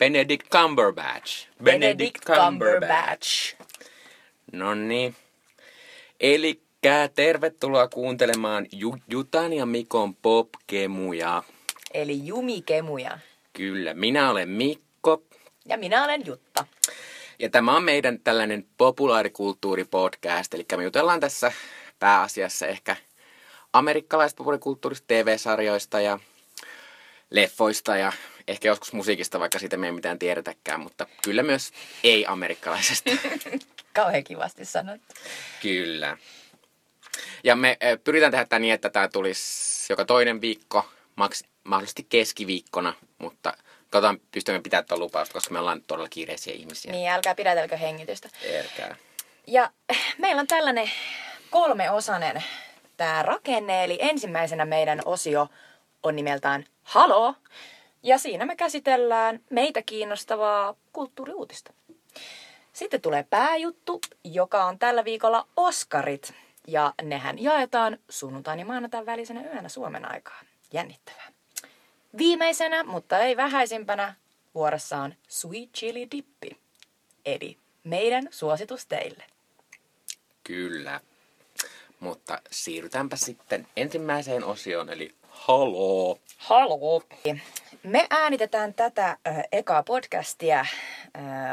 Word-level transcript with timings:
Benedict 0.00 0.48
Cumberbatch. 0.48 1.48
Benedict 1.62 2.24
Cumberbatch. 2.24 3.56
No 4.52 4.74
niin. 4.74 5.16
Eli 6.20 6.62
tervetuloa 7.14 7.88
kuuntelemaan 7.88 8.66
Ju- 8.72 9.02
Jutan 9.08 9.52
ja 9.52 9.66
Mikon 9.66 10.14
popkemuja. 10.14 11.42
Eli 11.94 12.26
Jumikemuja. 12.26 13.18
Kyllä, 13.52 13.94
minä 13.94 14.30
olen 14.30 14.48
Mikko. 14.48 15.22
Ja 15.66 15.78
minä 15.78 16.04
olen 16.04 16.26
Jutta. 16.26 16.66
Ja 17.38 17.50
tämä 17.50 17.76
on 17.76 17.84
meidän 17.84 18.20
tällainen 18.24 18.66
populaarikulttuuripodcast, 18.78 20.54
eli 20.54 20.66
me 20.76 20.84
jutellaan 20.84 21.20
tässä 21.20 21.52
pääasiassa 21.98 22.66
ehkä 22.66 22.96
amerikkalaisista 23.72 24.38
populaarikulttuurista, 24.38 25.04
TV-sarjoista 25.06 26.00
ja 26.00 26.18
leffoista 27.30 27.96
ja 27.96 28.12
ehkä 28.50 28.68
joskus 28.68 28.92
musiikista, 28.92 29.40
vaikka 29.40 29.58
siitä 29.58 29.76
me 29.76 29.86
ei 29.86 29.92
mitään 29.92 30.18
tiedetäkään, 30.18 30.80
mutta 30.80 31.06
kyllä 31.22 31.42
myös 31.42 31.70
ei-amerikkalaisesta. 32.04 33.10
Kauhean 33.92 34.24
kivasti 34.24 34.64
sanottu. 34.64 35.14
Kyllä. 35.62 36.16
Ja 37.44 37.56
me 37.56 37.76
eh, 37.80 37.98
pyritään 38.04 38.32
tehdä 38.32 38.44
tämä 38.44 38.60
niin, 38.60 38.74
että 38.74 38.90
tämä 38.90 39.08
tulisi 39.08 39.92
joka 39.92 40.04
toinen 40.04 40.40
viikko, 40.40 40.88
maks, 41.16 41.44
mahdollisesti 41.64 42.06
keskiviikkona, 42.08 42.92
mutta 43.18 43.54
katsotaan 43.90 44.20
pystymme 44.32 44.60
pitämään 44.60 44.86
tuon 44.86 45.00
lupausta, 45.00 45.32
koska 45.32 45.52
me 45.52 45.58
ollaan 45.58 45.82
todella 45.86 46.08
kiireisiä 46.08 46.54
ihmisiä. 46.54 46.92
Niin, 46.92 47.10
älkää 47.10 47.34
pidätelkö 47.34 47.76
hengitystä. 47.76 48.28
Erkää. 48.42 48.96
Ja 49.46 49.70
meillä 50.18 50.40
on 50.40 50.46
tällainen 50.46 50.90
kolmeosainen 51.50 52.44
tämä 52.96 53.22
rakenne, 53.22 53.84
eli 53.84 53.98
ensimmäisenä 54.00 54.64
meidän 54.64 55.00
osio 55.04 55.48
on 56.02 56.16
nimeltään 56.16 56.64
Halo, 56.82 57.34
ja 58.02 58.18
siinä 58.18 58.46
me 58.46 58.56
käsitellään 58.56 59.40
meitä 59.50 59.82
kiinnostavaa 59.82 60.74
kulttuuriuutista. 60.92 61.72
Sitten 62.72 63.00
tulee 63.00 63.26
pääjuttu, 63.30 64.00
joka 64.24 64.64
on 64.64 64.78
tällä 64.78 65.04
viikolla 65.04 65.46
Oscarit, 65.56 66.34
ja 66.66 66.94
nehän 67.02 67.42
jaetaan 67.42 67.98
sunnuntain 68.08 68.58
ja 68.58 68.64
maanantain 68.64 69.06
välisenä 69.06 69.42
yönä 69.42 69.68
Suomen 69.68 70.12
aikaa. 70.12 70.40
Jännittävää. 70.72 71.32
Viimeisenä, 72.18 72.84
mutta 72.84 73.18
ei 73.18 73.36
vähäisimpänä, 73.36 74.14
vuorossa 74.54 74.98
on 74.98 75.14
Sweet 75.28 75.72
Chili 75.72 76.08
Dippi, 76.10 76.58
eli 77.24 77.56
meidän 77.84 78.28
suositus 78.30 78.86
teille. 78.86 79.24
Kyllä. 80.44 81.00
Mutta 82.00 82.42
siirrytäänpä 82.50 83.16
sitten 83.16 83.66
ensimmäiseen 83.76 84.44
osioon, 84.44 84.90
eli 84.90 85.14
haloo. 85.40 86.18
Halo! 86.36 87.02
Me 87.82 88.06
äänitetään 88.10 88.74
tätä 88.74 89.08
äh, 89.08 89.42
ekaa 89.52 89.82
podcastia 89.82 90.60
äh, 90.60 90.66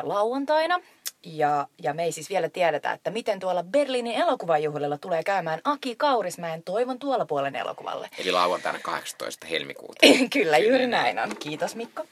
lauantaina. 0.03 0.79
Ja, 1.25 1.67
ja 1.83 1.93
me 1.93 2.03
ei 2.03 2.11
siis 2.11 2.29
vielä 2.29 2.49
tiedetä, 2.49 2.91
että 2.91 3.11
miten 3.11 3.39
tuolla 3.39 3.63
Berliinin 3.63 4.15
elokuvajuhlilla 4.15 4.97
tulee 4.97 5.23
käymään 5.23 5.61
Aki 5.63 5.95
Kaurismäen 5.95 6.63
Toivon 6.63 6.99
tuolla 6.99 7.25
puolen 7.25 7.55
elokuvalle. 7.55 8.09
Eli 8.17 8.31
lauantaina 8.31 8.79
18. 8.79 9.47
helmikuuta. 9.47 10.07
Kyllä, 10.33 10.57
juuri 10.57 10.87
näin 10.87 11.19
on. 11.19 11.37
Kiitos 11.39 11.75
Mikko. 11.75 12.05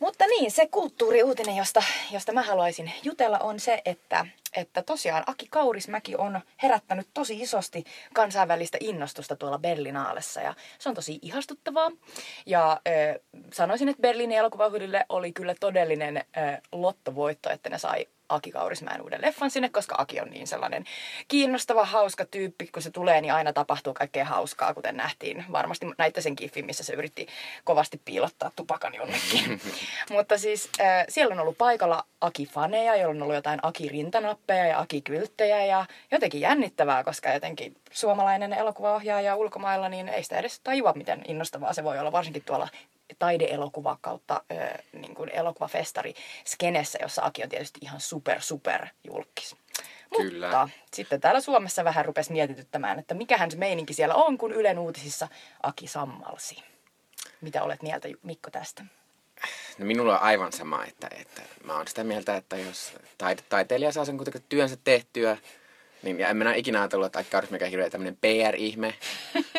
Mutta 0.00 0.26
niin, 0.26 0.50
se 0.50 0.66
kulttuuriuutinen, 0.66 1.56
josta, 1.56 1.82
josta 2.10 2.32
mä 2.32 2.42
haluaisin 2.42 2.92
jutella, 3.02 3.38
on 3.38 3.60
se, 3.60 3.82
että, 3.84 4.26
että 4.56 4.82
tosiaan 4.82 5.24
Aki 5.26 5.46
Kaurismäki 5.50 6.16
on 6.16 6.40
herättänyt 6.62 7.08
tosi 7.14 7.40
isosti 7.40 7.84
kansainvälistä 8.14 8.78
innostusta 8.80 9.36
tuolla 9.36 9.58
Berlinaalessa 9.58 10.40
ja 10.40 10.54
se 10.78 10.88
on 10.88 10.94
tosi 10.94 11.18
ihastuttavaa. 11.22 11.90
Ja 12.46 12.72
äh, 12.72 13.42
sanoisin, 13.52 13.88
että 13.88 14.02
Berliinin 14.02 14.38
elokuvahyydille 14.38 15.06
oli 15.08 15.32
kyllä 15.32 15.54
todellinen 15.60 16.16
äh, 16.16 16.58
lottovoitto, 16.72 17.50
että 17.50 17.70
ne 17.70 17.78
sai 17.78 18.06
Aki 18.30 18.50
Kaurismäen 18.50 19.02
uuden 19.02 19.22
leffan 19.22 19.50
sinne, 19.50 19.68
koska 19.68 19.94
Aki 19.98 20.20
on 20.20 20.30
niin 20.30 20.46
sellainen 20.46 20.84
kiinnostava, 21.28 21.84
hauska 21.84 22.24
tyyppi. 22.24 22.66
Kun 22.66 22.82
se 22.82 22.90
tulee, 22.90 23.20
niin 23.20 23.32
aina 23.32 23.52
tapahtuu 23.52 23.94
kaikkea 23.94 24.24
hauskaa, 24.24 24.74
kuten 24.74 24.96
nähtiin. 24.96 25.44
Varmasti 25.52 25.86
näitte 25.98 26.20
sen 26.20 26.36
kiffin, 26.36 26.66
missä 26.66 26.84
se 26.84 26.92
yritti 26.92 27.26
kovasti 27.64 28.00
piilottaa 28.04 28.50
tupakan 28.56 28.94
jonnekin. 28.94 29.60
Mutta 30.10 30.38
siis 30.38 30.68
äh, 30.80 31.04
siellä 31.08 31.32
on 31.32 31.40
ollut 31.40 31.58
paikalla 31.58 32.04
Aki-faneja, 32.20 32.96
joilla 32.96 33.10
on 33.10 33.22
ollut 33.22 33.34
jotain 33.34 33.60
Aki-rintanappeja 33.62 34.66
ja 34.66 34.78
Aki-kylttejä 34.78 35.64
ja 35.64 35.86
jotenkin 36.10 36.40
jännittävää, 36.40 37.04
koska 37.04 37.32
jotenkin 37.32 37.76
suomalainen 37.90 38.52
elokuvaohjaaja 38.52 39.36
ulkomailla, 39.36 39.88
niin 39.88 40.08
ei 40.08 40.22
sitä 40.22 40.38
edes 40.38 40.60
tajua, 40.60 40.92
miten 40.92 41.22
innostavaa 41.28 41.72
se 41.72 41.84
voi 41.84 41.98
olla, 41.98 42.12
varsinkin 42.12 42.42
tuolla 42.46 42.68
taideelokuva 43.18 43.98
kautta 44.00 44.42
ö, 44.52 44.78
niin 44.92 45.14
kuin 45.14 45.30
elokuvafestari 45.30 46.14
skenessä, 46.44 46.98
jossa 47.02 47.22
Aki 47.24 47.42
on 47.42 47.48
tietysti 47.48 47.80
ihan 47.82 48.00
super, 48.00 48.40
super 48.40 48.86
julkis. 49.04 49.56
Kyllä. 50.16 50.46
Mutta 50.46 50.68
sitten 50.92 51.20
täällä 51.20 51.40
Suomessa 51.40 51.84
vähän 51.84 52.04
rupesi 52.04 52.32
mietityttämään, 52.32 52.98
että 52.98 53.14
mikähän 53.14 53.50
se 53.50 53.56
meininki 53.56 53.94
siellä 53.94 54.14
on, 54.14 54.38
kun 54.38 54.52
Ylen 54.52 54.78
uutisissa 54.78 55.28
Aki 55.62 55.86
sammalsi. 55.86 56.56
Mitä 57.40 57.62
olet 57.62 57.82
mieltä, 57.82 58.08
Mikko, 58.22 58.50
tästä? 58.50 58.84
No 59.78 59.86
minulla 59.86 60.18
on 60.18 60.22
aivan 60.22 60.52
sama, 60.52 60.84
että, 60.84 61.08
että 61.12 61.42
mä 61.64 61.76
oon 61.76 61.88
sitä 61.88 62.04
mieltä, 62.04 62.36
että 62.36 62.56
jos 62.56 62.92
taide, 63.18 63.42
taiteilija 63.48 63.92
saa 63.92 64.04
sen 64.04 64.16
kuitenkin 64.16 64.44
työnsä 64.48 64.76
tehtyä, 64.84 65.36
niin 66.02 66.20
ja 66.20 66.28
en 66.28 66.36
minä 66.36 66.54
ikinä 66.54 66.80
ajatellut, 66.80 67.06
että 67.06 67.18
Aki 67.18 67.30
Kaurismäki 67.30 67.64
on 67.64 67.70
hirveä 67.70 67.90
tämmöinen 67.90 68.16
PR-ihme. 68.20 68.94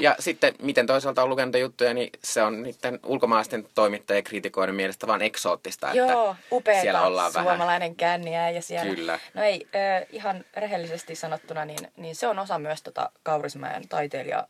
Ja 0.01 0.15
sitten, 0.19 0.53
miten 0.61 0.87
toisaalta 0.87 1.23
on 1.23 1.29
lukenut 1.29 1.55
juttuja, 1.59 1.93
niin 1.93 2.09
se 2.23 2.43
on 2.43 2.63
niiden 2.63 2.99
ulkomaalaisten 3.05 3.67
toimittajien 3.75 4.19
ja 4.19 4.23
kritikoiden 4.23 4.75
mielestä 4.75 5.07
vaan 5.07 5.21
eksoottista, 5.21 5.91
Joo, 5.93 6.31
että 6.31 6.43
upeeta 6.51 6.81
siellä 6.81 7.05
ollaan 7.05 7.33
vähän. 7.33 7.47
suomalainen 7.47 7.95
känniä 7.95 8.49
ja 8.49 8.61
siellä. 8.61 8.95
Kyllä. 8.95 9.19
No 9.33 9.43
ei, 9.43 9.67
äh, 9.75 10.07
ihan 10.11 10.45
rehellisesti 10.57 11.15
sanottuna, 11.15 11.65
niin, 11.65 11.87
niin 11.97 12.15
se 12.15 12.27
on 12.27 12.39
osa 12.39 12.59
myös 12.59 12.83
tota 12.83 13.11
Kaurismäen 13.23 13.87
taiteilija 13.87 14.47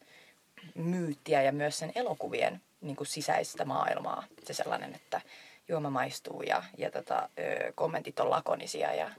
myyttiä 0.75 1.41
ja 1.41 1.51
myös 1.51 1.79
sen 1.79 1.91
elokuvien 1.95 2.61
niin 2.81 2.95
kuin 2.95 3.07
sisäistä 3.07 3.65
maailmaa. 3.65 4.23
Se 4.43 4.53
sellainen, 4.53 4.95
että 4.95 5.21
juoma 5.67 5.89
maistuu 5.89 6.41
ja, 6.41 6.63
ja 6.77 6.91
tota, 6.91 7.29
ö, 7.39 7.71
kommentit 7.75 8.19
on 8.19 8.29
lakonisia 8.29 8.93
ja, 8.93 9.09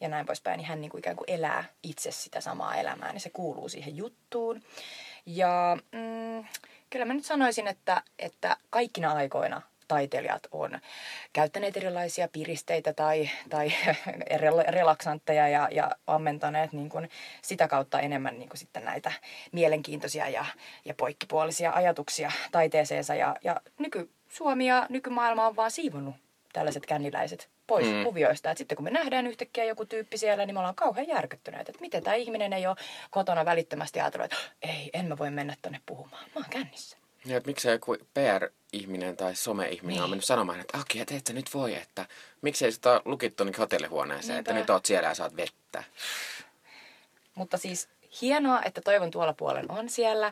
ja 0.00 0.08
näin 0.08 0.26
poispäin. 0.26 0.58
Niin 0.58 0.68
hän 0.68 0.80
niin 0.80 0.90
kuin 0.90 0.98
ikään 0.98 1.16
kuin 1.16 1.30
elää 1.30 1.64
itse 1.82 2.10
sitä 2.10 2.40
samaa 2.40 2.76
elämää, 2.76 3.12
niin 3.12 3.20
se 3.20 3.30
kuuluu 3.30 3.68
siihen 3.68 3.96
juttuun. 3.96 4.62
Ja 5.26 5.78
mm, 5.92 6.44
kyllä 6.90 7.04
mä 7.04 7.14
nyt 7.14 7.24
sanoisin, 7.24 7.68
että, 7.68 8.02
että 8.18 8.56
kaikkina 8.70 9.12
aikoina 9.12 9.62
taiteilijat 9.88 10.46
on 10.52 10.78
käyttäneet 11.32 11.76
erilaisia 11.76 12.28
piristeitä 12.28 12.92
tai, 12.92 13.30
tai 13.50 13.68
rel- 14.36 14.70
relaksantteja 14.70 15.48
ja, 15.48 15.68
ja 15.72 15.90
ammentaneet 16.06 16.72
niin 16.72 16.88
kuin 16.88 17.10
sitä 17.42 17.68
kautta 17.68 18.00
enemmän 18.00 18.38
niin 18.38 18.48
kuin 18.48 18.58
sitten 18.58 18.84
näitä 18.84 19.12
mielenkiintoisia 19.52 20.28
ja, 20.28 20.44
ja 20.84 20.94
poikkipuolisia 20.94 21.72
ajatuksia 21.72 22.32
taiteeseensa. 22.52 23.14
Ja, 23.14 23.36
ja 23.44 23.60
nyky-Suomi 23.78 24.68
ja 24.68 24.86
nykymaailma 24.88 25.46
on 25.46 25.56
vaan 25.56 25.70
siivonnut 25.70 26.14
tällaiset 26.52 26.86
känniläiset 26.86 27.55
pois 27.66 27.86
Mm. 27.86 28.04
kuvioista. 28.04 28.50
Et 28.50 28.58
sitten 28.58 28.76
kun 28.76 28.84
me 28.84 28.90
nähdään 28.90 29.26
yhtäkkiä 29.26 29.64
joku 29.64 29.86
tyyppi 29.86 30.18
siellä, 30.18 30.46
niin 30.46 30.54
me 30.54 30.58
ollaan 30.58 30.74
kauhean 30.74 31.08
järkyttyneet, 31.08 31.68
että 31.68 31.80
miten 31.80 32.02
tämä 32.02 32.14
ihminen 32.16 32.52
ei 32.52 32.66
ole 32.66 32.76
kotona 33.10 33.44
välittömästi 33.44 34.00
ajatellut, 34.00 34.32
että 34.32 34.36
ei, 34.62 34.90
en 34.92 35.04
mä 35.06 35.18
voi 35.18 35.30
mennä 35.30 35.56
tonne 35.62 35.80
puhumaan. 35.86 36.24
Mä 36.24 36.32
oon 36.40 36.44
kännissä. 36.50 36.96
Ja 37.24 37.36
että 37.36 37.46
miksei 37.46 37.72
joku 37.72 37.96
PR-ihminen 38.14 39.16
tai 39.16 39.34
some-ihminen 39.34 39.88
niin. 39.88 39.98
on 40.00 40.04
Niin. 40.04 40.10
mennyt 40.10 40.24
sanomaan, 40.24 40.60
että 40.60 40.78
Aki, 40.78 41.00
et 41.00 41.10
et 41.12 41.26
sä 41.26 41.32
nyt 41.32 41.54
voi, 41.54 41.74
että 41.74 42.06
miksei 42.42 42.72
sitä 42.72 43.00
lukittu 43.04 43.44
niin 43.44 43.54
hotellihuoneeseen, 43.58 44.38
että 44.38 44.50
Niinpä. 44.52 44.60
nyt 44.62 44.70
oot 44.70 44.84
siellä 44.86 45.08
ja 45.08 45.14
saat 45.14 45.36
vettä. 45.36 45.84
Mutta 47.34 47.58
siis 47.58 47.88
hienoa, 48.22 48.62
että 48.62 48.80
Toivon 48.80 49.10
tuolla 49.10 49.32
puolen 49.32 49.70
on 49.70 49.88
siellä. 49.88 50.26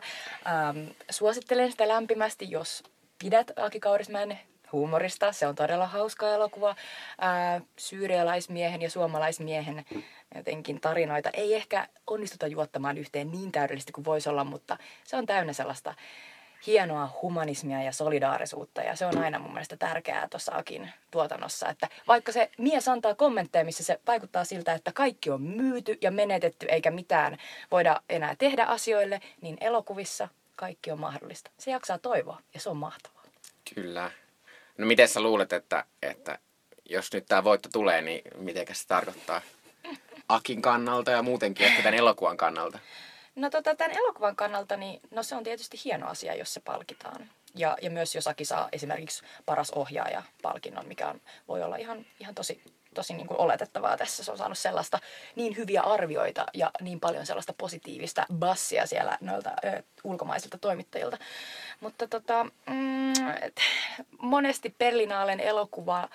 Ähm, 0.47 0.87
suosittelen 1.09 1.71
sitä 1.71 1.87
lämpimästi, 1.87 2.51
jos 2.51 2.83
pidät 3.19 3.51
Aki 3.55 3.79
Kaurismäen 3.79 4.39
huumorista. 4.71 5.31
Se 5.31 5.47
on 5.47 5.55
todella 5.55 5.87
hauska 5.87 6.29
elokuva. 6.29 6.69
Äh, 6.69 7.61
syyrialaismiehen 7.77 8.81
ja 8.81 8.89
suomalaismiehen 8.89 9.85
jotenkin 10.35 10.81
tarinoita 10.81 11.29
ei 11.33 11.53
ehkä 11.53 11.87
onnistuta 12.07 12.47
juottamaan 12.47 12.97
yhteen 12.97 13.31
niin 13.31 13.51
täydellisesti 13.51 13.91
kuin 13.91 14.05
voisi 14.05 14.29
olla, 14.29 14.43
mutta 14.43 14.77
se 15.03 15.15
on 15.15 15.25
täynnä 15.25 15.53
sellaista 15.53 15.93
hienoa 16.67 17.09
humanismia 17.21 17.83
ja 17.83 17.91
solidaarisuutta 17.91 18.81
ja 18.81 18.95
se 18.95 19.05
on 19.05 19.17
aina 19.17 19.39
mun 19.39 19.53
mielestä 19.53 19.77
tärkeää 19.77 20.27
tuossa 20.27 20.51
Akin 20.55 20.89
tuotannossa, 21.11 21.69
että 21.69 21.89
vaikka 22.07 22.31
se 22.31 22.49
mies 22.57 22.87
antaa 22.87 23.15
kommentteja, 23.15 23.65
missä 23.65 23.83
se 23.83 23.99
vaikuttaa 24.07 24.43
siltä, 24.43 24.73
että 24.73 24.91
kaikki 24.91 25.29
on 25.29 25.41
myyty 25.41 25.97
ja 26.01 26.11
menetetty 26.11 26.65
eikä 26.69 26.91
mitään 26.91 27.37
voida 27.71 28.01
enää 28.09 28.35
tehdä 28.37 28.63
asioille, 28.63 29.21
niin 29.41 29.57
elokuvissa 29.61 30.27
kaikki 30.55 30.91
on 30.91 30.99
mahdollista. 30.99 31.51
Se 31.57 31.71
jaksaa 31.71 31.97
toivoa 31.97 32.41
ja 32.53 32.59
se 32.59 32.69
on 32.69 32.77
mahtavaa. 32.77 33.23
Kyllä. 33.75 34.11
No 34.77 34.85
miten 34.85 35.07
sä 35.07 35.21
luulet, 35.21 35.53
että, 35.53 35.85
että 36.01 36.39
jos 36.89 37.13
nyt 37.13 37.25
tämä 37.25 37.43
voitto 37.43 37.69
tulee, 37.73 38.01
niin 38.01 38.21
miten 38.37 38.65
se 38.71 38.87
tarkoittaa 38.87 39.41
Akin 40.29 40.61
kannalta 40.61 41.11
ja 41.11 41.21
muutenkin 41.23 41.65
ehkä 41.65 41.83
tämän 41.83 41.99
elokuvan 41.99 42.37
kannalta? 42.37 42.79
No 43.35 43.49
tota, 43.49 43.75
tämän 43.75 43.97
elokuvan 43.97 44.35
kannalta, 44.35 44.77
niin 44.77 44.99
no 45.11 45.23
se 45.23 45.35
on 45.35 45.43
tietysti 45.43 45.77
hieno 45.85 46.07
asia, 46.07 46.35
jos 46.35 46.53
se 46.53 46.59
palkitaan. 46.59 47.29
Ja, 47.55 47.77
ja 47.81 47.89
myös 47.89 48.15
jos 48.15 48.27
Aki 48.27 48.45
saa 48.45 48.69
esimerkiksi 48.71 49.23
paras 49.45 49.71
ohjaaja 49.71 50.23
palkinnon, 50.41 50.87
mikä 50.87 51.07
on, 51.07 51.21
voi 51.47 51.63
olla 51.63 51.75
ihan, 51.75 52.05
ihan 52.19 52.35
tosi, 52.35 52.61
tosi 52.95 53.13
niin 53.13 53.27
kuin 53.27 53.39
oletettavaa 53.39 53.97
tässä. 53.97 54.23
Se 54.23 54.31
on 54.31 54.37
saanut 54.37 54.57
sellaista 54.57 54.99
niin 55.35 55.57
hyviä 55.57 55.81
arvioita 55.81 56.45
ja 56.53 56.71
niin 56.81 56.99
paljon 56.99 57.25
sellaista 57.25 57.53
positiivista 57.57 58.25
bassia 58.33 58.85
siellä 58.85 59.17
noilta 59.21 59.51
ö, 59.65 59.83
ulkomaisilta 60.03 60.57
toimittajilta. 60.57 61.17
Mutta 61.79 62.07
tota, 62.07 62.43
mm, 62.43 63.11
et, 63.41 63.61
monesti 64.21 64.75
Perlinaalen 64.77 65.39
elokuva 65.39 66.09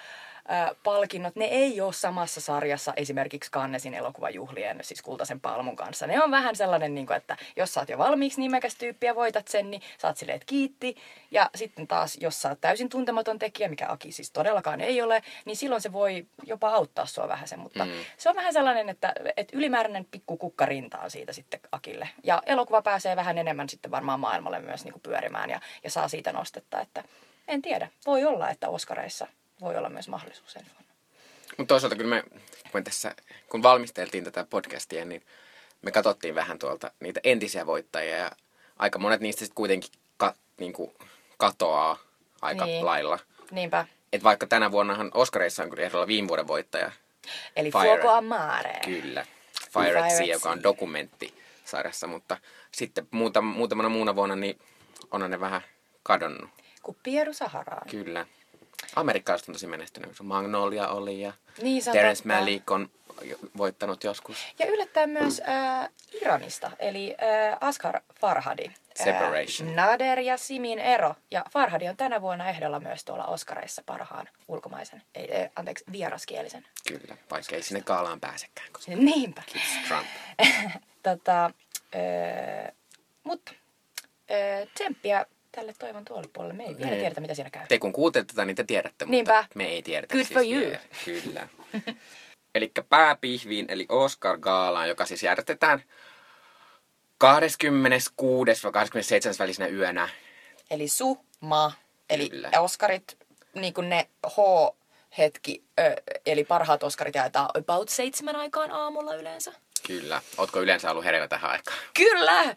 palkinnot, 0.84 1.36
ne 1.36 1.44
ei 1.44 1.80
ole 1.80 1.92
samassa 1.92 2.40
sarjassa 2.40 2.92
esimerkiksi 2.96 3.50
Kannesin 3.50 3.94
elokuvajuhlien, 3.94 4.78
siis 4.82 5.02
Kultaisen 5.02 5.40
palmun 5.40 5.76
kanssa. 5.76 6.06
Ne 6.06 6.22
on 6.22 6.30
vähän 6.30 6.56
sellainen, 6.56 6.94
niin 6.94 7.06
kuin, 7.06 7.16
että 7.16 7.36
jos 7.56 7.74
sä 7.74 7.80
oot 7.80 7.88
jo 7.88 7.98
valmiiksi 7.98 8.40
nimekäs 8.40 8.74
tyyppi 8.74 9.06
ja 9.06 9.14
voitat 9.14 9.48
sen, 9.48 9.70
niin 9.70 9.82
saat 9.98 10.16
silleen, 10.16 10.36
että 10.36 10.46
kiitti. 10.46 10.96
Ja 11.30 11.50
sitten 11.54 11.86
taas, 11.86 12.18
jos 12.20 12.42
sä 12.42 12.48
oot 12.48 12.60
täysin 12.60 12.88
tuntematon 12.88 13.38
tekijä, 13.38 13.68
mikä 13.68 13.86
Aki 13.88 14.12
siis 14.12 14.30
todellakaan 14.30 14.80
ei 14.80 15.02
ole, 15.02 15.22
niin 15.44 15.56
silloin 15.56 15.80
se 15.80 15.92
voi 15.92 16.26
jopa 16.46 16.68
auttaa 16.68 17.06
sua 17.06 17.28
vähän 17.28 17.48
sen. 17.48 17.58
Mutta 17.58 17.84
mm. 17.84 17.92
se 18.18 18.28
on 18.28 18.36
vähän 18.36 18.52
sellainen, 18.52 18.88
että, 18.88 19.14
että 19.36 19.56
ylimääräinen 19.56 20.06
pikku 20.10 20.36
kukka 20.36 20.66
rintaan 20.66 21.10
siitä 21.10 21.32
sitten 21.32 21.60
Akille. 21.72 22.08
Ja 22.24 22.42
elokuva 22.46 22.82
pääsee 22.82 23.16
vähän 23.16 23.38
enemmän 23.38 23.68
sitten 23.68 23.90
varmaan 23.90 24.20
maailmalle 24.20 24.60
myös 24.60 24.84
niin 24.84 24.92
kuin 24.92 25.02
pyörimään 25.02 25.50
ja, 25.50 25.60
ja 25.84 25.90
saa 25.90 26.08
siitä 26.08 26.32
nostetta, 26.32 26.80
että 26.80 27.04
en 27.48 27.62
tiedä. 27.62 27.88
Voi 28.06 28.24
olla, 28.24 28.50
että 28.50 28.68
Oskareissa 28.68 29.26
voi 29.60 29.76
olla 29.76 29.88
myös 29.88 30.08
mahdollisuus 30.08 30.56
ensi 30.56 30.70
vuonna. 30.70 30.90
Mutta 31.58 31.74
toisaalta 31.74 31.96
kyllä 31.96 32.10
me, 32.10 32.24
kun, 32.72 32.84
tässä, 32.84 33.14
kun 33.48 33.62
valmisteltiin 33.62 34.24
tätä 34.24 34.46
podcastia, 34.50 35.04
niin 35.04 35.22
me 35.82 35.90
katsottiin 35.90 36.34
vähän 36.34 36.58
tuolta 36.58 36.90
niitä 37.00 37.20
entisiä 37.24 37.66
voittajia 37.66 38.16
ja 38.16 38.30
aika 38.76 38.98
monet 38.98 39.20
niistä 39.20 39.38
sitten 39.38 39.54
kuitenkin 39.54 39.90
ka, 40.16 40.34
niin 40.60 40.72
kuin 40.72 40.94
katoaa 41.36 41.98
aika 42.42 42.64
niin. 42.64 42.86
lailla. 42.86 43.18
Niinpä. 43.50 43.86
Et 44.12 44.22
vaikka 44.22 44.46
tänä 44.46 44.70
vuonnahan 44.70 45.10
Oscarissa 45.14 45.62
on 45.62 45.70
kyllä 45.70 45.82
ehdolla 45.82 46.06
viime 46.06 46.28
vuoden 46.28 46.46
voittaja. 46.46 46.92
Eli 47.56 47.70
Fire, 47.70 47.84
Fuoco 47.84 48.10
Amare. 48.10 48.80
Kyllä. 48.84 49.26
Fire, 49.72 49.88
Fire 49.88 50.00
at 50.00 50.10
Sea, 50.10 50.26
joka 50.26 50.50
on 50.50 50.62
dokumentti 50.62 51.34
sarjassa, 51.64 52.06
mutta 52.06 52.36
sitten 52.72 53.08
muuta, 53.10 53.40
muutamana 53.40 53.88
muuna 53.88 54.16
vuonna 54.16 54.36
niin 54.36 54.58
on 55.10 55.30
ne 55.30 55.40
vähän 55.40 55.60
kadonnut. 56.02 56.50
Kuin 56.82 56.96
Pieru 57.02 57.32
Saharaan. 57.32 57.88
Kyllä 57.90 58.26
amerikkalaiset 58.96 59.48
on 59.48 59.52
tosi 59.52 59.66
menestynyt. 59.66 60.22
Magnolia 60.22 60.88
oli 60.88 61.20
ja 61.20 61.32
niin, 61.62 61.82
Terence 61.92 62.28
Malick 62.28 62.70
on 62.70 62.90
voittanut 63.56 64.04
joskus. 64.04 64.36
Ja 64.58 64.66
yllättäen 64.66 65.10
myös 65.10 65.42
äh, 65.48 65.88
Iranista, 66.22 66.70
eli 66.78 67.16
äh, 67.22 67.58
Askar 67.60 68.00
Farhadi. 68.20 68.64
Äh, 68.66 69.04
Separation. 69.04 69.68
Äh, 69.68 69.74
Nader 69.74 70.20
ja 70.20 70.36
Simin 70.36 70.78
ero. 70.78 71.14
Ja 71.30 71.44
Farhadi 71.50 71.88
on 71.88 71.96
tänä 71.96 72.20
vuonna 72.20 72.48
ehdolla 72.48 72.80
myös 72.80 73.04
tuolla 73.04 73.24
Oscareissa 73.24 73.82
parhaan 73.86 74.28
ulkomaisen, 74.48 75.02
ei, 75.14 75.42
äh, 75.42 75.50
anteeksi, 75.56 75.84
vieraskielisen. 75.92 76.66
Kyllä, 76.88 77.16
vaikka 77.30 77.56
ei 77.56 77.62
sinne 77.62 77.82
kaalaan 77.82 78.20
pääsekään. 78.20 78.68
Koska 78.72 78.92
Niinpä. 79.10 79.42
Kiitos 79.46 79.88
Trump. 79.88 80.06
tota, 81.02 81.44
äh, 81.44 82.72
mutta 83.24 83.52
äh, 84.30 84.68
tsemppiä 84.74 85.26
tälle 85.52 85.74
toivon 85.78 86.04
tuolipuolelle. 86.04 86.54
Me 86.54 86.64
ei 86.64 86.76
vielä 86.76 86.90
niin. 86.90 87.00
tiedetä, 87.00 87.20
mitä 87.20 87.34
siinä 87.34 87.50
käy. 87.50 87.66
Te 87.68 87.78
kun 87.78 87.92
kuuntelette 87.92 88.32
tätä, 88.32 88.44
niin 88.44 88.56
te 88.56 88.64
tiedätte, 88.64 89.04
Niinpä. 89.04 89.42
mutta 89.42 89.58
me 89.58 89.64
ei 89.64 89.82
tiedetä. 89.82 90.14
Good 90.14 90.24
siis 90.24 90.34
for 90.34 90.42
you. 90.42 90.60
Vielä. 90.60 90.78
Kyllä. 91.04 91.48
eli 92.54 92.72
pääpihviin, 92.88 93.66
eli 93.68 93.86
Oscar 93.88 94.38
Gaalaan, 94.38 94.88
joka 94.88 95.06
siis 95.06 95.22
järjestetään 95.22 95.82
26. 97.18 98.62
vai 98.62 98.72
27. 98.72 99.34
välisenä 99.38 99.68
yönä. 99.68 100.08
Eli 100.70 100.88
summa. 100.88 101.72
Eli 102.10 102.30
Kyllä. 102.30 102.50
Oscarit, 102.58 103.18
niin 103.54 103.74
kuin 103.74 103.88
ne 103.88 104.08
H-hetki, 104.26 105.64
eli 106.26 106.44
parhaat 106.44 106.82
Oscarit 106.82 107.14
jaetaan 107.14 107.50
about 107.58 107.88
seitsemän 107.88 108.36
aikaan 108.36 108.70
aamulla 108.70 109.14
yleensä. 109.14 109.52
Kyllä. 109.86 110.22
Ootko 110.38 110.60
yleensä 110.60 110.90
ollut 110.90 111.04
hereillä 111.04 111.28
tähän 111.28 111.50
aikaan? 111.50 111.78
Kyllä! 111.94 112.42
Öö, 112.42 112.54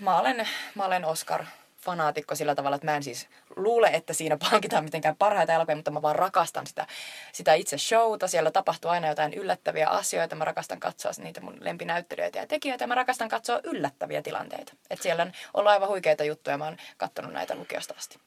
mä, 0.00 0.18
olen, 0.18 0.48
mä 0.74 0.84
olen 0.84 1.04
Oscar 1.04 1.44
fanaatikko 1.80 2.34
sillä 2.34 2.54
tavalla, 2.54 2.74
että 2.74 2.86
mä 2.86 2.96
en 2.96 3.02
siis 3.02 3.28
luule, 3.56 3.90
että 3.92 4.12
siinä 4.12 4.36
palkitaan 4.50 4.84
mitenkään 4.84 5.16
parhaita 5.16 5.52
elokuvia, 5.52 5.76
mutta 5.76 5.90
mä 5.90 6.02
vaan 6.02 6.16
rakastan 6.16 6.66
sitä, 6.66 6.86
sitä 7.32 7.54
itse 7.54 7.78
showta. 7.78 8.28
Siellä 8.28 8.50
tapahtuu 8.50 8.90
aina 8.90 9.08
jotain 9.08 9.34
yllättäviä 9.34 9.88
asioita. 9.88 10.36
Mä 10.36 10.44
rakastan 10.44 10.80
katsoa 10.80 11.12
niitä 11.18 11.40
mun 11.40 11.56
lempinäyttelijöitä 11.60 12.38
ja 12.38 12.46
tekijöitä. 12.46 12.84
Ja 12.84 12.88
mä 12.88 12.94
rakastan 12.94 13.28
katsoa 13.28 13.60
yllättäviä 13.64 14.22
tilanteita. 14.22 14.72
Että 14.90 15.02
siellä 15.02 15.22
on 15.22 15.32
ollut 15.54 15.70
aivan 15.70 15.88
huikeita 15.88 16.24
juttuja. 16.24 16.58
Mä 16.58 16.64
oon 16.64 16.76
katsonut 16.96 17.32
näitä 17.32 17.54
lukiosta 17.54 17.94
asti. 17.98 18.18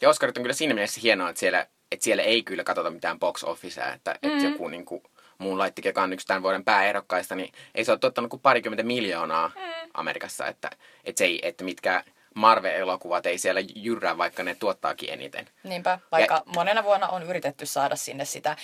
Ja 0.00 0.08
Oscarit 0.08 0.36
on 0.36 0.42
kyllä 0.42 0.54
siinä 0.54 0.74
mielessä 0.74 1.00
hienoa, 1.00 1.28
että 1.28 1.40
siellä, 1.40 1.66
että 1.92 2.04
siellä 2.04 2.22
ei 2.22 2.42
kyllä 2.42 2.64
katsota 2.64 2.90
mitään 2.90 3.18
box 3.18 3.44
officea, 3.44 3.92
että, 3.92 4.18
mm. 4.22 4.30
että 4.30 4.46
joku 4.46 4.68
niin 4.68 4.84
kuin, 4.84 5.02
Moonlight, 5.38 5.84
joka 5.84 6.02
on 6.02 6.12
yksi 6.12 6.26
tämän 6.26 6.42
vuoden 6.42 6.64
pääehdokkaista, 6.64 7.34
niin 7.34 7.52
ei 7.74 7.84
se 7.84 7.92
ole 7.92 7.98
tuottanut 7.98 8.30
kuin 8.30 8.40
parikymmentä 8.40 8.82
miljoonaa 8.82 9.48
mm. 9.48 9.90
Amerikassa, 9.94 10.46
että, 10.46 10.70
että, 11.04 11.18
se 11.18 11.24
ei, 11.24 11.48
että 11.48 11.64
mitkä 11.64 12.04
Marvel-elokuvat 12.34 13.26
ei 13.26 13.38
siellä 13.38 13.60
jyrrää, 13.74 14.18
vaikka 14.18 14.42
ne 14.42 14.54
tuottaakin 14.54 15.12
eniten. 15.12 15.48
Niinpä, 15.62 15.98
vaikka 16.12 16.34
ja, 16.34 16.42
monena 16.54 16.84
vuonna 16.84 17.08
on 17.08 17.22
yritetty 17.22 17.66
saada 17.66 17.96
sinne 17.96 18.24
sitä 18.24 18.50
äh, 18.50 18.56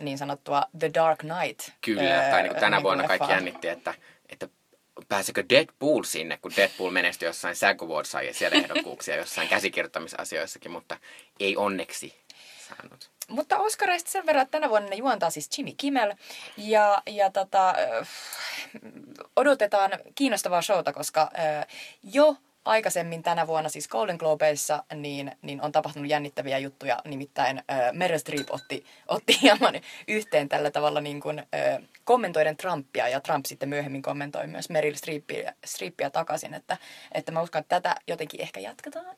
niin 0.00 0.18
sanottua 0.18 0.62
The 0.78 0.90
Dark 0.94 1.18
Knight. 1.18 1.70
Kyllä, 1.80 2.24
äh, 2.24 2.30
tai 2.30 2.42
niin 2.42 2.52
kuin 2.52 2.60
tänä 2.60 2.76
niin 2.76 2.84
vuonna 2.84 3.08
kaikki 3.08 3.30
jännitti, 3.30 3.68
että, 3.68 3.94
että 4.28 4.48
pääsekö 5.08 5.44
Deadpool 5.48 6.02
sinne, 6.02 6.38
kun 6.42 6.52
Deadpool 6.56 6.90
menestyi 6.90 7.26
jossain 7.26 7.56
SAG 7.56 7.82
Awards 7.82 8.10
sai 8.10 8.32
siellä 8.32 8.58
ehdokkuuksia 8.58 9.16
jossain 9.16 9.48
käsikirjoittamisasioissakin, 9.48 10.70
mutta 10.70 10.96
ei 11.40 11.56
onneksi 11.56 12.14
saanut. 12.68 13.10
Mutta 13.28 13.58
Oscareista 13.58 14.10
sen 14.10 14.26
verran, 14.26 14.42
että 14.42 14.58
tänä 14.58 14.68
vuonna 14.68 14.88
ne 14.88 14.96
juontaa 14.96 15.30
siis 15.30 15.58
Jimmy 15.58 15.72
Kimmel. 15.76 16.14
Ja, 16.56 17.02
ja 17.06 17.30
tota, 17.30 17.74
odotetaan 19.36 19.90
kiinnostavaa 20.14 20.62
showta, 20.62 20.92
koska 20.92 21.30
jo 22.02 22.36
aikaisemmin 22.66 23.22
tänä 23.22 23.46
vuonna, 23.46 23.68
siis 23.68 23.88
Golden 23.88 24.16
Globeissa, 24.16 24.84
niin, 24.94 25.32
niin 25.42 25.62
on 25.62 25.72
tapahtunut 25.72 26.10
jännittäviä 26.10 26.58
juttuja. 26.58 26.98
Nimittäin 27.04 27.58
äh, 27.58 27.92
Meryl 27.92 28.18
Streep 28.18 28.46
otti, 28.50 28.84
otti 29.08 29.38
hieman 29.42 29.74
yhteen 30.08 30.48
tällä 30.48 30.70
tavalla 30.70 31.00
niin 31.00 31.20
kuin, 31.20 31.38
äh, 31.38 31.88
kommentoiden 32.04 32.56
Trumpia, 32.56 33.08
ja 33.08 33.20
Trump 33.20 33.46
sitten 33.46 33.68
myöhemmin 33.68 34.02
kommentoi 34.02 34.46
myös 34.46 34.70
Meryl 34.70 34.94
Streepia, 34.94 35.52
Streepia 35.64 36.10
takaisin. 36.10 36.54
Että, 36.54 36.76
että 37.12 37.32
mä 37.32 37.42
uskon, 37.42 37.60
että 37.60 37.80
tätä 37.80 37.96
jotenkin 38.06 38.40
ehkä 38.40 38.60
jatketaan. 38.60 39.16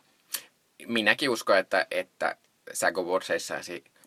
Minäkin 0.87 1.31
uskon, 1.31 1.59
että, 1.59 1.87
että 1.91 2.37
Sago 2.73 3.01
Awardsissa 3.01 3.55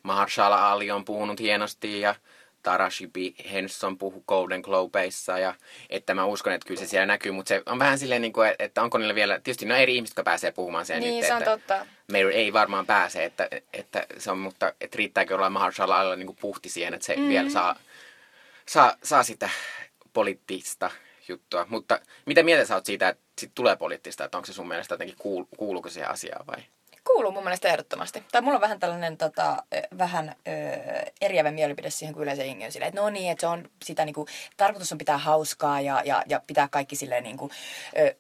Mahershala 0.04 0.72
Ali 0.72 0.92
on 0.92 1.06
puhunut 1.06 1.40
hienosti 1.40 2.02
ja 2.02 2.16
Tarashibi 2.64 3.36
Henson 3.52 3.98
puhu 3.98 4.24
Golden 4.28 4.62
Globeissa 4.62 5.40
ja 5.40 5.54
että 5.90 6.14
mä 6.14 6.26
uskon, 6.26 6.54
että 6.54 6.68
kyllä 6.68 6.80
se 6.80 6.88
siellä 6.88 7.06
näkyy, 7.06 7.32
mutta 7.32 7.50
se 7.50 7.64
on 7.66 7.80
vähän 7.80 8.00
silleen, 8.00 8.22
niin 8.22 8.34
kuin, 8.34 8.56
että 8.60 8.84
onko 8.84 8.98
niillä 8.98 9.16
vielä, 9.16 9.40
tietysti 9.40 9.66
ne 9.66 9.74
on 9.74 9.80
eri 9.80 9.96
ihmiset, 9.96 10.12
jotka 10.12 10.24
pääsee 10.24 10.52
puhumaan 10.52 10.86
siellä 10.86 11.00
niin, 11.00 11.16
nyt, 11.16 11.28
se 11.28 11.34
on 11.34 11.42
että 11.42 11.58
totta. 11.58 11.86
Meillä 12.12 12.32
ei 12.32 12.54
varmaan 12.54 12.86
pääse, 12.86 13.26
että, 13.26 13.48
että 13.74 14.06
se 14.18 14.32
on, 14.32 14.38
mutta 14.38 14.74
että 14.82 14.98
riittääkö 14.98 15.36
olla 15.36 15.50
Mahershala 15.50 16.00
Alilla 16.00 16.16
niin 16.16 16.36
puhti 16.42 16.70
siihen, 16.70 16.94
että 16.94 17.06
se 17.06 17.16
mm. 17.16 17.30
vielä 17.30 17.50
saa, 17.50 17.76
saa, 18.66 18.96
saa 19.04 19.24
sitä 19.24 19.50
poliittista 20.14 20.92
juttua. 21.28 21.66
Mutta 21.70 22.00
mitä 22.26 22.44
mieltä 22.44 22.66
sä 22.66 22.76
oot 22.76 22.86
siitä, 22.86 23.10
että 23.10 23.24
sit 23.40 23.52
tulee 23.56 23.76
poliittista, 23.76 24.24
että 24.24 24.38
onko 24.38 24.46
se 24.46 24.54
sun 24.54 24.68
mielestä 24.68 24.94
jotenkin 24.94 25.18
kuul, 25.20 25.46
kuuluuko 25.58 25.90
siihen 25.90 26.10
asiaan 26.10 26.48
vai? 26.48 26.64
Kuuluu 27.08 27.32
mun 27.32 27.44
mielestä 27.44 27.68
ehdottomasti. 27.68 28.24
Tai 28.32 28.42
mulla 28.42 28.56
on 28.58 28.62
vähän 28.62 28.80
tällainen 28.80 29.18
tota, 29.18 29.64
vähän 29.98 30.36
ö, 30.48 30.52
eriävä 31.22 31.52
mielipide 31.52 31.90
siihen 31.90 32.14
kuin 32.14 32.24
yleensä 32.24 32.44
jengi 32.44 32.66
on 32.66 32.72
silleen, 32.72 32.88
että 32.90 33.02
no 33.02 33.10
niin, 33.10 33.32
että 33.32 33.42
se 33.42 33.48
on 33.48 33.70
sitä 33.84 34.06
niinku, 34.06 34.28
tarkoitus 34.58 34.92
on 34.92 34.98
pitää 34.98 35.18
hauskaa 35.18 35.82
ja, 35.82 36.02
ja, 36.06 36.24
ja 36.30 36.42
pitää 36.48 36.68
kaikki 36.68 36.96
silleen 36.96 37.24
niinku, 37.24 37.50
ö, 37.98 38.16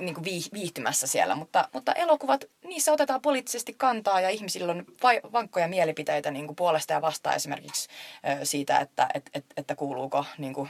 niinku 0.00 0.22
viihtymässä 0.52 1.06
siellä. 1.06 1.34
Mutta, 1.34 1.68
mutta 1.72 1.92
elokuvat, 1.92 2.44
niissä 2.64 2.92
otetaan 2.92 3.20
poliittisesti 3.20 3.74
kantaa 3.78 4.20
ja 4.20 4.30
ihmisillä 4.30 4.72
on 4.72 4.84
vai, 5.02 5.20
vankkoja 5.32 5.68
mielipiteitä 5.68 6.30
niinku 6.30 6.54
puolesta 6.54 6.92
ja 6.92 7.02
vastaan 7.02 7.36
esimerkiksi 7.36 7.88
ö, 8.40 8.44
siitä, 8.44 8.78
että 8.78 9.08
et, 9.14 9.30
et, 9.34 9.44
että 9.56 9.74
kuuluuko, 9.74 10.24
niinku, 10.38 10.68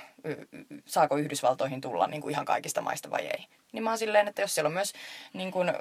saako 0.87 1.16
Yhdysvaltoihin 1.16 1.80
tulla 1.80 2.06
niinku 2.06 2.28
ihan 2.28 2.44
kaikista 2.44 2.80
maista 2.80 3.11
vai 3.11 3.26
ei. 3.26 3.46
Niin 3.73 3.85
mä 3.85 3.90
oon 3.90 3.99
silleen, 3.99 4.28
että 4.28 4.42
jos 4.42 4.54
siellä 4.54 4.68
on 4.68 4.75
myös 4.75 4.92
niin 5.32 5.50
kun, 5.50 5.73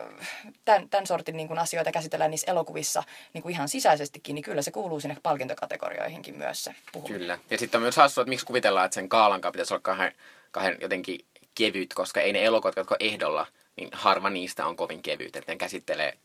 tämän, 0.65 0.89
tämän 0.89 1.07
sortin 1.07 1.37
niin 1.37 1.47
kun 1.47 1.59
asioita 1.59 1.91
käsitellään 1.91 2.31
niissä 2.31 2.51
elokuvissa 2.51 3.03
niin 3.33 3.41
kun 3.41 3.51
ihan 3.51 3.69
sisäisestikin, 3.69 4.35
niin 4.35 4.43
kyllä 4.43 4.61
se 4.61 4.71
kuuluu 4.71 4.99
sinne 4.99 5.17
palkintokategorioihinkin 5.23 6.37
myös 6.37 6.63
se 6.63 6.75
puhuminen. 6.91 7.19
Kyllä. 7.19 7.39
Ja 7.49 7.57
sitten 7.57 7.77
on 7.77 7.81
myös 7.81 7.97
hassua, 7.97 8.21
että 8.21 8.29
miksi 8.29 8.45
kuvitellaan, 8.45 8.85
että 8.85 8.95
sen 8.95 9.09
kaalankaan 9.09 9.51
pitäisi 9.51 9.73
olla 9.73 9.81
kahden, 9.81 10.11
kahden 10.51 10.77
jotenkin 10.81 11.25
kevyt, 11.55 11.93
koska 11.93 12.21
ei 12.21 12.33
ne 12.33 12.45
elokuvat, 12.45 12.75
jotka 12.75 12.95
on 12.95 13.07
ehdolla, 13.07 13.47
niin 13.75 13.89
harva 13.91 14.29
niistä 14.29 14.65
on 14.65 14.75
kovin 14.75 15.01
kevyt. 15.01 15.35
Että 15.35 15.51
ne 15.51 15.57
käsittelee 15.57 16.17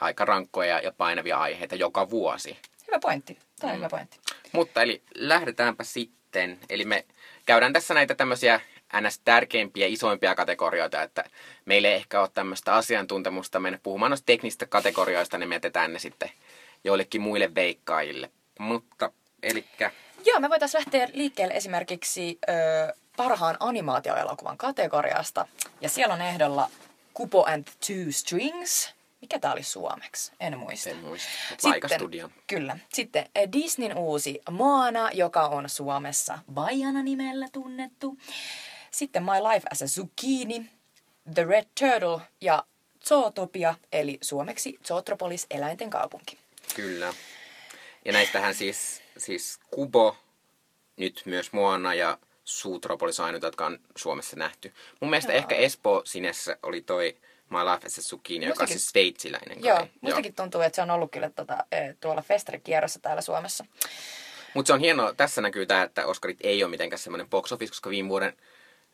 aika 0.00 0.24
rankkoja 0.24 0.80
ja 0.80 0.92
painavia 0.92 1.38
aiheita 1.38 1.74
joka 1.74 2.10
vuosi. 2.10 2.58
Hyvä 2.86 2.98
pointti. 2.98 3.38
Tämä 3.60 3.72
on 3.72 3.76
mm. 3.76 3.78
hyvä 3.78 3.88
pointti. 3.88 4.18
Mutta 4.52 4.82
eli 4.82 5.02
lähdetäänpä 5.14 5.84
sitten. 5.84 6.58
Eli 6.68 6.84
me 6.84 7.04
käydään 7.46 7.72
tässä 7.72 7.94
näitä 7.94 8.14
tämmöisiä 8.14 8.60
ns. 9.00 9.18
tärkeimpiä, 9.24 9.86
isoimpia 9.86 10.34
kategorioita, 10.34 11.02
että 11.02 11.24
meillä 11.64 11.88
ei 11.88 11.94
ehkä 11.94 12.20
ole 12.20 12.30
tämmöistä 12.34 12.74
asiantuntemusta 12.74 13.60
mennä 13.60 13.78
puhumaan 13.82 14.10
noista 14.10 14.26
teknisistä 14.26 14.66
kategorioista, 14.66 15.38
niin 15.38 15.48
me 15.48 15.54
jätetään 15.54 15.92
ne 15.92 15.98
sitten 15.98 16.30
joillekin 16.84 17.20
muille 17.20 17.54
veikkaajille. 17.54 18.30
Mutta, 18.58 19.12
elikkä... 19.42 19.90
Joo, 20.24 20.40
me 20.40 20.50
voitaisiin 20.50 20.78
lähteä 20.78 21.08
liikkeelle 21.12 21.54
esimerkiksi 21.54 22.38
ö, 22.48 22.52
parhaan 23.16 23.56
animaatioelokuvan 23.60 24.56
kategoriasta. 24.56 25.46
Ja 25.80 25.88
siellä 25.88 26.14
on 26.14 26.22
ehdolla 26.22 26.70
Kupo 27.14 27.44
and 27.46 27.64
Two 27.64 28.10
Strings. 28.10 28.94
Mikä 29.20 29.38
tää 29.38 29.52
oli 29.52 29.62
suomeksi? 29.62 30.32
En 30.40 30.58
muista. 30.58 30.90
En 30.90 30.96
muista. 30.96 31.28
Sitten, 31.58 32.30
kyllä. 32.46 32.78
Sitten 32.88 33.26
Disneyn 33.52 33.98
uusi 33.98 34.40
Moana, 34.50 35.10
joka 35.12 35.46
on 35.46 35.68
Suomessa 35.68 36.38
Bajana 36.52 37.02
nimellä 37.02 37.46
tunnettu. 37.52 38.18
Sitten 38.90 39.22
My 39.22 39.52
Life 39.52 39.66
as 39.72 39.82
a 39.82 39.86
Zucchini, 39.86 40.70
The 41.34 41.44
Red 41.44 41.66
Turtle 41.80 42.26
ja 42.40 42.64
Zootopia, 43.08 43.74
eli 43.92 44.18
suomeksi 44.20 44.78
Zootropolis 44.86 45.46
eläinten 45.50 45.90
kaupunki. 45.90 46.38
Kyllä. 46.74 47.14
Ja 48.04 48.12
näistähän 48.12 48.54
siis, 48.54 49.02
siis 49.16 49.58
Kubo, 49.70 50.16
nyt 50.96 51.22
myös 51.24 51.52
Moana 51.52 51.94
ja 51.94 52.18
Zootropolis 52.46 53.20
ainut, 53.20 53.42
jotka 53.42 53.66
on 53.66 53.78
Suomessa 53.96 54.36
nähty. 54.36 54.74
Mun 55.00 55.10
mielestä 55.10 55.32
Joo. 55.32 55.38
ehkä 55.38 55.54
Espoo 55.54 56.02
Sinessä 56.04 56.56
oli 56.62 56.80
toi 56.80 57.16
My 57.50 57.58
Life 57.58 57.86
as 57.86 57.98
a 57.98 58.02
Zucchini, 58.02 58.46
joka 58.46 58.62
on 58.62 58.68
siis 58.68 58.88
sveitsiläinen. 58.88 59.64
Joo, 59.64 59.86
mustakin 60.00 60.34
tuntuu, 60.34 60.60
että 60.60 60.76
se 60.76 60.82
on 60.82 60.90
ollut 60.90 61.10
kyllä 61.10 61.30
tuota, 61.30 61.64
tuolla 62.00 62.22
festarikierrossa 62.22 63.00
täällä 63.00 63.22
Suomessa. 63.22 63.64
Mutta 64.54 64.66
se 64.66 64.72
on 64.72 64.80
hienoa, 64.80 65.14
tässä 65.14 65.40
näkyy 65.40 65.66
tämä, 65.66 65.82
että 65.82 66.06
Oscarit 66.06 66.38
ei 66.40 66.64
ole 66.64 66.70
mitenkään 66.70 66.98
semmoinen 66.98 67.28
box 67.28 67.52
office, 67.52 67.70
koska 67.70 67.90
viime 67.90 68.08
vuoden 68.08 68.36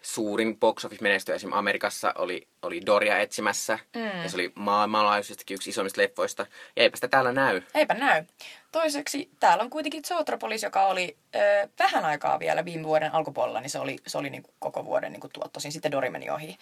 suurin 0.06 0.58
box 0.60 0.84
office 0.84 1.02
menestyjä 1.02 1.36
esimerkiksi 1.36 1.58
Amerikassa 1.58 2.12
oli, 2.18 2.48
oli 2.62 2.86
Doria 2.86 3.18
etsimässä. 3.18 3.78
Mm. 3.96 4.22
Ja 4.22 4.28
se 4.28 4.36
oli 4.36 4.52
maailmanlaajuisestikin 4.54 5.54
yksi 5.54 5.70
isommista 5.70 6.00
leffoista. 6.02 6.46
Ja 6.76 6.82
eipä 6.82 6.96
sitä 6.96 7.08
täällä 7.08 7.32
näy. 7.32 7.62
Eipä 7.74 7.94
näy. 7.94 8.24
Toiseksi 8.72 9.30
täällä 9.40 9.64
on 9.64 9.70
kuitenkin 9.70 10.04
Zootropolis, 10.04 10.62
joka 10.62 10.86
oli 10.86 11.16
ö, 11.34 11.68
vähän 11.78 12.04
aikaa 12.04 12.38
vielä 12.38 12.64
viime 12.64 12.84
vuoden 12.84 13.14
alkupuolella, 13.14 13.60
niin 13.60 13.70
se 13.70 13.78
oli, 13.78 13.98
se 14.06 14.18
oli 14.18 14.30
niin 14.30 14.42
kuin 14.42 14.54
koko 14.58 14.84
vuoden 14.84 15.12
niin 15.12 15.20
kuin 15.20 15.32
tuottosin. 15.32 15.72
Sitten 15.72 15.92
Dori 15.92 16.10
meni 16.10 16.30
ohi. 16.30 16.56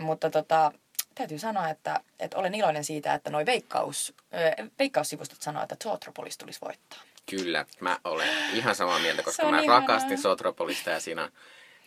Mutta 0.00 0.30
tota, 0.30 0.72
täytyy 1.14 1.38
sanoa, 1.38 1.68
että, 1.68 2.00
että 2.20 2.36
olen 2.38 2.54
iloinen 2.54 2.84
siitä, 2.84 3.14
että 3.14 3.30
noi 3.30 3.46
veikkaus, 3.46 4.14
ö, 4.60 4.68
veikkaussivustot 4.78 5.42
sanoo, 5.42 5.62
että 5.62 5.76
Zootropolis 5.84 6.38
tulisi 6.38 6.60
voittaa. 6.60 6.98
Kyllä, 7.30 7.64
mä 7.80 7.98
olen 8.04 8.28
ihan 8.52 8.74
samaa 8.74 8.98
mieltä, 8.98 9.22
koska 9.22 9.50
mä 9.50 9.60
ihanaa. 9.60 9.80
rakastin 9.80 10.22
Zootropolista 10.22 10.90
ja 10.90 11.00
siinä 11.00 11.30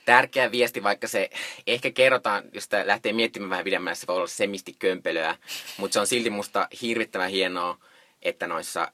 tärkeä 0.05 0.51
viesti, 0.51 0.84
vaikka 0.84 1.08
se 1.08 1.29
ehkä 1.67 1.91
kerrotaan, 1.91 2.43
jos 2.53 2.63
sitä 2.63 2.88
lähtee 2.88 3.13
miettimään 3.13 3.50
vähän 3.50 3.63
pidemmälle, 3.63 3.96
se 3.96 4.08
voi 4.08 4.15
olla 4.15 4.27
semisti 4.27 4.75
kömpelöä, 4.79 5.36
mutta 5.77 5.93
se 5.93 6.00
on 6.00 6.08
silti 6.08 6.29
musta 6.29 6.67
hirvittävän 6.81 7.29
hienoa, 7.29 7.77
että 8.22 8.48
noissa 8.48 8.91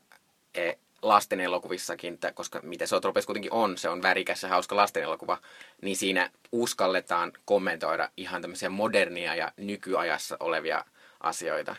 e, 0.56 0.74
lasten 1.02 1.40
elokuvissakin, 1.40 2.20
koska 2.34 2.60
mitä 2.64 2.86
se 2.86 2.96
kuitenkin 3.26 3.54
on, 3.54 3.78
se 3.78 3.90
on 3.90 4.02
värikäs 4.02 4.44
ja 4.44 4.50
hauska 4.50 4.76
lasten 4.76 5.04
elokuva, 5.04 5.38
niin 5.82 5.98
siinä 5.98 6.30
uskalletaan 6.52 7.34
kommentoida 7.46 8.10
ihan 8.18 8.42
tämmöisiä 8.42 8.70
modernia 8.70 9.36
ja 9.36 9.52
nykyajassa 9.58 10.38
olevia 10.40 10.86
asioita. 11.20 11.76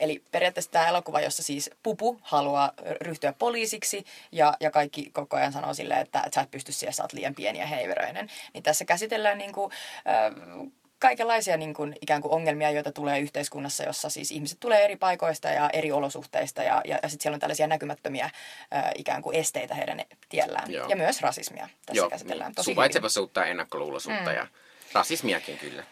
Eli 0.00 0.22
periaatteessa 0.30 0.70
tämä 0.70 0.88
elokuva, 0.88 1.20
jossa 1.20 1.42
siis 1.42 1.70
Pupu 1.82 2.20
haluaa 2.22 2.72
ryhtyä 3.00 3.32
poliisiksi 3.32 4.04
ja, 4.32 4.56
ja 4.60 4.70
kaikki 4.70 5.10
koko 5.12 5.36
ajan 5.36 5.52
sanoo 5.52 5.74
silleen, 5.74 6.00
että, 6.00 6.18
että 6.18 6.34
sä 6.34 6.40
et 6.40 6.50
pysty 6.50 6.72
siihen, 6.72 6.92
sä 6.94 7.02
oot 7.02 7.12
liian 7.12 7.34
pieni 7.34 7.58
ja 7.58 7.66
heiveröinen. 7.66 8.30
Niin 8.54 8.62
tässä 8.62 8.84
käsitellään 8.84 9.38
niin 9.38 9.52
kuin, 9.52 9.72
äh, 10.08 10.68
kaikenlaisia 10.98 11.56
niin 11.56 11.74
kuin, 11.74 11.96
ikään 12.00 12.22
kuin 12.22 12.32
ongelmia, 12.32 12.70
joita 12.70 12.92
tulee 12.92 13.20
yhteiskunnassa, 13.20 13.84
jossa 13.84 14.08
siis 14.08 14.30
ihmiset 14.30 14.60
tulee 14.60 14.84
eri 14.84 14.96
paikoista 14.96 15.48
ja 15.48 15.70
eri 15.72 15.92
olosuhteista 15.92 16.62
ja, 16.62 16.82
ja, 16.84 16.98
ja 17.02 17.08
sitten 17.08 17.22
siellä 17.22 17.36
on 17.36 17.40
tällaisia 17.40 17.66
näkymättömiä 17.66 18.24
äh, 18.24 18.32
ikään 18.94 19.22
kuin 19.22 19.36
esteitä 19.36 19.74
heidän 19.74 20.00
tiellään. 20.28 20.72
Joo. 20.72 20.88
Ja 20.88 20.96
myös 20.96 21.22
rasismia 21.22 21.68
tässä 21.86 22.00
Joo, 22.00 22.10
käsitellään 22.10 22.48
niin. 22.48 22.54
tosi 22.54 22.70
Suvaitsevaisuutta 22.70 23.40
ja 23.40 23.46
ennakkoluuloisuutta 23.46 24.30
mm. 24.30 24.36
ja 24.36 24.46
rasismiakin 24.92 25.58
kyllä. 25.58 25.84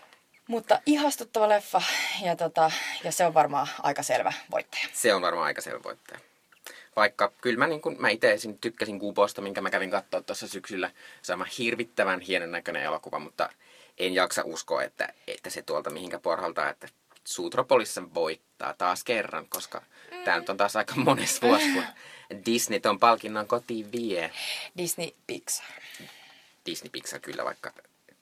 Mutta 0.52 0.80
ihastuttava 0.86 1.48
leffa 1.48 1.82
ja, 2.22 2.36
tota, 2.36 2.70
ja 3.04 3.12
se 3.12 3.26
on 3.26 3.34
varmaan 3.34 3.68
aika 3.82 4.02
selvä 4.02 4.32
voittaja. 4.50 4.88
Se 4.92 5.14
on 5.14 5.22
varmaan 5.22 5.46
aika 5.46 5.60
selvä 5.60 5.82
voittaja. 5.84 6.20
Vaikka 6.96 7.32
kyllä 7.40 7.58
mä, 7.58 7.66
niin 7.66 7.80
kun, 7.80 7.96
mä 7.98 8.08
itse 8.08 8.36
tykkäsin 8.60 8.98
Kuuposta, 8.98 9.40
minkä 9.40 9.60
mä 9.60 9.70
kävin 9.70 9.90
katsoa 9.90 10.22
tuossa 10.22 10.48
syksyllä. 10.48 10.90
Se 11.22 11.32
on 11.32 11.46
hirvittävän 11.58 12.20
hienon 12.20 12.50
näköinen 12.50 12.82
elokuva, 12.82 13.18
mutta 13.18 13.48
en 13.98 14.14
jaksa 14.14 14.42
uskoa, 14.44 14.82
että, 14.82 15.12
että 15.26 15.50
se 15.50 15.62
tuolta 15.62 15.90
mihinkä 15.90 16.18
porhaltaa, 16.18 16.70
että 16.70 16.88
Suutropolissa 17.24 18.14
voittaa 18.14 18.74
taas 18.74 19.04
kerran, 19.04 19.48
koska 19.48 19.82
mm. 20.10 20.24
tämä 20.24 20.38
nyt 20.38 20.48
on 20.48 20.56
taas 20.56 20.76
aika 20.76 20.94
mones 20.96 21.42
vuosi, 21.42 21.72
kun 21.74 21.84
Disney 22.46 22.80
ton 22.80 22.98
palkinnon 22.98 23.46
kotiin 23.46 23.92
vie. 23.92 24.30
Disney 24.78 25.08
Pixar. 25.26 25.82
Disney 26.66 26.90
Pixar 26.90 27.20
kyllä, 27.20 27.44
vaikka 27.44 27.72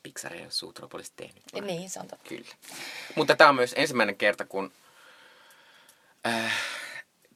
Pixar 0.03 0.35
ei 0.35 0.43
ole 0.43 0.51
Suutropolis 0.51 1.11
tehnyt. 1.11 1.43
Vaan. 1.53 1.67
Niin, 1.67 1.91
se 1.91 2.01
on 2.01 2.09
totta. 2.09 2.29
Kyllä. 2.29 2.49
Mutta 3.15 3.37
tämä 3.37 3.51
on 3.51 3.57
myös 3.57 3.75
ensimmäinen 3.77 4.17
kerta, 4.17 4.45
kun 4.45 4.73
äh, 6.27 6.53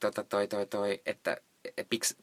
tota, 0.01 0.25
toi, 0.25 0.49
toi, 0.49 0.67
toi, 0.67 1.01
että 1.07 1.37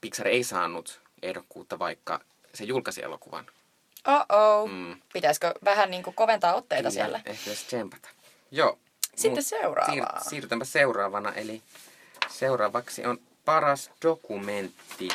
Pixar 0.01 0.27
ei 0.27 0.43
saanut 0.43 1.01
ehdokkuutta, 1.21 1.79
vaikka 1.79 2.19
se 2.53 2.63
julkaisi 2.63 3.03
elokuvan. 3.03 3.45
Oh-oh. 4.07 4.69
Mm. 4.69 5.01
Pitäisikö 5.13 5.53
vähän 5.63 5.91
niin 5.91 6.03
kuin 6.03 6.13
koventaa 6.13 6.53
otteita 6.53 6.89
Kyllä, 6.89 7.03
siellä? 7.03 7.21
ehkä 7.25 7.49
jos 7.49 7.63
tsempata. 7.63 8.09
Joo. 8.51 8.79
Sitten 9.15 9.43
seuraavaa. 9.43 10.19
Siir- 10.19 10.29
siirrytäänpä 10.29 10.65
seuraavana. 10.65 11.33
Eli 11.33 11.61
seuraavaksi 12.29 13.05
on 13.05 13.19
paras 13.45 13.91
dokumentti. 14.03 15.09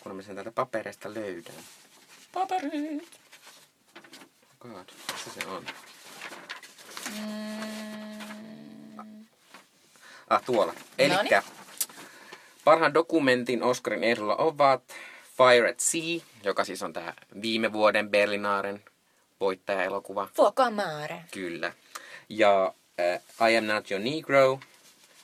Kun 0.00 0.16
mä 0.16 0.22
sen 0.22 0.34
täältä 0.34 0.52
paperista 0.52 1.14
löydän. 1.14 1.54
Paperit 2.32 3.08
god, 4.58 4.88
missä 5.12 5.30
se 5.30 5.46
on? 5.46 5.66
Mm. 7.10 7.58
Ah, 10.30 10.42
tuolla. 10.44 10.74
Eli 10.98 11.14
parhaan 12.64 12.94
dokumentin 12.94 13.62
Oscarin 13.62 14.04
ehdolla 14.04 14.36
ovat 14.36 14.82
Fire 15.36 15.70
at 15.70 15.80
Sea, 15.80 16.20
joka 16.44 16.64
siis 16.64 16.82
on 16.82 16.92
tämä 16.92 17.14
viime 17.42 17.72
vuoden 17.72 18.10
Berlinaaren 18.10 18.84
voittaja-elokuva. 19.40 20.28
Fuoco 20.34 20.62
amare. 20.62 21.24
Kyllä. 21.30 21.72
Ja 22.28 22.74
uh, 23.40 23.48
I 23.48 23.56
Am 23.56 23.64
Not 23.64 23.90
Your 23.90 24.04
Negro, 24.04 24.60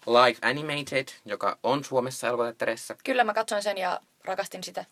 Live 0.06 0.38
Animated, 0.42 1.08
joka 1.24 1.58
on 1.62 1.84
Suomessa 1.84 2.26
elokuvateattereissa. 2.26 2.96
Kyllä, 3.04 3.24
mä 3.24 3.34
katsoin 3.34 3.62
sen 3.62 3.78
ja 3.78 4.00
rakastin 4.24 4.64
sitä. 4.64 4.84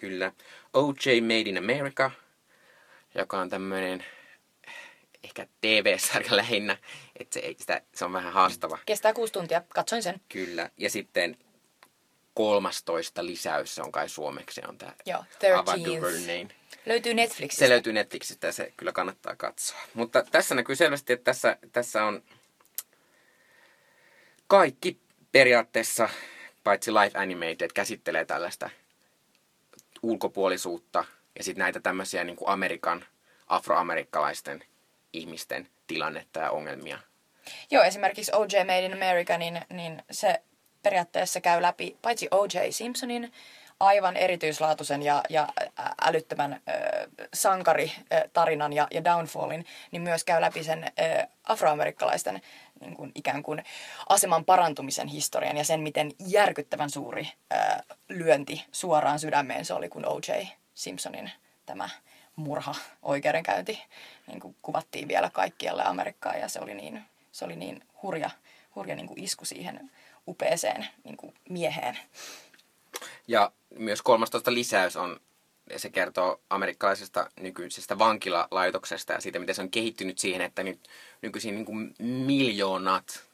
Kyllä. 0.00 0.32
O.J. 0.74 1.20
Made 1.20 1.50
in 1.50 1.58
America, 1.58 2.10
joka 3.18 3.38
on 3.40 3.48
tämmöinen 3.48 4.04
ehkä 5.24 5.46
TV-sarja 5.60 6.36
lähinnä, 6.36 6.76
että 7.20 7.34
se, 7.34 7.54
sitä, 7.58 7.82
se 7.94 8.04
on 8.04 8.12
vähän 8.12 8.32
haastava. 8.32 8.78
Kestää 8.86 9.12
kuusi 9.12 9.32
tuntia, 9.32 9.62
katsoin 9.68 10.02
sen. 10.02 10.20
Kyllä, 10.28 10.70
ja 10.76 10.90
sitten 10.90 11.36
13 12.34 13.26
lisäys, 13.26 13.74
se 13.74 13.82
on 13.82 13.92
kai 13.92 14.08
suomeksi, 14.08 14.60
on 14.68 14.78
tämä 14.78 14.92
Joo, 15.06 15.24
Ava 15.56 15.76
DuVernay. 15.76 16.46
Löytyy 16.86 17.14
Netflixistä. 17.14 17.64
Se 17.64 17.68
löytyy 17.68 17.92
Netflixistä 17.92 18.46
ja 18.46 18.52
se 18.52 18.72
kyllä 18.76 18.92
kannattaa 18.92 19.36
katsoa. 19.36 19.78
Mutta 19.94 20.24
tässä 20.30 20.54
näkyy 20.54 20.76
selvästi, 20.76 21.12
että 21.12 21.24
tässä, 21.24 21.56
tässä 21.72 22.04
on 22.04 22.22
kaikki 24.46 25.00
periaatteessa, 25.32 26.08
paitsi 26.64 26.92
Life 26.92 27.18
Animated, 27.18 27.70
käsittelee 27.74 28.24
tällaista 28.24 28.70
ulkopuolisuutta 30.02 31.04
ja 31.38 31.44
sitten 31.44 31.62
näitä 31.62 31.80
tämmöisiä 31.80 32.24
niin 32.24 32.36
kuin 32.36 32.48
Amerikan, 32.48 33.04
afroamerikkalaisten 33.46 34.64
ihmisten 35.12 35.68
tilannetta 35.86 36.40
ja 36.40 36.50
ongelmia. 36.50 36.98
Joo, 37.70 37.82
esimerkiksi 37.82 38.32
O.J. 38.34 38.56
Made 38.64 38.86
in 38.86 38.92
America, 38.92 39.38
niin, 39.38 39.60
niin 39.70 40.02
se 40.10 40.42
periaatteessa 40.82 41.40
käy 41.40 41.62
läpi 41.62 41.96
paitsi 42.02 42.28
O.J. 42.30 42.70
Simpsonin 42.70 43.32
aivan 43.80 44.16
erityislaatuisen 44.16 45.02
ja, 45.02 45.22
ja 45.28 45.48
älyttömän 46.02 46.52
äh, 46.52 46.60
sankaritarinan 47.34 48.72
ja, 48.72 48.88
ja 48.90 49.04
downfallin, 49.04 49.64
niin 49.90 50.02
myös 50.02 50.24
käy 50.24 50.40
läpi 50.40 50.64
sen 50.64 50.84
äh, 50.84 51.26
afroamerikkalaisten 51.44 52.40
niin 52.80 52.94
kuin, 52.94 53.12
ikään 53.14 53.42
kuin 53.42 53.64
aseman 54.08 54.44
parantumisen 54.44 55.08
historian 55.08 55.56
ja 55.56 55.64
sen, 55.64 55.80
miten 55.80 56.12
järkyttävän 56.26 56.90
suuri 56.90 57.28
äh, 57.52 57.82
lyönti 58.08 58.64
suoraan 58.72 59.18
sydämeen 59.18 59.64
se 59.64 59.74
oli, 59.74 59.88
kun 59.88 60.06
O.J. 60.06 60.32
Simpsonin 60.78 61.30
tämä 61.66 61.88
murha 62.36 62.74
oikeudenkäynti 63.02 63.82
niin 64.26 64.40
kuin 64.40 64.56
kuvattiin 64.62 65.08
vielä 65.08 65.30
kaikkialle 65.30 65.84
Amerikkaan 65.84 66.40
ja 66.40 66.48
se 66.48 66.60
oli 66.60 66.74
niin, 66.74 67.04
se 67.32 67.44
oli 67.44 67.56
niin 67.56 67.84
hurja, 68.02 68.30
hurja 68.74 68.96
niin 68.96 69.06
kuin 69.06 69.24
isku 69.24 69.44
siihen 69.44 69.90
upeeseen 70.28 70.86
niin 71.04 71.16
kuin 71.16 71.34
mieheen. 71.48 71.98
Ja 73.28 73.52
myös 73.78 74.02
13 74.02 74.54
lisäys 74.54 74.96
on 74.96 75.20
se 75.76 75.90
kertoo 75.90 76.40
amerikkalaisesta 76.50 77.30
nykyisestä 77.40 77.98
vankilalaitoksesta 77.98 79.12
ja 79.12 79.20
siitä, 79.20 79.38
miten 79.38 79.54
se 79.54 79.62
on 79.62 79.70
kehittynyt 79.70 80.18
siihen, 80.18 80.40
että 80.40 80.62
nyt 80.62 80.88
nykyisin 81.22 81.54
niin 81.54 81.66
kuin 81.66 81.94
miljoonat 81.98 83.24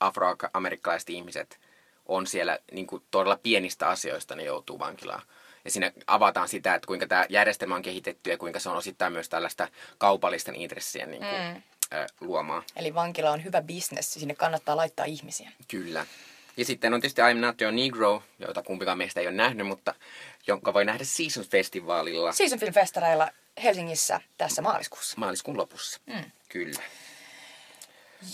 afroamerikkalaiset 0.00 1.10
ihmiset 1.10 1.60
on 2.06 2.26
siellä 2.26 2.58
niin 2.72 2.86
kuin 2.86 3.02
todella 3.10 3.40
pienistä 3.42 3.88
asioista 3.88 4.34
ne 4.34 4.44
joutuu 4.44 4.78
vankilaan. 4.78 5.22
Ja 5.64 5.70
siinä 5.70 5.92
avataan 6.06 6.48
sitä, 6.48 6.74
että 6.74 6.86
kuinka 6.86 7.06
tämä 7.06 7.26
järjestelmä 7.28 7.74
on 7.74 7.82
kehitetty 7.82 8.30
ja 8.30 8.38
kuinka 8.38 8.60
se 8.60 8.68
on 8.68 8.76
osittain 8.76 9.12
myös 9.12 9.28
tällaista 9.28 9.68
kaupallisten 9.98 10.54
intressien 10.54 11.10
niin 11.10 11.22
kuin, 11.22 11.40
mm. 11.40 11.62
ä, 11.98 12.06
luomaa. 12.20 12.62
Eli 12.76 12.94
vankila 12.94 13.30
on 13.30 13.44
hyvä 13.44 13.62
bisnes, 13.62 14.14
sinne 14.14 14.34
kannattaa 14.34 14.76
laittaa 14.76 15.04
ihmisiä. 15.04 15.50
Kyllä. 15.68 16.06
Ja 16.56 16.64
sitten 16.64 16.94
on 16.94 17.00
tietysti 17.00 17.20
I'm 17.22 17.34
Not 17.34 17.60
Your 17.60 17.74
Negro, 17.74 18.22
jota 18.38 18.62
kumpikaan 18.62 18.98
meistä 18.98 19.20
ei 19.20 19.26
ole 19.26 19.34
nähnyt, 19.34 19.66
mutta 19.66 19.94
jonka 20.46 20.74
voi 20.74 20.84
nähdä 20.84 21.04
Season 21.04 21.44
Festivalilla. 21.44 22.32
Season 22.32 22.58
Film 22.58 22.72
Festareilla 22.72 23.30
Helsingissä 23.62 24.20
tässä 24.38 24.62
maaliskuussa. 24.62 25.14
Maaliskuun 25.18 25.56
lopussa, 25.56 26.00
mm. 26.06 26.24
kyllä. 26.48 26.82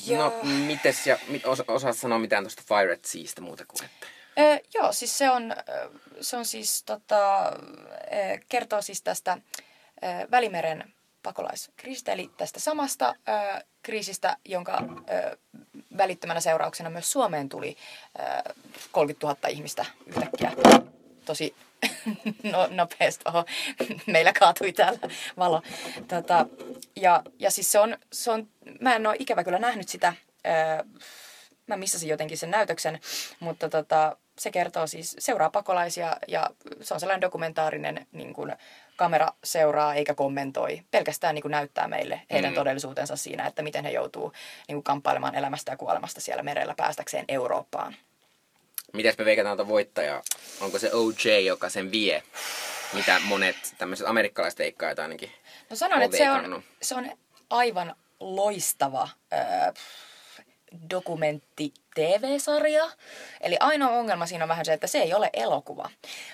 Ja... 0.07 0.19
No, 0.19 0.33
mites, 0.43 1.07
ja 1.07 1.19
osa, 1.45 1.65
osaat 1.69 1.97
sanoa 1.97 2.19
mitään 2.19 2.45
tuosta 2.45 2.63
Fire 2.69 2.93
at 2.93 3.05
Seasta 3.05 3.41
muuta 3.41 3.65
kuin 3.67 3.85
että... 3.85 4.07
Öö, 4.39 4.59
joo, 4.75 4.93
siis 4.93 5.19
se 5.19 5.31
on, 5.31 5.55
se 6.21 6.37
on 6.37 6.45
siis 6.45 6.83
tota, 6.83 7.53
kertoo 8.49 8.83
siis 8.83 9.03
tästä 9.03 9.39
Välimeren 10.31 10.93
pakolaiskriisistä, 11.23 12.13
eli 12.13 12.31
tästä 12.37 12.61
samasta 12.61 13.15
ö, 13.29 13.65
kriisistä, 13.83 14.37
jonka 14.45 14.83
ö, 15.11 15.39
välittömänä 15.97 16.41
seurauksena 16.41 16.91
myös 16.91 17.13
Suomeen 17.13 17.49
tuli 17.49 17.77
ö, 18.19 18.55
30 18.93 19.27
000 19.27 19.49
ihmistä 19.49 19.85
yhtäkkiä. 20.07 20.53
Tosi 21.25 21.55
no, 22.53 22.69
nopeasti. 22.71 23.25
Oho, 23.29 23.45
meillä 24.07 24.33
kaatui 24.33 24.73
täällä 24.73 24.99
valo. 25.37 25.63
Tota, 26.09 26.47
ja, 26.97 27.23
ja 27.39 27.51
siis 27.51 27.73
se 27.73 27.79
on, 27.79 27.99
se 28.13 28.31
on, 28.31 28.49
mä 28.81 28.97
en 28.97 29.07
ole 29.07 29.17
ikävä 29.19 29.45
kyllä 29.45 29.59
nähnyt 29.59 29.89
sitä, 29.89 30.15
ö, 30.47 30.85
mä 31.67 31.77
missasin 31.77 32.09
jotenkin 32.09 32.39
sen 32.39 32.51
näytöksen, 32.51 33.01
mutta 33.41 33.69
tota, 33.69 34.17
se 34.39 34.51
kertoo 34.51 34.87
siis, 34.87 35.17
seuraa 35.19 35.51
pakolaisia 35.51 36.17
ja 36.29 36.51
se 36.81 36.95
on 36.95 37.01
sellainen 37.01 37.21
dokumentaarinen 37.21 38.07
niin 38.13 38.35
kuin, 38.35 38.53
kamera 38.97 39.29
seuraa 39.45 39.95
eikä 39.95 40.15
kommentoi. 40.15 40.83
Pelkästään 40.91 41.35
niin 41.35 41.43
kuin 41.43 41.53
näyttää 41.53 41.89
meille 41.89 42.23
heidän 42.31 42.53
mm. 42.53 42.55
todellisuutensa 42.55 43.17
siinä, 43.17 43.47
että 43.47 43.63
miten 43.63 43.85
he 43.85 43.91
joutuu 43.91 44.33
niin 44.69 44.77
kuin 44.77 44.85
kamppailemaan 44.85 45.35
elämästä 45.35 45.73
ja 45.73 45.77
kuolemasta 45.77 46.21
siellä 46.21 46.43
merellä 46.43 46.75
päästäkseen 46.77 47.25
Eurooppaan. 47.29 47.97
Mitäs 48.93 49.19
me 49.19 49.25
veikataan 49.25 49.57
tuota 49.57 49.69
voittajaa? 49.69 50.23
Onko 50.61 50.79
se 50.79 50.91
OJ, 50.93 51.39
joka 51.47 51.69
sen 51.69 51.91
vie? 51.91 52.23
Mitä 52.93 53.21
monet 53.25 53.57
tämmöiset 53.79 54.07
amerikkalaiset 54.07 54.59
veikkaajat 54.59 54.99
ainakin 54.99 55.31
No 55.71 55.77
sanon, 55.77 56.03
että 56.03 56.17
se 56.17 56.31
on, 56.31 56.63
se 56.83 56.95
on 56.95 57.13
aivan 57.51 57.97
loistava 58.21 59.09
öö, 59.33 59.39
dokumentti 60.91 61.73
TV-sarja. 61.95 62.91
Eli 63.41 63.57
ainoa 63.61 63.91
ongelma 63.91 64.27
siinä 64.27 64.45
on 64.45 64.49
vähän 64.49 64.65
se, 64.65 64.73
että 64.73 64.87
se 64.87 64.99
ei 64.99 65.15
ole 65.15 65.31
elokuva, 65.33 65.91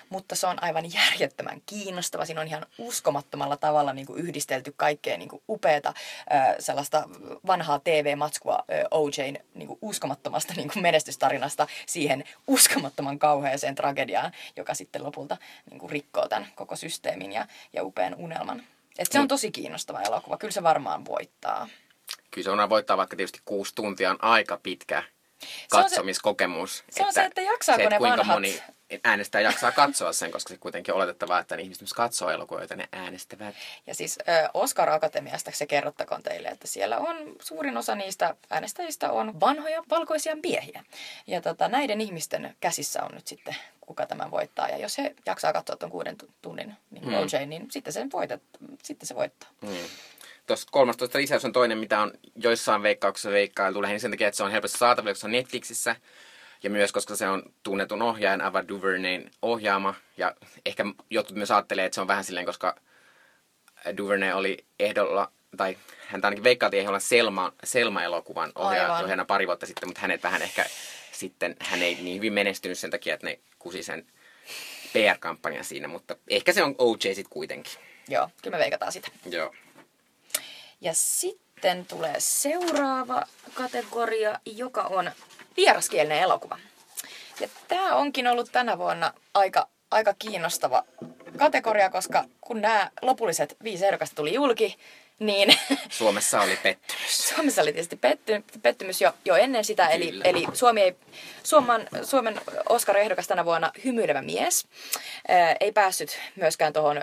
mutta 0.08 0.34
se 0.34 0.46
on 0.46 0.62
aivan 0.62 0.92
järjettömän 0.92 1.62
kiinnostava. 1.66 2.24
Siinä 2.24 2.40
on 2.40 2.46
ihan 2.46 2.66
uskomattomalla 2.78 3.56
tavalla 3.56 3.92
niin 3.92 4.06
kuin 4.06 4.18
yhdistelty 4.18 4.74
kaikkea 4.76 5.18
niin 5.18 5.28
kuin 5.28 5.42
upeata 5.48 5.94
sellaista 6.58 7.08
vanhaa 7.46 7.78
TV-matskua 7.78 8.64
OJn 8.90 9.36
niin 9.54 9.66
kuin 9.66 9.78
uskomattomasta 9.82 10.54
niin 10.56 10.70
kuin 10.72 10.82
menestystarinasta 10.82 11.66
siihen 11.86 12.24
uskomattoman 12.46 13.18
kauheeseen 13.18 13.74
tragediaan, 13.74 14.32
joka 14.56 14.74
sitten 14.74 15.04
lopulta 15.04 15.36
niin 15.70 15.80
kuin 15.80 15.90
rikkoo 15.90 16.28
tämän 16.28 16.48
koko 16.54 16.76
systeemin 16.76 17.32
ja, 17.32 17.46
ja 17.72 17.84
upean 17.84 18.14
unelman. 18.14 18.62
Et 18.98 19.12
se 19.12 19.20
on 19.20 19.28
tosi 19.28 19.50
kiinnostava 19.50 20.00
elokuva. 20.00 20.36
Kyllä 20.36 20.52
se 20.52 20.62
varmaan 20.62 21.04
voittaa 21.04 21.68
kyllä 22.30 22.44
se 22.44 22.50
on 22.50 22.70
voittaa, 22.70 22.96
vaikka 22.96 23.16
tietysti 23.16 23.40
kuusi 23.44 23.74
tuntia 23.74 24.10
on 24.10 24.18
aika 24.22 24.60
pitkä 24.62 25.02
katsomiskokemus. 25.70 26.76
Se, 26.76 26.84
se 26.90 27.06
on 27.06 27.12
se, 27.12 27.24
että 27.24 27.40
jaksaako 27.40 27.80
se, 27.80 27.82
että 27.82 27.94
ne 27.94 27.98
kuinka 27.98 28.16
vanhat... 28.16 28.36
moni 28.36 28.62
äänestäjä 29.04 29.48
jaksaa 29.48 29.72
katsoa 29.72 30.12
sen, 30.12 30.30
koska 30.30 30.48
se 30.48 30.58
kuitenkin 30.58 30.94
on 30.94 30.96
oletettavaa, 30.96 31.40
että 31.40 31.56
ne 31.56 31.62
ihmiset 31.62 31.82
myös 31.82 31.92
katsoo 31.92 32.30
elokuvia, 32.30 32.60
joita 32.60 32.76
ne 32.76 32.88
äänestävät. 32.92 33.54
Ja 33.86 33.94
siis 33.94 34.18
Oscar 34.54 34.90
Akatemiasta 34.90 35.50
se 35.54 35.66
kerrottakoon 35.66 36.22
teille, 36.22 36.48
että 36.48 36.66
siellä 36.66 36.98
on 36.98 37.16
suurin 37.42 37.76
osa 37.76 37.94
niistä 37.94 38.36
äänestäjistä 38.50 39.12
on 39.12 39.40
vanhoja 39.40 39.82
valkoisia 39.90 40.36
miehiä. 40.42 40.84
Ja 41.26 41.40
tota, 41.40 41.68
näiden 41.68 42.00
ihmisten 42.00 42.56
käsissä 42.60 43.02
on 43.02 43.10
nyt 43.14 43.26
sitten, 43.26 43.56
kuka 43.80 44.06
tämän 44.06 44.30
voittaa. 44.30 44.68
Ja 44.68 44.76
jos 44.76 44.98
he 44.98 45.14
jaksaa 45.26 45.52
katsoa 45.52 45.76
tuon 45.76 45.92
kuuden 45.92 46.16
tunnin 46.42 46.74
niin 46.90 47.08
mm. 47.08 47.14
OJ, 47.14 47.46
niin 47.46 47.70
sitten 47.70 47.92
se, 47.92 48.06
voitat, 48.12 48.42
sitten 48.82 49.06
se 49.06 49.14
voittaa. 49.14 49.48
Mm 49.60 49.76
tuossa 50.46 50.68
13 50.70 51.18
lisäys 51.18 51.44
on 51.44 51.52
toinen, 51.52 51.78
mitä 51.78 52.00
on 52.00 52.12
joissain 52.36 52.82
veikkauksissa 52.82 53.30
veikkailtu 53.30 53.82
lähinnä 53.82 53.98
sen 53.98 54.10
takia, 54.10 54.28
että 54.28 54.36
se 54.36 54.44
on 54.44 54.50
helposti 54.50 54.78
saatavilla, 54.78 55.12
koska 55.12 55.20
se 55.20 55.26
on 55.26 55.32
Netflixissä. 55.32 55.96
Ja 56.62 56.70
myös, 56.70 56.92
koska 56.92 57.16
se 57.16 57.28
on 57.28 57.42
tunnetun 57.62 58.02
ohjaajan 58.02 58.40
Ava 58.40 58.68
DuVernayn 58.68 59.30
ohjaama. 59.42 59.94
Ja 60.16 60.34
ehkä 60.66 60.84
jotkut 61.10 61.36
myös 61.36 61.50
ajattelee, 61.50 61.84
että 61.84 61.94
se 61.94 62.00
on 62.00 62.08
vähän 62.08 62.24
silleen, 62.24 62.46
koska 62.46 62.76
DuVernay 63.96 64.32
oli 64.32 64.66
ehdolla, 64.80 65.32
tai 65.56 65.76
hän 66.06 66.20
ainakin 66.24 66.44
veikkailtiin 66.44 66.80
ehdolla 66.80 66.98
Selma, 66.98 67.52
Selma-elokuvan 67.64 68.52
ohjaa, 68.54 68.92
ohjaajana 68.92 69.24
pari 69.24 69.46
vuotta 69.46 69.66
sitten, 69.66 69.88
mutta 69.88 70.00
hänet 70.00 70.22
vähän 70.22 70.42
ehkä 70.42 70.66
sitten, 71.12 71.56
hän 71.60 71.82
ei 71.82 71.94
niin 71.94 72.16
hyvin 72.16 72.32
menestynyt 72.32 72.78
sen 72.78 72.90
takia, 72.90 73.14
että 73.14 73.26
ne 73.26 73.38
kusi 73.58 73.82
sen 73.82 74.06
PR-kampanjan 74.92 75.64
siinä, 75.64 75.88
mutta 75.88 76.16
ehkä 76.30 76.52
se 76.52 76.62
on 76.62 76.74
OJ 76.78 77.00
sitten 77.00 77.30
kuitenkin. 77.30 77.72
Joo, 78.08 78.30
kyllä 78.42 78.56
me 78.56 78.60
veikataan 78.60 78.92
sitä. 78.92 79.08
Joo. 79.30 79.54
Ja 80.84 80.94
sitten 80.94 81.86
tulee 81.86 82.14
seuraava 82.18 83.22
kategoria, 83.54 84.40
joka 84.46 84.82
on 84.82 85.10
vieraskielinen 85.56 86.18
elokuva. 86.18 86.58
Ja 87.40 87.48
tämä 87.68 87.94
onkin 87.96 88.26
ollut 88.26 88.52
tänä 88.52 88.78
vuonna 88.78 89.12
aika, 89.34 89.68
aika 89.90 90.14
kiinnostava 90.18 90.84
kategoria, 91.38 91.90
koska 91.90 92.24
kun 92.40 92.60
nämä 92.60 92.90
lopulliset 93.02 93.56
viisi 93.62 93.86
ehdokasta 93.86 94.16
tuli 94.16 94.34
julki, 94.34 94.78
niin... 95.20 95.58
Suomessa 95.90 96.40
oli 96.40 96.56
pettymys. 96.62 97.28
Suomessa 97.28 97.62
oli 97.62 97.72
tietysti 97.72 97.96
petty, 97.96 98.44
pettymys 98.62 99.00
jo, 99.00 99.12
jo 99.24 99.34
ennen 99.36 99.64
sitä, 99.64 99.88
eli, 99.88 100.20
eli 100.24 100.46
Suomi 100.52 100.80
ei, 100.80 100.96
Suomen, 101.42 101.88
Suomen 102.02 102.40
Oscar-ehdokas 102.68 103.26
tänä 103.26 103.44
vuonna 103.44 103.72
hymyilevä 103.84 104.22
mies 104.22 104.66
ää, 105.28 105.56
ei 105.60 105.72
päässyt 105.72 106.18
myöskään 106.36 106.72
tuohon 106.72 107.02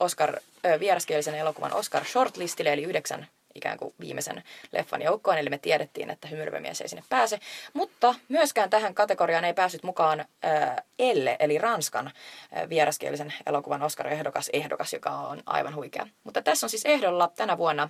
Oscar, 0.00 0.40
ää, 0.64 0.80
vieraskielisen 0.80 1.34
elokuvan 1.34 1.72
Oscar 1.72 2.04
shortlistille, 2.04 2.72
eli 2.72 2.82
yhdeksän 2.82 3.26
ikään 3.56 3.78
kuin 3.78 3.94
viimeisen 4.00 4.42
leffan 4.72 5.02
joukkoon, 5.02 5.38
eli 5.38 5.50
me 5.50 5.58
tiedettiin, 5.58 6.10
että 6.10 6.28
hymyilevä 6.28 6.60
mies 6.60 6.80
ei 6.80 6.88
sinne 6.88 7.04
pääse. 7.08 7.40
Mutta 7.72 8.14
myöskään 8.28 8.70
tähän 8.70 8.94
kategoriaan 8.94 9.44
ei 9.44 9.54
päässyt 9.54 9.82
mukaan 9.82 10.20
äh, 10.20 10.76
Elle, 10.98 11.36
eli 11.38 11.58
Ranskan 11.58 12.06
äh, 12.06 12.68
vieraskielisen 12.68 13.34
elokuvan 13.46 13.82
Oscar-ehdokas, 13.82 14.50
ehdokas, 14.52 14.92
joka 14.92 15.10
on 15.10 15.42
aivan 15.46 15.74
huikea. 15.74 16.06
Mutta 16.24 16.42
tässä 16.42 16.66
on 16.66 16.70
siis 16.70 16.84
ehdolla 16.84 17.28
tänä 17.36 17.58
vuonna 17.58 17.88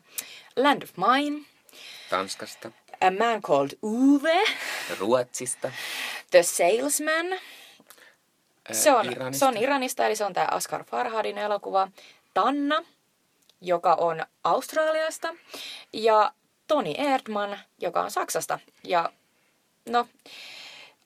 Land 0.56 0.82
of 0.82 0.90
Mine. 0.96 1.40
Tanskasta. 2.10 2.70
A 3.00 3.10
Man 3.10 3.42
Called 3.42 3.78
Uwe. 3.82 4.44
Ruotsista. 4.98 5.70
The 6.30 6.42
Salesman. 6.42 7.40
Se 8.72 8.92
on, 8.92 9.12
Iranista. 9.12 9.38
se 9.38 9.44
on 9.44 9.56
Iranista, 9.56 10.06
eli 10.06 10.16
se 10.16 10.24
on 10.24 10.32
tämä 10.32 10.48
Asghar 10.50 10.84
Farhadin 10.84 11.38
elokuva. 11.38 11.88
Tanna, 12.34 12.84
joka 13.60 13.94
on 13.94 14.26
Australiasta, 14.44 15.34
ja 15.92 16.32
Toni 16.66 16.94
Erdman, 16.98 17.58
joka 17.78 18.02
on 18.02 18.10
Saksasta. 18.10 18.58
Ja 18.84 19.12
no, 19.88 20.08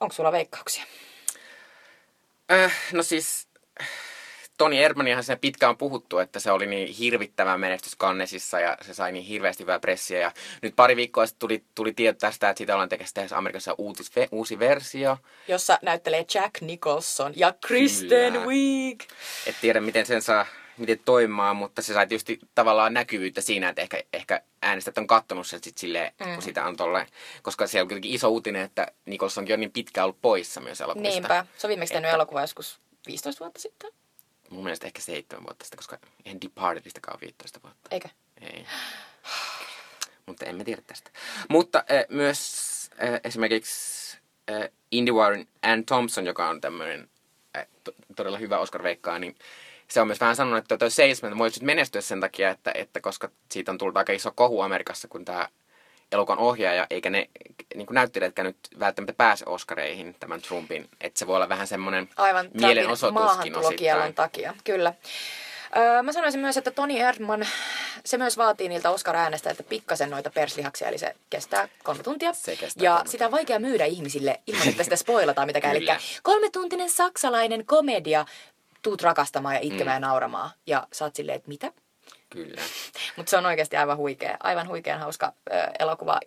onko 0.00 0.14
sulla 0.14 0.32
veikkauksia? 0.32 0.84
Äh, 2.52 2.74
no 2.92 3.02
siis, 3.02 3.48
Toni 4.58 4.82
Erdmanihan 4.82 5.24
se 5.24 5.36
pitkään 5.36 5.70
on 5.70 5.76
puhuttu, 5.76 6.18
että 6.18 6.40
se 6.40 6.50
oli 6.50 6.66
niin 6.66 6.88
hirvittävä 6.88 7.58
menestys 7.58 7.96
Cannesissa 7.96 8.60
ja 8.60 8.76
se 8.80 8.94
sai 8.94 9.12
niin 9.12 9.24
hirveästi 9.24 9.62
hyvää 9.62 9.78
pressiä. 9.78 10.20
Ja 10.20 10.32
nyt 10.62 10.76
pari 10.76 10.96
viikkoa 10.96 11.26
sitten 11.26 11.40
tuli, 11.40 11.64
tuli 11.74 11.92
tieto 11.92 12.18
tästä, 12.18 12.50
että 12.50 12.58
siitä 12.58 12.74
ollaan 12.74 12.88
tekemässä 12.88 13.36
Amerikassa 13.36 13.74
uutis, 13.78 14.12
uusi 14.32 14.58
versio. 14.58 15.18
Jossa 15.48 15.78
näyttelee 15.82 16.26
Jack 16.34 16.60
Nicholson 16.60 17.32
ja 17.36 17.54
Kristen 17.66 18.46
Wiig. 18.46 19.02
Et 19.46 19.56
tiedä, 19.60 19.80
miten 19.80 20.06
sen 20.06 20.22
saa 20.22 20.46
miten 20.80 20.98
toimimaan, 21.04 21.56
mutta 21.56 21.82
se 21.82 21.94
sai 21.94 22.06
tietysti 22.06 22.38
tavallaan 22.54 22.94
näkyvyyttä 22.94 23.40
siinä, 23.40 23.68
että 23.68 23.82
ehkä, 23.82 24.02
ehkä 24.12 24.42
äänestäjät 24.62 24.98
on 24.98 25.06
kattonut 25.06 25.46
sen 25.46 25.60
sit 25.62 25.78
silleen, 25.78 26.12
mm. 26.20 26.34
kun 26.34 26.42
sitä 26.42 26.64
on 26.66 26.76
tolleen, 26.76 27.06
koska 27.42 27.66
siellä 27.66 27.84
on 27.84 27.88
kuitenkin 27.88 28.12
iso 28.14 28.28
uutinen, 28.28 28.62
että 28.62 28.86
Nikolsonkin 29.06 29.54
on 29.54 29.60
niin 29.60 29.72
pitkään 29.72 30.04
ollut 30.04 30.22
poissa 30.22 30.60
myös 30.60 30.80
elokuvista. 30.80 31.20
Niinpä, 31.20 31.46
se 31.56 31.66
on 31.66 31.68
viimeksi 31.68 31.94
tehnyt 31.94 32.10
elokuva 32.10 32.40
joskus 32.40 32.80
15 33.06 33.44
vuotta 33.44 33.60
sitten. 33.60 33.90
Mun 34.50 34.64
mielestä 34.64 34.86
ehkä 34.86 35.00
7 35.00 35.44
vuotta 35.44 35.64
sitten, 35.64 35.76
koska 35.76 35.98
en 36.24 36.40
Departedistakaan 36.40 37.20
15 37.20 37.60
vuotta. 37.62 37.88
Eikö? 37.90 38.08
Ei. 38.40 38.66
mutta 40.26 40.46
emme 40.46 40.64
tiedä 40.64 40.82
tästä. 40.86 41.10
Mutta 41.48 41.78
äh, 41.78 42.04
myös 42.08 42.90
äh, 43.02 43.20
esimerkiksi 43.24 44.18
äh, 44.50 44.68
Indy 44.90 45.12
Warren 45.12 45.48
Ann 45.62 45.86
Thompson, 45.86 46.26
joka 46.26 46.48
on 46.48 46.60
tämmöinen 46.60 47.08
äh, 47.56 47.66
to- 47.84 47.94
todella 48.16 48.38
hyvä 48.38 48.58
Oscar-veikkaa, 48.58 49.18
niin 49.18 49.36
se 49.90 50.00
on 50.00 50.06
myös 50.06 50.20
vähän 50.20 50.36
sanonut, 50.36 50.58
että 50.58 50.78
toi 50.78 50.90
Salesman 50.90 51.38
voi 51.38 51.48
nyt 51.48 51.62
menestyä 51.62 52.00
sen 52.00 52.20
takia, 52.20 52.50
että, 52.50 52.72
että 52.74 53.00
koska 53.00 53.30
siitä 53.50 53.72
on 53.72 53.78
tullut 53.78 53.96
aika 53.96 54.12
iso 54.12 54.32
kohu 54.34 54.60
Amerikassa, 54.60 55.08
kun 55.08 55.24
tämä 55.24 55.48
elokuvan 56.12 56.38
ohjaaja, 56.38 56.86
eikä 56.90 57.10
ne 57.10 57.28
niin 57.74 57.86
näyttelijätkään 57.90 58.46
nyt 58.46 58.56
välttämättä 58.78 59.12
pääse 59.12 59.44
Oscareihin 59.48 60.16
tämän 60.20 60.42
Trumpin. 60.42 60.88
Että 61.00 61.18
se 61.18 61.26
voi 61.26 61.36
olla 61.36 61.48
vähän 61.48 61.66
semmoinen 61.66 62.08
Aivan 62.16 62.48
mielenosoituskin 62.60 63.56
osittain. 63.56 64.14
takia, 64.14 64.54
kyllä. 64.64 64.94
Öö, 65.76 66.02
mä 66.02 66.12
sanoisin 66.12 66.40
myös, 66.40 66.56
että 66.56 66.70
Toni 66.70 67.00
Erdman, 67.00 67.46
se 68.04 68.18
myös 68.18 68.36
vaatii 68.38 68.68
niiltä 68.68 68.90
Oscar-äänestä, 68.90 69.50
että 69.50 69.62
pikkasen 69.62 70.10
noita 70.10 70.30
perslihaksia, 70.30 70.88
eli 70.88 70.98
se 70.98 71.16
kestää 71.30 71.68
kolme 71.82 72.02
tuntia. 72.02 72.32
Se 72.32 72.56
kestää 72.56 72.84
ja 72.84 72.94
kolme 72.94 73.10
sitä 73.10 73.26
on 73.26 73.32
vaikea 73.32 73.58
myydä 73.58 73.84
ihmisille 73.84 74.40
ilman, 74.46 74.68
että 74.68 74.84
sitä 74.84 74.96
spoilataan 74.96 75.46
mitenkään. 75.46 75.76
Eli 75.76 75.86
kolmetuntinen 76.22 76.90
saksalainen 76.90 77.66
komedia, 77.66 78.26
tuut 78.82 79.02
rakastamaan 79.02 79.54
ja 79.54 79.60
itkemään 79.62 80.02
Mm. 80.02 80.04
ja 80.04 80.08
nauramaan. 80.08 80.50
Ja 80.66 80.86
sä 80.92 81.04
oot 81.04 81.14
silleen, 81.16 81.36
että 81.36 81.48
mitä? 81.48 81.72
Kyllä. 82.30 82.62
Mutta 83.16 83.30
se 83.30 83.36
on 83.36 83.46
oikeasti 83.46 83.76
aivan 83.76 83.96
huikea, 83.96 84.36
aivan 84.40 84.68
huikean 84.68 85.00
hauska 85.00 85.32
elokuva 85.78 86.20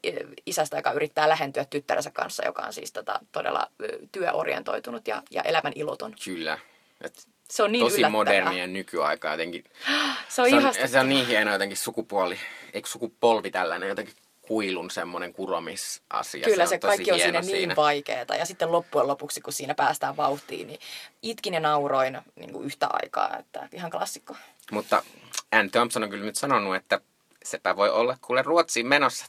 isästä, 0.46 0.78
joka 0.78 0.92
yrittää 0.92 1.30
lähentyä 1.30 1.66
tyttärensä 1.66 2.12
kanssa, 2.12 2.46
joka 2.46 2.62
on 2.62 2.74
siis 2.74 2.92
tota, 2.92 3.20
todella 3.32 3.68
työorientoitunut 4.12 5.08
ja, 5.08 5.24
ja 5.32 5.42
elämän 5.42 5.74
iloton. 5.76 6.16
Kyllä. 6.26 6.60
Et 7.02 7.28
Se 7.50 7.64
on 7.64 7.72
niin 7.72 7.86
tosi 7.86 8.10
modernia 8.10 8.68
nykyaikaa 8.68 9.32
jotenkin. 9.34 9.64
Se 10.30 10.42
on, 10.42 10.50
se, 10.50 10.56
on, 10.82 10.90
se 10.90 11.00
on 11.00 11.10
niin 11.10 11.28
hieno 11.28 11.52
jotenkin 11.52 11.78
sukupuoli, 11.78 12.40
eikö 12.74 12.88
sukupolvi 12.90 13.52
tällainen 13.52 13.90
jotenkin 13.90 14.16
kuilun 14.48 14.92
semmoinen 14.92 15.34
kuromisasia. 15.34 16.46
Kyllä 16.46 16.66
se 16.66 16.78
tosi 16.78 16.90
kaikki 16.90 17.12
on 17.12 17.18
hieno 17.18 17.44
siinä 17.44 17.58
niin 17.58 17.76
vaikeeta. 17.76 18.36
Ja 18.36 18.46
sitten 18.46 18.72
loppujen 18.72 19.08
lopuksi, 19.08 19.42
kun 19.42 19.54
siinä 19.54 19.74
päästään 19.74 20.18
vauhtiin, 20.18 20.68
niin 20.68 20.80
itkin 21.22 21.54
ja 21.54 21.60
nauroin 21.60 22.22
niin 22.36 22.52
kuin 22.52 22.66
yhtä 22.66 22.88
aikaa. 22.92 23.38
Että 23.40 23.70
ihan 23.72 23.92
klassikko. 23.92 24.36
Mutta 24.72 25.04
Ann 25.52 25.72
Thompson 25.72 26.04
on 26.04 26.10
kyllä 26.10 26.26
nyt 26.26 26.36
sanonut, 26.36 26.76
että 26.76 27.00
sepä 27.44 27.76
voi 27.76 27.90
olla 27.90 28.18
kuule 28.22 28.42
Ruotsiin 28.42 28.88
menossa. 28.88 29.26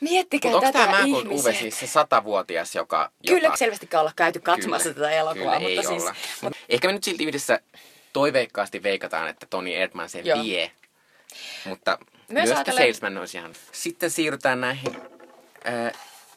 Miettikää 0.00 0.54
onko 0.54 0.66
tätä 0.66 0.78
tämä 0.78 1.00
ihmiset. 1.00 1.44
Uwe 1.44 1.54
siis 1.54 1.80
se 1.80 1.86
satavuotias, 1.86 2.74
joka... 2.74 3.10
Kyllä 3.26 3.46
joka, 3.46 3.56
selvästikään 3.56 4.00
olla 4.00 4.12
käyty 4.16 4.40
katsomassa 4.40 4.94
Kyllä, 4.94 5.08
tätä 5.08 5.20
elokuvaa. 5.20 5.58
kyllä, 5.58 5.68
mutta 5.68 5.80
ei 5.80 5.86
siis, 5.86 6.02
olla. 6.02 6.14
Mutta 6.42 6.58
Ehkä 6.68 6.88
me 6.88 6.92
nyt 6.92 7.04
silti 7.04 7.24
yhdessä 7.24 7.60
toiveikkaasti 8.12 8.82
veikataan, 8.82 9.28
että 9.28 9.46
Toni 9.50 9.74
Erdman 9.74 10.08
sen 10.08 10.26
Joo. 10.26 10.42
vie. 10.42 10.70
Mutta 11.64 11.98
Myös 12.28 12.48
myös, 12.48 12.48
myös 12.48 12.58
ajatellen- 12.58 12.76
Salesman 12.76 13.18
olisi 13.18 13.38
ihan... 13.38 13.54
Sitten 13.72 14.10
siirrytään 14.10 14.60
näihin 14.60 14.96
äh, 15.66 15.92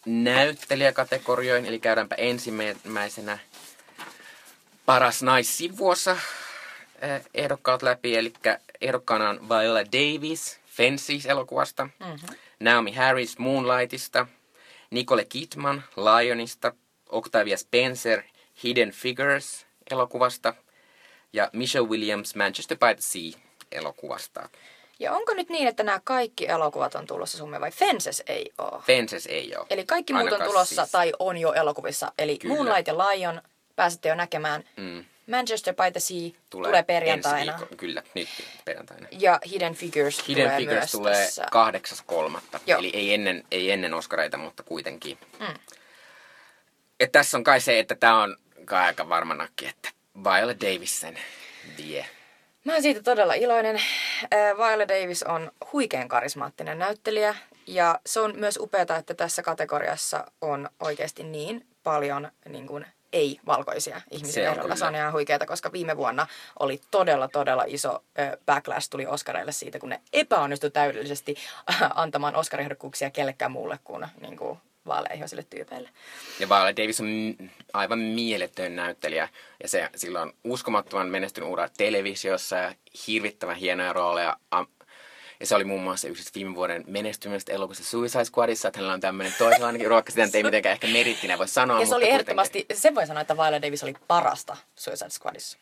näyttelijäkategorioihin, 0.06 1.65
eli 1.65 1.80
käydäänpä 1.80 2.15
ensimmäisenä 2.15 3.38
paras 4.86 5.24
naissivuossa 5.24 6.12
äh, 6.12 7.21
ehdokkaat 7.34 7.84
läpi, 7.84 8.15
eli 8.15 8.34
ehdokkaana 8.82 9.30
on 9.30 9.50
Viola 9.50 9.86
Davis 9.86 10.60
Fences-elokuvasta, 10.67 11.89
mm-hmm. 12.00 12.36
Naomi 12.60 12.93
Harris 12.93 13.38
Moonlightista, 13.38 14.28
Nicole 14.91 15.26
Kidman 15.26 15.84
Lionista, 15.98 16.74
Octavia 17.10 17.58
Spencer 17.58 18.21
Hidden 18.63 18.91
Figures 18.91 19.65
elokuvasta 19.91 20.54
ja 21.34 21.50
Michelle 21.54 21.89
Williams 21.89 22.36
Manchester 22.36 22.78
by 22.78 22.95
the 22.95 23.02
Sea 23.02 23.39
elokuvasta. 23.71 24.50
Ja 24.99 25.13
onko 25.13 25.34
nyt 25.34 25.49
niin, 25.49 25.67
että 25.67 25.84
nämä 25.84 25.99
kaikki 26.03 26.47
elokuvat 26.47 26.95
on 26.95 27.08
tulossa 27.08 27.38
Suomeen 27.38 27.62
vai 27.62 27.71
Fences 27.71 28.23
ei 28.27 28.51
ole? 28.58 28.81
Fences 28.81 29.25
ei 29.25 29.55
ole. 29.58 29.65
Eli 29.69 29.86
kaikki 29.86 30.13
muut 30.13 30.31
on 30.31 30.41
tulossa 30.43 30.75
siis. 30.81 30.91
tai 30.91 31.13
on 31.19 31.38
jo 31.38 31.53
elokuvissa. 31.53 32.12
Eli 32.19 32.38
Kyllä. 32.38 32.55
Moonlight 32.55 32.88
ja 32.88 32.97
Lion 32.97 33.41
pääsette 33.75 34.10
jo 34.10 34.15
näkemään. 34.15 34.63
Mm. 34.77 35.05
Manchester 35.31 35.73
by 35.75 35.91
the 35.91 35.99
Sea 35.99 36.29
tulee, 36.49 36.69
tulee 36.69 36.84
perjantaina. 36.84 37.39
ensi 37.53 37.65
viikko- 37.65 37.75
Kyllä, 37.75 38.03
nyt 38.13 38.27
perjantaina. 38.65 39.08
Ja 39.12 39.39
Hidden 39.51 39.75
Figures 39.75 40.27
Hidden 40.27 40.43
tulee 40.45 40.58
Figures 40.58 40.79
myös 40.79 40.91
tulee 40.91 41.25
tässä. 41.25 41.45
kahdeksas 41.51 42.01
kolmatta. 42.01 42.60
Joo. 42.67 42.79
Eli 42.79 42.91
ei 42.93 43.13
ennen, 43.13 43.43
ei 43.51 43.71
ennen 43.71 43.93
Oscareita, 43.93 44.38
mutta 44.38 44.63
kuitenkin. 44.63 45.17
Mm. 45.39 45.53
Et 46.99 47.12
tässä 47.12 47.38
on 47.38 47.43
kai 47.43 47.62
se, 47.62 47.79
että 47.79 47.95
tämä 47.95 48.23
on 48.23 48.38
kai 48.65 48.86
aika 48.86 49.10
varmanakin, 49.10 49.69
että 49.69 49.89
Viola 50.23 50.53
Davis 50.62 50.99
sen 51.01 51.19
vie. 51.77 52.05
Mä 52.65 52.73
oon 52.73 52.82
siitä 52.82 53.04
todella 53.04 53.34
iloinen. 53.34 53.82
Viola 54.32 54.88
Davis 54.88 55.23
on 55.23 55.51
huikean 55.73 56.08
karismaattinen 56.08 56.80
näyttelijä 56.80 57.36
ja 57.67 57.99
se 58.06 58.19
on 58.19 58.34
myös 58.36 58.58
upeata, 58.58 58.95
että 58.95 59.13
tässä 59.13 59.43
kategoriassa 59.43 60.32
on 60.41 60.69
oikeasti 60.80 61.23
niin 61.23 61.65
paljon 61.84 62.32
niin 62.49 62.67
kuin, 62.67 62.86
ei-valkoisia 63.13 64.01
ihmisiä 64.12 64.51
ehdolla. 64.51 64.75
Se 64.75 64.86
on 64.86 64.95
ihan 64.95 65.13
huikeata, 65.13 65.45
koska 65.45 65.71
viime 65.71 65.97
vuonna 65.97 66.28
oli 66.60 66.82
todella, 66.91 67.28
todella 67.28 67.63
iso 67.67 68.04
backlash 68.45 68.89
tuli 68.89 69.06
Oscareille 69.06 69.51
siitä, 69.51 69.80
kun 69.80 69.89
ne 69.89 70.01
epäonnistui 70.13 70.71
täydellisesti 70.71 71.36
antamaan 71.95 72.36
Oscar-ehdokkuuksia 72.36 73.12
kellekään 73.12 73.51
muulle 73.51 73.80
kuin, 73.84 74.08
niin 74.21 74.38
kuin 74.38 74.60
vaaleihoisille 74.88 75.45
tyypeille. 75.50 75.89
Ja 76.39 76.50
Viola 76.50 76.76
Davis 76.78 77.02
on 77.02 77.36
aivan 77.74 78.00
mieletön 78.00 78.76
näyttelijä. 78.76 79.30
Ja 79.63 79.69
se, 79.69 79.89
sillä 79.95 80.21
on 80.21 80.34
uskomattoman 80.43 81.08
menestynyt 81.08 81.50
ura 81.50 81.69
televisiossa 81.78 82.56
ja 82.56 82.74
hirvittävän 83.08 83.56
hienoja 83.56 83.93
rooleja. 83.93 84.38
Ja 85.39 85.45
se 85.45 85.56
oli 85.56 85.63
muun 85.63 85.84
muassa 85.84 86.08
yksi 86.08 86.32
viime 86.36 86.56
vuoden 86.56 86.84
menestymistä 86.88 87.54
elokuvassa 87.54 87.84
Suicide 87.84 88.26
Squadissa, 88.26 88.67
että 88.67 88.78
hänellä 88.78 88.93
on 88.93 89.02
tämmöinen 89.02 89.34
toisenlainen 89.38 89.88
ruokka, 89.88 90.12
sitä 90.12 90.38
ei 90.38 90.43
mitenkään 90.43 90.74
ehkä 90.74 90.88
merittinä 90.88 91.38
voi 91.38 91.48
sanoa. 91.48 91.80
Ja 91.80 91.86
se 91.86 91.95
oli 91.95 92.02
kuitenkin. 92.02 92.13
ehdottomasti, 92.13 92.65
sen 92.74 92.95
voi 92.95 93.08
sanoa, 93.08 93.21
että 93.21 93.38
Viola 93.38 93.62
Davis 93.62 93.84
oli 93.84 93.93
parasta 94.08 94.58
Suicide 94.76 95.10
Squadissa. 95.10 95.58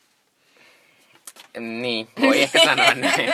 Niin, 1.60 2.08
voi 2.22 2.42
ehkä 2.42 2.60
sanoa 2.64 2.94
näin. 2.94 3.34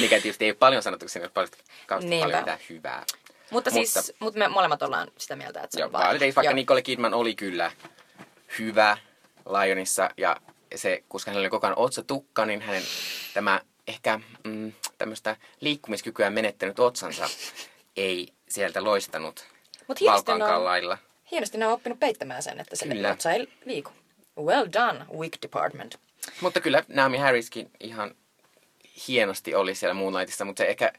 Mikä 0.00 0.20
tietysti 0.20 0.44
ei 0.44 0.50
ole 0.50 0.56
paljon 0.56 0.82
sanottu, 0.82 1.08
siinä 1.08 1.28
paljon, 1.28 1.50
paljon 1.88 2.40
mitään 2.40 2.58
hyvää. 2.70 3.04
Mutta, 3.50 3.70
siis, 3.70 4.12
mutta 4.18 4.38
me 4.38 4.48
molemmat 4.48 4.82
ollaan 4.82 5.08
sitä 5.18 5.36
mieltä, 5.36 5.60
että 5.62 5.76
se 5.76 5.80
Joo, 5.80 5.86
on 5.86 5.92
Viola. 5.92 6.04
Viola 6.04 6.20
Davis, 6.20 6.36
vaikka 6.36 6.50
Joo. 6.50 6.54
Nicole 6.54 6.82
Kidman 6.82 7.14
oli 7.14 7.34
kyllä 7.34 7.72
hyvä 8.58 8.98
Lionissa 9.46 10.10
ja 10.16 10.36
se, 10.74 11.04
koska 11.08 11.30
hänellä 11.30 11.44
oli 11.44 11.50
koko 11.50 11.66
ajan 11.66 11.78
otsatukka, 11.78 12.46
niin 12.46 12.60
hänen 12.60 12.82
tämä 13.34 13.60
ehkä 13.88 14.20
mm, 14.44 14.72
tämmöistä 14.98 15.36
liikkumiskykyä 15.60 16.30
menettänyt 16.30 16.78
otsansa 16.78 17.28
ei 17.96 18.28
sieltä 18.48 18.84
loistanut 18.84 19.46
Mut 19.86 19.98
Valkoankaan 20.04 20.64
lailla. 20.64 20.98
Hienosti 21.30 21.58
ne 21.58 21.66
on 21.66 21.72
oppinut 21.72 22.00
peittämään 22.00 22.42
sen, 22.42 22.60
että 22.60 22.76
se 22.76 22.88
Kyllä. 22.88 23.12
otsa 23.12 23.32
ei 23.32 23.48
liiku. 23.64 23.90
Well 24.38 24.66
done, 24.72 25.04
Wig 25.18 25.32
Department. 25.42 25.96
Mutta 26.40 26.60
kyllä 26.60 26.84
Naomi 26.88 27.18
Harriskin 27.18 27.70
ihan 27.80 28.14
hienosti 29.08 29.54
oli 29.54 29.74
siellä 29.74 29.94
Moonlightissa, 29.94 30.44
mutta 30.44 30.62
se 30.62 30.66
ehkä 30.66 30.92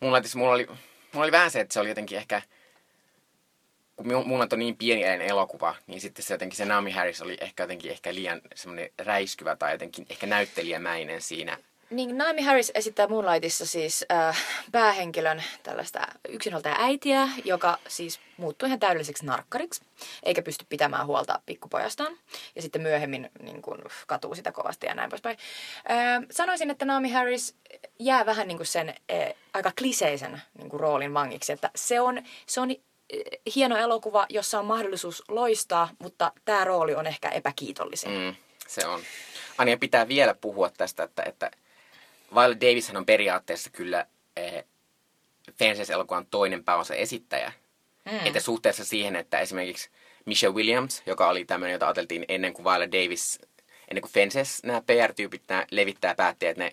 Moonlightissa 0.00 0.38
mulla 0.38 0.52
oli, 0.52 0.66
mulla 1.12 1.24
oli 1.24 1.32
vähän 1.32 1.50
se, 1.50 1.60
että 1.60 1.74
se 1.74 1.80
oli 1.80 1.88
jotenkin 1.88 2.18
ehkä, 2.18 2.42
kun 3.96 4.06
Moonlight 4.06 4.52
on 4.52 4.58
niin 4.58 4.76
pieniäinen 4.76 5.28
elokuva, 5.28 5.74
niin 5.86 6.00
sitten 6.00 6.24
se 6.24 6.34
jotenkin 6.34 6.56
se 6.56 6.64
Naomi 6.64 6.90
Harris 6.90 7.22
oli 7.22 7.36
ehkä 7.40 7.62
jotenkin 7.62 7.90
ehkä 7.90 8.14
liian 8.14 8.40
semmoinen 8.54 8.90
räiskyvä 8.98 9.56
tai 9.56 9.72
jotenkin 9.72 10.06
ehkä 10.10 10.26
näyttelijämäinen 10.26 11.22
siinä. 11.22 11.58
Niin 11.92 12.18
Naomi 12.18 12.42
Harris 12.42 12.72
esittää 12.74 13.08
Moonlightissa 13.08 13.66
siis 13.66 14.04
äh, 14.12 14.38
päähenkilön 14.72 15.42
tällaista 15.62 16.00
yksinhuoltaja 16.28 16.76
äitiä, 16.78 17.28
joka 17.44 17.78
siis 17.88 18.20
muuttuu 18.36 18.66
ihan 18.66 18.80
täydelliseksi 18.80 19.26
narkkariksi, 19.26 19.82
eikä 20.22 20.42
pysty 20.42 20.66
pitämään 20.68 21.06
huolta 21.06 21.40
pikkupojastaan. 21.46 22.18
Ja 22.56 22.62
sitten 22.62 22.82
myöhemmin 22.82 23.30
niin 23.42 23.62
kuin, 23.62 23.80
katuu 24.06 24.34
sitä 24.34 24.52
kovasti 24.52 24.86
ja 24.86 24.94
näin 24.94 25.10
poispäin. 25.10 25.38
Äh, 25.90 26.22
sanoisin, 26.30 26.70
että 26.70 26.84
Naomi 26.84 27.10
Harris 27.10 27.56
jää 27.98 28.26
vähän 28.26 28.48
niin 28.48 28.66
sen 28.66 28.88
äh, 28.88 29.34
aika 29.54 29.72
kliseisen 29.78 30.42
niin 30.58 30.70
roolin 30.72 31.14
vangiksi, 31.14 31.52
että 31.52 31.70
se 31.76 32.00
on, 32.00 32.22
se 32.46 32.60
on 32.60 32.70
äh, 32.70 32.76
hieno 33.54 33.76
elokuva, 33.76 34.26
jossa 34.28 34.58
on 34.58 34.66
mahdollisuus 34.66 35.22
loistaa, 35.28 35.88
mutta 35.98 36.32
tämä 36.44 36.64
rooli 36.64 36.94
on 36.94 37.06
ehkä 37.06 37.28
epäkiitollisin. 37.28 38.10
Mm, 38.10 38.34
se 38.68 38.86
on. 38.86 39.00
Anja 39.58 39.76
pitää 39.78 40.08
vielä 40.08 40.34
puhua 40.34 40.70
tästä, 40.70 41.02
että, 41.02 41.22
että 41.22 41.50
Viola 42.34 42.60
Davishan 42.60 42.96
on 42.96 43.06
periaatteessa 43.06 43.70
kyllä 43.70 44.06
eh, 44.36 44.64
Fences-elokuvan 45.58 46.26
toinen 46.26 46.64
pääosa 46.64 46.94
esittäjä. 46.94 47.52
Mm. 48.04 48.26
Että 48.26 48.40
suhteessa 48.40 48.84
siihen, 48.84 49.16
että 49.16 49.38
esimerkiksi 49.38 49.90
Michelle 50.24 50.56
Williams, 50.56 51.02
joka 51.06 51.28
oli 51.28 51.44
tämmöinen, 51.44 51.72
jota 51.72 51.86
ajateltiin 51.86 52.24
ennen 52.28 52.52
kuin 52.54 52.64
Viola 52.64 52.86
Davis, 52.92 53.38
ennen 53.88 54.02
kuin 54.02 54.12
Fences, 54.12 54.62
nämä 54.64 54.80
PR-tyypit 54.80 55.42
nämä 55.48 55.66
levittää 55.70 56.14
päätti, 56.14 56.46
että 56.46 56.62
ne 56.64 56.72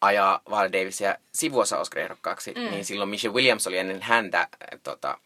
ajaa 0.00 0.40
Viola 0.48 0.72
Davisia 0.72 1.16
sivuosa 1.32 1.78
Oscar-ehdokkaaksi, 1.78 2.52
mm. 2.54 2.60
niin 2.60 2.84
silloin 2.84 3.10
Michelle 3.10 3.34
Williams 3.34 3.66
oli 3.66 3.78
ennen 3.78 4.02
häntä 4.02 4.40
äh, 4.40 4.48
tota, 4.82 5.18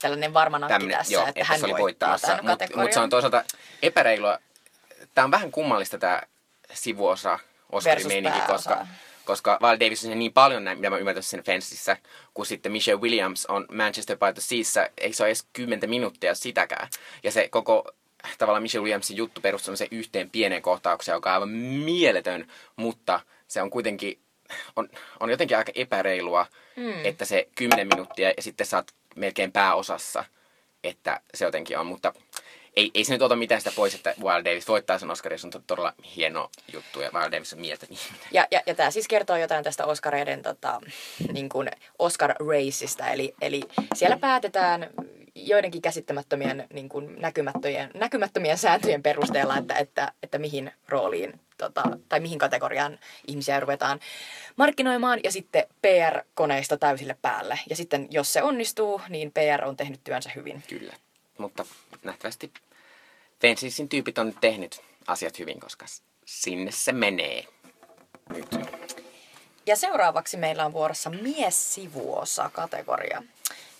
Tällainen 0.00 0.34
varma 0.34 0.58
nakki 0.58 0.72
tämmönen- 0.72 0.98
tässä, 0.98 1.12
joo, 1.14 1.26
että 1.26 1.44
hän 1.44 1.58
se 1.58 1.64
oli 1.64 1.72
voittaa 1.78 2.10
voittamassa. 2.10 2.42
Mutta 2.42 2.80
mut 2.80 2.92
se 2.92 3.00
on 3.00 3.10
toisaalta 3.10 3.44
epäreilua. 3.82 4.38
Tämä 5.14 5.24
on 5.24 5.30
vähän 5.30 5.50
kummallista 5.50 5.98
tämä 5.98 6.22
sivuosa 6.72 7.38
Oscarin 7.72 7.94
Versus 7.96 8.08
meininki, 8.08 8.38
pääosa. 8.38 8.70
koska, 8.70 8.86
koska 9.24 9.58
Val 9.60 9.76
Davis 9.80 10.04
on 10.04 10.18
niin 10.18 10.32
paljon 10.32 10.64
näin, 10.64 10.78
mitä 10.78 10.90
mä 10.90 10.98
ymmärtäisin 10.98 11.30
sen 11.30 11.44
Fensissä, 11.44 11.96
kun 12.34 12.46
sitten 12.46 12.72
Michelle 12.72 13.00
Williams 13.00 13.46
on 13.46 13.66
Manchester 13.72 14.16
by 14.16 14.32
the 14.34 14.40
Seassa, 14.40 14.88
ei 14.98 15.12
se 15.12 15.22
ole 15.22 15.28
edes 15.28 15.46
10 15.52 15.90
minuuttia 15.90 16.34
sitäkään. 16.34 16.88
Ja 17.22 17.32
se 17.32 17.48
koko 17.48 17.92
tavallaan 18.38 18.62
Michelle 18.62 18.84
Williamsin 18.84 19.16
juttu 19.16 19.40
perustuu 19.40 19.76
se 19.76 19.88
yhteen 19.90 20.30
pieneen 20.30 20.62
kohtaukseen, 20.62 21.16
joka 21.16 21.30
on 21.30 21.34
aivan 21.34 21.48
mieletön, 21.48 22.52
mutta 22.76 23.20
se 23.48 23.62
on 23.62 23.70
kuitenkin, 23.70 24.18
on, 24.76 24.88
on 25.20 25.30
jotenkin 25.30 25.56
aika 25.56 25.72
epäreilua, 25.74 26.46
mm. 26.76 27.04
että 27.04 27.24
se 27.24 27.48
10 27.54 27.88
minuuttia 27.88 28.32
ja 28.36 28.42
sitten 28.42 28.66
saat 28.66 28.94
melkein 29.16 29.52
pääosassa, 29.52 30.24
että 30.84 31.20
se 31.34 31.44
jotenkin 31.44 31.78
on, 31.78 31.86
mutta 31.86 32.12
ei, 32.76 32.90
ei 32.94 33.04
se 33.04 33.12
nyt 33.12 33.22
ota 33.22 33.36
mitään 33.36 33.60
sitä 33.60 33.72
pois, 33.76 33.94
että 33.94 34.14
Wild 34.22 34.44
Davis 34.44 34.68
voittaa 34.68 34.98
sen 34.98 35.10
Oscarin, 35.10 35.38
se 35.38 35.46
on 35.46 35.62
todella 35.66 35.92
hieno 36.16 36.50
juttu 36.72 37.00
ja 37.00 37.10
Wild 37.14 37.32
Davis 37.32 37.52
on 37.52 37.60
mieltä 37.60 37.86
ihminen. 37.90 38.28
Ja, 38.32 38.46
ja, 38.50 38.60
ja 38.66 38.74
tämä 38.74 38.90
siis 38.90 39.08
kertoo 39.08 39.36
jotain 39.36 39.64
tästä 39.64 39.86
Oscareiden 39.86 40.42
tota, 40.42 40.80
niin 41.32 41.48
kuin 41.48 41.70
Oscar 41.98 42.30
Raceista, 42.30 43.08
eli, 43.08 43.34
eli 43.40 43.62
siellä 43.94 44.16
päätetään 44.16 44.90
joidenkin 45.34 45.82
käsittämättömien 45.82 46.66
niin 46.72 46.88
kuin 46.88 47.20
näkymättömien, 47.20 47.90
näkymättömien 47.94 48.58
sääntöjen 48.58 49.02
perusteella, 49.02 49.56
että, 49.56 49.74
että, 49.74 50.12
että 50.22 50.38
mihin 50.38 50.72
rooliin 50.88 51.40
tota, 51.58 51.82
tai 52.08 52.20
mihin 52.20 52.38
kategoriaan 52.38 52.98
ihmisiä 53.26 53.60
ruvetaan 53.60 54.00
markkinoimaan 54.56 55.20
ja 55.24 55.32
sitten 55.32 55.64
PR-koneista 55.82 56.76
täysille 56.76 57.16
päälle. 57.22 57.58
Ja 57.70 57.76
sitten 57.76 58.08
jos 58.10 58.32
se 58.32 58.42
onnistuu, 58.42 59.00
niin 59.08 59.32
PR 59.32 59.64
on 59.64 59.76
tehnyt 59.76 60.00
työnsä 60.04 60.30
hyvin. 60.34 60.62
Kyllä, 60.68 60.92
mutta 61.38 61.64
nähtävästi 62.04 62.52
Fensisin 63.40 63.88
tyypit 63.88 64.18
on 64.18 64.34
tehnyt 64.40 64.80
asiat 65.06 65.38
hyvin, 65.38 65.60
koska 65.60 65.86
sinne 66.26 66.70
se 66.70 66.92
menee 66.92 67.44
nyt. 68.28 68.46
Ja 69.66 69.76
seuraavaksi 69.76 70.36
meillä 70.36 70.66
on 70.66 70.72
vuorossa 70.72 71.10
mies-sivuosa 71.10 72.50
kategoria. 72.52 73.22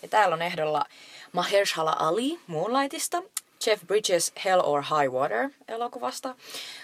Ja 0.01 0.07
täällä 0.07 0.33
on 0.33 0.41
ehdolla 0.41 0.85
Mahershala 1.31 1.95
Ali 1.99 2.39
Moonlightista, 2.47 3.23
Jeff 3.65 3.87
Bridges 3.87 4.31
Hell 4.45 4.61
or 4.63 4.81
High 4.81 5.13
Water 5.13 5.49
elokuvasta, 5.67 6.35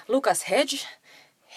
Lucas 0.07 0.49
Hedge, 0.49 0.77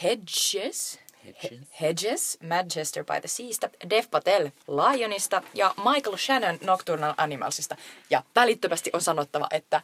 Hedges, 0.02 0.98
Hedges. 1.24 1.68
Hedges, 1.80 2.38
Manchester 2.42 3.04
by 3.04 3.20
the 3.20 3.28
Seasta, 3.28 3.70
Dev 3.90 4.04
Patel 4.10 4.50
Lionista 4.68 5.42
ja 5.54 5.74
Michael 5.76 6.16
Shannon 6.16 6.58
Nocturnal 6.62 7.14
Animalsista. 7.16 7.76
Ja 8.10 8.22
välittömästi 8.34 8.90
on 8.92 9.00
sanottava, 9.00 9.46
että 9.50 9.82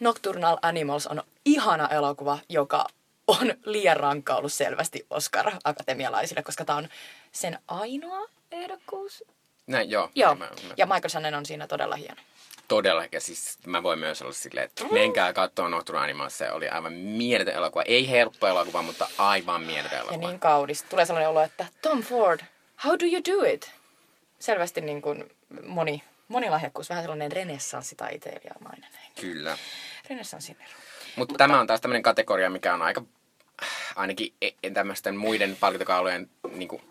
Nocturnal 0.00 0.58
Animals 0.62 1.06
on 1.06 1.22
ihana 1.44 1.88
elokuva, 1.88 2.38
joka 2.48 2.86
on 3.26 3.54
liian 3.64 3.96
rankka 3.96 4.36
ollut 4.36 4.52
selvästi 4.52 5.06
Oscar-akatemialaisille, 5.10 6.42
koska 6.42 6.64
tämä 6.64 6.78
on 6.78 6.88
sen 7.32 7.58
ainoa 7.68 8.26
ehdokkuus. 8.52 9.24
Näin, 9.66 9.90
joo. 9.90 10.10
Joo, 10.14 10.34
mä, 10.34 10.44
mä... 10.44 10.74
ja 10.76 10.86
Michael 10.86 11.08
Shannon 11.08 11.34
on 11.34 11.46
siinä 11.46 11.66
todella 11.66 11.96
hieno 11.96 12.22
todella, 12.70 13.04
ja 13.12 13.20
siis 13.20 13.58
mä 13.66 13.82
voin 13.82 13.98
myös 13.98 14.22
olla 14.22 14.32
silleen, 14.32 14.66
että 14.66 14.84
menkää 14.92 15.32
katsoa 15.32 15.68
Nocturne 15.68 16.02
Animals, 16.02 16.38
se 16.38 16.52
oli 16.52 16.68
aivan 16.68 16.92
mieletön 16.92 17.54
elokuva. 17.54 17.82
Ei 17.82 18.10
helppo 18.10 18.46
elokuva, 18.46 18.82
mutta 18.82 19.08
aivan 19.18 19.62
mieletön 19.62 19.98
elokuva. 19.98 20.22
Ja 20.22 20.28
niin 20.28 20.40
kaudista. 20.40 20.88
Tulee 20.88 21.06
sellainen 21.06 21.30
olo, 21.30 21.42
että 21.42 21.66
Tom 21.82 22.02
Ford, 22.02 22.40
how 22.84 22.92
do 22.92 23.06
you 23.06 23.22
do 23.28 23.52
it? 23.52 23.72
Selvästi 24.38 24.80
niin 24.80 25.02
kuin 25.02 25.30
moni, 25.66 26.02
monilahjakkuus, 26.28 26.88
vähän 26.88 27.04
sellainen 27.04 27.32
renessanssi 27.32 27.96
tai 27.96 28.14
italialainen. 28.14 28.90
Kyllä. 29.20 29.58
Renessanssin 30.10 30.56
ero. 30.60 30.72
Mut 31.16 31.16
mutta 31.16 31.34
tämä 31.38 31.60
on 31.60 31.66
taas 31.66 31.80
tämmöinen 31.80 32.02
kategoria, 32.02 32.50
mikä 32.50 32.74
on 32.74 32.82
aika, 32.82 33.02
ainakin 33.96 34.34
e- 34.42 34.70
tämmöisten 34.70 35.16
muiden 35.16 35.56
palkintokaulujen 35.60 36.30
niin 36.52 36.68
kuin, 36.68 36.82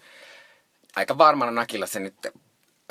aika 0.96 1.18
varmana 1.18 1.52
nakilla 1.52 1.86
se 1.86 2.00
nyt 2.00 2.16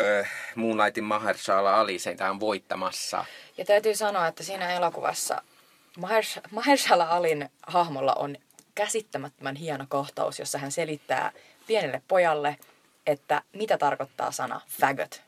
äh, 0.01 0.31
Moonlightin 0.55 1.05
Mahershala 1.05 1.81
Ali 1.81 1.99
seitä 1.99 2.31
on 2.31 2.41
voittamassa. 2.41 3.25
Ja 3.59 3.65
täytyy 3.65 3.95
sanoa, 3.95 4.27
että 4.27 4.43
siinä 4.43 4.73
elokuvassa 4.73 5.43
Mahers, 5.99 6.41
Mahershala 6.51 7.05
Alin 7.05 7.51
hahmolla 7.67 8.15
on 8.15 8.37
käsittämättömän 8.75 9.57
hieno 9.57 9.87
kohtaus, 9.89 10.39
jossa 10.39 10.59
hän 10.59 10.73
selittää 10.73 11.33
pienelle 11.67 12.03
pojalle, 12.09 12.57
että 13.07 13.43
mitä 13.53 13.79
tarkoittaa 13.79 14.33
sana 14.33 14.61
faggot. 14.69 15.28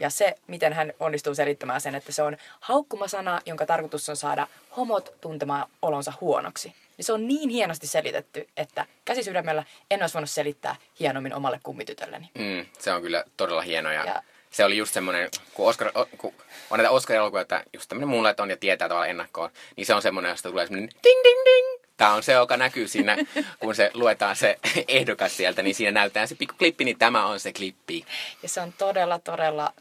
Ja 0.00 0.10
se, 0.10 0.34
miten 0.46 0.72
hän 0.72 0.92
onnistuu 1.00 1.34
selittämään 1.34 1.80
sen, 1.80 1.94
että 1.94 2.12
se 2.12 2.22
on 2.22 2.36
haukkumasana, 2.60 3.40
jonka 3.46 3.66
tarkoitus 3.66 4.08
on 4.08 4.16
saada 4.16 4.46
homot 4.76 5.14
tuntemaan 5.20 5.68
olonsa 5.82 6.12
huonoksi 6.20 6.74
niin 7.00 7.06
se 7.06 7.12
on 7.12 7.28
niin 7.28 7.50
hienosti 7.50 7.86
selitetty, 7.86 8.48
että 8.56 8.86
käsi 9.04 9.22
sydämellä 9.22 9.64
en 9.90 10.02
olisi 10.02 10.14
voinut 10.14 10.30
selittää 10.30 10.76
hienommin 11.00 11.34
omalle 11.34 11.60
kummitytölleni. 11.62 12.30
Mm, 12.34 12.66
se 12.78 12.92
on 12.92 13.02
kyllä 13.02 13.24
todella 13.36 13.62
hieno 13.62 13.92
ja, 13.92 14.04
ja 14.04 14.22
se 14.50 14.64
oli 14.64 14.76
just 14.76 14.94
semmoinen, 14.94 15.30
kun, 15.54 15.68
Oscar, 15.68 15.92
kun 16.18 16.34
on 16.70 16.78
näitä 16.78 16.90
Oscar-elokuvia, 16.90 17.42
että 17.42 17.64
just 17.72 17.88
tämmöinen 17.88 18.08
mulle 18.08 18.34
on 18.38 18.50
ja 18.50 18.56
tietää 18.56 18.88
tavallaan 18.88 19.10
ennakkoon, 19.10 19.50
niin 19.76 19.86
se 19.86 19.94
on 19.94 20.02
semmoinen, 20.02 20.30
josta 20.30 20.48
tulee 20.50 20.66
semmoinen 20.66 20.90
ding 21.04 21.20
ding 21.24 21.38
ding. 21.44 21.84
Tämä 21.96 22.14
on 22.14 22.22
se, 22.22 22.32
joka 22.32 22.56
näkyy 22.56 22.88
siinä, 22.88 23.16
kun 23.60 23.74
se 23.74 23.90
luetaan 23.94 24.36
se 24.36 24.58
ehdokas 24.88 25.36
sieltä, 25.36 25.62
niin 25.62 25.74
siinä 25.74 25.90
näyttää 25.90 26.26
se 26.26 26.34
pikku 26.34 26.54
klippi, 26.58 26.84
niin 26.84 26.98
tämä 26.98 27.26
on 27.26 27.40
se 27.40 27.52
klippi. 27.52 28.04
Ja 28.42 28.48
se 28.48 28.60
on 28.60 28.72
todella, 28.78 29.18
todella 29.18 29.72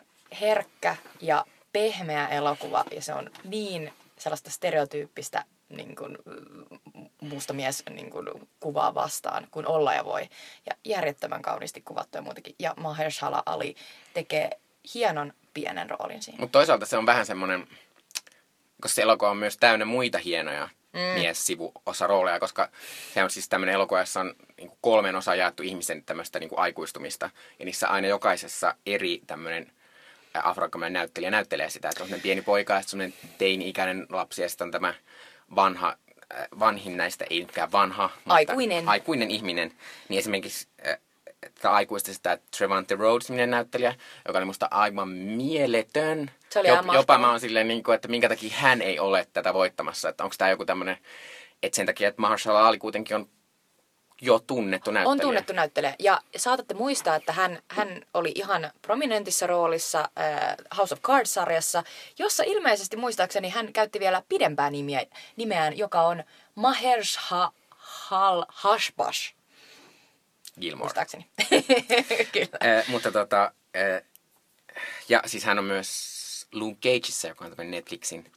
herkkä 0.41 0.95
ja 1.21 1.45
pehmeä 1.73 2.27
elokuva 2.27 2.83
ja 2.91 3.01
se 3.01 3.13
on 3.13 3.29
niin 3.43 3.93
sellaista 4.17 4.49
stereotyyppistä 4.49 5.45
niin 5.69 5.95
kuin, 5.95 6.17
musta 7.21 7.53
mies 7.53 7.83
niin 7.89 8.09
kuin, 8.09 8.27
kuvaa 8.59 8.93
vastaan, 8.93 9.47
kun 9.51 9.67
olla 9.67 9.93
ja 9.93 10.05
voi. 10.05 10.29
Ja 10.65 10.75
järjettömän 10.85 11.41
kauniisti 11.41 11.81
kuvattu 11.81 12.17
ja 12.17 12.21
muutenkin. 12.21 12.55
Ja 12.59 12.73
Mahershala 12.77 13.43
Ali 13.45 13.75
tekee 14.13 14.49
hienon 14.93 15.33
pienen 15.53 15.89
roolin 15.89 16.21
siinä. 16.21 16.39
Mutta 16.39 16.59
toisaalta 16.59 16.85
se 16.85 16.97
on 16.97 17.05
vähän 17.05 17.25
semmoinen, 17.25 17.67
koska 18.81 18.95
se 18.95 19.01
elokuva 19.01 19.31
on 19.31 19.37
myös 19.37 19.57
täynnä 19.57 19.85
muita 19.85 20.17
hienoja 20.17 20.69
mm. 20.93 20.99
mies-sivuosarooleja, 20.99 22.39
koska 22.39 22.69
se 23.13 23.23
on 23.23 23.29
siis 23.29 23.49
tämmöinen 23.49 23.75
elokuva, 23.75 23.99
jossa 23.99 24.19
on 24.19 24.33
niin 24.57 24.71
kolmen 24.81 25.15
osa 25.15 25.35
jaettu 25.35 25.63
ihmisen 25.63 26.03
tämmöistä 26.03 26.39
niin 26.39 26.49
aikuistumista. 26.55 27.29
Ja 27.59 27.65
niissä 27.65 27.87
aina 27.87 28.07
jokaisessa 28.07 28.75
eri 28.85 29.21
tämmöinen 29.27 29.71
afroakkamainen 30.33 30.93
näyttelijä 30.93 31.31
näyttelee 31.31 31.69
sitä, 31.69 31.89
että 31.89 32.03
on 32.03 32.21
pieni 32.21 32.41
poika 32.41 32.73
ja 32.73 32.81
sitten 32.81 33.13
teini-ikäinen 33.37 34.05
lapsi 34.09 34.41
ja 34.41 34.49
sitten 34.49 34.65
on 34.65 34.71
tämä 34.71 34.93
vanha, 35.55 35.97
äh, 36.33 36.47
vanhin 36.59 36.97
näistä, 36.97 37.25
ei 37.29 37.39
nytkään 37.39 37.71
vanha, 37.71 38.09
aikuinen. 38.25 38.89
aikuinen 38.89 39.31
ihminen, 39.31 39.73
niin 40.09 40.19
esimerkiksi 40.19 40.67
äh, 40.87 40.97
tätä 41.41 41.71
aikuista 41.71 42.13
sitä 42.13 42.37
Trevante 42.57 42.95
Rhodes 42.95 43.29
näyttelijä, 43.29 43.95
joka 44.27 44.39
oli 44.39 44.45
musta 44.45 44.67
aivan 44.71 45.09
mieletön. 45.09 46.31
Se 46.49 46.59
oli 46.59 46.67
Jop, 46.67 46.85
jopa 46.93 47.17
mä 47.17 47.29
oon 47.29 47.39
silleen, 47.39 47.67
niin 47.67 47.83
kuin, 47.83 47.95
että 47.95 48.07
minkä 48.07 48.29
takia 48.29 48.53
hän 48.53 48.81
ei 48.81 48.99
ole 48.99 49.27
tätä 49.33 49.53
voittamassa. 49.53 50.09
Että 50.09 50.23
onko 50.23 50.35
tämä 50.37 50.51
joku 50.51 50.65
tämmöinen, 50.65 50.97
että 51.63 51.75
sen 51.75 51.85
takia, 51.85 52.07
että 52.09 52.21
Mahershala 52.21 52.67
Ali 52.67 52.77
kuitenkin 52.77 53.15
on 53.15 53.29
jo 54.21 54.39
tunnettu 54.39 54.91
näyttelijä. 54.91 55.11
On 55.11 55.19
tunnettu 55.19 55.53
näyttelijä. 55.53 55.95
Ja 55.99 56.21
saatatte 56.37 56.73
muistaa, 56.73 57.15
että 57.15 57.33
hän, 57.33 57.61
hän 57.67 58.01
oli 58.13 58.31
ihan 58.35 58.71
prominentissa 58.81 59.47
roolissa 59.47 59.99
äh, 59.99 60.55
House 60.77 60.93
of 60.93 61.01
Cards-sarjassa, 61.01 61.83
jossa 62.19 62.43
ilmeisesti 62.43 62.97
muistaakseni 62.97 63.49
hän 63.49 63.73
käytti 63.73 63.99
vielä 63.99 64.23
pidempää 64.29 64.69
nimiä, 64.69 65.05
nimeään, 65.35 65.77
joka 65.77 66.01
on 66.01 66.23
Mahersha 66.55 67.51
Hal 67.69 68.45
Hashbash. 68.47 69.33
Gilmore. 70.61 70.83
Muistaakseni. 70.83 71.27
Kyllä. 72.33 72.77
Äh, 72.77 72.87
mutta 72.87 73.11
tota, 73.11 73.51
äh, 73.77 74.01
ja 75.09 75.21
siis 75.25 75.43
hän 75.43 75.59
on 75.59 75.65
myös 75.65 76.19
Luke 76.53 76.89
Cageissa, 76.89 77.27
joka 77.27 77.45
on 77.45 77.71
Netflixin 77.71 78.31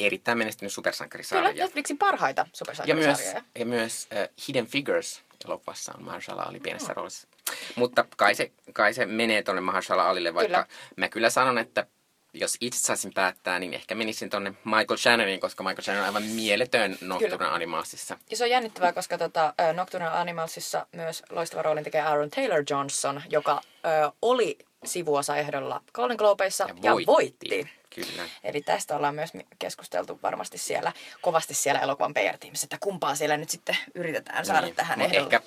erittäin 0.00 0.38
menestynyt 0.38 0.72
supersankarisarja. 0.72 1.50
Kyllä, 1.50 1.64
Netflixin 1.64 1.98
parhaita 1.98 2.46
supersankarisarjoja. 2.52 3.18
Ja 3.18 3.34
myös, 3.34 3.44
ja 3.58 3.66
myös 3.66 4.08
uh, 4.12 4.46
Hidden 4.48 4.66
Figures 4.66 5.22
elokuvassa 5.44 5.92
on 5.98 6.04
Mahershala 6.04 6.42
Ali 6.42 6.60
pienessä 6.60 6.92
oh. 6.92 6.96
roolissa. 6.96 7.28
Mutta 7.76 8.04
kai 8.16 8.34
se, 8.34 8.52
kai 8.72 8.94
se 8.94 9.06
menee 9.06 9.42
tuonne 9.42 9.60
Mahershala 9.60 10.08
Alille, 10.08 10.34
vaikka 10.34 10.64
kyllä. 10.64 10.78
mä 10.96 11.08
kyllä 11.08 11.30
sanon, 11.30 11.58
että 11.58 11.86
jos 12.34 12.56
itse 12.60 12.78
saisin 12.78 13.14
päättää, 13.14 13.58
niin 13.58 13.74
ehkä 13.74 13.94
menisin 13.94 14.30
tuonne 14.30 14.54
Michael 14.64 14.96
Shannoniin, 14.96 15.40
koska 15.40 15.64
Michael 15.64 15.82
Shannon 15.82 16.02
on 16.02 16.06
aivan 16.06 16.22
mieletön 16.22 16.98
Nocturnal 17.00 17.54
Animalsissa. 17.54 18.18
Ja 18.30 18.36
se 18.36 18.44
on 18.44 18.50
jännittävää, 18.50 18.92
koska 18.92 19.18
tota, 19.18 19.54
Nocturnal 19.72 20.14
Animalsissa 20.14 20.86
myös 20.92 21.22
loistava 21.30 21.62
roolin 21.62 21.84
tekee 21.84 22.00
Aaron 22.00 22.30
Taylor 22.30 22.64
Johnson, 22.70 23.22
joka 23.28 23.60
ö, 23.86 24.12
oli 24.22 24.58
sivuosaehdolla 24.86 25.82
Golden 25.94 26.16
Globeissa 26.16 26.64
ja 26.82 26.92
voitti. 26.92 27.02
Ja 27.02 27.06
voitti. 27.06 27.70
Kyllä. 27.96 28.28
Eli 28.44 28.62
tästä 28.62 28.96
ollaan 28.96 29.14
myös 29.14 29.32
keskusteltu 29.58 30.18
varmasti 30.22 30.58
siellä, 30.58 30.92
kovasti 31.20 31.54
siellä 31.54 31.80
elokuvan 31.80 32.14
PR-tiimissä, 32.14 32.64
että 32.64 32.78
kumpaa 32.80 33.14
siellä 33.14 33.36
nyt 33.36 33.50
sitten 33.50 33.76
yritetään 33.94 34.46
saada 34.46 34.66
niin. 34.66 34.74
tähän 34.74 35.00
ehdolle. 35.00 35.22
Ehkä 35.22 35.40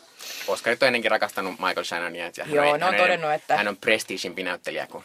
Oscarit 0.48 0.84
on 0.84 0.88
ennenkin 0.88 1.12
rakastanut 1.12 1.60
Michael 1.60 1.84
Shannonia. 1.84 2.26
Että 2.26 2.46
Joo, 2.48 2.72
hän, 2.72 2.80
ne 2.80 2.86
on 2.86 2.96
todennut, 2.96 3.32
että... 3.32 3.58
Hän 3.58 3.68
on 3.68 3.78
prestiisimpi 3.78 4.44
näyttelijä 4.44 4.88
kuin 4.88 5.04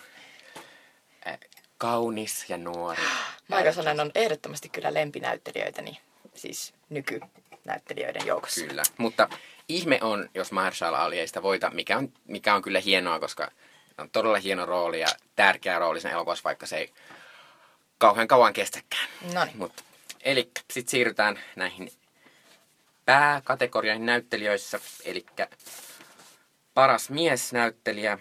äh, 1.27 1.39
kaunis 1.79 2.45
ja 2.51 2.59
nuori. 2.59 3.03
Michael 3.49 3.73
Shannon 3.73 4.01
on 4.01 4.11
ehdottomasti 4.15 4.69
kyllä 4.69 4.95
lempinäyttelijöitäni, 4.95 6.01
siis 6.35 6.75
nykynäyttelijöiden 6.91 8.27
joukossa. 8.27 8.67
Kyllä, 8.67 8.83
mutta 8.99 9.29
ihme 9.69 9.99
on, 10.03 10.31
jos 10.35 10.53
Mahershala 10.53 11.05
Ali 11.05 11.21
ei 11.21 11.27
sitä 11.27 11.43
voita, 11.43 11.71
mikä 11.71 11.99
on, 11.99 12.13
mikä 12.27 12.55
on 12.55 12.63
kyllä 12.63 12.81
hienoa, 12.81 13.21
koska 13.21 13.51
on 13.99 14.11
todella 14.11 14.39
hieno 14.39 14.67
rooli 14.67 15.01
ja 15.01 15.09
tärkeä 15.37 15.79
rooli 15.79 16.01
sen 16.01 16.13
elokuvassa, 16.13 16.45
vaikka 16.45 16.67
se 16.67 16.77
ei 16.77 16.93
kauhean 17.99 18.29
kauan 18.29 18.53
kestäkään. 18.53 19.09
No 19.35 19.45
niin. 19.45 19.59
Mutta 19.59 19.83
Eli 20.25 20.51
sitten 20.71 20.91
siirrytään 20.91 21.41
näihin 21.57 21.93
pääkategorioihin 23.05 24.07
näyttelijöissä. 24.07 24.81
Eli 25.05 25.27
paras 26.75 27.11
miesnäyttelijä. 27.11 28.19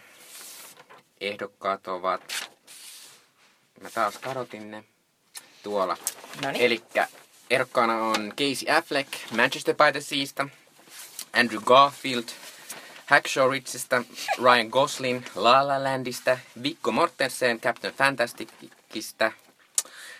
Ehdokkaat 1.21 1.87
ovat, 1.87 2.51
mä 3.81 3.89
taas 3.89 4.17
kadotin 4.17 4.71
ne, 4.71 4.83
tuolla. 5.63 5.97
Eli 6.59 6.83
ehdokkaana 7.49 7.97
on 7.97 8.33
Casey 8.37 8.77
Affleck 8.77 9.09
Manchester 9.31 9.75
by 9.75 9.91
the 9.91 10.01
Seasta, 10.01 10.49
Andrew 11.33 11.61
Garfield 11.63 12.27
Hacksaw 13.13 13.51
Ridgeistä, 13.51 14.03
Ryan 14.43 14.67
Gosling 14.67 15.25
La 15.35 15.67
La 15.67 15.83
Landista, 15.83 16.37
Viggo 16.63 16.91
Mortensen 16.91 17.59
Captain 17.59 17.93
Fantasticista 17.93 19.31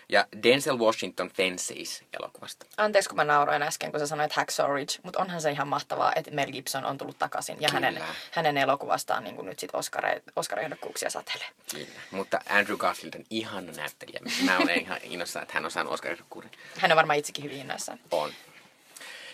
ja 0.09 0.27
Denzel 0.43 0.79
Washington 0.79 1.29
Fences-elokuvasta. 1.29 2.65
Anteeksi, 2.77 3.09
kun 3.09 3.15
mä 3.15 3.23
nauroin 3.23 3.61
äsken, 3.61 3.91
kun 3.91 3.99
sä 3.99 4.07
sanoit 4.07 4.33
Hacksaw 4.33 4.73
Ridge, 4.73 4.93
mutta 5.03 5.19
onhan 5.19 5.41
se 5.41 5.51
ihan 5.51 5.67
mahtavaa, 5.67 6.13
että 6.15 6.31
Mel 6.31 6.51
Gibson 6.51 6.85
on 6.85 6.97
tullut 6.97 7.19
takaisin 7.19 7.61
ja 7.61 7.69
hänen, 7.71 7.93
Kyllä. 7.93 8.07
hänen 8.31 8.57
elokuvastaan 8.57 9.23
niin 9.23 9.45
nyt 9.45 9.59
sitten 9.59 9.79
Oscar, 9.79 10.03
Oscar-ehdokkuuksia 10.35 11.09
satelee. 11.09 11.47
Kyllä. 11.71 11.87
Mutta 12.11 12.39
Andrew 12.49 12.77
Garfield 12.77 13.13
on 13.15 13.25
ihana 13.29 13.71
näyttelijä. 13.71 14.19
Mä 14.45 14.57
olen 14.57 14.81
ihan 14.81 14.99
innoissaan, 15.03 15.43
että 15.43 15.53
hän 15.53 15.65
on 15.65 15.71
saanut 15.71 15.93
oscar 15.93 16.17
Hän 16.77 16.91
on 16.91 16.97
varmaan 16.97 17.19
itsekin 17.19 17.43
hyvin 17.43 17.59
innoissaan. 17.59 17.99
On. 18.11 18.31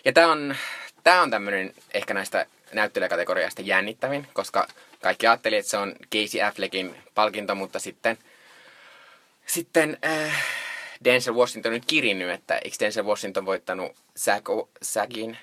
Ja 0.05 0.13
tää 0.13 0.27
on, 0.27 0.55
tää 1.03 1.21
on 1.21 1.31
tämmönen 1.31 1.73
ehkä 1.93 2.13
näistä 2.13 2.45
näyttelijäkategoriasta 2.73 3.61
jännittävin, 3.61 4.27
koska 4.33 4.67
kaikki 5.01 5.27
ajatteli, 5.27 5.55
että 5.55 5.69
se 5.71 5.77
on 5.77 5.95
Casey 6.13 6.41
Affleckin 6.41 6.95
palkinto, 7.15 7.55
mutta 7.55 7.79
sitten, 7.79 8.17
sitten 9.45 9.97
äh, 10.05 10.43
Denzel 11.03 11.35
Washington 11.35 11.69
on 11.69 11.73
nyt 11.73 11.85
kirinnyt, 11.85 12.29
että 12.29 12.57
eikö 12.57 12.75
Denzel 12.79 13.05
Washington 13.05 13.45
voittanut 13.45 13.95
Zago, 14.19 14.69
Zagin 14.85 15.37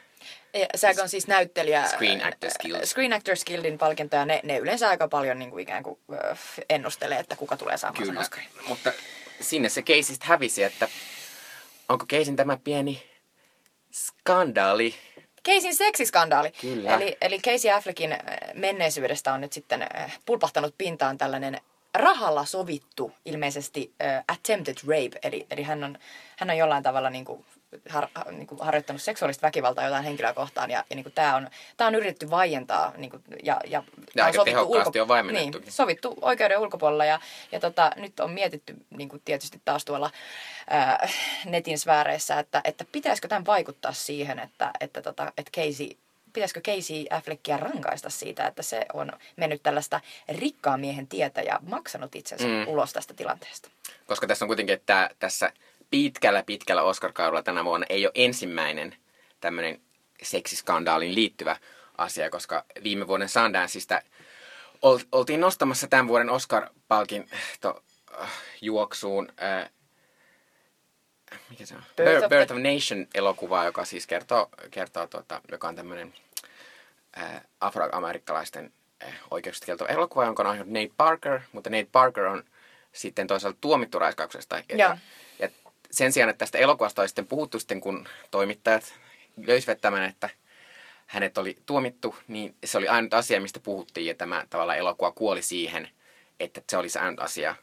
Ja 0.55 0.67
Säk 0.77 0.99
on 1.03 1.09
siis 1.09 1.27
näyttelijä... 1.27 1.87
Screen 1.87 2.27
Actors 2.27 2.55
Guild. 2.63 2.87
Screen 2.87 3.13
Actors 3.13 3.45
Guildin 3.45 3.79
palkintoja. 3.79 4.25
Ne, 4.25 4.41
ne 4.43 4.59
yleensä 4.59 4.89
aika 4.89 5.09
paljon 5.09 5.39
niin 5.39 5.51
kuin 5.51 5.63
ikään 5.63 5.83
kuin 5.83 5.99
äh, 6.13 6.39
ennustelee, 6.71 7.19
että 7.19 7.37
kuka 7.37 7.57
tulee 7.57 7.77
saamaan 7.77 8.05
sen 8.05 8.09
Kyllä, 8.09 8.21
Oscarin. 8.21 8.49
mutta 8.69 8.93
sinne 9.41 9.69
se 9.69 9.83
Caseystä 9.83 10.27
hävisi, 10.27 10.63
että 10.63 10.89
onko 11.89 12.07
Caseyn 12.07 12.37
tämä 12.37 12.59
pieni 12.65 13.03
skandaali? 13.93 14.95
Keisin 15.47 15.75
seksiskandaali. 15.75 16.53
Kyllä. 16.61 16.95
Eli, 16.95 17.17
eli 17.21 17.39
Casey 17.39 17.71
Affleckin 17.71 18.13
äh, 18.13 18.19
menneisyydestä 18.55 19.33
on 19.33 19.41
nyt 19.41 19.53
sitten 19.53 19.83
äh, 19.83 20.19
pulpahtanut 20.27 20.75
pintaan 20.79 21.19
tällainen 21.19 21.61
rahalla 21.95 22.45
sovittu 22.45 23.13
ilmeisesti 23.25 23.93
äh, 24.03 24.25
attempted 24.29 24.77
rape. 24.87 25.19
Eli, 25.23 25.47
eli 25.51 25.63
hän, 25.63 25.85
on, 25.85 25.99
hän 26.37 26.51
on 26.51 26.57
jollain 26.57 26.83
tavalla 26.83 27.11
niin 27.11 27.25
kuin, 27.25 27.45
har, 27.89 28.09
ha- 28.15 28.25
niin 28.31 28.47
kuin 28.47 28.61
harjoittanut 28.61 29.03
seksuaalista 29.03 29.47
väkivaltaa 29.47 29.85
jotain 29.85 30.05
henkilöä 30.05 30.33
kohtaan. 30.33 30.71
Ja, 30.71 30.85
ja 30.91 30.97
niin 30.97 31.05
kuin 31.05 31.13
tämä, 31.13 31.37
on, 31.37 31.49
tämä 31.77 31.89
on 31.89 31.95
yritetty 31.95 32.31
vaientaa. 32.31 32.93
Niin 32.97 33.11
kuin, 33.11 33.23
ja, 33.43 33.61
ja, 33.67 33.83
tää 34.17 34.27
aika 34.27 34.45
tehokkaasti 34.45 35.01
on 35.01 35.09
vaimennettukin. 35.09 35.61
Niin, 35.61 35.73
sovittu 35.73 36.15
oikeuden 36.21 36.59
ulkopuolella 36.59 37.05
ja, 37.05 37.21
ja 37.53 37.61
tota, 37.61 37.91
nyt 37.97 38.21
on 38.21 38.31
mietitty 38.31 38.77
niin 38.91 39.09
kuin 39.09 39.23
tietysti 39.25 39.61
taas 39.65 39.85
tuolla 39.85 40.11
ää, 40.71 41.09
netin 41.45 41.79
sfääreissä, 41.79 42.39
että, 42.39 42.61
että 42.65 42.85
pitäisikö 42.93 43.29
tämän 43.29 43.47
vaikuttaa 43.47 43.93
siihen, 43.93 44.39
että, 44.39 44.71
että, 44.81 45.03
tota, 45.03 45.33
että 45.39 45.51
Casey, 45.51 45.89
pitäisikö 46.33 46.61
Casey 46.61 47.05
Affleckia 47.11 47.57
rankaista 47.57 48.11
siitä, 48.11 48.47
että 48.47 48.63
se 48.63 48.87
on 48.93 49.13
mennyt 49.37 49.63
tällaista 49.63 50.01
rikkaan 50.29 50.81
miehen 50.81 51.07
tietä 51.07 51.43
ja 51.43 51.61
maksanut 51.69 52.15
itsensä 52.15 52.47
mm. 52.47 52.69
ulos 52.69 52.93
tästä 52.93 53.15
tilanteesta. 53.15 53.71
Koska 54.07 54.27
tässä 54.27 54.45
on 54.45 54.47
kuitenkin, 54.47 54.75
että 54.75 55.11
tässä 55.19 55.53
pitkällä 55.91 56.43
pitkällä 56.43 56.83
Oscar-kaudella 56.83 57.43
tänä 57.43 57.65
vuonna 57.65 57.87
ei 57.89 58.07
ole 58.07 58.13
ensimmäinen 58.15 58.97
tämmöinen 59.41 59.81
seksiskandaaliin 60.23 61.15
liittyvä 61.15 61.57
asia, 61.99 62.31
koska 62.31 62.65
viime 62.83 63.07
vuoden 63.07 63.29
Sundanceista 63.29 64.03
ol, 64.83 64.99
oltiin 65.13 65.41
nostamassa 65.41 65.87
tämän 65.87 66.09
vuoden 66.09 66.31
Oscar-palkinto 66.31 67.83
äh, 68.23 68.31
juoksuun 68.61 69.29
äh, 69.43 69.71
mikä 71.51 71.67
se 71.67 71.75
on? 71.75 71.83
Birth 71.97 72.25
of 72.25 72.31
Birth 72.31 72.53
of 72.53 72.59
Nation-elokuvaa, 72.59 73.65
joka 73.65 73.85
siis 73.85 74.07
kertoo, 74.07 74.49
kertoo 74.71 75.07
tuota, 75.07 75.41
joka 75.51 75.69
on 75.69 75.77
tämmöinen 75.77 76.15
äh, 77.19 77.41
afroamerikkalaisten 77.61 78.73
äh, 79.05 79.15
oikeuksista 79.31 79.67
kielto 79.67 79.87
elokuva, 79.87 80.25
jonka 80.25 80.43
on 80.43 80.47
aiheuttanut 80.47 80.83
Nate 80.83 80.95
Parker, 80.97 81.41
mutta 81.53 81.71
Nate 81.71 81.89
Parker 81.93 82.25
on 82.25 82.45
sitten 82.93 83.27
toisaalta 83.27 83.59
tuomittu 83.61 83.99
raiskauksesta. 83.99 84.63
Ja 84.79 84.99
sen 85.91 86.13
sijaan, 86.13 86.31
että 86.31 86.39
tästä 86.39 86.59
elokuvasta 86.59 87.03
olisi 87.03 87.11
sitten 87.11 87.27
puhuttu 87.27 87.59
sitten, 87.59 87.81
kun 87.81 88.09
toimittajat 88.31 88.95
löysivät 89.47 89.81
tämän, 89.81 90.05
että 90.05 90.31
hänet 91.07 91.39
oli 91.39 91.57
tuomittu, 91.67 92.17
niin 92.29 92.55
se 92.65 92.79
oli 92.79 92.89
ainut 92.89 93.15
asia, 93.15 93.41
mistä 93.41 93.61
puhuttiin, 93.61 94.07
ja 94.07 94.15
tämä 94.15 94.47
tavallaan 94.51 94.79
elokuva 94.79 95.13
kuoli 95.13 95.43
siihen, 95.43 95.89
että 96.41 96.63
se 96.71 96.77
oli 96.77 96.89
se 96.89 96.99
ainut 96.99 97.21
asia, 97.21 97.55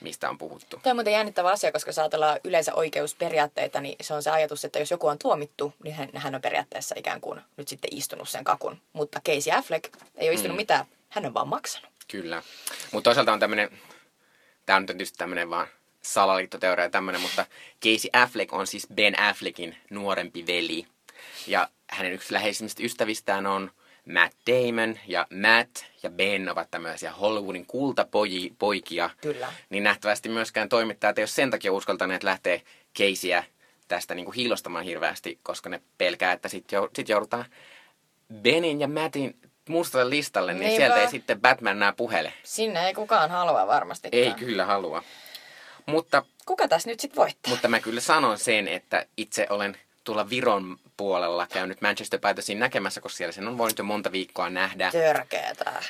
mistä 0.00 0.30
on 0.30 0.38
puhuttu. 0.38 0.80
Tämä 0.82 0.92
on 0.92 0.96
muuten 0.96 1.12
jännittävä 1.12 1.50
asia, 1.50 1.72
koska 1.72 1.88
jos 1.88 1.98
ajatellaan 1.98 2.40
yleensä 2.44 2.74
oikeusperiaatteita, 2.74 3.80
niin 3.80 3.96
se 4.00 4.14
on 4.14 4.22
se 4.22 4.30
ajatus, 4.30 4.64
että 4.64 4.78
jos 4.78 4.90
joku 4.90 5.06
on 5.06 5.18
tuomittu, 5.18 5.74
niin 5.84 5.94
hän, 5.94 6.08
hän 6.14 6.34
on 6.34 6.40
periaatteessa 6.40 6.94
ikään 6.98 7.20
kuin 7.20 7.40
nyt 7.56 7.68
sitten 7.68 7.96
istunut 7.96 8.28
sen 8.28 8.44
kakun. 8.44 8.80
Mutta 8.92 9.20
Casey 9.20 9.52
Affleck 9.52 9.94
ei 10.16 10.28
ole 10.28 10.34
istunut 10.34 10.56
mm. 10.56 10.60
mitään, 10.60 10.86
hän 11.08 11.26
on 11.26 11.34
vaan 11.34 11.48
maksanut. 11.48 11.90
Kyllä. 12.08 12.42
Mutta 12.92 13.04
toisaalta 13.10 13.32
on 13.32 13.40
tämmöinen, 13.40 13.78
tämä 14.66 14.76
on 14.76 14.86
tietysti 14.86 15.18
tämmöinen 15.18 15.50
vaan 15.50 15.66
salaliittoteoria 16.12 16.84
ja 16.84 16.90
tämmöinen, 16.90 17.20
mutta 17.20 17.46
Casey 17.84 18.10
Affleck 18.12 18.52
on 18.52 18.66
siis 18.66 18.86
Ben 18.94 19.20
Affleckin 19.20 19.76
nuorempi 19.90 20.46
veli. 20.46 20.86
Ja 21.46 21.68
hänen 21.90 22.12
yksi 22.12 22.32
läheisimmistä 22.32 22.82
ystävistään 22.82 23.46
on 23.46 23.70
Matt 24.12 24.34
Damon 24.46 24.98
ja 25.06 25.26
Matt 25.30 25.84
ja 26.02 26.10
Ben 26.10 26.48
ovat 26.48 26.70
tämmöisiä 26.70 27.12
Hollywoodin 27.12 27.66
kultapoikia. 27.66 29.10
Kyllä. 29.20 29.52
Niin 29.70 29.82
nähtävästi 29.84 30.28
myöskään 30.28 30.68
toimittajat 30.68 31.18
ei 31.18 31.22
ole 31.22 31.26
sen 31.28 31.50
takia 31.50 31.72
uskaltaneet 31.72 32.22
lähteä 32.22 32.60
Caseyä 32.98 33.44
tästä 33.88 34.14
niin 34.14 34.24
kuin 34.24 34.34
hiilostamaan 34.34 34.84
hirveästi, 34.84 35.38
koska 35.42 35.68
ne 35.68 35.80
pelkää, 35.98 36.32
että 36.32 36.48
sitten 36.48 36.80
jou- 36.82 36.90
sit 36.96 37.08
joudutaan 37.08 37.44
Benin 38.34 38.80
ja 38.80 38.88
Mattin 38.88 39.36
mustalle 39.68 40.10
listalle, 40.10 40.52
niin 40.52 40.60
Niinpä. 40.60 40.76
sieltä 40.76 41.00
ei 41.00 41.08
sitten 41.08 41.40
Batman 41.40 41.78
nää 41.78 41.92
puhele. 41.92 42.32
Sinne 42.42 42.86
ei 42.86 42.94
kukaan 42.94 43.30
halua 43.30 43.66
varmasti. 43.66 44.08
Ei 44.12 44.34
kyllä 44.34 44.64
halua. 44.64 45.02
Mutta, 45.86 46.22
Kuka 46.46 46.68
tässä 46.68 46.90
nyt 46.90 47.00
sitten 47.00 47.16
voittaa? 47.16 47.50
mutta 47.50 47.68
mä 47.68 47.80
kyllä 47.80 48.00
sanon 48.00 48.38
sen, 48.38 48.68
että 48.68 49.06
itse 49.16 49.46
olen 49.50 49.76
tuolla 50.04 50.30
Viron 50.30 50.78
puolella 50.96 51.46
käynyt 51.46 51.80
Manchester 51.80 52.20
Sean 52.40 52.58
näkemässä, 52.58 53.00
koska 53.00 53.16
siellä 53.16 53.32
sen 53.32 53.48
on 53.48 53.58
voinut 53.58 53.78
jo 53.78 53.84
monta 53.84 54.12
viikkoa 54.12 54.50
nähdä. 54.50 54.90
Törkeetä. 54.90 55.82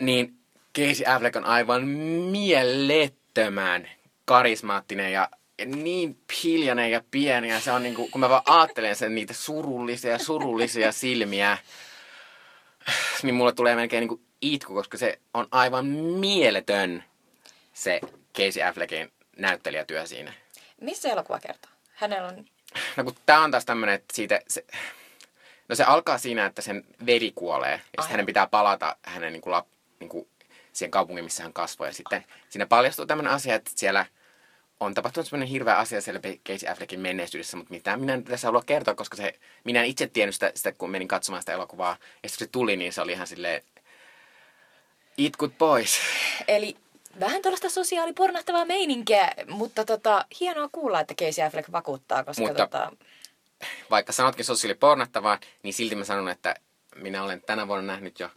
Niin 0.00 0.34
Casey 0.78 1.06
Affleck 1.06 1.36
on 1.36 1.44
aivan 1.44 1.88
mielettömän 2.30 3.88
karismaattinen 4.24 5.12
ja 5.12 5.28
niin 5.64 6.18
hiljainen 6.42 6.90
ja 6.90 7.02
pieni. 7.10 7.48
Ja 7.48 7.60
se 7.60 7.72
on 7.72 7.82
niinku, 7.82 8.08
kun 8.08 8.20
mä 8.20 8.28
vaan 8.28 8.42
ajattelen 8.46 8.96
sen 8.96 9.14
niitä 9.14 9.34
surullisia 9.34 10.18
surullisia 10.18 10.92
silmiä, 10.92 11.58
niin 13.22 13.34
mulle 13.34 13.52
tulee 13.52 13.74
melkein 13.74 14.00
niinku 14.00 14.20
itku, 14.40 14.74
koska 14.74 14.98
se 14.98 15.18
on 15.34 15.46
aivan 15.50 15.86
mieletön 15.86 17.04
se 17.72 18.00
Casey 18.36 18.62
Affleckin 18.62 19.12
näyttelijätyö 19.36 20.06
siinä. 20.06 20.32
Missä 20.80 21.08
elokuva 21.08 21.38
kertoo? 21.38 21.70
Hänellä 21.94 22.28
on... 22.28 22.44
No 22.96 23.04
kun 23.04 23.16
tää 23.26 23.40
on 23.40 23.50
taas 23.50 23.64
tämmönen, 23.64 23.94
että 23.94 24.14
siitä 24.16 24.40
se, 24.48 24.64
no 25.68 25.74
se 25.74 25.84
alkaa 25.84 26.18
siinä, 26.18 26.46
että 26.46 26.62
sen 26.62 26.84
veri 27.06 27.32
kuolee 27.34 27.70
ja 27.72 27.76
sitten 27.78 27.92
Aivan. 27.98 28.10
hänen 28.10 28.26
pitää 28.26 28.46
palata 28.46 28.96
hänen 29.02 29.32
niinku, 29.32 29.50
lap, 29.50 29.66
niinku 30.00 30.28
siihen 30.72 30.90
kaupungin, 30.90 31.24
missä 31.24 31.42
hän 31.42 31.52
kasvoi. 31.52 31.88
Ja 31.88 31.92
sitten 31.92 32.24
siinä 32.48 32.66
paljastuu 32.66 33.06
tämmöinen 33.06 33.32
asia, 33.32 33.54
että 33.54 33.70
siellä 33.74 34.06
on 34.80 34.94
tapahtunut 34.94 35.26
semmoinen 35.26 35.48
hirveä 35.48 35.76
asia 35.76 36.00
siellä 36.00 36.20
Casey 36.48 36.68
Affleckin 36.68 37.00
menneisyydessä, 37.00 37.56
mutta 37.56 37.74
mitä 37.74 37.96
minä 37.96 38.14
en 38.14 38.24
tässä 38.24 38.48
halua 38.48 38.62
kertoa, 38.66 38.94
koska 38.94 39.16
se, 39.16 39.38
minä 39.64 39.80
en 39.80 39.86
itse 39.86 40.06
tiennyt 40.06 40.34
sitä, 40.34 40.52
sitä, 40.54 40.72
kun 40.72 40.90
menin 40.90 41.08
katsomaan 41.08 41.42
sitä 41.42 41.52
elokuvaa. 41.52 41.96
Ja 42.22 42.28
sitten 42.28 42.46
kun 42.46 42.48
se 42.48 42.52
tuli, 42.52 42.76
niin 42.76 42.92
se 42.92 43.00
oli 43.00 43.12
ihan 43.12 43.26
silleen, 43.26 43.62
itkut 45.16 45.58
pois. 45.58 45.98
Eli 46.48 46.76
vähän 47.20 47.42
tuollaista 47.42 47.70
sosiaalipornahtavaa 47.70 48.64
meininkiä, 48.64 49.32
mutta 49.48 49.84
tota, 49.84 50.24
hienoa 50.40 50.68
kuulla, 50.72 51.00
että 51.00 51.14
Casey 51.14 51.44
Affleck 51.44 51.72
vakuuttaa, 51.72 52.24
koska 52.24 52.42
Mutta- 52.42 52.62
tota, 52.66 52.92
vaikka 53.90 54.12
sanotkin 54.12 54.44
sosiaalipornattavaa, 54.44 55.38
niin 55.62 55.74
silti 55.74 55.94
mä 55.94 56.04
sanon, 56.04 56.28
että 56.28 56.54
minä 56.94 57.22
olen 57.22 57.42
tänä 57.42 57.68
vuonna 57.68 57.92
nähnyt 57.92 58.20
jo 58.20 58.28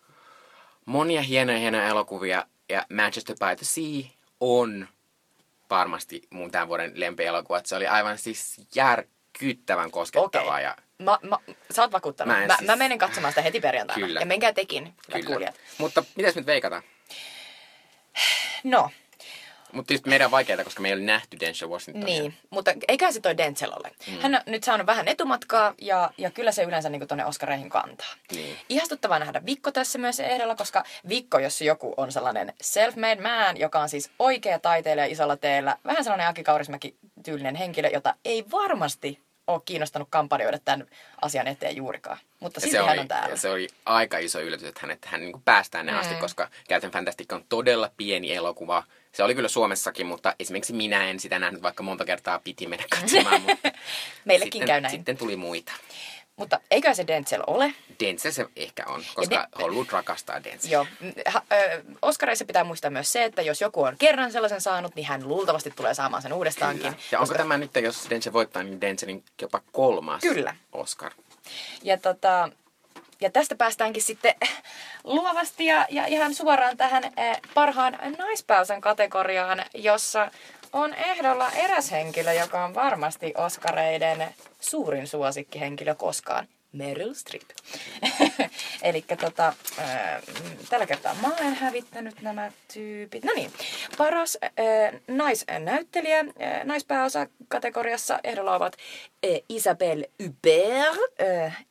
monia 0.86 1.22
hienoja 1.22 1.58
hienoja 1.60 1.88
elokuvia, 1.88 2.46
ja 2.70 2.86
Manchester 2.94 3.36
by 3.40 3.56
the 3.56 3.66
Sea 3.66 4.10
on 4.40 4.88
varmasti 5.70 6.22
mun 6.30 6.52
tämän 6.52 6.68
vuoden 6.68 6.92
lempielokuva. 6.96 7.62
Se 7.66 7.76
oli 7.76 7.88
aivan 7.88 8.18
siis 8.18 8.62
järkyttävän 8.76 9.92
koskettavaa. 9.92 10.54
Okei. 10.54 10.64
Ja 10.64 10.76
Mä, 11.00 11.20
mä, 11.22 11.38
sä 11.72 11.82
oot 11.82 11.92
vakuuttanut. 11.92 12.36
Mä 12.38 12.48
Mä, 12.48 12.56
siis- 12.58 12.68
mä 12.68 12.76
menen 12.76 12.98
katsomaan 12.98 13.32
sitä 13.32 13.42
heti 13.42 13.60
perjantaina. 13.60 14.06
Kyllä. 14.08 14.20
Ja 14.20 14.26
menkää 14.26 14.54
tekin, 14.54 14.94
kyllä. 15.12 15.26
kuulijat. 15.26 15.56
Mutta 15.78 16.04
mitäs 16.16 16.36
nyt 16.36 16.46
veikataan? 16.46 16.84
No, 18.64 18.90
Mutta 19.74 19.88
tietysti 19.88 20.10
meidän 20.10 20.26
on 20.26 20.32
vaikeaa, 20.32 20.64
koska 20.64 20.82
me 20.82 20.88
ei 20.88 20.94
ole 20.94 21.02
nähty 21.02 21.40
Denzel 21.40 21.70
Washingtonia. 21.70 22.22
Niin, 22.22 22.34
mutta 22.50 22.72
eikä 22.88 23.12
se 23.12 23.22
toi 23.22 23.38
Denzel 23.38 23.72
ole. 23.76 23.92
Mm. 24.08 24.20
Hän 24.20 24.36
on 24.36 24.42
nyt 24.46 24.64
saanut 24.64 24.88
vähän 24.88 25.08
etumatkaa 25.08 25.74
ja, 25.82 26.12
ja 26.18 26.32
kyllä 26.32 26.52
se 26.52 26.64
yleensä 26.64 26.90
niin 26.90 27.08
tuonne 27.08 27.26
Oscareihin 27.26 27.70
kantaa. 27.70 28.14
Niin. 28.32 28.58
Ihastuttavaa 28.70 29.20
nähdä 29.20 29.46
Vikko 29.46 29.72
tässä 29.72 30.00
myös 30.00 30.20
ehdolla, 30.20 30.56
koska 30.56 30.84
Vikko, 31.10 31.40
jos 31.40 31.62
joku 31.62 31.94
on 31.98 32.12
sellainen 32.12 32.54
self-made 32.64 33.22
man, 33.22 33.58
joka 33.58 33.80
on 33.80 33.90
siis 33.90 34.12
oikea 34.20 34.60
taiteilija 34.60 35.06
isolla 35.06 35.38
teellä, 35.38 35.78
vähän 35.86 36.04
sellainen 36.04 36.28
Aki 36.28 36.44
Kaurismäki 36.44 36.96
tyylinen 37.24 37.56
henkilö, 37.56 37.90
jota 37.94 38.16
ei 38.26 38.46
varmasti 38.52 39.20
ole 39.54 39.62
kiinnostanut 39.66 40.08
kampanjoida 40.12 40.60
tämän 40.66 40.88
asian 41.22 41.48
eteen 41.48 41.76
juurikaan. 41.76 42.18
Mutta 42.40 42.60
silti 42.60 42.76
se 42.76 42.84
hän 42.84 43.00
on 43.00 43.08
täällä. 43.08 43.36
se 43.36 43.50
oli 43.50 43.68
aika 43.86 44.18
iso 44.18 44.40
yllätys, 44.40 44.68
että 44.68 44.80
hän, 44.82 44.92
että 44.92 45.10
hän 45.10 45.22
niin 45.22 45.42
päästään 45.46 45.86
ne 45.86 45.92
asti, 45.92 46.16
koska 46.16 46.50
Captain 46.70 46.94
Fantastic 46.94 47.34
on 47.34 47.46
todella 47.50 47.92
pieni 47.98 48.34
elokuva. 48.34 48.84
Se 49.12 49.24
oli 49.24 49.36
kyllä 49.36 49.50
Suomessakin, 49.50 50.06
mutta 50.06 50.36
esimerkiksi 50.40 50.74
minä 50.74 51.10
en 51.10 51.20
sitä 51.20 51.40
nähnyt, 51.40 51.62
vaikka 51.62 51.84
monta 51.84 52.06
kertaa 52.06 52.40
piti 52.40 52.68
mennä 52.68 52.86
katsomaan. 52.90 53.42
Mutta 53.48 53.72
Meillekin 54.26 54.52
sitten, 54.52 54.68
käy 54.68 54.82
näin. 54.82 54.92
Sitten 54.92 55.18
tuli 55.18 55.36
muita. 55.36 55.72
Mutta 56.40 56.60
eikä 56.72 56.94
se 56.94 57.08
Denzel 57.08 57.44
ole. 57.48 57.74
Denzel 58.00 58.32
se 58.32 58.46
ehkä 58.56 58.84
on, 58.88 59.04
koska 59.16 59.36
de- 59.36 59.62
Hollywood 59.64 59.88
rakastaa 59.92 60.44
Denzel. 60.44 60.72
Joo. 60.72 60.86
Ha, 61.26 61.42
ö, 61.52 61.84
Oscareissa 62.02 62.46
pitää 62.46 62.64
muistaa 62.64 62.92
myös 62.92 63.12
se, 63.12 63.24
että 63.24 63.42
jos 63.42 63.62
joku 63.62 63.84
on 63.84 63.96
kerran 64.00 64.32
sellaisen 64.32 64.62
saanut, 64.62 64.96
niin 64.96 65.08
hän 65.08 65.28
luultavasti 65.28 65.72
tulee 65.72 65.94
saamaan 65.94 66.22
sen 66.22 66.34
uudestaankin. 66.34 66.82
Kyllä. 66.84 66.98
Ja 67.12 67.20
onko 67.20 67.34
tämä 67.34 67.58
nyt, 67.58 67.72
jos 67.84 68.10
Denzel 68.10 68.34
voittaa, 68.34 68.64
niin 68.64 68.82
Denzelin 68.82 69.24
jopa 69.42 69.62
kolmas 69.72 70.22
Kyllä. 70.22 70.56
Oscar? 70.72 71.12
Ja, 71.84 71.98
tota, 71.98 72.50
ja 73.22 73.30
tästä 73.30 73.56
päästäänkin 73.56 74.04
sitten 74.04 74.36
luovasti 75.04 75.66
ja, 75.66 75.86
ja 75.90 76.06
ihan 76.06 76.36
suoraan 76.36 76.78
tähän 76.78 77.04
eh, 77.04 77.38
parhaan 77.54 77.98
naispääosan 78.18 78.82
kategoriaan, 78.82 79.66
jossa 79.74 80.32
on 80.74 80.94
ehdolla 80.94 81.52
eräs 81.52 81.92
henkilö, 81.92 82.34
joka 82.34 82.66
on 82.66 82.76
varmasti 82.76 83.34
Oscareiden 83.38 84.36
suurin 84.60 85.08
suosikkihenkilö 85.08 85.96
koskaan. 85.96 86.48
Meryl 86.72 87.14
Streep. 87.14 87.50
Eli 88.82 89.06
tota, 89.22 89.54
ää, 89.78 90.22
tällä 90.70 90.86
kertaa 90.86 91.16
mä 91.22 91.28
olen 91.28 91.56
hävittänyt 91.56 92.22
nämä 92.22 92.52
tyypit. 92.74 93.24
No 93.24 93.34
niin, 93.36 93.52
paras 93.98 94.38
ää, 94.42 94.54
naisnäyttelijä 95.08 96.18
ää, 96.18 96.64
naispääosa 96.64 97.28
kategoriassa 97.48 98.20
ehdolla 98.24 98.56
ovat 98.56 98.78
ää, 99.24 99.32
Isabelle 99.50 100.10
Hubert 100.24 100.98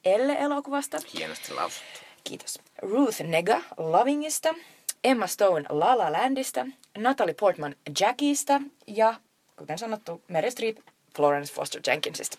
Elle-elokuvasta. 0.05 0.99
Hienosti 1.15 1.55
lausuttu. 1.55 2.01
Kiitos. 2.25 2.59
Ruth 2.83 3.21
Nega 3.21 3.61
Lovingista, 3.77 4.55
Emma 5.05 5.27
Stone 5.27 5.65
La 5.69 5.99
La 5.99 6.13
Landista, 6.13 6.67
Natalie 6.99 7.35
Portman 7.35 7.77
Jackieista 8.01 8.61
ja, 8.87 9.15
kuten 9.57 9.79
sanottu, 9.79 10.23
Meryl 10.29 10.51
Streep 10.51 10.79
Florence 11.17 11.55
Foster 11.55 11.81
Jenkinsista. 11.87 12.39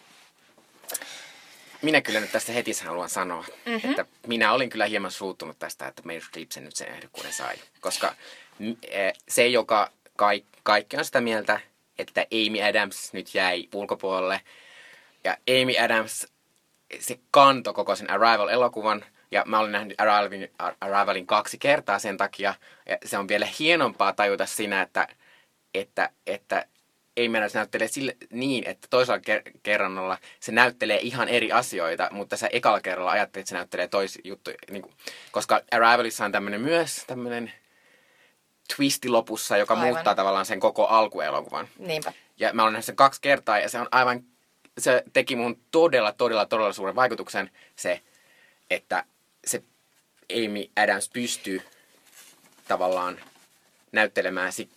Minä 1.82 2.02
kyllä 2.02 2.20
nyt 2.20 2.32
tästä 2.32 2.52
heti 2.52 2.72
haluan 2.86 3.10
sanoa, 3.10 3.46
mm-hmm. 3.66 3.90
että 3.90 4.06
minä 4.28 4.54
olin 4.54 4.70
kyllä 4.70 4.86
hieman 4.86 5.12
suuttunut 5.12 5.60
tästä, 5.60 5.88
että 5.88 6.02
Meryl 6.06 6.22
Streep 6.22 6.52
sen 6.52 6.64
nyt 6.64 6.76
sen 6.76 6.88
ehdokkuuden 6.88 7.34
sai. 7.34 7.56
Koska 7.80 8.16
eh, 8.84 9.14
se, 9.30 9.48
joka 9.48 9.92
kaik, 10.16 10.46
kaikki 10.64 10.98
on 10.98 11.06
sitä 11.06 11.22
mieltä, 11.22 11.60
että 12.00 12.22
Amy 12.22 12.64
Adams 12.64 13.14
nyt 13.14 13.36
jäi 13.36 13.68
ulkopuolelle. 13.74 14.42
Ja 15.24 15.38
Amy 15.50 15.78
Adams, 15.78 16.28
se 17.00 17.20
kanto 17.32 17.74
koko 17.74 17.96
sen 17.96 18.10
Arrival-elokuvan. 18.10 19.06
Ja 19.32 19.44
mä 19.46 19.60
olin 19.60 19.72
nähnyt 19.72 20.02
Arrivalin, 20.02 20.52
Arrivalin 20.82 21.28
kaksi 21.28 21.58
kertaa 21.58 22.00
sen 22.00 22.18
takia. 22.18 22.54
Ja 22.86 22.98
se 23.06 23.18
on 23.18 23.28
vielä 23.28 23.48
hienompaa 23.60 24.14
tajuta 24.14 24.46
siinä, 24.46 24.82
että, 24.82 25.08
että, 25.74 26.10
että 26.28 26.66
ei 27.18 27.30
meidän 27.30 27.50
näyttelee 27.54 27.88
sille, 27.88 28.18
niin, 28.30 28.68
että 28.68 28.88
toisella 28.90 29.18
ker- 29.20 29.52
kerrannalla 29.64 30.18
se 30.40 30.52
näyttelee 30.52 31.00
ihan 31.02 31.28
eri 31.28 31.52
asioita, 31.52 32.08
mutta 32.12 32.38
sä 32.38 32.50
ekalla 32.52 32.82
kerralla 32.82 33.12
ajattelet, 33.12 33.44
että 33.44 33.50
se 33.50 33.56
näyttelee 33.56 33.88
tois 33.88 34.20
juttu. 34.24 34.52
Niin 34.72 34.82
kuin, 34.82 34.94
koska 35.32 35.62
Arrivalissa 35.72 36.26
on 36.26 36.32
tämmöinen 36.32 36.62
myös 36.62 37.04
tämmöinen 37.08 37.54
twisti 38.76 39.10
lopussa, 39.10 39.58
joka 39.58 39.74
Aivan. 39.74 39.88
muuttaa 39.88 40.16
tavallaan 40.16 40.46
sen 40.46 40.60
koko 40.60 40.86
alkuelokuvan. 40.86 41.68
Niinpä. 41.78 42.14
Ja 42.38 42.54
mä 42.54 42.62
olen 42.64 42.74
nähnyt 42.74 42.86
sen 42.86 42.96
kaksi 42.96 43.22
kertaa 43.22 43.60
ja 43.60 43.70
se 43.70 43.80
on 43.80 43.88
aivan, 43.92 44.24
se 44.78 45.04
teki 45.14 45.36
mun 45.36 45.60
todella, 45.72 46.12
todella, 46.12 46.46
todella 46.46 46.74
suuren 46.74 46.96
vaikutuksen 46.96 47.52
se, 47.76 48.02
että 48.70 49.04
se 49.46 49.64
Amy 50.34 50.66
Adams 50.76 51.10
pystyy 51.10 51.62
tavallaan 52.68 53.20
näyttelemään 53.92 54.54
sit 54.54 54.70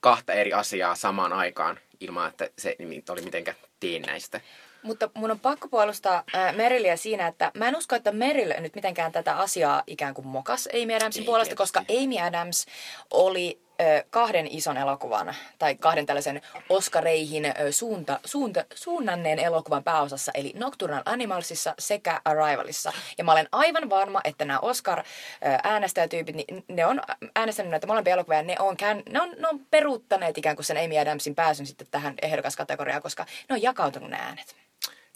kahta 0.00 0.32
eri 0.32 0.52
asiaa 0.52 0.94
samaan 0.94 1.32
aikaan 1.32 1.78
ilman, 2.00 2.28
että 2.28 2.50
se 2.58 2.76
oli 3.08 3.22
mitenkään 3.22 3.56
teennäistä. 3.80 4.40
Mutta 4.82 5.10
mun 5.14 5.30
on 5.30 5.40
pakko 5.40 5.68
puolustaa 5.68 6.24
äh, 6.34 6.56
Merilliä 6.56 6.96
siinä, 6.96 7.26
että 7.26 7.50
mä 7.54 7.68
en 7.68 7.76
usko, 7.76 7.96
että 7.96 8.12
Merrill 8.12 8.52
nyt 8.60 8.74
mitenkään 8.74 9.12
tätä 9.12 9.36
asiaa 9.36 9.82
ikään 9.86 10.14
kuin 10.14 10.26
mokas 10.26 10.68
Amy 10.82 10.94
Adamsin 10.94 11.22
Ei 11.22 11.26
puolesta, 11.26 11.54
koska 11.54 11.84
tietysti. 11.84 12.04
Amy 12.18 12.26
Adams 12.26 12.66
oli 13.10 13.60
kahden 14.10 14.46
ison 14.46 14.76
elokuvan 14.76 15.34
tai 15.58 15.74
kahden 15.74 16.06
tällaisen 16.06 16.42
Oscareihin 16.68 17.44
äh, 17.44 17.54
suunta, 17.70 18.20
suunta, 18.24 18.64
suunnanneen 18.74 19.38
elokuvan 19.38 19.84
pääosassa, 19.84 20.32
eli 20.34 20.52
Nocturnal 20.56 21.02
Animalsissa 21.04 21.74
sekä 21.78 22.20
Arrivalissa. 22.24 22.92
Ja 23.18 23.24
mä 23.24 23.32
olen 23.32 23.48
aivan 23.52 23.90
varma, 23.90 24.20
että 24.24 24.44
nämä 24.44 24.58
Oscar-äänestäjätyypit, 24.58 26.36
niin 26.36 26.64
ne 26.68 26.86
on 26.86 27.00
äänestänyt 27.36 27.70
näitä 27.70 27.86
molempia 27.86 28.14
elokuvia, 28.14 28.42
ne 28.42 28.56
on, 28.58 28.76
kään, 28.76 29.02
ne, 29.10 29.20
on, 29.20 29.30
ne 29.38 29.48
on 29.48 29.60
peruuttaneet 29.70 30.38
ikään 30.38 30.56
kuin 30.56 30.66
sen 30.66 30.76
Amy 30.76 30.98
Adamsin 30.98 31.34
pääsyn 31.34 31.66
sitten 31.66 31.86
tähän 31.90 32.14
ehdokaskategoriaan, 32.22 33.02
koska 33.02 33.26
ne 33.48 33.54
on 33.54 33.62
jakautunut 33.62 34.10
ne 34.10 34.16
äänet. 34.16 34.56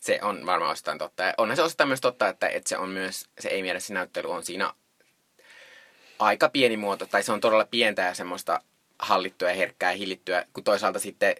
Se 0.00 0.18
on 0.22 0.46
varmaan 0.46 0.72
osittain 0.72 0.98
totta. 0.98 1.22
Ja 1.22 1.34
onhan 1.38 1.56
se 1.56 1.62
osittain 1.62 1.88
myös 1.88 2.00
totta, 2.00 2.28
että, 2.28 2.48
että 2.48 2.68
se 2.68 2.78
on 2.78 2.88
myös, 2.88 3.24
se 3.40 3.48
Amy 3.58 3.70
Adamsin 3.70 3.94
näyttely 3.94 4.30
on 4.30 4.44
siinä 4.44 4.72
aika 6.24 6.48
pieni 6.48 6.76
muoto, 6.76 7.06
tai 7.06 7.22
se 7.22 7.32
on 7.32 7.40
todella 7.40 7.66
pientä 7.70 8.02
ja 8.02 8.14
semmoista 8.14 8.60
hallittua 8.98 9.48
ja 9.48 9.54
herkkää 9.54 9.92
ja 9.92 9.96
hillittyä, 9.96 10.44
kun 10.52 10.64
toisaalta 10.64 10.98
sitten 10.98 11.34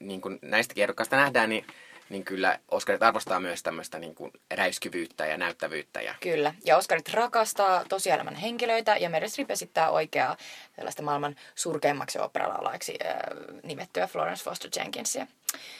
niin 0.00 0.20
kuin 0.20 0.38
näistä 0.42 0.74
ehdokkaista 0.76 1.16
nähdään, 1.16 1.48
niin, 1.48 1.66
niin 2.10 2.24
kyllä 2.24 2.58
Oscarit 2.70 3.02
arvostaa 3.02 3.40
myös 3.40 3.62
tämmöistä 3.62 3.98
niin 3.98 4.14
kuin 4.14 4.30
räyskyvyyttä 4.50 5.26
ja 5.26 5.36
näyttävyyttä. 5.36 6.02
Ja 6.02 6.14
Kyllä. 6.20 6.54
Ja 6.64 6.76
Oscarit 6.76 7.08
rakastaa 7.08 7.84
tosielämän 7.88 8.34
henkilöitä 8.34 8.96
ja 8.96 9.10
Meryl 9.10 9.28
Streep 9.28 9.50
esittää 9.50 9.90
oikeaa 9.90 10.36
tällaista 10.76 11.02
maailman 11.02 11.36
surkeimmaksi 11.54 12.18
operalaulaiksi 12.18 12.98
äh, 13.06 13.14
nimettyä 13.62 14.06
Florence 14.06 14.44
Foster 14.44 14.70
Jenkinsia. 14.76 15.26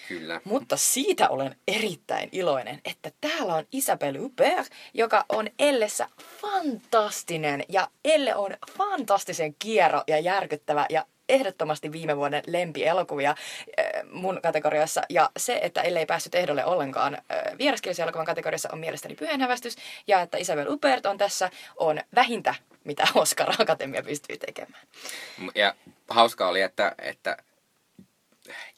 kyllä. 0.08 0.40
Mutta 0.44 0.76
siitä 0.76 1.28
olen 1.28 1.56
erittäin 1.68 2.28
iloinen, 2.32 2.80
että 2.84 3.10
täällä 3.20 3.54
on 3.54 3.66
Isabelle 3.72 4.18
Huppert, 4.18 4.68
joka 4.94 5.24
on 5.28 5.48
Ellessä 5.58 6.08
fantastinen. 6.40 7.64
Ja 7.68 7.88
Elle 8.04 8.34
on 8.34 8.56
fantastisen 8.78 9.54
kiero 9.58 10.02
ja 10.06 10.18
järkyttävä 10.18 10.86
ja 10.90 11.06
ehdottomasti 11.30 11.92
viime 11.92 12.16
vuoden 12.16 12.42
lempielokuvia 12.46 13.30
äh, 13.30 13.36
mun 14.10 14.40
kategoriassa. 14.42 15.02
Ja 15.08 15.30
se, 15.36 15.58
että 15.62 15.82
Elle 15.82 15.98
ei 15.98 16.06
päässyt 16.06 16.34
ehdolle 16.34 16.64
ollenkaan 16.64 17.14
äh, 17.14 17.58
vieraskielisen 17.58 18.02
elokuvan 18.02 18.26
kategoriassa 18.26 18.68
on 18.72 18.78
mielestäni 18.78 19.14
pyhänhävästys. 19.14 19.76
Ja 20.06 20.20
että 20.20 20.38
Isabelle 20.38 20.70
Huppert 20.70 21.06
on 21.06 21.18
tässä, 21.18 21.50
on 21.76 22.00
vähintä, 22.14 22.54
mitä 22.84 23.08
Oscar 23.14 23.54
Akatemia 23.58 24.02
pystyy 24.02 24.36
tekemään. 24.36 24.82
Ja 25.54 25.74
hauska 26.08 26.48
oli, 26.48 26.60
että, 26.60 26.94
että 26.98 27.36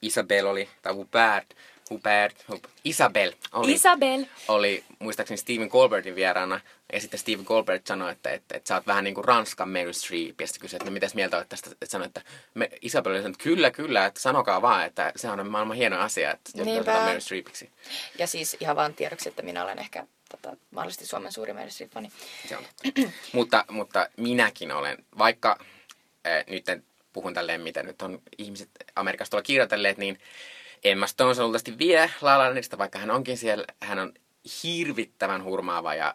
Isabel 0.03 0.47
oli, 0.47 0.69
tai 0.83 0.93
Hubert, 0.93 1.55
Hubert, 1.91 2.45
Hub, 2.49 2.65
Isabel 2.85 3.33
oli, 3.53 3.73
Isabel. 3.73 4.25
oli 4.49 4.85
muistaakseni 4.99 5.39
Stephen 5.39 5.69
Colbertin 5.69 6.15
vieraana. 6.15 6.61
Ja 6.93 7.01
sitten 7.01 7.21
Stephen 7.21 7.47
Colbert 7.47 7.87
sanoi, 7.87 8.13
että, 8.13 8.31
että, 8.31 8.57
että 8.57 8.69
sä 8.69 8.75
oot 8.75 8.87
vähän 8.87 9.05
niin 9.05 9.15
kuin 9.15 9.25
Ranskan 9.25 9.69
Meryl 9.69 9.93
Streep. 9.93 10.41
Ja 10.41 10.47
sitten 10.47 10.61
kysyi, 10.61 10.77
että 10.77 10.85
no 10.85 10.91
mitäs 10.91 11.15
mieltä 11.15 11.37
olet 11.37 11.49
tästä. 11.49 11.71
Että 11.71 11.87
sanoi, 11.87 12.07
että 12.07 12.23
me, 12.55 12.71
Isabel 12.83 13.13
oli 13.13 13.19
sanonut, 13.19 13.37
että 13.37 13.45
kyllä, 13.45 13.71
kyllä, 13.71 14.07
että 14.07 14.21
sanokaa 14.21 14.63
vaan, 14.63 14.87
että 14.87 15.13
se 15.17 15.29
on 15.31 15.51
maailman 15.51 15.77
hieno 15.77 15.99
asia, 16.01 16.33
että 16.33 16.65
Niinpä. 16.65 17.05
Meryl 17.05 17.21
Streepiksi. 17.21 17.71
Ja 18.19 18.27
siis 18.27 18.57
ihan 18.61 18.77
vaan 18.77 18.95
tiedoksi, 18.95 19.29
että 19.29 19.43
minä 19.43 19.65
olen 19.65 19.79
ehkä 19.79 20.07
tota, 20.29 20.57
mahdollisesti 20.71 21.07
Suomen 21.07 21.33
Streep-fani. 21.33 22.13
Se 22.49 22.57
on 22.57 22.65
totta. 22.65 23.11
mutta, 23.33 23.65
mutta 23.71 24.09
minäkin 24.17 24.73
olen, 24.73 25.05
vaikka 25.19 25.59
äh, 26.27 26.45
nyt 26.47 26.69
en 26.69 26.85
puhun 27.13 27.35
tälleen, 27.35 27.61
mitä 27.61 27.83
nyt 27.83 28.03
on 28.03 28.23
ihmiset 28.39 28.69
Amerikasta 28.97 29.31
tuolla 29.31 29.43
kirjoitelleet, 29.43 29.99
niin 29.99 30.19
Emma 30.85 31.07
Stone 31.07 31.31
on 31.31 31.37
luultavasti 31.39 31.79
vie 31.79 32.11
La 32.21 32.39
La 32.39 32.39
Landista, 32.39 32.79
vaikka 32.79 32.99
hän 32.99 33.11
onkin 33.11 33.37
siellä, 33.37 33.65
hän 33.81 33.99
on 33.99 34.13
hirvittävän 34.63 35.45
hurmaava 35.45 35.95
ja, 35.95 36.15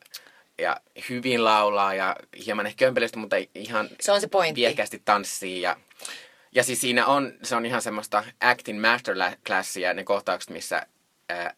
ja 0.57 0.77
hyvin 1.09 1.43
laulaa 1.43 1.93
ja 1.93 2.15
hieman 2.45 2.67
ehkä 2.67 2.85
kömpelöistä, 2.85 3.19
mutta 3.19 3.35
ihan 3.55 3.89
Se 3.99 4.11
on 4.11 4.21
se 4.21 4.27
pointti. 4.27 4.61
viekästi 4.61 5.01
tanssii 5.05 5.61
ja 5.61 5.77
ja 6.55 6.63
siis 6.63 6.81
siinä 6.81 7.05
on, 7.05 7.33
se 7.43 7.55
on 7.55 7.65
ihan 7.65 7.81
semmoista 7.81 8.23
acting 8.41 8.81
masterclassia 8.81 9.93
ne 9.93 10.03
kohtaukset, 10.03 10.49
missä 10.49 10.87
ää, 11.29 11.53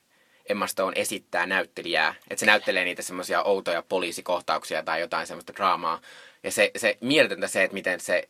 Emma 0.50 0.68
Stone 0.68 0.94
esittää 0.96 1.46
näyttelijää. 1.46 2.16
Että 2.30 2.40
se 2.40 2.46
näyttelee 2.46 2.86
niitä 2.86 3.02
semmoisia 3.02 3.44
outoja 3.44 3.82
poliisikohtauksia 3.82 4.84
tai 4.84 5.00
jotain 5.00 5.28
semmoista 5.28 5.54
draamaa. 5.56 6.02
Ja 6.44 6.52
se, 6.52 6.72
se 6.78 6.98
mieletöntä 7.02 7.48
se, 7.48 7.64
että 7.64 7.74
miten 7.74 8.00
se 8.00 8.30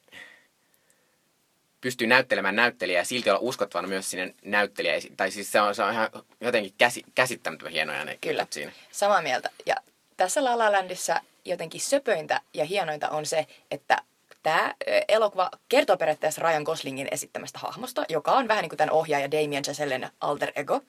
pystyy 1.81 2.07
näyttelemään 2.07 2.55
näyttelijää 2.55 3.01
ja 3.01 3.05
silti 3.05 3.29
olla 3.29 3.39
uskottavana 3.41 3.87
myös 3.87 4.09
sinne 4.09 4.35
näyttelijä. 4.43 4.93
Tai 5.17 5.31
siis 5.31 5.51
se 5.51 5.61
on, 5.61 5.75
se 5.75 5.83
on 5.83 5.93
ihan 5.93 6.09
jotenkin 6.41 6.73
käsi, 6.77 7.03
käsittämättömän 7.15 7.73
hienoja 7.73 8.05
ne 8.05 8.17
Kyllä, 8.21 8.47
siinä. 8.49 8.71
samaa 8.91 9.21
mieltä. 9.21 9.49
Ja 9.65 9.75
tässä 10.17 10.43
La 10.43 10.57
La 10.57 10.71
Landissa 10.71 11.21
jotenkin 11.45 11.81
söpöintä 11.81 12.41
ja 12.53 12.65
hienointa 12.65 13.09
on 13.09 13.25
se, 13.25 13.47
että 13.71 13.97
tämä 14.43 14.73
elokuva 15.07 15.51
kertoo 15.69 15.97
periaatteessa 15.97 16.41
Ryan 16.41 16.63
Goslingin 16.63 17.07
esittämästä 17.11 17.59
hahmosta, 17.59 18.05
joka 18.09 18.31
on 18.31 18.47
vähän 18.47 18.61
niin 18.61 18.69
kuin 18.69 18.77
tämän 18.77 18.93
ohjaaja 18.93 19.31
Damien 19.31 19.63
Chazellen 19.63 20.09
alter 20.21 20.51
ego. 20.55 20.81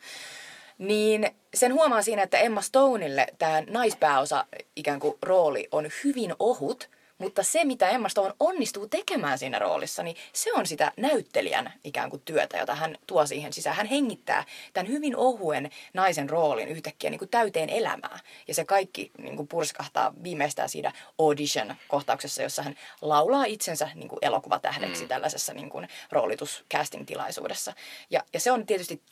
Niin 0.78 1.30
sen 1.54 1.74
huomaa 1.74 2.02
siinä, 2.02 2.22
että 2.22 2.38
Emma 2.38 2.62
Stoneille 2.62 3.26
tämä 3.38 3.62
naispääosa 3.66 4.46
ikään 4.76 5.00
kuin 5.00 5.18
rooli 5.22 5.68
on 5.72 5.88
hyvin 6.04 6.34
ohut– 6.38 6.88
mutta 7.20 7.42
se, 7.42 7.64
mitä 7.64 7.88
Emma 7.88 8.08
Stone 8.08 8.34
onnistuu 8.40 8.88
tekemään 8.88 9.38
siinä 9.38 9.58
roolissa, 9.58 10.02
niin 10.02 10.16
se 10.32 10.52
on 10.52 10.66
sitä 10.66 10.92
näyttelijän 10.96 11.72
ikään 11.84 12.10
kuin 12.10 12.22
työtä, 12.24 12.58
jota 12.58 12.74
hän 12.74 12.96
tuo 13.06 13.26
siihen 13.26 13.52
sisään. 13.52 13.76
Hän 13.76 13.86
hengittää 13.86 14.44
tämän 14.72 14.88
hyvin 14.88 15.16
ohuen 15.16 15.70
naisen 15.94 16.30
roolin 16.30 16.68
yhtäkkiä 16.68 17.10
niin 17.10 17.18
kuin 17.18 17.28
täyteen 17.28 17.68
elämää. 17.68 18.18
Ja 18.48 18.54
se 18.54 18.64
kaikki 18.64 19.10
niin 19.18 19.36
kuin 19.36 19.48
purskahtaa 19.48 20.12
viimeistään 20.22 20.68
siinä 20.68 20.92
audition-kohtauksessa, 21.18 22.42
jossa 22.42 22.62
hän 22.62 22.76
laulaa 23.02 23.44
itsensä 23.44 23.88
niin 23.94 24.08
kuin 24.08 24.18
elokuvatähdeksi 24.22 25.02
mm. 25.02 25.08
tällaisessa 25.08 25.54
niin 25.54 25.70
kuin 25.70 25.88
roolitus-casting-tilaisuudessa. 26.10 27.72
Ja, 28.10 28.24
ja 28.32 28.40
se 28.40 28.52
on 28.52 28.66
tietysti 28.66 29.02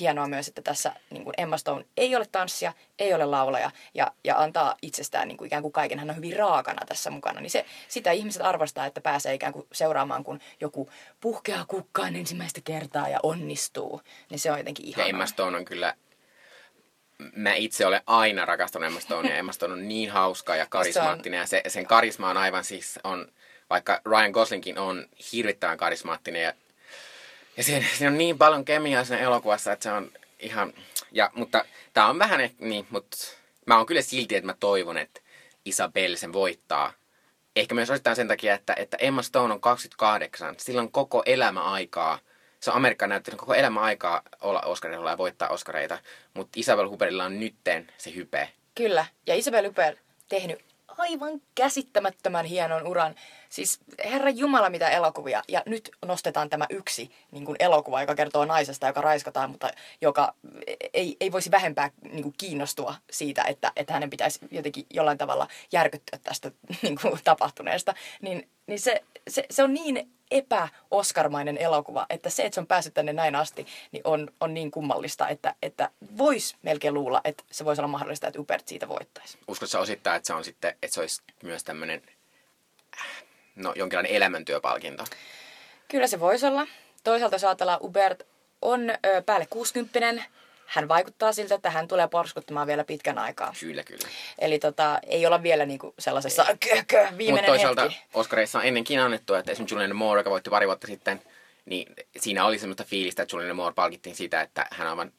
hienoa 0.00 0.26
myös, 0.28 0.48
että 0.48 0.62
tässä 0.62 0.92
niin 1.10 1.24
kuin 1.24 1.34
Emma 1.38 1.58
Stone 1.58 1.84
ei 1.96 2.16
ole 2.16 2.26
tanssia, 2.32 2.72
ei 2.98 3.14
ole 3.14 3.24
laulaja 3.24 3.70
ja, 3.94 4.12
ja 4.24 4.38
antaa 4.38 4.76
itsestään 4.82 5.28
niin 5.28 5.38
kuin 5.38 5.46
ikään 5.46 5.62
kuin 5.62 5.72
kaiken. 5.72 5.98
Hän 5.98 6.10
on 6.10 6.16
hyvin 6.16 6.36
raakana 6.36 6.86
tässä 6.86 7.10
mukana. 7.10 7.40
Niin 7.40 7.50
se, 7.50 7.64
sitä 7.88 8.10
ihmiset 8.12 8.42
arvostaa, 8.42 8.86
että 8.86 9.00
pääsee 9.00 9.34
ikään 9.34 9.52
kuin 9.52 9.66
seuraamaan, 9.72 10.24
kun 10.24 10.40
joku 10.60 10.90
puhkeaa 11.20 11.64
kukkaan 11.68 12.16
ensimmäistä 12.16 12.60
kertaa 12.64 13.08
ja 13.08 13.18
onnistuu. 13.22 14.02
Niin 14.30 14.38
se 14.38 14.52
on 14.52 14.58
jotenkin 14.58 14.86
ihanaa. 14.86 15.08
Emma 15.08 15.26
Stone 15.26 15.56
on 15.56 15.64
kyllä 15.64 15.94
mä 17.36 17.54
itse 17.54 17.86
olen 17.86 18.02
aina 18.06 18.44
rakastanut 18.44 18.86
Emma 18.86 19.00
Stonea. 19.00 19.36
Emma 19.36 19.52
Stone 19.52 19.72
on 19.72 19.88
niin 19.88 20.10
hauska 20.10 20.56
ja 20.56 20.66
karismaattinen. 20.66 21.38
Ja 21.38 21.46
se, 21.46 21.62
sen 21.68 21.86
karisma 21.86 22.30
on 22.30 22.36
aivan 22.36 22.64
siis, 22.64 22.98
on, 23.04 23.32
vaikka 23.70 24.00
Ryan 24.06 24.30
Goslingkin 24.30 24.78
on 24.78 25.06
hirvittävän 25.32 25.78
karismaattinen. 25.78 26.42
Ja, 26.42 26.52
ja 27.56 27.64
siinä, 27.64 27.86
siinä 27.96 28.10
on 28.10 28.18
niin 28.18 28.38
paljon 28.38 28.64
kemiaa 28.64 29.04
siinä 29.04 29.22
elokuvassa, 29.22 29.72
että 29.72 29.82
se 29.82 29.92
on 29.92 30.10
ihan... 30.40 30.72
Ja, 31.12 31.30
mutta 31.34 31.64
tämä 31.92 32.08
on 32.08 32.18
vähän, 32.18 32.50
niin, 32.58 32.86
mutta 32.90 33.16
mä 33.66 33.76
oon 33.76 33.86
kyllä 33.86 34.02
silti, 34.02 34.36
että 34.36 34.46
mä 34.46 34.54
toivon, 34.60 34.98
että 34.98 35.20
Isabel 35.64 36.16
sen 36.16 36.32
voittaa 36.32 36.92
ehkä 37.56 37.74
myös 37.74 37.90
osittain 37.90 38.16
sen 38.16 38.28
takia, 38.28 38.54
että, 38.54 38.74
että 38.76 38.96
Emma 39.00 39.22
Stone 39.22 39.54
on 39.54 39.60
28. 39.60 40.54
Sillä 40.58 40.80
on 40.80 40.92
koko 40.92 41.22
elämä 41.26 41.60
aikaa. 41.60 42.18
Se 42.60 42.70
on 42.70 42.76
Amerikan 42.76 43.08
näyttänyt 43.08 43.40
koko 43.40 43.54
elämä 43.54 43.80
aikaa 43.80 44.22
olla 44.40 44.60
Oscarilla 44.60 45.10
ja 45.10 45.18
voittaa 45.18 45.48
Oscareita. 45.48 45.98
Mutta 46.34 46.60
Isabel 46.60 46.88
Huberilla 46.88 47.24
on 47.24 47.40
nytten 47.40 47.92
se 47.98 48.14
hype. 48.14 48.52
Kyllä. 48.74 49.06
Ja 49.26 49.34
Isabel 49.34 49.68
Huber 49.68 49.96
tehnyt 50.28 50.64
aivan 50.98 51.40
käsittämättömän 51.54 52.44
hienon 52.44 52.86
uran. 52.86 53.14
Siis 53.48 53.80
herra 54.04 54.30
Jumala 54.30 54.70
mitä 54.70 54.88
elokuvia. 54.88 55.42
Ja 55.48 55.62
nyt 55.66 55.90
nostetaan 56.06 56.50
tämä 56.50 56.66
yksi 56.70 57.10
niin 57.30 57.44
kuin 57.44 57.56
elokuva, 57.58 58.00
joka 58.00 58.14
kertoo 58.14 58.44
naisesta, 58.44 58.86
joka 58.86 59.00
raiskataan, 59.00 59.50
mutta 59.50 59.70
joka 60.00 60.34
ei, 60.94 61.16
ei 61.20 61.32
voisi 61.32 61.50
vähempää 61.50 61.90
niin 62.02 62.22
kuin 62.22 62.34
kiinnostua 62.38 62.94
siitä, 63.10 63.42
että, 63.42 63.72
että 63.76 63.92
hänen 63.92 64.10
pitäisi 64.10 64.38
jotenkin 64.50 64.86
jollain 64.90 65.18
tavalla 65.18 65.48
järkyttyä 65.72 66.18
tästä 66.22 66.50
niin 66.82 66.98
kuin 67.02 67.20
tapahtuneesta. 67.24 67.94
Niin, 68.20 68.48
niin 68.66 68.80
se, 68.80 69.02
se, 69.28 69.44
se 69.50 69.62
on 69.62 69.74
niin 69.74 70.17
epäoskarmainen 70.30 71.58
elokuva, 71.58 72.06
että 72.10 72.30
se, 72.30 72.42
että 72.42 72.54
se 72.54 72.60
on 72.60 72.66
päässyt 72.66 72.94
tänne 72.94 73.12
näin 73.12 73.34
asti, 73.34 73.66
niin 73.92 74.02
on, 74.04 74.28
on 74.40 74.54
niin 74.54 74.70
kummallista, 74.70 75.28
että, 75.28 75.54
että 75.62 75.90
voisi 76.18 76.56
melkein 76.62 76.94
luulla, 76.94 77.20
että 77.24 77.44
se 77.50 77.64
voisi 77.64 77.80
olla 77.80 77.88
mahdollista, 77.88 78.26
että 78.26 78.40
Ubert 78.40 78.68
siitä 78.68 78.88
voittaisi. 78.88 79.38
Uskotko 79.48 79.78
osittain, 79.78 80.16
että 80.16 80.26
se 80.26 80.34
on 80.34 80.44
sitten, 80.44 80.70
että 80.82 80.94
se 80.94 81.00
olisi 81.00 81.22
myös 81.42 81.64
tämmöinen, 81.64 82.02
no 83.56 83.72
jonkinlainen 83.76 84.12
elämäntyöpalkinto? 84.12 85.04
Kyllä 85.88 86.06
se 86.06 86.20
voisi 86.20 86.46
olla. 86.46 86.66
Toisaalta 87.04 87.34
jos 87.34 87.44
ajatellaan, 87.44 87.82
Ubert 87.82 88.22
on 88.62 88.90
ö, 88.90 89.22
päälle 89.26 89.46
60 89.50 90.24
hän 90.68 90.88
vaikuttaa 90.88 91.32
siltä, 91.32 91.54
että 91.54 91.70
hän 91.70 91.88
tulee 91.88 92.08
porskuttamaan 92.08 92.66
vielä 92.66 92.84
pitkän 92.84 93.18
aikaa. 93.18 93.54
Kyllä, 93.60 93.82
kyllä. 93.82 94.08
Eli 94.38 94.58
tota, 94.58 94.98
ei 95.06 95.26
olla 95.26 95.42
vielä 95.42 95.66
niinku 95.66 95.94
sellaisessa 95.98 96.46
kö, 96.68 96.84
kö, 96.86 97.08
viimeinen 97.18 97.34
Mutta 97.34 97.46
toisaalta 97.46 97.82
hetki. 97.82 98.04
Oscareissa 98.14 98.58
on 98.58 98.64
ennenkin 98.64 99.00
annettu, 99.00 99.34
että 99.34 99.52
esimerkiksi 99.52 99.74
Julianne 99.74 99.94
Moore, 99.94 100.20
joka 100.20 100.30
voitti 100.30 100.50
pari 100.50 100.66
vuotta 100.66 100.86
sitten, 100.86 101.22
niin 101.64 101.94
siinä 102.16 102.44
oli 102.44 102.58
semmoista 102.58 102.84
fiilistä, 102.84 103.22
että 103.22 103.36
Julianne 103.36 103.54
Moore 103.54 103.74
palkittiin 103.74 104.16
siitä, 104.16 104.40
että 104.40 104.66
hän 104.70 104.86
on 104.86 104.90
aivan 104.90 105.12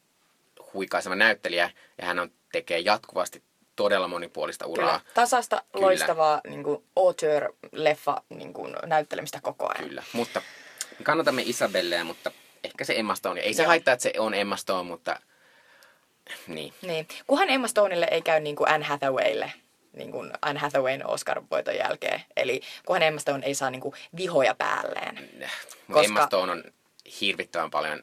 huikaiseva 0.74 1.16
näyttelijä 1.16 1.72
ja 1.98 2.06
hän 2.06 2.20
on, 2.20 2.32
tekee 2.52 2.80
jatkuvasti 2.80 3.44
todella 3.76 4.08
monipuolista 4.08 4.66
uraa. 4.66 5.00
Kyllä. 5.00 5.14
Tasasta, 5.14 5.64
Kyllä. 5.72 5.86
loistavaa 5.86 6.42
niin 6.48 6.64
kuin 6.64 6.84
auteur-leffa 6.96 8.22
niin 8.30 8.54
kuin, 8.54 8.76
näyttelemistä 8.86 9.40
koko 9.42 9.66
ajan. 9.66 9.90
Kyllä, 9.90 10.04
mutta 10.14 10.42
kannatamme 11.04 11.42
Isabelleä, 11.46 12.04
mutta 12.04 12.32
ehkä 12.64 12.84
se 12.84 12.94
Emma 12.98 13.16
Stone. 13.16 13.42
Ei 13.42 13.54
se 13.54 13.64
Joo. 13.64 13.68
haittaa, 13.68 13.94
että 13.94 14.04
se 14.04 14.14
on 14.18 14.34
Emma 14.34 14.58
Stone, 14.58 14.84
mutta 14.84 15.20
niin. 16.48 16.74
niin. 16.82 17.08
Kunhan 17.28 17.50
Emma 17.50 17.68
Stoneille 17.68 18.08
ei 18.12 18.22
käy 18.22 18.40
niin 18.40 18.56
kuin 18.56 18.70
Anne 18.70 18.86
Hathawaylle 18.86 19.54
niin 19.94 20.12
kuin 20.12 20.32
Anne 20.42 20.60
Hathawayn 20.60 21.06
Oscar-voiton 21.06 21.78
jälkeen. 21.78 22.22
Eli 22.38 22.62
kunhan 22.86 23.04
Emma 23.04 23.20
Stone 23.20 23.46
ei 23.46 23.56
saa 23.56 23.70
niin 23.70 23.82
kuin 23.82 23.96
vihoja 24.16 24.56
päälleen. 24.56 25.30
Koska... 25.88 26.04
Emma 26.04 26.26
Stone 26.26 26.52
on 26.52 26.64
hirvittävän 27.22 27.72
paljon 27.72 28.02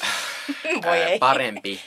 Voi 0.84 1.02
ää, 1.02 1.18
parempi 1.20 1.80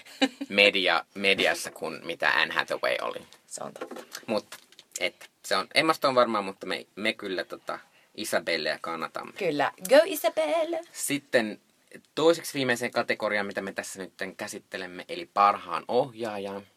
media, 0.50 1.06
mediassa 1.14 1.72
kuin 1.72 2.00
mitä 2.06 2.30
Anne 2.30 2.54
Hathaway 2.54 2.96
oli. 3.02 3.22
Se 3.48 3.64
on 3.64 3.74
totta. 3.74 4.04
Mutta 4.26 4.58
et, 5.00 5.30
se 5.46 5.56
on 5.56 5.68
Emma 5.76 5.94
Stone 5.94 6.16
varmaan, 6.16 6.44
mutta 6.44 6.66
me, 6.66 6.86
me 6.96 7.14
kyllä 7.14 7.44
tota, 7.44 7.80
Isabelleä 8.16 8.78
kannatamme. 8.82 9.34
Kyllä. 9.34 9.72
Go 9.90 10.02
Isabelle! 10.06 10.80
Sitten 10.92 11.62
toiseksi 12.16 12.54
viimeiseen 12.54 12.92
kategoriaan, 12.92 13.46
mitä 13.46 13.62
me 13.62 13.72
tässä 13.72 14.00
nyt 14.00 14.14
käsittelemme, 14.38 15.06
eli 15.10 15.30
parhaan 15.34 15.86
ohjaajan 15.88 16.68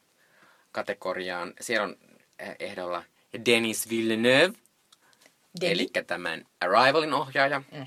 kategoriaan. 0.73 1.55
Siellä 1.61 1.85
on 1.85 1.97
eh, 2.39 2.57
ehdolla 2.59 3.05
Denis 3.47 3.89
Villeneuve, 3.89 4.55
eli 5.63 5.89
tämän 6.07 6.45
Arrivalin 6.61 7.13
ohjaaja. 7.13 7.59
Mm-hmm. 7.59 7.87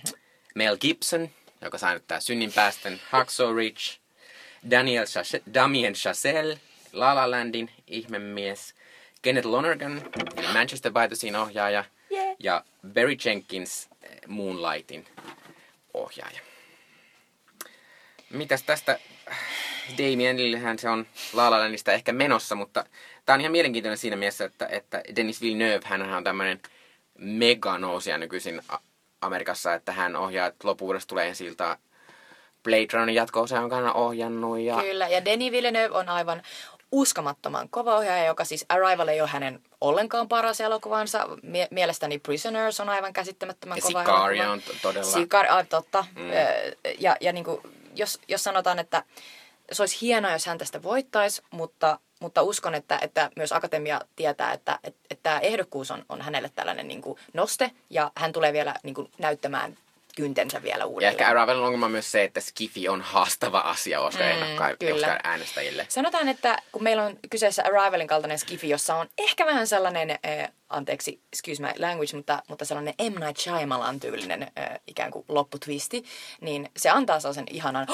Mel 0.55 0.77
Gibson, 0.77 1.29
joka 1.61 1.77
sai 1.77 1.93
nyt 1.93 2.03
synninpäästön 2.19 3.01
Hacksaw 3.09 3.55
Ridge. 3.55 3.81
Daniel 4.71 5.05
Chase, 5.05 5.41
Damien 5.53 5.93
Chazelle, 5.93 6.59
La 6.93 7.15
La 7.15 7.31
Landin 7.31 7.71
ihmemies. 7.87 8.75
Kenneth 9.21 9.47
Lonergan, 9.47 10.01
eli 10.37 10.53
Manchester 10.53 10.91
by 10.91 11.07
the 11.07 11.15
Sea 11.15 11.41
ohjaaja. 11.41 11.85
Yeah. 12.11 12.35
Ja 12.39 12.63
Barry 12.93 13.17
Jenkins, 13.25 13.89
eh, 14.01 14.09
Moonlightin 14.27 15.05
ohjaaja. 15.93 16.39
Mitäs 18.29 18.63
tästä 18.63 18.99
Damienillehän 19.97 20.79
se 20.79 20.89
on 20.89 21.07
La 21.33 21.51
La 21.51 21.59
Landista 21.59 21.91
ehkä 21.91 22.13
menossa, 22.13 22.55
mutta 22.55 22.85
tämä 23.25 23.33
on 23.33 23.41
ihan 23.41 23.51
mielenkiintoinen 23.51 23.97
siinä 23.97 24.15
mielessä, 24.15 24.45
että, 24.45 24.67
että 24.71 25.03
Denis 25.15 25.41
Villeneuve, 25.41 25.85
hän 25.85 26.13
on 26.13 26.23
tämmöinen 26.23 26.61
mega 27.19 27.77
nousija 27.77 28.17
nykyisin 28.17 28.61
Amerikassa, 29.21 29.73
että 29.73 29.91
hän 29.91 30.15
ohjaa, 30.15 30.47
että 30.47 30.67
lopuudessa 30.67 31.07
tulee 31.07 31.33
siltä 31.33 31.77
Blade 32.63 32.87
Runnerin 32.93 33.15
jatko 33.15 33.45
jonka 33.55 33.75
hän 33.75 33.85
on 33.85 33.95
ohjannut. 33.95 34.59
Ja... 34.59 34.75
Kyllä, 34.75 35.07
ja 35.07 35.25
Denis 35.25 35.51
Villeneuve 35.51 35.97
on 35.97 36.09
aivan 36.09 36.41
uskomattoman 36.91 37.69
kova 37.69 37.97
ohjaaja, 37.97 38.25
joka 38.25 38.45
siis 38.45 38.65
Arrival 38.69 39.07
ei 39.07 39.21
ole 39.21 39.29
hänen 39.29 39.61
ollenkaan 39.81 40.27
paras 40.27 40.61
elokuvansa. 40.61 41.27
Mie- 41.43 41.67
mielestäni 41.71 42.19
Prisoners 42.19 42.79
on 42.79 42.89
aivan 42.89 43.13
käsittämättömän 43.13 43.77
ja 43.77 43.81
kova 43.81 44.03
Sicaria 44.03 44.43
elokuva. 44.43 44.73
on 44.73 44.79
todella... 44.81 45.11
Sicar, 45.11 45.45
ah, 45.49 45.67
totta. 45.67 46.05
Mm. 46.15 46.29
Ja, 46.99 47.17
ja 47.21 47.33
niin 47.33 47.45
kuin 47.45 47.61
jos, 47.95 48.19
jos 48.27 48.43
sanotaan, 48.43 48.79
että 48.79 49.03
se 49.71 49.81
olisi 49.81 50.01
hienoa, 50.01 50.31
jos 50.31 50.45
hän 50.45 50.57
tästä 50.57 50.83
voittaisi, 50.83 51.41
mutta, 51.51 51.99
mutta 52.19 52.41
uskon, 52.41 52.75
että, 52.75 52.99
että 53.01 53.31
myös 53.35 53.51
akatemia 53.51 54.01
tietää, 54.15 54.53
että, 54.53 54.79
että, 54.83 54.99
että 55.09 55.23
tämä 55.23 55.39
ehdokkuus 55.39 55.91
on, 55.91 56.05
on 56.09 56.21
hänelle 56.21 56.51
tällainen 56.55 56.87
niin 56.87 57.01
kuin 57.01 57.19
noste 57.33 57.71
ja 57.89 58.11
hän 58.15 58.31
tulee 58.31 58.53
vielä 58.53 58.75
niin 58.83 58.95
kuin 58.95 59.11
näyttämään 59.17 59.77
kyntensä 60.15 60.63
vielä 60.63 60.85
uudelleen. 60.85 61.07
Ja 61.07 61.11
ehkä 61.11 61.27
Arrivalin 61.29 61.63
ongelma 61.63 61.85
on 61.85 61.91
myös 61.91 62.11
se, 62.11 62.23
että 62.23 62.41
Skifi 62.41 62.89
on 62.89 63.01
haastava 63.01 63.59
asia 63.59 64.01
Oscar-ehdokkaille, 64.01 65.07
mm, 65.07 65.19
äänestäjille. 65.23 65.85
Sanotaan, 65.89 66.27
että 66.27 66.57
kun 66.71 66.83
meillä 66.83 67.03
on 67.03 67.17
kyseessä 67.29 67.63
Arrivalin 67.65 68.07
kaltainen 68.07 68.39
Skifi, 68.39 68.69
jossa 68.69 68.95
on 68.95 69.07
ehkä 69.17 69.45
vähän 69.45 69.67
sellainen, 69.67 70.11
äh, 70.11 70.51
anteeksi, 70.69 71.21
excuse 71.33 71.63
my 71.63 71.69
language, 71.79 72.15
mutta, 72.15 72.43
mutta 72.47 72.65
sellainen 72.65 72.93
M. 72.99 73.25
Night 73.25 73.37
Shyamalan 73.37 73.99
tyylinen 73.99 74.43
äh, 74.43 74.79
ikään 74.87 75.11
kuin 75.11 75.25
lopputwisti, 75.27 76.03
niin 76.41 76.69
se 76.77 76.89
antaa 76.89 77.19
sellaisen 77.19 77.45
ihanan 77.51 77.87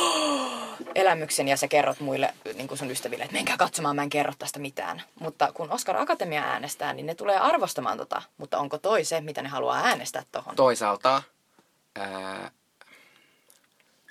elämyksen 0.95 1.47
ja 1.47 1.57
sä 1.57 1.67
kerrot 1.67 1.99
muille 1.99 2.33
niin 2.53 2.67
kuin 2.67 2.77
sun 2.77 2.91
ystäville, 2.91 3.23
että 3.23 3.35
menkää 3.35 3.57
katsomaan, 3.57 3.95
mä 3.95 4.03
en 4.03 4.09
kerro 4.09 4.33
tästä 4.39 4.59
mitään. 4.59 5.01
Mutta 5.19 5.51
kun 5.53 5.71
Oscar 5.71 5.97
Akatemia 5.97 6.43
äänestää, 6.43 6.93
niin 6.93 7.05
ne 7.05 7.15
tulee 7.15 7.37
arvostamaan 7.37 7.97
tota, 7.97 8.21
mutta 8.37 8.57
onko 8.57 8.77
toi 8.77 9.03
se, 9.03 9.21
mitä 9.21 9.41
ne 9.41 9.49
haluaa 9.49 9.81
äänestää 9.83 10.23
tohon? 10.31 10.55
Toisaalta 10.55 11.23
Ää, 11.95 12.51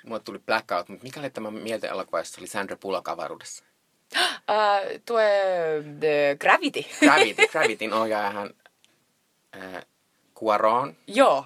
mulle 0.05 0.19
tuli 0.19 0.39
blackout, 0.39 0.89
mutta 0.89 1.03
mikä 1.03 1.19
oli 1.19 1.29
tämä 1.29 1.51
mieltä 1.51 1.87
elokuva, 1.87 2.19
jossa 2.19 2.41
oli 2.41 2.47
Sandra 2.47 2.75
Bullock 2.75 3.07
avaruudessa? 3.07 3.63
Uh, 4.15 5.01
tuo 5.05 5.19
The 5.99 6.37
Gravity. 6.39 6.83
Gravity, 6.99 7.47
Gravityn 7.51 7.93
ohjaajahan 7.93 8.49
ää, 9.53 9.83
Cuaron 10.35 10.97
Joo. 11.07 11.45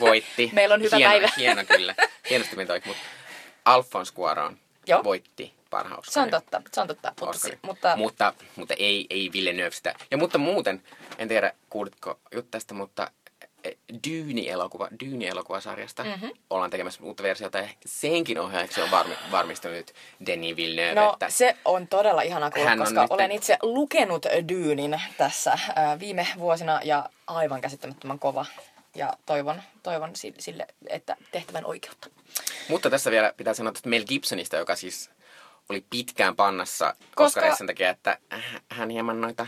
voitti. 0.00 0.50
Meillä 0.54 0.74
on 0.74 0.82
hyvä 0.82 0.96
hieno, 0.96 1.10
päivä. 1.10 1.28
Hieno 1.36 1.64
kyllä. 1.64 1.94
Hienosti 2.30 2.56
meni 2.56 2.68
mutta 2.86 3.02
Alphonse 3.64 4.14
Cuaron 4.14 4.58
Joo. 4.86 5.04
voitti 5.04 5.58
parhaan 5.70 6.02
se 6.08 6.20
on 6.20 6.30
totta, 6.30 6.62
se 6.72 6.80
on 6.80 6.86
totta. 6.88 7.12
Mutta, 7.20 7.48
mutta, 7.62 7.96
mutta, 7.96 8.34
mutta 8.56 8.74
ei, 8.78 9.06
ei 9.10 9.30
Villeneuve 9.32 9.70
sitä. 9.70 9.94
Ja 10.10 10.16
mutta 10.16 10.38
muuten, 10.38 10.82
en 11.18 11.28
tiedä 11.28 11.52
kuulitko 11.70 12.20
juttu 12.34 12.50
tästä, 12.50 12.74
mutta 12.74 13.10
Dyyni-elokuva, 14.08 14.88
Dyyni-elokuvasarjasta 15.04 16.02
Mhm. 16.04 16.12
mm-hmm. 16.12 16.30
ollaan 16.50 16.70
tekemässä 16.70 17.02
uutta 17.04 17.22
versiota 17.22 17.58
ja 17.58 17.68
senkin 17.86 18.38
ohjaajaksi 18.40 18.80
on 18.82 18.90
varmi, 18.90 19.14
varmistunut 19.30 19.90
Denis 20.26 20.56
Villeneuve. 20.56 21.00
No 21.00 21.12
että 21.12 21.30
se 21.30 21.56
on 21.64 21.88
todella 21.88 22.22
ihana 22.22 22.50
kuulla, 22.50 22.76
koska 22.76 23.02
nyt- 23.02 23.10
olen 23.10 23.32
itse 23.32 23.58
lukenut 23.62 24.26
Dyynin 24.48 25.00
tässä 25.18 25.58
ää, 25.76 25.98
viime 25.98 26.26
vuosina 26.38 26.80
ja 26.84 27.10
aivan 27.26 27.60
käsittämättömän 27.60 28.18
kova. 28.18 28.46
Ja 28.94 29.12
toivon, 29.26 29.62
toivon 29.82 30.16
si- 30.16 30.34
sille, 30.38 30.66
että 30.86 31.16
tehtävän 31.32 31.64
oikeutta. 31.66 32.08
Mutta 32.68 32.90
tässä 32.90 33.10
vielä 33.10 33.32
pitää 33.36 33.54
sanoa 33.54 33.72
tästä 33.72 33.88
Mel 33.88 34.04
Gibsonista, 34.04 34.56
joka 34.56 34.76
siis 34.76 35.10
oli 35.68 35.84
pitkään 35.90 36.36
pannassa 36.36 36.94
Koska- 37.14 37.56
sen 37.56 37.66
takia, 37.66 37.90
että 37.90 38.18
hän 38.68 38.90
hieman 38.90 39.20
noita 39.20 39.46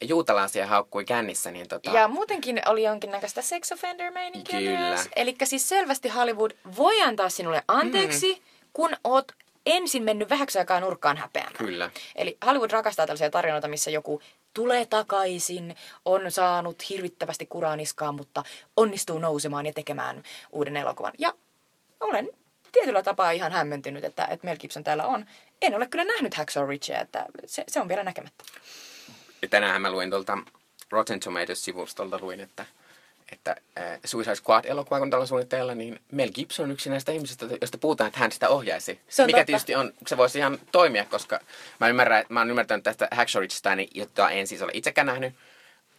juutalaisia 0.00 0.66
haukkui 0.66 1.04
kännissä. 1.04 1.50
Niin 1.50 1.68
tota, 1.68 1.90
Ja 1.90 2.08
muutenkin 2.08 2.62
oli 2.66 2.82
jonkinnäköistä 2.82 3.42
sex 3.42 3.72
offender 3.72 4.12
meininkiä 4.12 4.58
Kyllä. 4.58 4.78
myös. 4.78 5.08
Eli 5.16 5.36
siis 5.44 5.68
selvästi 5.68 6.08
Hollywood 6.08 6.50
voi 6.76 7.02
antaa 7.02 7.28
sinulle 7.28 7.62
anteeksi, 7.68 8.34
mm. 8.34 8.42
kun 8.72 8.96
oot 9.04 9.32
ensin 9.66 10.02
mennyt 10.02 10.30
vähäksi 10.30 10.58
aikaa 10.58 10.80
nurkkaan 10.80 11.16
häpeämään. 11.16 11.56
Kyllä. 11.56 11.90
Eli 12.16 12.38
Hollywood 12.46 12.70
rakastaa 12.70 13.06
tällaisia 13.06 13.30
tarinoita, 13.30 13.68
missä 13.68 13.90
joku 13.90 14.22
tulee 14.54 14.86
takaisin, 14.86 15.76
on 16.04 16.30
saanut 16.30 16.88
hirvittävästi 16.90 17.46
kuraa 17.46 17.76
niskaan, 17.76 18.14
mutta 18.14 18.42
onnistuu 18.76 19.18
nousemaan 19.18 19.66
ja 19.66 19.72
tekemään 19.72 20.22
uuden 20.52 20.76
elokuvan. 20.76 21.12
Ja 21.18 21.34
olen 22.00 22.28
tietyllä 22.72 23.02
tapaa 23.02 23.30
ihan 23.30 23.52
hämmentynyt, 23.52 24.04
että, 24.04 24.24
että 24.30 24.46
Mel 24.46 24.56
Gibson 24.56 24.84
täällä 24.84 25.06
on. 25.06 25.26
En 25.62 25.74
ole 25.74 25.86
kyllä 25.86 26.04
nähnyt 26.04 26.34
Hacksaw 26.34 26.68
Ridgea, 26.68 27.00
että 27.00 27.26
se, 27.46 27.64
se 27.68 27.80
on 27.80 27.88
vielä 27.88 28.04
näkemättä. 28.04 28.44
Ja 29.44 29.48
tänään 29.48 29.82
mä 29.82 29.90
luin 29.90 30.10
tuolta 30.10 30.38
Rotten 30.90 31.20
Tomatoes-sivustolta, 31.20 32.18
luin, 32.20 32.40
että, 32.40 32.66
että 33.32 33.56
äh, 33.78 33.98
Suicide 34.04 34.34
Squad-elokuva, 34.34 34.98
kun 34.98 35.10
tällä 35.10 35.26
suunnitteilla, 35.26 35.74
niin 35.74 36.00
Mel 36.12 36.30
Gibson 36.34 36.64
on 36.64 36.70
yksi 36.70 36.90
näistä 36.90 37.12
ihmisistä, 37.12 37.46
josta 37.60 37.78
puhutaan, 37.78 38.08
että 38.08 38.20
hän 38.20 38.32
sitä 38.32 38.48
ohjaisi. 38.48 39.00
Se 39.08 39.26
Mikä 39.26 39.38
totta. 39.38 39.46
tietysti 39.46 39.74
on, 39.74 39.92
se 40.06 40.16
voisi 40.16 40.38
ihan 40.38 40.58
toimia, 40.72 41.04
koska 41.04 41.40
mä, 41.80 41.88
ymmärrän, 41.88 42.24
mä 42.28 42.40
oon 42.40 42.50
ymmärtänyt 42.50 42.84
tästä 42.84 43.08
Hacksaw 43.10 43.42
niin, 43.76 43.88
jota 43.94 44.30
en 44.30 44.46
siis 44.46 44.62
ole 44.62 44.72
itsekään 44.74 45.06
nähnyt, 45.06 45.34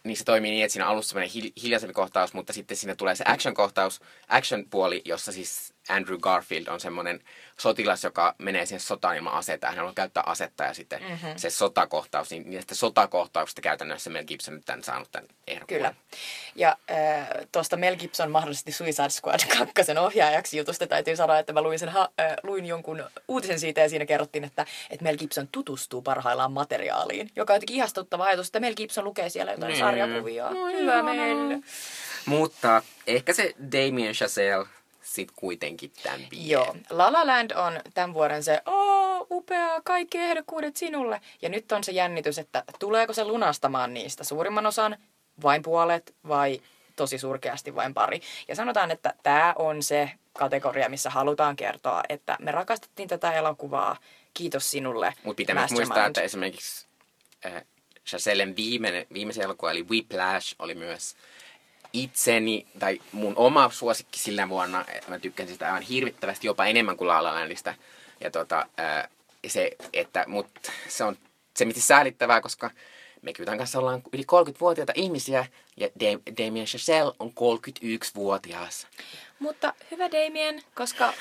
niin 0.04 0.16
se 0.16 0.24
toimii 0.24 0.50
niin, 0.50 0.64
että 0.64 0.72
siinä 0.72 0.86
on 0.86 0.92
alussa 0.92 1.08
semmoinen 1.08 1.42
hil- 1.42 1.62
hiljaisempi 1.62 1.94
kohtaus, 1.94 2.34
mutta 2.34 2.52
sitten 2.52 2.76
siinä 2.76 2.94
tulee 2.94 3.14
se 3.14 3.24
action-kohtaus, 3.26 4.00
action-puoli, 4.28 5.02
jossa 5.04 5.32
siis 5.32 5.72
Andrew 5.88 6.18
Garfield 6.20 6.66
on 6.66 6.80
semmoinen 6.80 7.20
sotilas, 7.58 8.04
joka 8.04 8.34
menee 8.38 8.66
siihen 8.66 8.80
sotaan 8.80 9.16
ilman 9.16 9.32
aseita. 9.32 9.66
Hän 9.66 9.76
haluaa 9.76 9.92
käyttää 9.94 10.22
asetta 10.26 10.64
ja 10.64 10.74
sitten 10.74 11.02
Mhm. 11.02 11.10
mm-hmm. 11.10 11.32
se 11.36 11.50
sotakohtaus, 11.50 12.30
niin 12.30 12.50
niistä 12.50 12.74
sotakohtauksista 12.74 13.60
käytännössä 13.60 14.10
Mel 14.10 14.24
Gibson 14.24 14.54
nyt 14.54 14.64
tämän 14.64 14.82
saanut 14.84 15.08
tämän 15.12 15.28
ehdokkuuden. 15.46 15.82
Kyllä. 15.82 15.94
Ja 16.54 16.76
äh, 16.90 17.28
tuosta 17.52 17.76
Mel 17.76 17.96
Gibson 17.96 18.30
mahdollisesti 18.30 18.72
Suicide 18.72 19.08
Squad 19.08 19.40
kakkosen 19.58 19.98
ohjaajaksi 19.98 20.58
jutusta 20.58 20.86
täytyy 20.86 21.16
sanoa, 21.16 21.38
että 21.38 21.52
mä 21.52 21.62
luin, 21.62 21.78
sen, 21.78 21.88
ha- 21.88 22.08
äh, 22.20 22.34
luin 22.42 22.66
jonkun 22.66 23.04
uutisen 23.28 23.60
siitä 23.60 23.80
ja 23.80 23.88
siinä 23.88 24.06
kerrottiin, 24.06 24.44
että, 24.44 24.66
että 24.90 25.02
Mel 25.02 25.16
Gibson 25.16 25.48
tutustuu 25.52 26.02
parhaillaan 26.02 26.52
materiaaliin, 26.52 27.30
joka 27.36 27.52
on 27.52 27.56
jotenkin 27.56 27.76
ihastuttava 27.76 28.24
ajatus, 28.24 28.46
että 28.46 28.60
Mel 28.60 28.74
Gibson 28.74 29.04
lukee 29.04 29.28
siellä 29.30 29.52
jotain 29.52 29.68
Niin. 29.72 29.78
sarjakuvia. 29.80 30.50
No, 30.50 30.66
Hyvä. 30.66 31.02
Mel. 31.02 31.60
Mutta 32.26 32.82
ehkä 33.06 33.32
se 33.32 33.54
Damien 33.72 34.14
Chazelle 34.14 34.66
sit 35.16 35.28
kuitenkin 35.36 35.92
tämän 36.02 36.20
vie. 36.30 36.46
Joo, 36.46 36.76
La 36.90 37.12
La 37.12 37.26
Land 37.26 37.50
on 37.50 37.80
tämän 37.94 38.14
vuoden 38.14 38.42
se, 38.42 38.62
oo, 38.66 39.26
upea, 39.30 39.80
kaikki 39.84 40.18
ehdokkuudet 40.18 40.76
sinulle. 40.76 41.20
Ja 41.42 41.48
nyt 41.48 41.72
on 41.72 41.84
se 41.84 41.92
jännitys, 41.92 42.38
että 42.38 42.64
tuleeko 42.78 43.12
se 43.12 43.24
lunastamaan 43.24 43.94
niistä 43.94 44.24
suurimman 44.24 44.66
osan, 44.66 44.96
vain 45.42 45.62
puolet 45.62 46.14
vai 46.28 46.60
tosi 46.96 47.18
surkeasti 47.18 47.74
vain 47.74 47.94
pari. 47.94 48.20
Ja 48.48 48.54
sanotaan, 48.54 48.90
että 48.90 49.14
tämä 49.22 49.54
on 49.58 49.82
se 49.82 50.10
kategoria, 50.32 50.88
missä 50.88 51.10
halutaan 51.10 51.56
kertoa, 51.56 52.02
että 52.08 52.36
me 52.40 52.52
rakastettiin 52.52 53.08
tätä 53.08 53.32
elokuvaa, 53.32 53.96
kiitos 54.34 54.70
sinulle, 54.70 55.14
Mutta 55.22 55.36
pitää 55.36 55.54
myös 55.54 55.70
muistaa, 55.70 56.06
että 56.06 56.20
esimerkiksi 56.20 56.86
äh, 57.46 57.62
Chazellen 58.06 58.56
viimeinen, 58.56 59.06
viimeisen 59.12 59.44
elokuva 59.44 59.70
eli 59.70 59.82
Whiplash 59.82 60.54
oli 60.58 60.74
myös 60.74 61.16
itseni, 61.92 62.66
tai 62.78 63.00
mun 63.12 63.32
oma 63.36 63.70
suosikki 63.70 64.18
sillä 64.18 64.48
vuonna, 64.48 64.84
että 64.88 65.10
mä 65.10 65.18
tykkäsin 65.18 65.52
sitä 65.52 65.66
aivan 65.66 65.82
hirvittävästi, 65.82 66.46
jopa 66.46 66.66
enemmän 66.66 66.96
kuin 66.96 67.08
La 67.08 67.22
La 67.22 67.34
Landista. 67.34 67.74
Ja 68.20 68.30
tota, 68.30 68.66
äh, 68.80 69.08
se, 69.46 69.70
että, 69.92 70.24
mut 70.28 70.48
se 70.88 71.04
on 71.04 71.18
se 71.56 71.64
miten 71.64 71.82
säälittävää, 71.82 72.40
koska 72.40 72.70
me 73.22 73.32
Kytän 73.32 73.58
kanssa 73.58 73.78
ollaan 73.78 74.02
yli 74.12 74.22
30-vuotiaita 74.22 74.92
ihmisiä, 74.96 75.46
ja 75.76 75.86
Dam- 75.86 76.44
Damien 76.44 76.66
Chazelle 76.66 77.12
on 77.18 77.28
31-vuotias. 77.30 78.86
Mutta 79.38 79.74
hyvä 79.90 80.10
Damien, 80.10 80.62
koska 80.74 81.12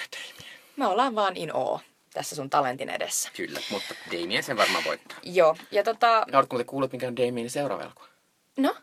me 0.75 0.87
ollaan 0.87 1.15
vaan 1.15 1.37
in 1.37 1.53
oo 1.53 1.79
tässä 2.13 2.35
sun 2.35 2.49
talentin 2.49 2.89
edessä. 2.89 3.29
Kyllä, 3.35 3.59
mutta 3.71 3.95
Damien 4.11 4.43
sen 4.43 4.57
varmaan 4.57 4.83
voittaa. 4.83 5.17
Joo, 5.23 5.57
ja 5.71 5.83
tota, 5.83 6.25
Oletko 6.33 6.55
muuten 6.55 6.65
kuullut, 6.65 6.91
mikä 6.91 7.07
on 7.07 7.15
Damienin 7.17 7.49
seuraava 7.49 7.83
elokuva? 7.83 8.07
no, 8.57 8.75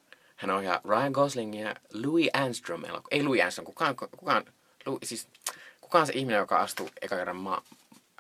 Hän 0.43 0.51
ohjaa 0.51 0.80
Ryan 0.84 1.12
Gosling 1.12 1.61
ja 1.61 1.74
Louis 1.95 2.28
Armstrong. 2.32 2.84
Ei 3.11 3.22
Louis 3.22 3.40
Armstrong, 3.43 3.66
kukaan, 3.66 3.97
kukaan, 3.97 4.45
Louis, 4.86 5.09
siis, 5.09 5.28
kukaan 5.80 6.07
se 6.07 6.12
ihminen, 6.12 6.38
joka 6.38 6.59
astuu 6.59 6.90
eka 7.03 7.16
kerran 7.16 7.36
maa, 7.36 7.62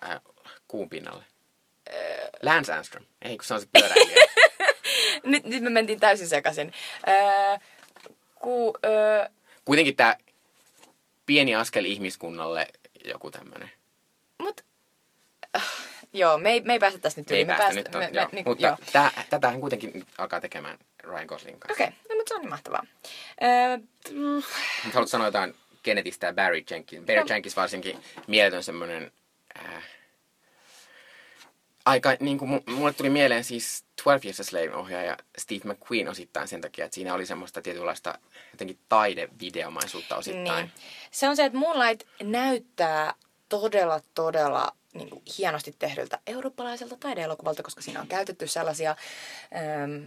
äh, 0.04 0.20
kuun 0.68 0.88
pinnalle? 0.88 1.24
Lance 2.42 2.72
Armstrong. 2.72 3.06
Ei, 3.22 3.36
kun 3.36 3.44
se 3.44 3.54
on 3.54 3.60
se 3.60 3.68
pyöräilijä. 3.72 4.24
nyt, 5.24 5.44
nyt 5.44 5.62
me 5.62 5.70
mentiin 5.70 6.00
täysin 6.00 6.28
sekaisin. 6.28 6.72
Öö, 7.08 7.58
ku, 8.40 8.74
öö, 8.84 9.28
Kuitenkin 9.64 9.96
tämä 9.96 10.16
pieni 11.26 11.54
askel 11.54 11.84
ihmiskunnalle 11.84 12.66
joku 13.04 13.30
tämmönen. 13.30 13.70
mut, 14.38 14.60
äh, 14.60 14.66
joo, 16.12 16.38
me 16.38 16.50
ei, 16.50 16.60
me 16.60 16.72
ei 16.72 16.78
päästä 16.78 16.98
tästä 16.98 17.20
nyt 17.20 17.30
Ei 17.30 17.36
yli. 17.38 17.44
Me 17.44 17.54
päästä 17.56 17.74
nyt 17.74 17.94
on, 17.94 17.98
me, 17.98 18.10
joo. 18.12 18.24
me, 18.24 18.28
niin, 18.32 18.44
Mutta 18.48 18.66
joo. 18.66 18.76
tää, 18.92 19.24
tätähän 19.30 19.60
kuitenkin 19.60 20.06
alkaa 20.18 20.40
tekemään 20.40 20.78
Ryan 21.02 21.26
Gosling 21.26 21.58
kanssa. 21.58 21.84
Okei, 21.84 21.86
okay. 21.86 21.98
no, 22.08 22.16
mutta 22.16 22.28
se 22.28 22.34
on 22.34 22.40
niin 22.40 22.50
mahtavaa. 22.50 22.86
Öö, 23.42 23.76
mm, 24.10 24.34
Mutta 24.84 24.94
haluat 24.94 25.10
sanoa 25.10 25.26
jotain 25.26 25.54
Kennethistä 25.82 26.26
ja 26.26 26.32
Barry 26.32 26.62
Jenkins. 26.70 27.06
Barry 27.06 27.20
No. 27.20 27.26
Jenkins 27.28 27.56
varsinkin 27.56 27.98
mieletön 28.26 28.62
semmoinen... 28.62 29.12
Äh, 29.58 29.84
aika, 31.84 32.16
niin 32.20 32.38
kuin 32.38 32.62
mulle 32.66 32.92
tuli 32.92 33.10
mieleen 33.10 33.44
siis 33.44 33.84
12 34.04 34.26
Years 34.26 34.40
a 34.40 34.44
Slave 34.44 34.74
ohjaaja 34.74 35.16
Steve 35.38 35.72
McQueen 35.72 36.08
osittain 36.08 36.48
sen 36.48 36.60
takia, 36.60 36.84
että 36.84 36.94
siinä 36.94 37.14
oli 37.14 37.26
semmoista 37.26 37.62
tietynlaista 37.62 38.18
jotenkin 38.52 38.78
taidevideomaisuutta 38.88 40.16
osittain. 40.16 40.64
niin. 40.64 40.70
Se 41.10 41.28
on 41.28 41.36
se, 41.36 41.44
että 41.44 41.58
Moonlight 41.58 42.08
näyttää 42.22 43.14
todella, 43.48 44.00
todella 44.14 44.76
niin 44.94 45.10
kuin 45.10 45.22
hienosti 45.38 45.74
tehdyltä 45.78 46.18
eurooppalaiselta 46.26 46.96
taideelokuvalta, 46.96 47.62
koska 47.62 47.82
siinä 47.82 48.00
on 48.00 48.06
käytetty 48.06 48.46
sellaisia 48.46 48.90
äm, 48.90 50.06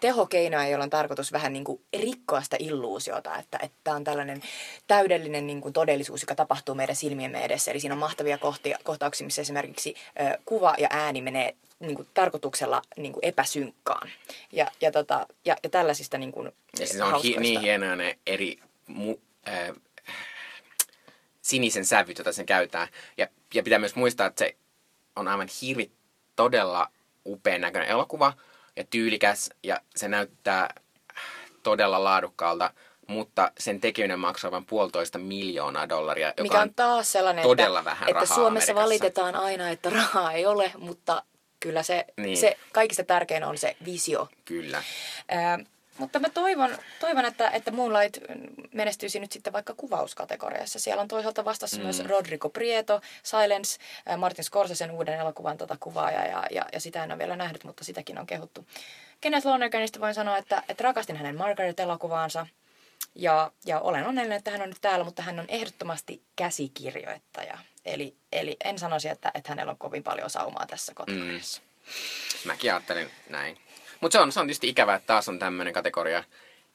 tehokeinoja, 0.00 0.68
joilla 0.68 0.84
on 0.84 0.90
tarkoitus 0.90 1.32
vähän 1.32 1.52
niin 1.52 1.64
kuin 1.64 1.80
rikkoa 1.98 2.42
sitä 2.42 2.56
illuusiota, 2.60 3.36
että 3.38 3.58
että 3.62 3.92
on 3.92 4.04
tällainen 4.04 4.42
täydellinen 4.86 5.46
niin 5.46 5.60
kuin 5.60 5.72
todellisuus, 5.72 6.22
joka 6.22 6.34
tapahtuu 6.34 6.74
meidän 6.74 6.96
silmiemme 6.96 7.44
edessä. 7.44 7.70
Eli 7.70 7.80
siinä 7.80 7.94
on 7.94 7.98
mahtavia 7.98 8.38
kohtia, 8.38 8.78
kohtauksia, 8.84 9.24
missä 9.24 9.42
esimerkiksi 9.42 9.94
ö, 10.20 10.38
kuva 10.44 10.74
ja 10.78 10.88
ääni 10.90 11.22
menee 11.22 11.54
niin 11.80 11.94
kuin 11.96 12.08
tarkoituksella 12.14 12.82
niin 12.96 13.12
kuin 13.12 13.24
epäsynkkaan. 13.24 14.10
Ja, 14.52 14.70
ja, 14.80 14.92
tota, 14.92 15.26
ja, 15.44 15.56
ja 15.62 15.70
tällaisista 15.70 16.18
niin 16.18 16.32
kuin 16.32 16.46
Ja 16.80 16.86
siis 16.86 17.00
on 17.00 17.22
hi- 17.22 17.36
niin 17.36 17.60
hienoja 17.60 17.96
ne 17.96 18.18
eri 18.26 18.58
mu- 18.90 19.20
äh, 19.48 19.70
sinisen 21.42 21.84
sävyt, 21.84 22.18
joita 22.18 22.32
sen 22.32 22.46
käytetään. 22.46 22.88
Ja, 23.16 23.26
ja 23.54 23.62
pitää 23.62 23.78
myös 23.78 23.96
muistaa, 23.96 24.26
että 24.26 24.38
se 24.44 24.56
on 25.16 25.28
aivan 25.28 25.48
hirvi 25.62 25.90
todella 26.36 26.90
upean 27.26 27.60
näköinen 27.60 27.88
elokuva 27.90 28.32
ja 28.76 28.84
tyylikäs 28.84 29.50
ja 29.62 29.80
se 29.96 30.08
näyttää 30.08 30.74
todella 31.62 32.04
laadukkaalta, 32.04 32.70
mutta 33.06 33.52
sen 33.58 33.80
tekeminen 33.80 34.18
maksaa 34.18 34.50
vain 34.50 34.64
puolitoista 34.66 35.18
miljoonaa 35.18 35.88
dollaria, 35.88 36.28
joka 36.28 36.42
Mikä 36.42 36.60
on 36.60 36.74
taas 36.74 37.12
sellainen, 37.12 37.42
todella 37.42 37.78
että, 37.78 37.90
vähän 37.90 38.08
että 38.08 38.20
rahaa 38.20 38.34
Suomessa 38.36 38.72
Amerikassa. 38.72 38.84
valitetaan 38.84 39.34
aina, 39.36 39.70
että 39.70 39.90
rahaa 39.90 40.32
ei 40.32 40.46
ole, 40.46 40.72
mutta 40.78 41.22
kyllä 41.60 41.82
se, 41.82 42.04
Niin. 42.16 42.36
se 42.36 42.56
kaikista 42.72 43.04
tärkein 43.04 43.44
on 43.44 43.58
se 43.58 43.76
visio. 43.84 44.28
Kyllä. 44.44 44.82
Ää, 45.28 45.58
Mutta 45.98 46.18
mä 46.18 46.28
toivon, 46.28 46.78
toivon 47.00 47.24
että, 47.24 47.50
että 47.50 47.70
Moonlight 47.70 48.18
menestyisi 48.72 49.20
nyt 49.20 49.32
sitten 49.32 49.52
vaikka 49.52 49.74
kuvauskategoriassa. 49.74 50.78
Siellä 50.78 51.02
on 51.02 51.08
toisaalta 51.08 51.44
vastassa 51.44 51.76
mm. 51.76 51.82
myös 51.82 52.04
Rodrigo 52.04 52.48
Prieto, 52.48 53.00
Silence, 53.22 53.78
Martin 54.16 54.44
Scorsesen 54.44 54.90
uuden 54.90 55.18
elokuvan 55.18 55.56
tota 55.56 55.76
kuvaaja, 55.80 56.26
ja, 56.26 56.44
ja, 56.50 56.66
ja 56.72 56.80
sitä 56.80 57.04
en 57.04 57.12
ole 57.12 57.18
vielä 57.18 57.36
nähnyt, 57.36 57.64
mutta 57.64 57.84
sitäkin 57.84 58.18
on 58.18 58.26
kehuttu. 58.26 58.66
Kenneth 59.20 59.46
Lonerganista 59.46 60.00
voin 60.00 60.14
sanoa, 60.14 60.38
että, 60.38 60.62
että 60.68 60.84
rakastin 60.84 61.16
hänen 61.16 61.36
Margaret-elokuvaansa. 61.36 62.46
Ja, 63.14 63.52
ja 63.64 63.80
olen 63.80 64.06
onnellinen, 64.06 64.38
että 64.38 64.50
hän 64.50 64.62
on 64.62 64.68
nyt 64.68 64.78
täällä, 64.80 65.04
mutta 65.04 65.22
hän 65.22 65.40
on 65.40 65.44
ehdottomasti 65.48 66.22
käsikirjoittaja. 66.36 67.58
Eli, 67.84 68.16
eli 68.32 68.56
en 68.64 68.78
sanoisi, 68.78 69.08
että, 69.08 69.30
että 69.34 69.48
hänellä 69.48 69.70
on 69.70 69.78
kovin 69.78 70.02
paljon 70.02 70.30
saumaa 70.30 70.66
tässä 70.66 70.94
kategoriassa. 70.94 71.60
Mm. 71.60 72.48
Mäkin 72.48 72.72
ajattelin 72.72 73.10
näin. 73.28 73.58
Mutta 74.00 74.18
se 74.18 74.22
on, 74.22 74.32
se 74.32 74.40
on 74.40 74.46
tietysti 74.46 74.68
ikävää, 74.68 74.96
että 74.96 75.06
taas 75.06 75.28
on 75.28 75.38
tämmöinen 75.38 75.74
kategoria, 75.74 76.24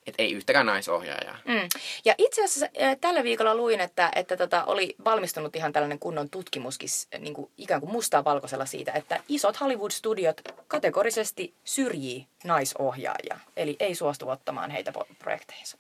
että 0.07 0.24
ei 0.24 0.32
yhtäkään 0.32 0.65
naisohjaajaa. 0.65 1.38
Mm. 1.45 1.69
Ja 2.05 2.15
itse 2.17 2.43
asiassa 2.43 2.67
äh, 2.82 2.97
tällä 3.01 3.24
viikolla 3.24 3.55
luin, 3.55 3.80
että, 3.80 4.11
että 4.15 4.38
tota, 4.38 4.63
oli 4.63 4.95
valmistunut 5.05 5.55
ihan 5.55 5.74
tällainen 5.74 5.99
kunnon 5.99 6.30
tutkimuskin 6.30 6.89
niin 7.19 7.34
kuin 7.34 7.51
ikään 7.57 7.82
kuin 7.82 7.91
mustaa 7.91 8.24
valkoisella 8.24 8.65
siitä, 8.65 8.91
että 8.91 9.24
isot 9.30 9.59
Hollywood-studiot 9.59 10.41
kategorisesti 10.67 11.53
syrjii 11.63 12.28
naisohjaajia. 12.43 13.39
Eli 13.57 13.76
ei 13.80 13.95
suostu 13.95 14.30
ottamaan 14.30 14.72
heitä 14.72 14.93
projekteihinsa. 15.19 15.78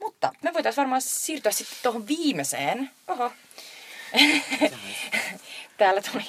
Mutta 0.00 0.32
me 0.42 0.54
voitaisiin 0.54 0.82
varmaan 0.82 1.02
siirtyä 1.02 1.52
sitten 1.52 1.76
tuohon 1.82 2.08
viimeiseen. 2.08 2.90
Oho. 3.08 3.32
Täällä 5.76 6.02
tuli, 6.12 6.24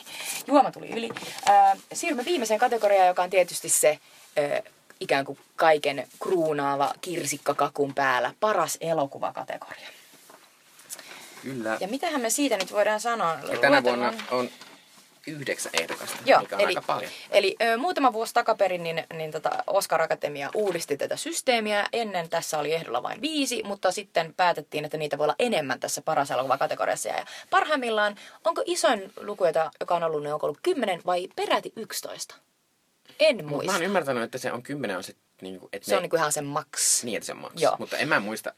juoma 0.48 0.72
tuli 0.72 0.90
yli. 0.90 1.10
Äh, 1.50 1.78
siirrymme 1.94 2.26
viimeiseen 2.26 2.60
kategoriaan, 2.60 3.08
joka 3.08 3.24
on 3.24 3.30
tietysti 3.30 3.70
se 3.70 3.90
äh, 3.90 4.74
ikään 5.00 5.26
kuin 5.26 5.40
kaiken 5.56 6.08
kruunaava 6.20 6.94
kirsikkakakun 7.02 7.94
päällä. 7.94 8.34
Paras 8.40 8.78
elokuvakategoria. 8.82 9.88
Kyllä. 11.42 11.78
Ja 11.80 11.88
mitähän 11.88 12.22
me 12.22 12.30
siitä 12.30 12.58
nyt 12.58 12.72
voidaan 12.72 13.00
sanoa? 13.00 13.38
Ja 13.52 13.58
tänä 13.58 13.84
vuonna 13.84 14.14
on 14.32 14.50
yhdeksän 15.28 15.72
ehdokasta, 15.82 16.18
Joo, 16.26 16.40
mikä 16.42 16.56
on 16.56 16.62
eli, 16.62 16.70
aika 16.72 16.82
paljon. 16.82 17.12
Eli 17.32 17.56
ö, 17.62 17.78
muutama 17.78 18.14
vuosi 18.14 18.34
takaperin 18.34 18.84
niin, 18.84 19.04
niin 19.14 19.32
tota 19.32 19.50
Oscar 19.68 20.02
Akatemia 20.02 20.50
uudisti 20.56 20.98
tätä 20.98 21.16
systeemiä. 21.16 21.88
Ennen 21.94 22.30
tässä 22.30 22.60
oli 22.60 22.74
ehdolla 22.74 23.04
vain 23.04 23.22
viisi, 23.22 23.64
mutta 23.64 23.92
sitten 23.92 24.34
päätettiin, 24.38 24.86
että 24.86 24.98
niitä 24.98 25.18
voi 25.18 25.26
olla 25.26 25.36
enemmän 25.40 25.80
tässä 25.80 26.02
paras 26.02 26.32
elokuvakategoriassa. 26.32 27.10
Ja 27.10 27.26
parhaimmillaan, 27.50 28.16
onko 28.46 28.64
isoin 28.66 29.14
luku, 29.22 29.46
jota- 29.46 29.72
joka 29.80 29.96
on 29.96 30.04
ollut, 30.04 30.24
niin 30.24 30.34
onko 30.34 30.46
ollut 30.46 30.60
10 30.64 31.02
vai 31.06 31.28
peräti 31.36 31.74
11? 31.76 32.36
En 33.20 33.46
muista. 33.46 33.72
mä 33.72 33.78
oon 33.78 33.84
ymmärtänyt, 33.86 34.24
että 34.24 34.38
se 34.38 34.52
on 34.52 34.64
kymmenen 34.64 34.98
on 34.98 35.04
se, 35.04 35.14
niinku, 35.42 35.70
että 35.74 35.86
Se 35.86 35.92
ne, 35.92 35.98
on 35.98 36.02
niinku 36.04 36.16
ihan 36.16 36.32
se 36.32 36.42
max. 36.42 37.04
niin, 37.04 37.18
että 37.18 37.26
se 37.26 37.32
on 37.32 37.38
maks. 37.38 37.62
Joo. 37.62 37.76
Mutta 37.80 37.98
en 37.98 38.08
mä 38.08 38.20
muista 38.20 38.54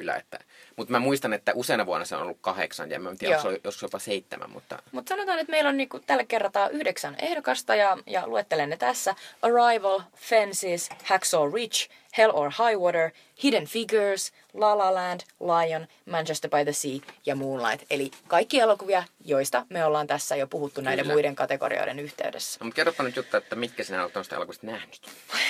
kyllä, 0.00 0.16
että... 0.16 0.38
Mutta 0.76 0.92
mä 0.92 0.98
muistan, 0.98 1.32
että 1.32 1.52
useana 1.54 1.86
vuonna 1.86 2.04
se 2.04 2.16
on 2.16 2.22
ollut 2.22 2.38
kahdeksan, 2.40 2.90
ja 2.90 3.00
mä 3.00 3.10
en 3.10 3.18
tiedä, 3.18 3.34
Joo. 3.34 3.42
onko 3.48 3.60
joskus 3.64 3.82
jopa 3.82 3.98
seitsemän, 3.98 4.50
mutta... 4.50 4.82
Mutta 4.92 5.08
sanotaan, 5.08 5.38
että 5.38 5.50
meillä 5.50 5.68
on 5.68 5.76
niinku 5.76 5.98
tällä 5.98 6.24
kertaa 6.24 6.68
yhdeksän 6.68 7.16
ehdokasta 7.18 7.74
ja, 7.74 7.98
ja 8.06 8.26
luettelen 8.26 8.70
ne 8.70 8.76
tässä. 8.76 9.14
Arrival, 9.42 10.00
Fences, 10.16 10.90
Hacksaw 11.04 11.54
Ridge, 11.54 11.76
Hell 12.18 12.30
or 12.34 12.50
High 12.50 12.80
Water, 12.80 13.10
Hidden 13.42 13.66
Figures, 13.66 14.32
La 14.54 14.78
La 14.78 14.94
Land, 14.94 15.20
Lion, 15.40 15.86
Manchester 16.06 16.50
by 16.50 16.64
the 16.64 16.72
Sea 16.72 17.00
ja 17.26 17.36
Moonlight. 17.36 17.86
Eli 17.90 18.10
kaikki 18.28 18.60
elokuvia, 18.60 19.02
joista 19.24 19.66
me 19.68 19.84
ollaan 19.84 20.06
tässä 20.06 20.36
jo 20.36 20.46
puhuttu 20.46 20.80
näiden 20.80 21.02
Kyllä. 21.02 21.14
muiden 21.14 21.36
kategorioiden 21.36 21.98
yhteydessä. 21.98 22.58
No, 22.60 22.64
mutta 22.64 22.76
kerropa 22.76 23.02
nyt 23.02 23.16
juttu, 23.16 23.36
että 23.36 23.56
mitkä 23.56 23.84
sinä 23.84 24.02
olet 24.02 24.12
tuosta 24.12 24.36
elokuvista 24.36 24.66
nähnyt. 24.66 25.00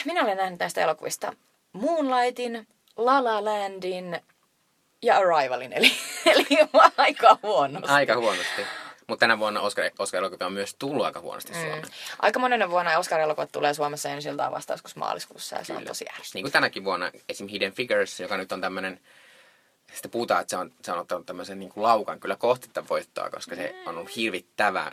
Minä 0.04 0.24
olen 0.24 0.36
nähnyt 0.36 0.60
näistä 0.60 0.80
elokuvista 0.80 1.32
Moonlightin, 1.72 2.66
La 2.96 3.24
La 3.24 3.44
Landin 3.44 4.20
ja 5.02 5.16
Arrivalin, 5.16 5.72
eli, 5.72 5.92
eli 6.32 6.46
aika 6.96 7.38
huono. 7.42 7.80
Aika 7.82 8.16
huonosti. 8.16 8.62
Mutta 9.06 9.20
tänä 9.20 9.38
vuonna 9.38 9.60
Oscar, 9.60 9.84
Oscar-elokuvia 9.98 10.46
on 10.46 10.52
myös 10.52 10.74
tullut 10.78 11.06
aika 11.06 11.20
huonosti 11.20 11.52
Suomeen. 11.52 11.82
Aika 12.18 12.38
monena 12.38 12.70
vuonna 12.70 12.98
Oscar-elokuvat 12.98 13.52
tulee 13.52 13.74
Suomessa 13.74 14.08
ensi 14.08 14.28
iltaan 14.28 14.52
vasta 14.52 14.72
joskus 14.72 14.96
maaliskuussa 14.96 15.56
ja 15.56 15.64
se 15.64 15.72
on 15.72 15.84
tosi 15.84 16.04
ärsyttävää. 16.08 16.30
Niin 16.34 16.44
kuin 16.44 16.52
tänäkin 16.52 16.84
vuonna 16.84 17.10
esim. 17.28 17.48
Hidden 17.48 17.72
Figures, 17.72 18.20
joka 18.20 18.36
nyt 18.36 18.52
on 18.52 18.60
tämmöinen, 18.60 19.00
sitä 19.94 20.08
puhutaan, 20.08 20.40
että 20.40 20.50
se 20.50 20.56
on, 20.56 20.72
se 20.82 20.92
on 20.92 20.98
ottanut 20.98 21.26
tämmöisen 21.26 21.58
niin 21.58 21.70
kuin 21.70 21.82
laukan 21.82 22.20
kyllä 22.20 22.36
kohti 22.36 22.68
voittoa, 22.90 23.30
koska 23.30 23.56
se 23.56 23.74
on 23.86 23.96
ollut 23.96 24.16
hirvittävä, 24.16 24.92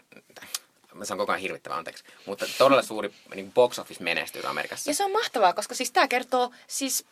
mä 0.98 1.06
sanon 1.06 1.18
koko 1.20 1.32
ajan 1.32 1.42
hirvittävä, 1.42 1.76
anteeksi, 1.76 2.04
mutta 2.26 2.46
todella 2.58 2.82
suuri 2.82 3.14
niin 3.36 3.52
box 3.52 3.80
office 3.80 4.04
menestys 4.04 4.46
Amerikassa. 4.46 4.90
Ja 4.90 4.94
se 4.94 5.04
on 5.04 5.12
mahtavaa, 5.12 5.54
koska 5.54 5.76
siis 5.76 5.92
tämä 5.92 6.08
kertoo 6.08 6.52
siis 6.68 7.06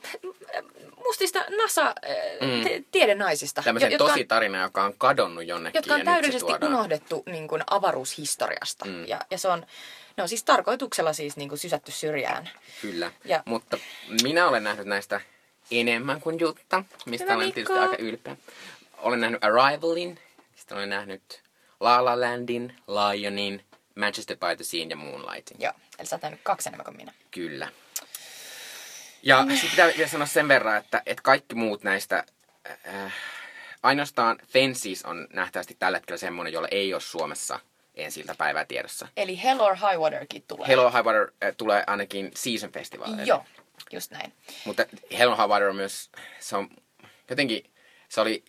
mustista 1.03 1.39
NASA-tiedenaisista. 1.57 3.61
Tämmöisen 3.61 3.91
jotka, 3.91 4.07
tosi 4.07 4.25
tarina, 4.25 4.61
joka 4.61 4.83
on 4.83 4.93
kadonnut 4.97 5.45
jonnekin. 5.47 5.77
jotka 5.79 5.93
on 5.93 6.01
täydellisesti 6.01 6.51
unohdettu 6.65 7.23
niin 7.25 7.47
kuin 7.47 7.63
avaruushistoriasta. 7.69 8.85
Mm. 8.85 9.07
Ja, 9.07 9.19
ja 9.31 9.37
se 9.37 9.47
on, 9.47 9.65
ne 10.17 10.23
on 10.23 10.29
siis 10.29 10.43
tarkoituksella 10.43 11.13
siis 11.13 11.37
niin 11.37 11.49
kuin 11.49 11.59
sysätty 11.59 11.91
syrjään. 11.91 12.49
Kyllä, 12.81 13.11
Ja- 13.25 13.43
mutta 13.45 13.77
minä 14.23 14.47
olen 14.47 14.63
nähnyt 14.63 14.87
näistä 14.87 15.21
enemmän 15.71 16.21
kuin 16.21 16.39
Jutta, 16.39 16.83
mistä 17.05 17.23
Hyvä 17.23 17.35
olen 17.35 17.47
Mikko. 17.47 17.55
tietysti 17.55 17.79
aika 17.79 17.95
ylpeä. 18.03 18.37
Olen 18.97 19.21
nähnyt 19.21 19.43
Arrivalin, 19.43 20.19
sitten 20.55 20.77
olen 20.77 20.89
nähnyt 20.89 21.41
La 21.79 22.05
La 22.05 22.21
Landin, 22.21 22.75
Lionin, 22.87 23.63
Manchester 23.95 24.37
by 24.37 24.55
the 24.55 24.63
Sea 24.63 24.85
ja 24.89 24.95
Moonlightin. 24.95 25.57
Joo, 25.59 25.73
eli 25.99 26.07
sä 26.07 26.15
oot 26.15 26.21
nähnyt 26.21 26.39
kaksi 26.43 26.69
enemmän 26.69 26.85
kuin 26.85 26.97
minä. 26.97 27.13
Kyllä. 27.31 27.67
Ja 29.23 29.43
Mm. 29.45 29.51
sitten 29.51 29.69
pitää 29.69 29.87
vielä 29.97 30.07
sanoa 30.09 30.27
sen 30.27 30.47
verran, 30.47 30.77
että, 30.77 31.01
että 31.05 31.21
kaikki 31.23 31.55
muut 31.55 31.83
näistä, 31.83 32.23
äh, 32.87 33.13
ainoastaan 33.83 34.37
Fences 34.47 35.03
on 35.05 35.27
nähtävästi 35.33 35.75
tällä 35.79 35.97
hetkellä 35.97 36.17
semmoinen, 36.17 36.53
jolla 36.53 36.67
ei 36.71 36.93
ole 36.93 37.01
Suomessa 37.01 37.59
ensi 37.95 38.25
päivää 38.37 38.65
tiedossa. 38.65 39.07
Eli 39.17 39.43
Hell 39.43 39.59
or 39.59 39.75
High 39.75 39.97
Waterkin 39.99 40.43
tulee. 40.47 40.67
Hello 40.67 40.91
High 40.91 41.03
Water 41.05 41.31
äh, 41.43 41.53
tulee 41.57 41.83
ainakin 41.87 42.31
Season 42.35 42.71
Festivalille. 42.71 43.23
Joo, 43.23 43.45
just 43.91 44.11
näin. 44.11 44.33
Mutta 44.65 44.85
Hello 45.17 45.35
High 45.35 45.47
Water 45.47 45.67
on 45.69 45.75
myös, 45.75 46.09
se 46.39 46.55
on 46.55 46.69
jotenkin, 47.29 47.71
se 48.09 48.21
oli 48.21 48.43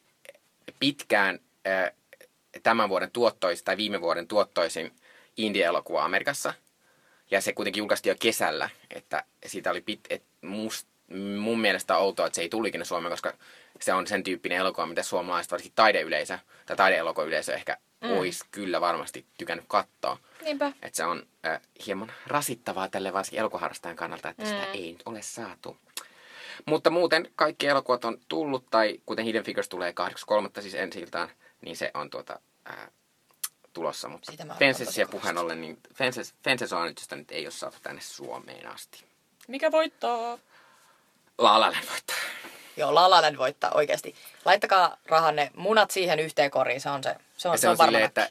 pitkään 0.80 1.38
äh, 1.66 1.90
tämän 2.62 2.88
vuoden 2.88 3.10
tuottoisin 3.10 3.64
tai 3.64 3.76
viime 3.76 4.00
vuoden 4.00 4.28
tuottoisin 4.28 4.92
indie-elokuva 5.36 6.04
Amerikassa. 6.04 6.54
Ja 7.30 7.40
se 7.40 7.52
kuitenkin 7.52 7.80
julkaistiin 7.80 8.10
jo 8.10 8.16
kesällä, 8.20 8.70
että 8.90 9.24
siitä 9.46 9.70
oli 9.70 9.80
pit, 9.80 10.00
et 10.10 10.22
must, 10.42 10.86
mun 11.38 11.60
mielestä 11.60 11.96
outoa, 11.96 12.26
että 12.26 12.34
se 12.34 12.42
ei 12.42 12.48
tuli 12.48 12.68
ikinä 12.68 12.84
Suomeen, 12.84 13.10
koska 13.10 13.32
se 13.80 13.92
on 13.92 14.06
sen 14.06 14.22
tyyppinen 14.22 14.58
elokuva, 14.58 14.86
mitä 14.86 15.02
suomalaiset, 15.02 15.52
varsinkin 15.52 15.76
taideyleisö 15.76 16.38
tai 16.66 16.76
taideelokuvayleisö 16.76 17.54
ehkä 17.54 17.76
mm. 18.00 18.10
olisi 18.10 18.44
kyllä 18.50 18.80
varmasti 18.80 19.26
tykännyt 19.38 19.64
katsoa. 19.68 20.18
Niinpä. 20.42 20.72
Että 20.82 20.96
se 20.96 21.04
on 21.04 21.26
äh, 21.46 21.60
hieman 21.86 22.12
rasittavaa 22.26 22.88
tälle 22.88 23.12
varsinkin 23.12 23.40
elokuvaharrastajan 23.40 23.96
kannalta, 23.96 24.28
että 24.28 24.42
mm. 24.42 24.48
sitä 24.48 24.64
ei 24.72 24.92
nyt 24.92 25.02
ole 25.06 25.22
saatu. 25.22 25.76
Mutta 26.66 26.90
muuten 26.90 27.30
kaikki 27.36 27.66
elokuvat 27.66 28.04
on 28.04 28.18
tullut, 28.28 28.66
tai 28.70 29.00
kuten 29.06 29.24
Hidden 29.24 29.44
Figures 29.44 29.68
tulee 29.68 29.94
8.3. 30.54 30.62
siis 30.62 30.74
ensi 30.74 31.00
iltaan, 31.00 31.28
niin 31.60 31.76
se 31.76 31.90
on 31.94 32.10
tuota, 32.10 32.40
ää, 32.64 32.90
tulossa. 33.76 34.08
Mutta 34.08 34.32
Fencesia 34.58 35.06
puheen 35.06 35.38
ollen, 35.38 35.60
niin 35.60 35.78
Fences, 35.94 36.34
Fences 36.44 36.72
on 36.72 36.86
nyt, 36.86 36.98
josta 36.98 37.16
nyt 37.16 37.30
ei 37.30 37.46
ole 37.46 37.50
saatu 37.50 37.76
tänne 37.82 38.00
Suomeen 38.00 38.66
asti. 38.66 39.04
Mikä 39.48 39.72
voittaa? 39.72 40.38
La 41.38 41.60
La 41.60 41.60
Land 41.60 41.86
voittaa. 41.90 42.16
Joo, 42.76 42.94
La 42.94 43.10
La 43.10 43.22
Land 43.22 43.38
voittaa 43.38 43.70
oikeasti. 43.74 44.14
Laittakaa 44.44 44.96
rahanne 45.06 45.50
munat 45.56 45.90
siihen 45.90 46.20
yhteen 46.20 46.50
koriin, 46.50 46.80
se 46.80 46.90
on 46.90 47.02
se. 47.02 47.16
Se 47.36 47.48
on, 47.48 47.54
Ja 47.54 47.58
se 47.58 47.68
on 47.68 47.78
varma 47.78 47.88
silleen, 47.88 48.04
että 48.04 48.30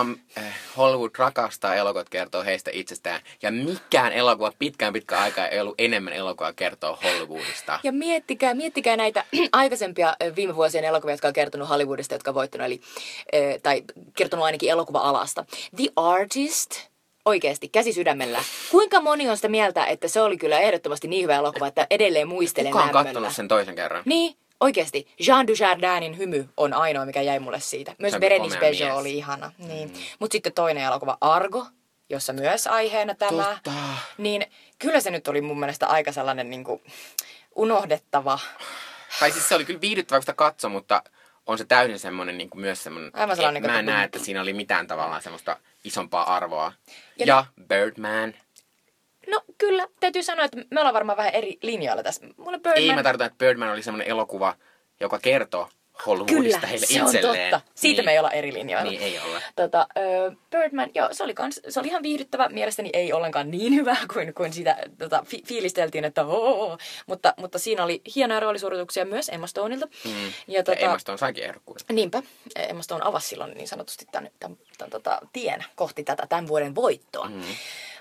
um, 0.00 0.16
äh, 0.38 0.44
Hollywood 0.76 1.10
rakastaa 1.18 1.74
elokuvat 1.74 2.08
kertoo 2.08 2.44
heistä 2.44 2.70
itsestään. 2.74 3.20
Ja 3.42 3.50
mikään 3.50 4.12
elokuva 4.12 4.52
pitkään 4.58 4.92
pitkään 4.92 5.22
aikaa 5.22 5.48
ei 5.48 5.60
ollut 5.60 5.74
enemmän 5.78 6.12
elokuvaa 6.12 6.52
kertoo 6.52 6.98
Hollywoodista. 7.04 7.80
Ja 7.82 7.92
miettikää, 7.92 8.54
miettikää 8.54 8.96
näitä 8.96 9.24
aikaisempia 9.52 10.16
viime 10.36 10.56
vuosien 10.56 10.84
elokuvia, 10.84 11.12
jotka 11.14 11.28
on 11.28 11.34
kertonut 11.34 11.68
Hollywoodista, 11.68 12.14
jotka 12.14 12.30
on 12.30 12.34
voittanut, 12.34 12.66
eli, 12.66 12.80
ö, 13.34 13.58
tai 13.62 13.82
kertonut 14.16 14.44
ainakin 14.44 14.70
elokuva-alasta. 14.70 15.44
The 15.76 15.88
Artist, 15.96 16.70
oikeasti, 17.24 17.68
käsi 17.68 17.92
sydämellä. 17.92 18.40
Kuinka 18.70 19.00
moni 19.00 19.28
on 19.28 19.36
sitä 19.36 19.48
mieltä, 19.48 19.86
että 19.86 20.08
se 20.08 20.20
oli 20.20 20.36
kyllä 20.36 20.58
ehdottomasti 20.60 21.08
niin 21.08 21.22
hyvä 21.22 21.36
elokuva, 21.36 21.66
että 21.66 21.86
edelleen 21.90 22.28
muistelen 22.28 22.72
Kuka 22.72 22.82
on 22.82 22.86
lämmöllä? 22.86 23.04
kattonut 23.04 23.32
sen 23.34 23.48
toisen 23.48 23.74
kerran? 23.74 24.02
Niin, 24.06 24.36
oikeasti. 24.60 25.08
Jean 25.26 25.46
Dujardinin 25.46 26.18
hymy 26.18 26.48
on 26.56 26.72
ainoa, 26.72 27.04
mikä 27.04 27.22
jäi 27.22 27.38
mulle 27.38 27.60
siitä. 27.60 27.94
Myös 27.98 28.14
Berenice 28.20 28.58
Bejo 28.58 28.96
oli 28.96 29.16
ihana. 29.16 29.52
Niin. 29.58 29.88
Mm. 29.88 29.94
Mutta 30.18 30.32
sitten 30.32 30.52
toinen 30.52 30.84
elokuva 30.84 31.18
Argo, 31.20 31.66
jossa 32.08 32.32
myös 32.32 32.66
aiheena 32.66 33.14
tämä. 33.14 33.44
Totta. 33.44 33.72
Niin 34.18 34.46
kyllä 34.78 35.00
se 35.00 35.10
nyt 35.10 35.28
oli 35.28 35.40
mun 35.40 35.60
mielestä 35.60 35.86
aika 35.86 36.12
sellainen 36.12 36.50
niin 36.50 36.64
kuin, 36.64 36.82
unohdettava. 37.54 38.38
Tai 39.20 39.30
siis 39.30 39.48
se 39.48 39.54
oli 39.54 39.64
kyllä 39.64 39.80
viihdyttävää, 39.80 40.18
kun 40.18 40.22
sitä 40.22 40.32
katsoi, 40.32 40.70
mutta 40.70 41.02
on 41.46 41.58
se 41.58 41.64
täysin 41.64 41.98
semmoinen 41.98 42.38
niin 42.38 42.50
kuin 42.50 42.60
myös 42.60 42.82
semmoinen, 42.82 43.10
Aivan 43.14 43.36
sellainen 43.36 43.64
että 43.64 43.68
niin 43.68 43.86
mä 43.86 43.92
en 43.92 43.96
näe, 43.96 44.04
että 44.04 44.18
siinä 44.18 44.42
oli 44.42 44.52
mitään 44.52 44.86
tavallaan 44.86 45.22
semmoista 45.22 45.56
isompaa 45.84 46.36
arvoa. 46.36 46.72
Ja, 47.18 47.26
ja 47.26 47.44
Birdman. 47.68 48.34
No 49.30 49.42
kyllä, 49.58 49.88
täytyy 50.00 50.22
sanoa, 50.22 50.44
että 50.44 50.58
me 50.70 50.80
ollaan 50.80 50.94
varmaan 50.94 51.16
vähän 51.16 51.34
eri 51.34 51.58
linjoilla 51.62 52.02
tässä. 52.02 52.26
Mulle 52.36 52.58
Birdman... 52.58 52.82
Ei 52.82 52.94
mä 52.94 53.02
tarkoita, 53.02 53.24
että 53.24 53.38
Birdman 53.38 53.70
oli 53.70 53.82
semmoinen 53.82 54.08
elokuva, 54.08 54.54
joka 55.00 55.18
kertoo 55.18 55.68
Hollywoodista 56.06 56.58
Kyllä, 56.60 56.66
heille 56.66 56.86
se 56.86 57.02
on 57.02 57.06
itselleen. 57.14 57.50
totta. 57.50 57.70
Siitä 57.74 58.02
niin. 58.02 58.06
me 58.06 58.12
ei 58.12 58.18
olla 58.18 58.30
eri 58.30 58.52
linjoilla. 58.52 58.90
Niin, 58.90 59.02
ei 59.02 59.18
olla. 59.26 59.40
Tota, 59.56 59.86
ö, 59.98 60.32
Birdman, 60.50 60.90
joo, 60.94 61.08
se 61.12 61.24
oli, 61.24 61.34
kans, 61.34 61.60
se 61.68 61.80
oli 61.80 61.88
ihan 61.88 62.02
viihdyttävä. 62.02 62.48
Mielestäni 62.48 62.90
ei 62.92 63.12
ollenkaan 63.12 63.50
niin 63.50 63.74
hyvä 63.74 63.96
kuin, 64.12 64.34
kuin 64.34 64.52
sitä 64.52 64.76
tota, 64.98 65.22
fi- 65.26 65.42
fiilisteltiin, 65.46 66.04
että 66.04 66.24
oo, 66.26 66.78
mutta, 67.06 67.34
mutta 67.36 67.58
siinä 67.58 67.84
oli 67.84 68.00
hienoja 68.16 68.40
roolisuorituksia 68.40 69.04
myös 69.04 69.28
Emma 69.28 69.46
Stoneilta. 69.46 69.86
Mm. 70.04 70.10
Ja, 70.24 70.58
Ja 70.58 70.62
tota, 70.64 70.78
Emma 70.78 70.98
Stone 70.98 71.18
saikin 71.18 71.44
ehdokkuuden. 71.44 71.84
Niinpä, 71.92 72.22
Emma 72.56 72.82
Stone 72.82 73.04
avasi 73.04 73.28
silloin 73.28 73.54
niin 73.54 73.68
sanotusti 73.68 74.06
tämän, 74.12 74.30
tämän, 74.40 74.58
tämän 74.78 74.90
tota, 74.90 75.18
tien 75.32 75.64
kohti 75.76 76.04
tätä 76.04 76.26
tämän 76.28 76.48
vuoden 76.48 76.74
voittoa. 76.74 77.28
Mm. 77.28 77.42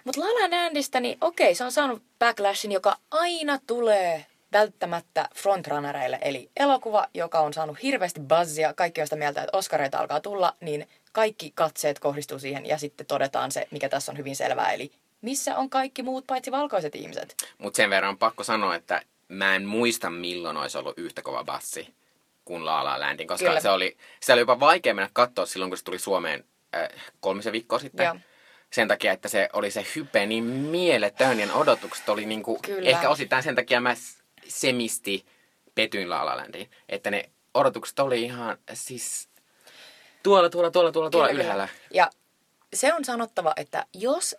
Mutta 0.03 0.21
La 0.21 0.27
La 0.27 0.57
Landista, 0.57 0.99
niin 0.99 1.17
okei, 1.21 1.55
se 1.55 1.63
on 1.63 1.71
saanut 1.71 2.03
backlashin, 2.19 2.71
joka 2.71 2.97
aina 3.11 3.59
tulee 3.67 4.25
välttämättä 4.53 5.29
frontrunnereille. 5.35 6.19
Eli 6.21 6.49
elokuva, 6.57 7.07
joka 7.13 7.39
on 7.39 7.53
saanut 7.53 7.83
hirveästi 7.83 8.19
buzzia, 8.19 8.73
kaikki 8.73 9.01
on 9.01 9.07
sitä 9.07 9.15
mieltä, 9.15 9.43
että 9.43 9.57
Oscareita 9.57 9.99
alkaa 9.99 10.19
tulla, 10.19 10.55
niin 10.61 10.87
kaikki 11.11 11.51
katseet 11.55 11.99
kohdistuu 11.99 12.39
siihen 12.39 12.65
ja 12.65 12.77
sitten 12.77 13.05
todetaan 13.05 13.51
se, 13.51 13.67
mikä 13.71 13.89
tässä 13.89 14.11
on 14.11 14.17
hyvin 14.17 14.35
selvää. 14.35 14.71
Eli 14.71 14.91
missä 15.21 15.57
on 15.57 15.69
kaikki 15.69 16.03
muut 16.03 16.27
paitsi 16.27 16.51
valkoiset 16.51 16.95
ihmiset? 16.95 17.35
Mutta 17.57 17.77
sen 17.77 17.89
verran 17.89 18.09
on 18.09 18.17
pakko 18.17 18.43
sanoa, 18.43 18.75
että 18.75 19.01
mä 19.27 19.55
en 19.55 19.65
muista 19.65 20.09
milloin 20.09 20.57
olisi 20.57 20.77
ollut 20.77 20.97
yhtä 20.97 21.21
kova 21.21 21.43
bassi 21.43 21.93
kuin 22.45 22.65
La 22.65 22.83
La 22.83 22.99
Landin, 22.99 23.27
koska 23.27 23.47
Kyllä. 23.47 23.59
se 23.59 23.69
oli, 23.69 23.97
se 24.19 24.33
oli 24.33 24.41
jopa 24.41 24.59
vaikea 24.59 24.93
mennä 24.93 25.09
katsoa 25.13 25.45
silloin, 25.45 25.71
kun 25.71 25.77
se 25.77 25.83
tuli 25.83 25.99
Suomeen 25.99 26.43
äh, 26.75 26.89
kolmisen 27.19 27.53
viikkoa 27.53 27.79
sitten. 27.79 28.05
Joo. 28.05 28.15
Sen 28.71 28.87
takia, 28.87 29.11
että 29.11 29.29
se 29.29 29.49
oli 29.53 29.71
se 29.71 29.85
hype 29.95 30.25
niin 30.25 30.43
mieletön 30.43 31.39
ja 31.39 31.53
odotukset 31.53 32.09
oli 32.09 32.25
niinku, 32.25 32.59
Kyllä. 32.61 32.89
ehkä 32.89 33.09
osittain 33.09 33.43
sen 33.43 33.55
takia 33.55 33.81
mä 33.81 33.95
semisti 34.49 35.25
petyin 35.75 36.09
La 36.09 36.25
La 36.25 36.37
Landiin. 36.37 36.69
Että 36.89 37.11
ne 37.11 37.29
odotukset 37.53 37.99
oli 37.99 38.23
ihan 38.23 38.57
siis 38.73 39.29
tuolla, 40.23 40.49
tuolla, 40.49 40.71
tuolla, 40.71 40.91
tuolla, 40.91 41.09
tuolla 41.09 41.27
Kyllä, 41.27 41.41
ylhäällä. 41.41 41.67
Ja 41.91 42.09
se 42.73 42.93
on 42.93 43.05
sanottava, 43.05 43.53
että 43.57 43.85
jos 43.93 44.35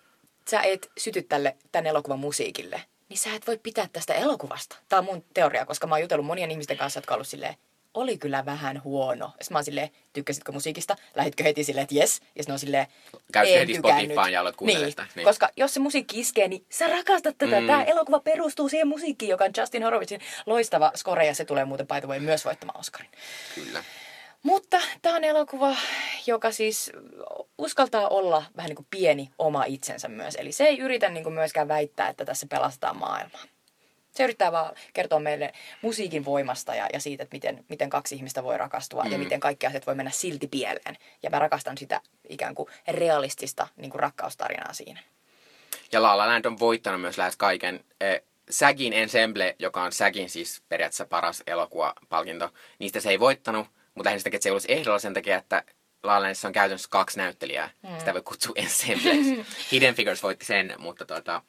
sä 0.51 0.61
et 0.61 0.91
syty 0.99 1.23
tälle 1.23 1.57
tämän 1.73 1.87
elokuvan 1.87 2.19
musiikille, 2.19 2.83
niin 3.09 3.19
sä 3.19 3.35
et 3.35 3.47
voi 3.47 3.59
pitää 3.63 3.89
tästä 3.93 4.15
elokuvasta. 4.15 4.77
Tämä 4.89 4.99
on 4.99 5.05
mun 5.05 5.25
teoria, 5.35 5.67
koska 5.67 5.87
mä 5.87 5.95
oon 5.95 6.03
jutellut 6.03 6.27
monien 6.27 6.51
ihmisten 6.51 6.77
kanssa, 6.77 6.99
jotka 6.99 7.15
on 7.15 7.17
ollut 7.17 7.29
silleen, 7.29 7.55
oli 8.01 8.19
kyllä 8.19 8.45
vähän 8.45 8.85
huono. 8.85 9.27
Sitten 9.29 9.55
mä 9.55 9.59
oon 9.59 9.65
silleen, 9.65 9.91
tykkäsitkö 10.13 10.53
musiikista? 10.53 10.97
Lähitkö 11.15 11.45
heti 11.45 11.65
silleen, 11.65 11.83
että 11.83 11.95
jes? 11.95 12.21
Ja 12.37 12.43
sitten 12.43 12.53
on 12.53 12.59
silleen, 12.59 12.87
Käytkö 13.33 13.55
"En 13.55 13.61
heti 13.61 13.73
tykännyt." 13.75 14.05
Spotifyn 14.05 14.33
ja 14.33 14.41
aloit 14.41 14.61
niin, 14.61 14.91
sitä? 14.91 15.07
Niin. 15.15 15.25
koska 15.25 15.49
jos 15.57 15.75
se 15.75 15.81
musiikki 15.81 16.21
iskee, 16.21 16.49
niin 16.49 16.67
sä 16.71 16.87
rakastat 16.87 17.39
tätä. 17.39 17.61
Mm. 17.61 17.67
Tämä 17.67 17.85
elokuva 17.85 18.21
perustuu 18.21 18.69
siihen 18.69 18.89
musiikkiin, 18.89 19.29
joka 19.29 19.45
on 19.45 19.51
Justin 19.57 19.83
Horowitzin 19.83 20.21
loistava 20.47 20.93
score, 20.97 21.27
ja 21.27 21.35
se 21.35 21.45
tulee 21.45 21.65
muuten 21.65 21.87
by 21.87 22.01
the 22.01 22.09
way 22.09 22.21
myös 22.21 22.45
voittamaan 22.45 22.81
Oscarin. 22.81 23.11
Kyllä. 23.55 23.85
Mutta 24.43 24.81
tämä 25.03 25.17
on 25.17 25.25
elokuva, 25.25 25.77
joka 26.27 26.51
siis 26.53 26.93
uskaltaa 27.59 28.09
olla 28.09 28.45
vähän 28.57 28.69
niin 28.69 28.77
kuin 28.77 28.87
pieni 28.91 29.31
oma 29.39 29.65
itsensä 29.65 30.09
myös. 30.09 30.35
Eli 30.35 30.53
se 30.53 30.65
ei 30.65 30.79
yritä 30.79 31.09
niin 31.09 31.25
kuin 31.25 31.35
myöskään 31.35 31.69
väittää, 31.69 32.09
että 32.09 32.25
tässä 32.25 32.47
pelastetaan 32.51 32.97
maailmaa. 32.97 33.43
Se 34.19 34.25
yrittää 34.25 34.53
vaan 34.53 34.75
kertoa 34.93 35.21
meille 35.21 35.53
musiikin 35.83 36.25
voimasta 36.25 36.75
ja, 36.75 36.87
ja 36.93 37.01
siitä, 37.01 37.23
että 37.23 37.35
miten, 37.35 37.65
miten 37.69 37.91
kaksi 37.91 38.15
ihmistä 38.15 38.43
voi 38.43 38.59
rakastua 38.59 39.05
mm. 39.05 39.13
ja 39.13 39.19
miten 39.19 39.41
kaikki 39.41 39.67
asiat 39.67 39.87
voi 39.87 39.95
mennä 39.95 40.11
silti 40.11 40.47
pieleen. 40.47 40.97
Ja 41.23 41.31
mä 41.31 41.39
rakastan 41.39 41.79
sitä 41.79 42.01
ikään 42.29 42.55
kuin 42.55 42.69
realistista 42.89 43.69
niin 43.77 43.91
kuin 43.91 44.01
rakkaustarinaa 44.01 44.73
siinä. 44.73 45.01
Ja 45.93 46.03
La 46.03 46.17
La 46.17 46.27
Land 46.27 46.45
on 46.45 46.59
voittanut 46.59 47.01
myös 47.01 47.19
lähes 47.19 47.37
kaiken. 47.37 47.85
Eh, 48.01 48.23
Sagin 48.51 48.93
Ensemble, 48.93 49.57
joka 49.59 49.83
on 49.83 49.93
Sagin 49.93 50.31
siis 50.31 50.63
periaatteessa 50.69 51.07
paras 51.07 51.43
elokuvapalkinto, 51.47 52.51
niistä 52.79 53.01
se 53.01 53.11
ei 53.11 53.21
voittanut, 53.21 53.67
mutta 53.95 54.09
lähinnä 54.09 54.19
sitä, 54.19 54.31
että 54.37 54.43
se 54.43 54.49
ei 54.49 54.53
olisi 54.53 54.73
ehdolla 54.73 54.99
sen 54.99 55.15
takia, 55.15 55.37
että 55.37 55.63
La 56.03 56.13
La 56.13 56.21
Landissa 56.21 56.49
on 56.49 56.53
käytännössä 56.53 56.89
kaksi 56.91 57.19
näyttelijää. 57.19 57.71
Mm. 57.83 57.99
Sitä 57.99 58.15
voi 58.15 58.23
kutsua 58.23 58.53
ensembleksi. 58.57 59.47
Hidden 59.73 59.95
Figures 59.95 60.23
voitti 60.23 60.47
sen, 60.47 60.75
mutta, 60.79 61.05
tota, 61.05 61.43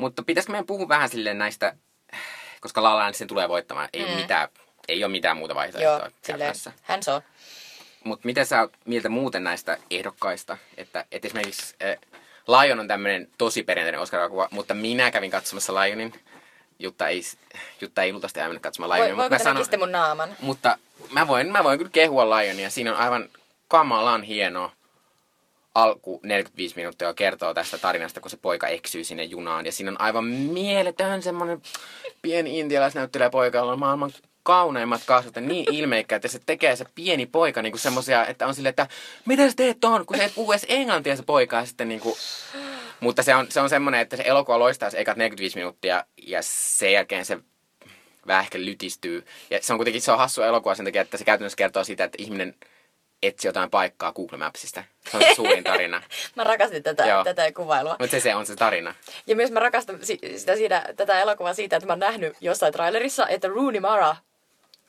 mutta 0.00 0.22
pitäisikö 0.22 0.52
meidän 0.52 0.66
puhua 0.66 0.88
vähän 0.88 1.08
silleen 1.08 1.38
näistä, 1.38 1.76
koska 2.60 2.82
La 2.82 2.90
La 2.94 2.98
Land 2.98 3.14
sen 3.14 3.28
tulee 3.28 3.48
voittamaan. 3.48 3.88
Ei, 3.92 4.06
mm. 4.06 4.10
mitään, 4.10 4.48
ei 4.88 5.04
ole 5.04 5.12
mitään 5.12 5.36
muuta 5.36 5.54
vaihtoehtoa 5.54 5.92
Joo, 5.92 6.74
hän 6.82 7.00
on. 7.14 7.22
Mutta 8.04 8.26
mitä 8.26 8.44
sä 8.44 8.60
oot 8.60 8.72
mieltä 8.84 9.08
muuten 9.08 9.44
näistä 9.44 9.78
ehdokkaista? 9.90 10.56
Että, 10.76 11.04
että 11.12 11.28
esimerkiksi 11.28 11.76
äh, 11.82 11.96
Lion 12.48 12.80
on 12.80 12.88
tämmöinen 12.88 13.28
tosi 13.38 13.62
perinteinen 13.62 14.00
Oscar-elokuva, 14.00 14.48
mutta 14.50 14.74
minä 14.74 15.10
kävin 15.10 15.30
katsomassa 15.30 15.74
Lionin. 15.74 16.12
Jutta 16.78 17.08
ei, 17.08 17.22
Jutta 17.80 18.02
ei 18.02 18.12
luultavasti 18.12 18.40
aiemmin 18.40 18.60
katsomaan 18.60 18.90
Lionia. 18.90 19.16
Voi, 19.16 19.28
mutta 19.30 19.44
voiko 19.54 19.70
mä 19.70 19.78
mun 19.78 19.92
naaman? 19.92 20.36
mutta 20.40 20.78
mä 21.10 21.26
voin, 21.26 21.52
mä 21.52 21.64
voin 21.64 21.78
kyllä 21.78 21.90
kehua 21.90 22.30
Lionia. 22.30 22.70
Siinä 22.70 22.92
on 22.92 22.98
aivan 22.98 23.28
kamalan 23.68 24.22
hieno 24.22 24.72
alku 25.74 26.20
45 26.22 26.76
minuuttia 26.76 27.14
kertoo 27.14 27.54
tästä 27.54 27.78
tarinasta, 27.78 28.20
kun 28.20 28.30
se 28.30 28.36
poika 28.36 28.68
eksyy 28.68 29.04
sinne 29.04 29.24
junaan. 29.24 29.66
Ja 29.66 29.72
siinä 29.72 29.90
on 29.90 30.00
aivan 30.00 30.24
mieletön 30.24 31.22
semmoinen 31.22 31.62
pieni 32.22 32.58
intialaisnäyttelijä 32.58 33.30
poika, 33.30 33.58
jolla 33.58 33.72
on 33.72 33.78
maailman 33.78 34.12
kauneimmat 34.42 35.02
kasvot 35.06 35.36
ja 35.36 35.42
niin 35.42 35.74
ilmeikkäät. 35.74 36.22
Ja 36.22 36.28
se 36.28 36.40
tekee 36.46 36.76
se 36.76 36.84
pieni 36.94 37.26
poika 37.26 37.62
niin 37.62 37.78
semmoisia, 37.78 38.26
että 38.26 38.46
on 38.46 38.54
silleen, 38.54 38.70
että 38.70 38.86
mitä 39.24 39.48
sä 39.48 39.56
teet 39.56 39.80
ton, 39.80 40.06
kun 40.06 40.16
se 40.16 40.22
ei 40.22 40.30
puhu 40.34 40.52
edes 40.52 40.66
englantia 40.68 41.16
se 41.16 41.22
poika. 41.22 41.56
Ja 41.56 41.66
sitten 41.66 41.88
niin 41.88 42.00
kuin, 42.00 42.14
mutta 43.00 43.22
se 43.22 43.34
on, 43.34 43.46
se 43.50 43.60
on 43.60 43.70
semmoinen, 43.70 44.00
että 44.00 44.16
se 44.16 44.22
elokuva 44.26 44.58
loistaa 44.58 44.90
se 44.90 44.98
ekat 44.98 45.16
45 45.16 45.56
minuuttia 45.56 46.04
ja 46.26 46.38
sen 46.42 46.92
jälkeen 46.92 47.24
se 47.24 47.38
vähän 48.26 48.44
ehkä 48.44 48.58
lytistyy. 48.58 49.26
Ja 49.50 49.58
se 49.62 49.72
on 49.72 49.78
kuitenkin 49.78 50.02
se 50.02 50.12
on 50.12 50.18
hassu 50.18 50.42
elokuva 50.42 50.74
sen 50.74 50.84
takia, 50.84 51.02
että 51.02 51.16
se 51.16 51.24
käytännössä 51.24 51.56
kertoo 51.56 51.84
sitä, 51.84 52.04
että 52.04 52.22
ihminen 52.22 52.54
etsi 53.22 53.48
jotain 53.48 53.70
paikkaa 53.70 54.12
Google 54.12 54.38
Mapsista. 54.38 54.84
Se 55.10 55.16
on 55.16 55.22
se 55.22 55.34
suurin 55.34 55.64
tarina. 55.64 56.02
Mä 56.36 56.44
rakastin 56.44 56.82
tätä, 56.82 57.06
Joo. 57.06 57.24
tätä 57.24 57.52
kuvailua. 57.52 57.96
Mutta 57.98 58.10
se, 58.10 58.20
se 58.20 58.34
on 58.34 58.46
se 58.46 58.56
tarina. 58.56 58.94
Ja 59.26 59.36
myös 59.36 59.50
mä 59.50 59.60
rakastan 59.60 59.98
si- 60.02 60.18
sitä, 60.36 60.56
siinä, 60.56 60.84
tätä 60.96 61.20
elokuvaa 61.20 61.54
siitä, 61.54 61.76
että 61.76 61.86
mä 61.86 61.92
oon 61.92 62.00
nähnyt 62.00 62.36
jossain 62.40 62.72
trailerissa, 62.72 63.28
että 63.28 63.48
Rooney 63.48 63.80
Mara, 63.80 64.16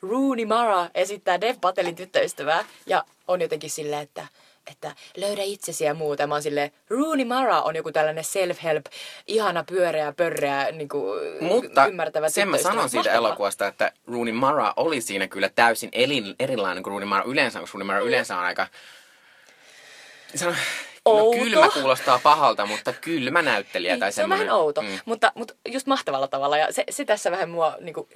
Rooney 0.02 0.44
Mara 0.46 0.88
esittää 0.94 1.40
Dev 1.40 1.56
Patelin 1.60 1.96
tyttöystävää 1.96 2.64
ja 2.86 3.04
on 3.28 3.40
jotenkin 3.40 3.70
silleen, 3.70 4.02
että 4.02 4.26
että 4.70 4.94
löydä 5.16 5.42
itsesi 5.42 5.84
ja 5.84 5.94
muuta. 5.94 6.26
Mä 6.26 6.34
oon 6.34 6.42
silleen, 6.42 6.70
Rooney 6.90 7.24
Mara 7.24 7.62
on 7.62 7.76
joku 7.76 7.92
tällainen 7.92 8.24
self-help, 8.24 8.92
ihana 9.26 9.64
pyöreä, 9.64 10.12
pörreä, 10.12 10.72
niin 10.72 10.88
kuin, 10.88 11.20
Mutta 11.40 11.86
ymmärtävä 11.86 12.28
sen 12.28 12.48
mä 12.48 12.58
sanon 12.58 12.88
siitä 12.90 13.08
Mahtavaa. 13.08 13.28
elokuvasta, 13.28 13.66
että 13.66 13.92
Rooney 14.06 14.32
Mara 14.32 14.72
oli 14.76 15.00
siinä 15.00 15.28
kyllä 15.28 15.48
täysin 15.48 15.90
elin, 15.92 16.34
erilainen 16.38 16.82
kuin 16.82 16.90
Rooney 16.92 17.08
Mara 17.08 17.24
yleensä, 17.24 17.60
koska 17.60 17.78
Rooney 17.78 17.86
Mara 17.86 18.00
yleensä 18.00 18.36
on 18.36 18.44
aika... 18.44 18.66
Se 20.34 20.46
on, 20.46 20.56
no, 21.06 21.12
Outo. 21.12 21.38
kylmä 21.38 21.68
kuulostaa 21.68 22.18
pahalta, 22.22 22.66
mutta 22.66 22.92
kylmä 22.92 23.42
näyttelijä. 23.42 23.96
tai 23.98 24.06
Niin, 24.08 24.12
se 24.14 24.20
on 24.20 24.22
semmoinen. 24.22 24.46
vähän 24.46 24.60
outo, 24.60 24.82
Mm. 24.82 24.88
mutta, 25.04 25.32
mutta 25.34 25.54
just 25.68 25.86
mahtavalla 25.86 26.28
tavalla. 26.28 26.58
Ja 26.58 26.72
se, 26.72 26.84
se 26.90 27.04
tässä 27.04 27.30
vähän 27.30 27.50
mua 27.50 27.76
niin 27.80 27.94
kuin, 27.94 28.08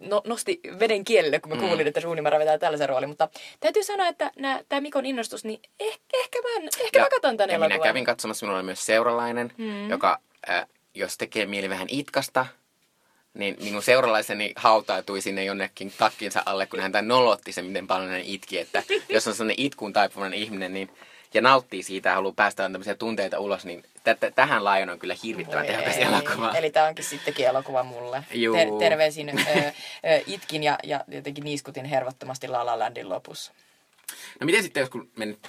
no, 0.00 0.22
nosti 0.26 0.60
veden 0.78 1.04
kielelle, 1.04 1.40
kun 1.40 1.48
mä 1.52 1.54
Mm. 1.62 1.68
kuulin, 1.68 1.86
että 1.86 2.00
Ruunimara 2.00 2.38
vetää 2.38 2.58
tällaisen 2.58 2.88
roolin. 2.88 3.08
Mutta 3.08 3.28
täytyy 3.60 3.84
sanoa, 3.84 4.08
että 4.08 4.30
tämä 4.68 4.80
Mikon 4.80 5.06
innostus, 5.06 5.44
niin 5.44 5.60
ehkä, 5.80 6.04
ehkä 6.20 6.38
mä, 6.42 6.66
ehkä 6.84 7.00
mä 7.00 7.08
katson 7.10 7.36
tän 7.36 7.50
ja 7.50 7.58
minä 7.58 7.66
elokuvan. 7.66 7.88
kävin 7.88 8.04
katsomassa, 8.04 8.46
minulla 8.46 8.58
oli 8.58 8.66
myös 8.66 8.86
seuralainen, 8.86 9.52
mm. 9.58 9.90
joka, 9.90 10.18
äh, 10.50 10.66
jos 10.94 11.18
tekee 11.18 11.46
mieli 11.46 11.68
vähän 11.68 11.88
itkasta, 11.90 12.46
niin 13.34 13.56
minun 13.62 13.82
seuralaiseni 13.82 14.52
hautautui 14.56 15.20
sinne 15.20 15.44
jonnekin 15.44 15.92
takkinsa 15.98 16.42
alle, 16.46 16.66
kun 16.66 16.80
häntä 16.80 17.02
nolotti 17.02 17.52
se, 17.52 17.62
miten 17.62 17.86
paljon 17.86 18.10
hän 18.10 18.20
itki. 18.20 18.58
Että 18.58 18.82
jos 19.08 19.28
on 19.28 19.34
sellainen 19.34 19.64
itkuun 19.64 19.92
taipuvainen 19.92 20.38
ihminen 20.38 20.74
niin, 20.74 20.90
ja 21.34 21.40
nauttii 21.40 21.82
siitä 21.82 22.08
ja 22.08 22.14
haluaa 22.14 22.32
päästä 22.36 22.62
tämmöisiä 22.62 22.94
tunteita 22.94 23.38
ulos, 23.38 23.64
niin 23.64 23.82
t- 23.82 24.34
tähän 24.34 24.64
Lion 24.64 24.90
on 24.90 24.98
kyllä 24.98 25.16
hirvittävän 25.22 25.66
tehokas 25.66 25.96
elokuva. 25.96 26.52
Eli 26.56 26.70
tämä 26.70 26.86
onkin 26.86 27.04
sittenkin 27.04 27.46
elokuva 27.46 27.82
mulle. 27.82 28.24
Juu. 28.32 28.56
Ter- 28.56 28.78
terveisin 28.78 29.28
ö, 29.28 29.60
ö, 29.60 29.72
itkin 30.26 30.62
ja, 30.62 30.78
ja 30.82 31.04
jotenkin 31.08 31.44
niiskutin 31.44 31.84
hervottomasti 31.84 32.48
La 32.48 32.66
La 32.66 32.78
Landin 32.78 33.08
lopussa. 33.08 33.52
No 34.40 34.44
miten 34.44 34.62
sitten, 34.62 34.80
jos 34.80 34.90
kun 34.90 35.10
me 35.16 35.26
nyt 35.26 35.48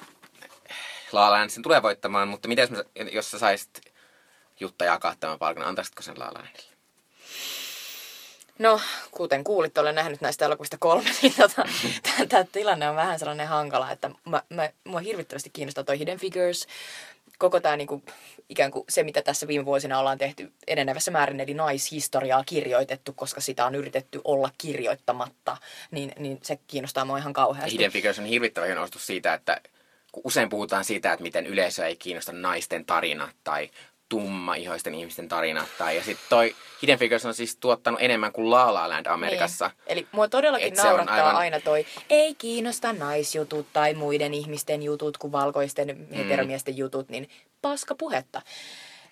La 1.12 1.22
La 1.22 1.32
Land 1.32 1.50
sen 1.50 1.64
tulee 1.64 1.82
voittamaan, 1.82 2.28
mutta 2.28 2.48
miten 2.48 2.64
jos, 2.64 2.72
mä, 2.72 2.84
jos 3.12 3.32
sä 3.32 3.40
saisit 3.40 3.82
Jutta 4.60 4.86
jakaa 4.86 5.16
tämän 5.20 5.40
palkan, 5.40 5.64
antaisitko 5.64 6.02
sen 6.02 6.20
La 6.20 6.26
La 6.26 6.34
Landille? 6.34 6.73
No, 8.60 8.82
kuten 9.12 9.44
kuulit, 9.44 9.78
olen 9.78 9.96
nähnyt 9.96 10.22
näistä 10.22 10.46
elokuvista 10.46 10.78
kolme, 10.80 11.10
niin 11.22 11.34
tota, 11.38 11.66
tämä 12.30 12.46
tilanne 12.52 12.90
on 12.90 12.96
vähän 12.96 13.20
sellainen 13.20 13.48
hankala, 13.48 13.92
että 13.92 14.10
mä, 14.26 14.42
mä, 14.50 14.70
mua 14.84 15.00
hirvittävästi 15.00 15.50
kiinnostaa 15.50 15.84
toi 15.84 16.00
Hidden 16.00 16.20
Figures, 16.20 16.68
koko 17.38 17.60
tämä 17.60 17.78
niinku, 17.78 18.04
ikään 18.50 18.72
kuin 18.72 18.86
se, 18.90 19.04
mitä 19.04 19.22
tässä 19.22 19.48
viime 19.48 19.66
vuosina 19.66 20.00
ollaan 20.00 20.18
tehty 20.18 20.52
enenevässä 20.68 21.12
määrin, 21.12 21.40
eli 21.40 21.54
naishistoriaa 21.54 22.44
kirjoitettu, 22.46 23.14
koska 23.14 23.42
sitä 23.42 23.66
on 23.66 23.76
yritetty 23.76 24.22
olla 24.24 24.50
kirjoittamatta, 24.58 25.58
niin, 25.92 26.12
niin 26.20 26.40
se 26.42 26.60
kiinnostaa 26.68 27.06
mua 27.06 27.18
ihan 27.18 27.34
kauheasti. 27.34 27.72
Hidden 27.72 27.92
Figures 27.92 28.20
on 28.20 28.26
hirvittävä 28.26 28.66
hieno 28.66 28.88
siitä, 28.98 29.34
että 29.34 29.62
kun 30.12 30.22
usein 30.26 30.50
puhutaan 30.50 30.86
siitä, 30.86 31.14
että 31.14 31.24
miten 31.24 31.48
yleisö 31.48 31.88
ei 31.88 31.96
kiinnosta 31.96 32.32
naisten 32.32 32.86
tarinat 32.86 33.36
tai 33.44 33.70
tumma-ihoisten 34.14 34.96
ihmisten 34.96 35.28
tarinat. 35.28 35.68
Tai, 35.78 35.96
ja 35.96 36.04
sitten 36.04 36.26
toi 36.30 36.56
Hidden 36.82 37.00
Figures 37.00 37.26
on 37.26 37.34
siis 37.34 37.56
tuottanut 37.56 38.02
enemmän 38.02 38.32
kuin 38.32 38.52
La 38.52 38.74
La 38.74 38.90
Land 38.90 39.06
Amerikassa. 39.06 39.68
Niin. 39.68 39.78
Eli 39.88 40.08
mua 40.12 40.28
todellakin 40.28 40.68
Et 40.68 40.78
naurattaa 40.78 41.16
aivan- 41.16 41.36
aina 41.36 41.60
toi, 41.60 41.86
ei 42.10 42.36
kiinnosta 42.36 42.94
naisjutut 42.94 43.68
tai 43.74 43.94
muiden 43.94 44.34
ihmisten 44.34 44.84
jutut 44.84 45.18
kuin 45.18 45.32
valkoisten 45.32 46.08
heteromiesten 46.16 46.78
jutut, 46.78 47.10
niin 47.10 47.30
paska 47.62 47.96
puhetta. 47.96 48.42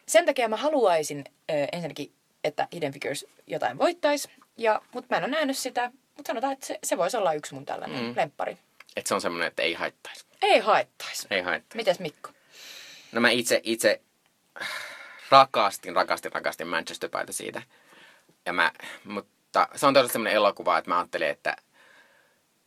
Sen 0.07 0.25
takia 0.25 0.47
mä 0.47 0.57
haluaisin 0.57 1.23
äh, 1.51 1.67
ensinnäkin, 1.71 2.13
että 2.43 2.67
Hidden 2.73 2.93
Figures 2.93 3.25
jotain 3.47 3.77
voittaisi, 3.77 4.29
ja, 4.57 4.81
mutta 4.93 5.07
mä 5.09 5.17
en 5.17 5.23
ole 5.23 5.31
nähnyt 5.31 5.57
sitä, 5.57 5.91
mutta 6.17 6.29
sanotaan, 6.29 6.53
että 6.53 6.65
se, 6.65 6.79
se 6.83 6.97
voisi 6.97 7.17
olla 7.17 7.33
yksi 7.33 7.53
mun 7.53 7.65
tällainen 7.65 8.03
mm. 8.03 8.13
lemppari. 8.15 8.57
Että 8.95 9.07
se 9.07 9.13
on 9.15 9.21
semmoinen, 9.21 9.47
että 9.47 9.61
ei 9.61 9.73
haittaisi. 9.73 10.25
Ei 10.41 10.59
haittaisi. 10.59 11.27
Ei 11.31 11.41
haittaisi. 11.41 11.77
Mites 11.77 11.99
Mikko? 11.99 12.29
No 13.11 13.21
mä 13.21 13.29
itse, 13.29 13.61
itse 13.63 14.01
rakastin, 15.31 15.95
rakastin, 15.95 16.31
rakastin 16.31 16.67
Manchester 16.67 17.09
Byta 17.09 17.33
siitä. 17.33 17.61
Ja 18.45 18.53
mä, 18.53 18.71
mutta 19.03 19.67
se 19.75 19.85
on 19.85 19.93
todella 19.93 20.11
semmoinen 20.11 20.35
elokuva, 20.35 20.77
että 20.77 20.91
mä 20.91 20.97
ajattelin, 20.97 21.27
että 21.27 21.55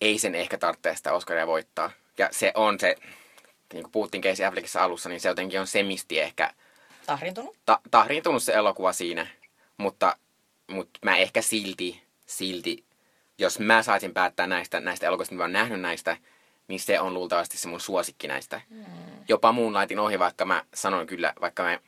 ei 0.01 0.19
sen 0.19 0.35
ehkä 0.35 0.59
tarvitse 0.59 0.95
sitä 0.95 1.13
Oscaria 1.13 1.47
voittaa. 1.47 1.91
Ja 2.19 2.29
se 2.31 2.53
on 2.55 2.81
se, 2.81 2.97
niin 3.73 3.83
kuin 3.83 3.93
puhuttiin 3.93 4.23
Casey 4.23 4.47
Affleckissa 4.47 4.85
alussa, 4.85 5.09
niin 5.09 5.21
se 5.21 5.29
jotenkin 5.29 5.61
on 5.61 5.67
semisti 5.67 6.21
ehkä 6.21 6.55
Tahrintunut? 7.07 7.57
ta- 7.67 7.81
tahriintunut 7.91 8.43
se 8.43 8.53
elokuva 8.53 8.93
siinä. 8.93 9.27
Mutta, 9.77 10.17
mutta 10.67 11.01
mä 11.05 11.17
ehkä 11.17 11.43
silti, 11.43 12.03
silti, 12.27 12.85
jos 13.39 13.59
mä 13.59 13.83
saisin 13.83 14.15
päättää 14.15 14.47
näistä, 14.47 14.81
näistä 14.81 15.07
elokuvista, 15.07 15.35
mitä 15.35 15.41
mä 15.41 15.45
oon 15.45 15.53
nähnyt 15.53 15.81
näistä, 15.81 16.17
niin 16.69 16.81
se 16.81 17.01
on 17.01 17.15
luultavasti 17.15 17.59
se 17.59 17.69
mun 17.69 17.81
suosikki 17.81 18.29
näistä. 18.29 18.61
Mm. 18.71 18.85
Jopa 19.29 19.53
Moonlightin 19.53 19.99
ohi, 19.99 20.19
vaikka 20.19 20.45
mä 20.45 20.65
sanoin 20.75 21.07
kyllä, 21.07 21.33
vaikka 21.41 21.63
me 21.63 21.81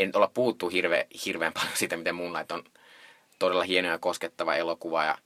ei 0.00 0.06
nyt 0.06 0.16
olla 0.16 0.30
puhuttu 0.34 0.68
hirve, 0.68 1.06
hirveän 1.26 1.52
paljon 1.52 1.72
siitä, 1.74 1.96
miten 1.96 2.14
Moonlight 2.14 2.52
on 2.52 2.64
todella 3.38 3.62
hieno 3.62 3.88
ja 3.88 3.98
koskettava 3.98 4.54
elokuva 4.54 5.04
ja 5.04 5.18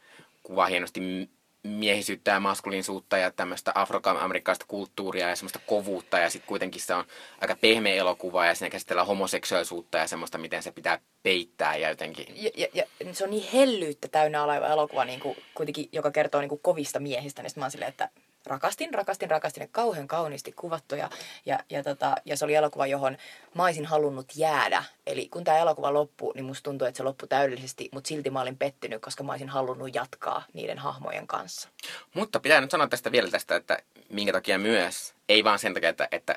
kuvaa 0.42 0.66
hienosti 0.66 1.28
miehisyyttä 1.62 2.30
ja 2.30 2.40
maskuliinisuutta 2.40 3.18
ja 3.18 3.30
tämmöistä 3.30 3.72
afroamerikkalaista 3.74 4.64
kulttuuria 4.68 5.28
ja 5.28 5.36
semmoista 5.36 5.58
kovuutta 5.66 6.18
ja 6.18 6.30
sitten 6.30 6.48
kuitenkin 6.48 6.82
se 6.82 6.94
on 6.94 7.04
aika 7.40 7.56
pehmeä 7.56 7.94
elokuva 7.94 8.46
ja 8.46 8.54
siinä 8.54 8.70
käsitellään 8.70 9.06
homoseksuaalisuutta 9.06 9.98
ja 9.98 10.08
semmoista, 10.08 10.38
miten 10.38 10.62
se 10.62 10.72
pitää 10.72 10.98
peittää 11.22 11.76
ja 11.76 11.88
jotenkin... 11.88 12.26
Ja, 12.34 12.50
ja, 12.56 12.68
ja 12.74 13.14
se 13.14 13.24
on 13.24 13.30
niin 13.30 13.48
hellyyttä 13.52 14.08
täynnä 14.08 14.44
oleva 14.44 14.66
elokuva, 14.66 15.04
niin 15.04 15.20
kuin, 15.20 15.36
kuitenkin, 15.54 15.88
joka 15.92 16.10
kertoo 16.10 16.40
niin 16.40 16.48
kuin 16.48 16.60
kovista 16.62 17.00
miehistä. 17.00 17.42
Niin 17.42 17.52
mä 17.56 17.64
oon 17.64 17.70
silleen, 17.70 17.90
että 17.90 18.10
rakastin, 18.46 18.94
rakastin, 18.94 19.30
rakastin. 19.30 19.60
Ja 19.60 19.68
kauhean 19.72 20.08
kauniisti 20.08 20.52
kuvattu. 20.52 20.94
Ja, 20.94 21.10
ja, 21.46 21.58
ja, 21.70 21.82
tota, 21.82 22.14
ja 22.24 22.36
se 22.36 22.44
oli 22.44 22.54
elokuva, 22.54 22.86
johon 22.86 23.16
mä 23.54 23.64
olisin 23.64 23.86
halunnut 23.86 24.26
jäädä. 24.36 24.84
Eli 25.06 25.28
kun 25.28 25.44
tämä 25.44 25.58
elokuva 25.58 25.92
loppui, 25.92 26.32
niin 26.34 26.44
musta 26.44 26.62
tuntui, 26.62 26.88
että 26.88 26.96
se 26.96 27.02
loppui 27.02 27.28
täydellisesti. 27.28 27.88
Mutta 27.92 28.08
silti 28.08 28.30
mä 28.30 28.40
olin 28.40 28.56
pettynyt, 28.56 29.02
koska 29.02 29.22
mä 29.22 29.32
olisin 29.32 29.48
halunnut 29.48 29.94
jatkaa 29.94 30.44
niiden 30.52 30.78
hahmojen 30.78 31.26
kanssa. 31.26 31.68
Mutta 32.14 32.40
pitää 32.40 32.60
nyt 32.60 32.70
sanoa 32.70 32.88
tästä 32.88 33.12
vielä 33.12 33.30
tästä, 33.30 33.56
että 33.56 33.78
minkä 34.08 34.32
takia 34.32 34.58
myös, 34.58 35.14
ei 35.28 35.44
vaan 35.44 35.58
sen 35.58 35.74
takia, 35.74 35.88
että, 35.88 36.08
että 36.12 36.36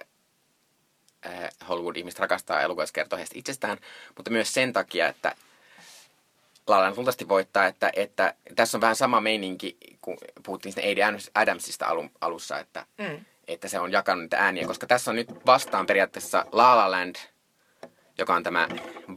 äh, 1.26 1.50
Hollywood-ihmiset 1.70 2.20
rakastaa 2.20 2.62
elokuvissa 2.62 2.94
kertoa 2.94 3.18
heistä 3.18 3.40
itsestään, 3.40 3.78
mutta 4.16 4.32
myös 4.32 4.54
sen 4.54 4.74
takia, 4.74 5.08
että 5.08 5.36
Lalan 6.68 6.94
luultavasti 6.96 7.28
voittaa, 7.30 7.66
että, 7.66 7.92
että 7.96 8.34
tässä 8.56 8.78
on 8.78 8.82
vähän 8.82 8.96
sama 8.96 9.22
meininki, 9.22 9.78
kun 10.02 10.18
puhuttiin 10.46 10.74
Adams- 10.78 11.32
Adamsista 11.36 11.86
alun, 11.86 12.12
alussa, 12.22 12.60
että, 12.60 12.86
Mm. 12.98 13.26
että 13.48 13.68
se 13.68 13.80
on 13.80 13.92
jakanut 13.92 14.24
niitä 14.24 14.38
ääniä, 14.38 14.68
koska 14.68 14.88
tässä 14.88 15.12
on 15.12 15.16
nyt 15.16 15.28
vastaan 15.46 15.86
periaatteessa 15.86 16.46
La 16.52 16.76
La 16.78 16.92
Land, 16.92 17.16
joka 18.18 18.36
on 18.36 18.44
tämä 18.44 18.68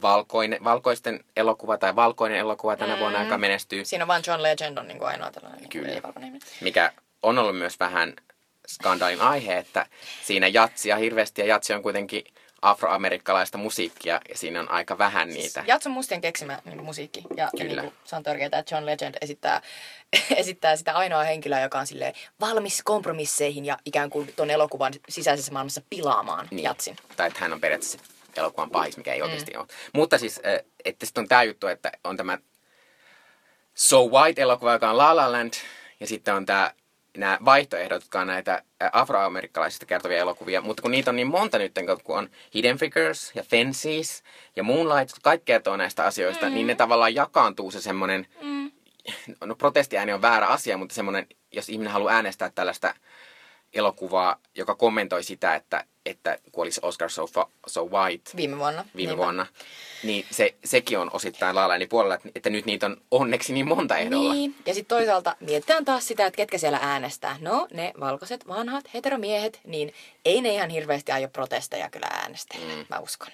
valkoinen, 0.01 0.63
valkoisten 0.63 1.23
elokuva 1.35 1.77
tai 1.77 1.95
valkoinen 1.95 2.37
elokuva 2.37 2.75
tänä 2.75 2.99
vuonna, 2.99 3.23
joka 3.23 3.37
menestyy. 3.37 3.85
Siinä 3.85 4.03
on 4.03 4.07
vain 4.07 4.23
John 4.27 4.43
Legend 4.43 4.77
on 4.77 4.87
niin 4.87 4.97
kuin 4.97 5.07
ainoa 5.07 5.31
tällainen 5.31 5.59
niin 5.59 5.69
Kyllä. 5.69 5.89
ihminen. 6.15 6.41
mikä 6.61 6.91
on 7.23 7.39
ollut 7.39 7.57
myös 7.57 7.79
vähän 7.79 8.13
skandaalin 8.67 9.21
aihe, 9.21 9.57
että 9.57 9.85
siinä 10.23 10.47
jatsia 10.47 10.97
hirveästi 10.97 11.41
ja 11.41 11.47
jatsi 11.47 11.73
on 11.73 11.83
kuitenkin 11.83 12.23
afroamerikkalaista 12.61 13.57
musiikkia 13.57 14.21
ja 14.29 14.37
siinä 14.37 14.59
on 14.59 14.71
aika 14.71 14.97
vähän 14.97 15.29
niitä. 15.29 15.63
Jatson 15.67 15.91
mustien 15.91 16.21
keksimä 16.21 16.59
niin 16.65 16.83
musiikki. 16.83 17.23
Ja, 17.37 17.43
ja 17.43 17.49
Kyllä. 17.65 17.81
niin 17.81 17.91
kuin, 17.91 17.93
se 18.03 18.15
on 18.15 18.23
tärkeää, 18.23 18.45
että 18.45 18.75
John 18.75 18.85
Legend 18.85 19.15
esittää, 19.21 19.61
esittää 20.35 20.75
sitä 20.75 20.93
ainoa 20.93 21.23
henkilöä, 21.23 21.61
joka 21.61 21.79
on 21.79 21.87
silleen 21.87 22.13
valmis 22.39 22.81
kompromisseihin 22.83 23.65
ja 23.65 23.77
ikään 23.85 24.09
kuin 24.09 24.33
ton 24.35 24.49
elokuvan 24.49 24.93
sisäisessä 25.09 25.51
maailmassa 25.51 25.81
pilaamaan 25.89 26.47
niin. 26.51 26.63
jatsin. 26.63 26.95
Tai 27.15 27.27
että 27.27 27.39
hän 27.39 27.53
on 27.53 27.61
periaatteessa 27.61 27.99
elokuvan 28.35 28.69
pahis, 28.69 28.97
mikä 28.97 29.13
ei 29.13 29.21
oikeasti 29.21 29.57
ole. 29.57 29.67
Mutta 29.93 30.17
siis, 30.17 30.41
äh, 30.45 30.65
että 30.85 31.05
sitten 31.05 31.21
on 31.21 31.27
tämä 31.27 31.43
juttu, 31.43 31.67
että 31.67 31.91
on 32.03 32.17
tämä 32.17 32.37
So 33.75 34.07
White-elokuva, 34.07 34.73
joka 34.73 34.89
on 34.89 34.97
La 34.97 35.15
La 35.15 35.31
Land, 35.31 35.53
ja 35.99 36.07
sitten 36.07 36.33
on 36.33 36.45
tämä 36.45 36.71
nämä 37.17 37.37
vaihtoehdot, 37.45 38.01
jotka 38.03 38.21
on 38.21 38.27
näitä 38.27 38.63
afroamerikkalaisista 38.91 39.85
kertovia 39.85 40.17
elokuvia, 40.17 40.61
mutta 40.61 40.81
kun 40.81 40.91
niitä 40.91 41.11
on 41.11 41.15
niin 41.15 41.27
monta 41.27 41.57
nyt, 41.57 41.71
kun 42.03 42.17
on 42.17 42.29
Hidden 42.53 42.77
Figures 42.77 43.31
ja 43.35 43.43
Fences 43.43 44.23
ja 44.55 44.63
Moonlight, 44.63 45.17
kaikki 45.23 45.45
kertoo 45.45 45.77
näistä 45.77 46.05
asioista, 46.05 46.45
mm. 46.45 46.53
niin 46.53 46.67
ne 46.67 46.75
tavallaan 46.75 47.15
jakaantuu 47.15 47.71
se 47.71 47.81
semmoinen, 47.81 48.27
mm. 48.41 48.71
no 49.45 49.55
protestiääni 49.55 50.13
on 50.13 50.21
väärä 50.21 50.47
asia, 50.47 50.77
mutta 50.77 50.95
semmoinen, 50.95 51.27
jos 51.51 51.69
ihminen 51.69 51.93
haluaa 51.93 52.13
äänestää 52.13 52.51
tällaista 52.55 52.93
elokuvaa, 53.73 54.39
joka 54.55 54.75
kommentoi 54.75 55.23
sitä, 55.23 55.55
että, 55.55 55.85
että 56.05 56.37
kuolisi 56.51 56.79
Oscar 56.83 57.09
so, 57.09 57.25
Fa- 57.25 57.49
so 57.67 57.85
White 57.85 58.31
Viime 58.35 58.57
vuonna. 58.57 58.85
viime 58.95 59.09
Niinpä. 59.09 59.23
vuonna, 59.23 59.45
niin 60.03 60.25
se, 60.31 60.55
sekin 60.65 60.99
on 60.99 61.09
osittain 61.13 61.55
laalaini 61.55 61.87
puolella, 61.87 62.15
että, 62.15 62.29
että 62.35 62.49
nyt 62.49 62.65
niitä 62.65 62.85
on 62.85 63.01
onneksi 63.11 63.53
niin 63.53 63.67
monta 63.67 63.97
ehdolla. 63.97 64.33
Niin, 64.33 64.55
ja 64.65 64.73
sitten 64.73 64.97
toisaalta 64.97 65.35
mietitään 65.39 65.85
taas 65.85 66.07
sitä, 66.07 66.25
että 66.25 66.37
ketkä 66.37 66.57
siellä 66.57 66.79
äänestää. 66.81 67.37
No, 67.39 67.67
ne 67.73 67.93
valkoiset, 67.99 68.47
vanhat, 68.47 68.93
heteromiehet, 68.93 69.59
niin 69.65 69.93
ei 70.25 70.41
ne 70.41 70.53
ihan 70.53 70.69
hirveästi 70.69 71.11
aio 71.11 71.27
protesteja 71.27 71.89
kyllä 71.89 72.07
äänestää, 72.11 72.59
mm. 72.59 72.85
mä 72.89 72.99
uskon. 72.99 73.29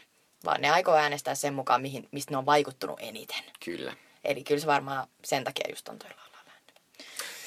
Vaan 0.46 0.62
ne 0.62 0.70
aikoo 0.70 0.96
äänestää 0.96 1.36
sen 1.36 1.54
mukaan, 1.54 1.82
mihin, 1.82 2.08
mistä 2.12 2.32
ne 2.32 2.38
on 2.38 2.46
vaikuttunut 2.46 3.00
eniten. 3.02 3.44
Kyllä. 3.66 3.94
Eli 4.24 4.44
kyllä 4.44 4.62
se 4.62 4.68
varmaan 4.68 5.08
sen 5.26 5.44
takia 5.44 5.66
just 5.70 5.90
on 5.90 6.00
toi 6.00 6.10
La 6.10 6.16
La 6.16 6.22
Land. 6.24 6.27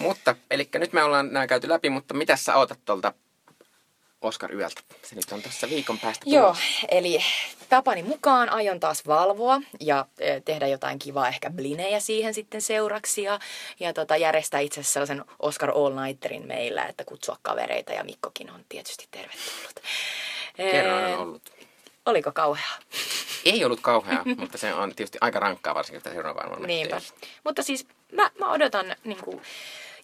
Mutta, 0.01 0.35
eli 0.51 0.69
nyt 0.75 0.93
me 0.93 1.03
ollaan 1.03 1.33
nämä 1.33 1.47
käyty 1.47 1.69
läpi, 1.69 1.91
mutta 1.91 2.15
mitä 2.15 2.37
sä 2.37 2.57
odotat 2.57 2.79
tuolta 2.85 3.13
Oscar 4.21 4.55
Yöltä? 4.55 4.81
Se 5.03 5.15
nyt 5.15 5.33
on 5.33 5.43
tässä 5.43 5.71
viikon 5.71 5.99
päästä 5.99 6.25
Joo, 6.29 6.43
tulossa. 6.45 6.63
eli 6.89 7.25
tapani 7.69 8.03
mukaan 8.03 8.49
aion 8.49 8.81
taas 8.81 9.07
valvoa 9.07 9.61
ja 9.81 10.07
eh, 10.19 10.43
tehdä 10.45 10.67
jotain 10.67 10.99
kivaa, 10.99 11.29
ehkä 11.29 11.51
blinejä 11.51 12.01
siihen 12.01 12.35
sitten 12.35 12.63
seuraksi 12.63 13.23
ja, 13.23 13.39
ja 13.81 13.93
tota, 13.93 14.17
järjestää 14.17 14.61
itse 14.61 14.81
asiassa 14.81 14.93
sellaisen 14.93 15.25
Oscar 15.39 15.71
All 15.71 16.01
Nighterin 16.05 16.47
meillä, 16.47 16.85
että 16.85 17.05
kutsua 17.05 17.37
kavereita 17.43 17.93
ja 17.93 18.05
Mikkokin 18.05 18.51
on 18.51 18.65
tietysti 18.69 19.09
tervetullut. 19.11 19.81
Kerran 20.57 21.05
Eh, 21.05 21.13
on 21.13 21.19
ollut. 21.19 21.43
Oliko 22.07 22.33
kauheaa? 22.33 22.79
Ei 23.45 23.65
ollut 23.65 23.81
kauheaa, 23.81 24.25
mutta 24.41 24.59
se 24.59 24.75
on 24.75 24.95
tietysti 24.95 25.19
aika 25.21 25.41
rankkaa 25.41 25.75
varsinkin 25.75 26.01
sitä 26.01 26.13
seuraavaan 26.13 26.49
vuonna. 26.49 26.67
Niinpä. 26.67 27.01
Mutta 27.45 27.63
siis 27.63 27.87
mä, 28.13 28.31
mä 28.39 28.53
odotan 28.53 28.97
niin 29.05 29.19
kuin, 29.25 29.43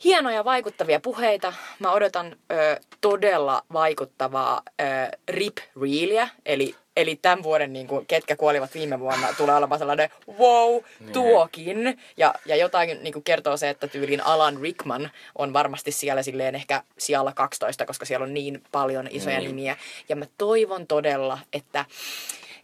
hienoja 0.05 0.45
vaikuttavia 0.45 1.01
puheita. 1.01 1.53
Mä 1.79 1.93
odotan 1.93 2.37
ö, 2.53 2.81
todella 3.01 3.63
vaikuttavaa 3.73 4.63
ö, 4.81 4.85
rip 5.29 5.57
reelia, 5.83 6.29
eli 6.47 6.75
Eli 6.97 7.17
tämän 7.17 7.43
vuoden, 7.43 7.73
niin 7.73 7.87
kuin, 7.87 8.07
ketkä 8.07 8.37
kuolivat 8.37 8.75
viime 8.75 9.01
vuonna, 9.01 9.29
tulee 9.37 9.55
olemaan 9.55 9.79
sellainen 9.79 10.11
wow, 10.39 10.81
tuokin. 11.13 11.99
Ja, 12.17 12.35
ja 12.47 12.57
jotain 12.57 12.99
niin 13.03 13.13
kuin 13.13 13.23
kertoo 13.23 13.57
se, 13.57 13.69
että 13.69 13.89
tyylin 13.89 14.27
Alan 14.27 14.61
Rickman 14.61 15.11
on 15.35 15.53
varmasti 15.53 15.93
siellä 15.93 16.23
silleen 16.23 16.55
ehkä 16.55 16.83
sijalla 16.99 17.33
12, 17.33 17.87
koska 17.87 18.05
siellä 18.05 18.25
on 18.25 18.35
niin 18.35 18.63
paljon 18.73 19.09
isoja 19.11 19.39
Niin. 19.39 19.49
nimiä. 19.49 19.77
Ja 20.09 20.17
mä 20.17 20.27
toivon 20.39 20.87
todella, 20.87 21.39
että 21.53 21.85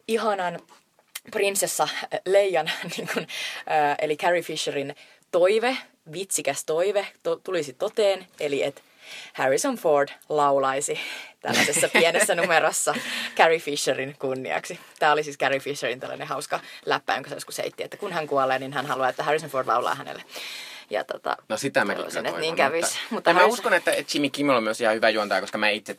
ihanan 0.09 0.61
prinsessa 1.31 1.89
Leijan, 2.27 2.71
niin 2.97 3.09
kuin, 3.15 3.27
äh, 3.71 3.97
eli 3.99 4.17
Carrie 4.17 4.43
Fisherin 4.43 4.97
toive, 5.33 5.77
vitsikäs 6.13 6.65
toive, 6.65 7.07
to, 7.23 7.37
tulisi 7.37 7.73
toteen, 7.73 8.27
eli 8.41 8.63
että 8.63 8.81
Harrison 9.33 9.77
Ford 9.77 10.09
laulaisi 10.29 11.01
tällaisessa 11.41 11.89
pienessä 11.99 12.35
numerossa 12.35 12.95
Carrie 13.37 13.59
Fisherin 13.59 14.17
kunniaksi. 14.19 14.79
Tämä 14.99 15.13
oli 15.13 15.23
siis 15.23 15.39
Carrie 15.39 15.61
Fisherin 15.61 16.01
tällainen 16.01 16.27
hauska 16.29 16.61
läppä, 16.87 17.15
jonka 17.15 17.29
se 17.29 17.37
joskus 17.37 17.59
heitti, 17.59 17.83
että 17.83 17.97
kun 17.97 18.13
hän 18.13 18.27
kuolee, 18.27 18.59
niin 18.59 18.73
hän 18.73 18.87
haluaa, 18.87 19.09
että 19.09 19.23
Harrison 19.23 19.51
Ford 19.51 19.67
laulaa 19.69 19.95
hänelle. 19.95 20.25
Ja 20.91 21.05
tota, 21.05 21.37
No 21.49 21.57
sitä 21.57 21.85
mä 21.85 21.93
että 21.93 22.23
toivon. 22.23 22.41
niin 22.41 22.57
kävisi. 22.57 22.87
Mutta, 22.89 22.99
Mutta 23.01 23.15
mutta 23.15 23.33
mä 23.33 23.41
Harrison- 23.41 23.53
uskon, 23.53 23.75
että 23.75 23.91
Jimmy 24.15 24.31
Kimmel 24.31 24.57
on 24.57 24.63
myös 24.65 24.81
ihan 24.81 24.95
hyvä 24.95 25.09
juontaja, 25.11 25.41
koska 25.41 25.59
mä 25.59 25.69
itse 25.69 25.97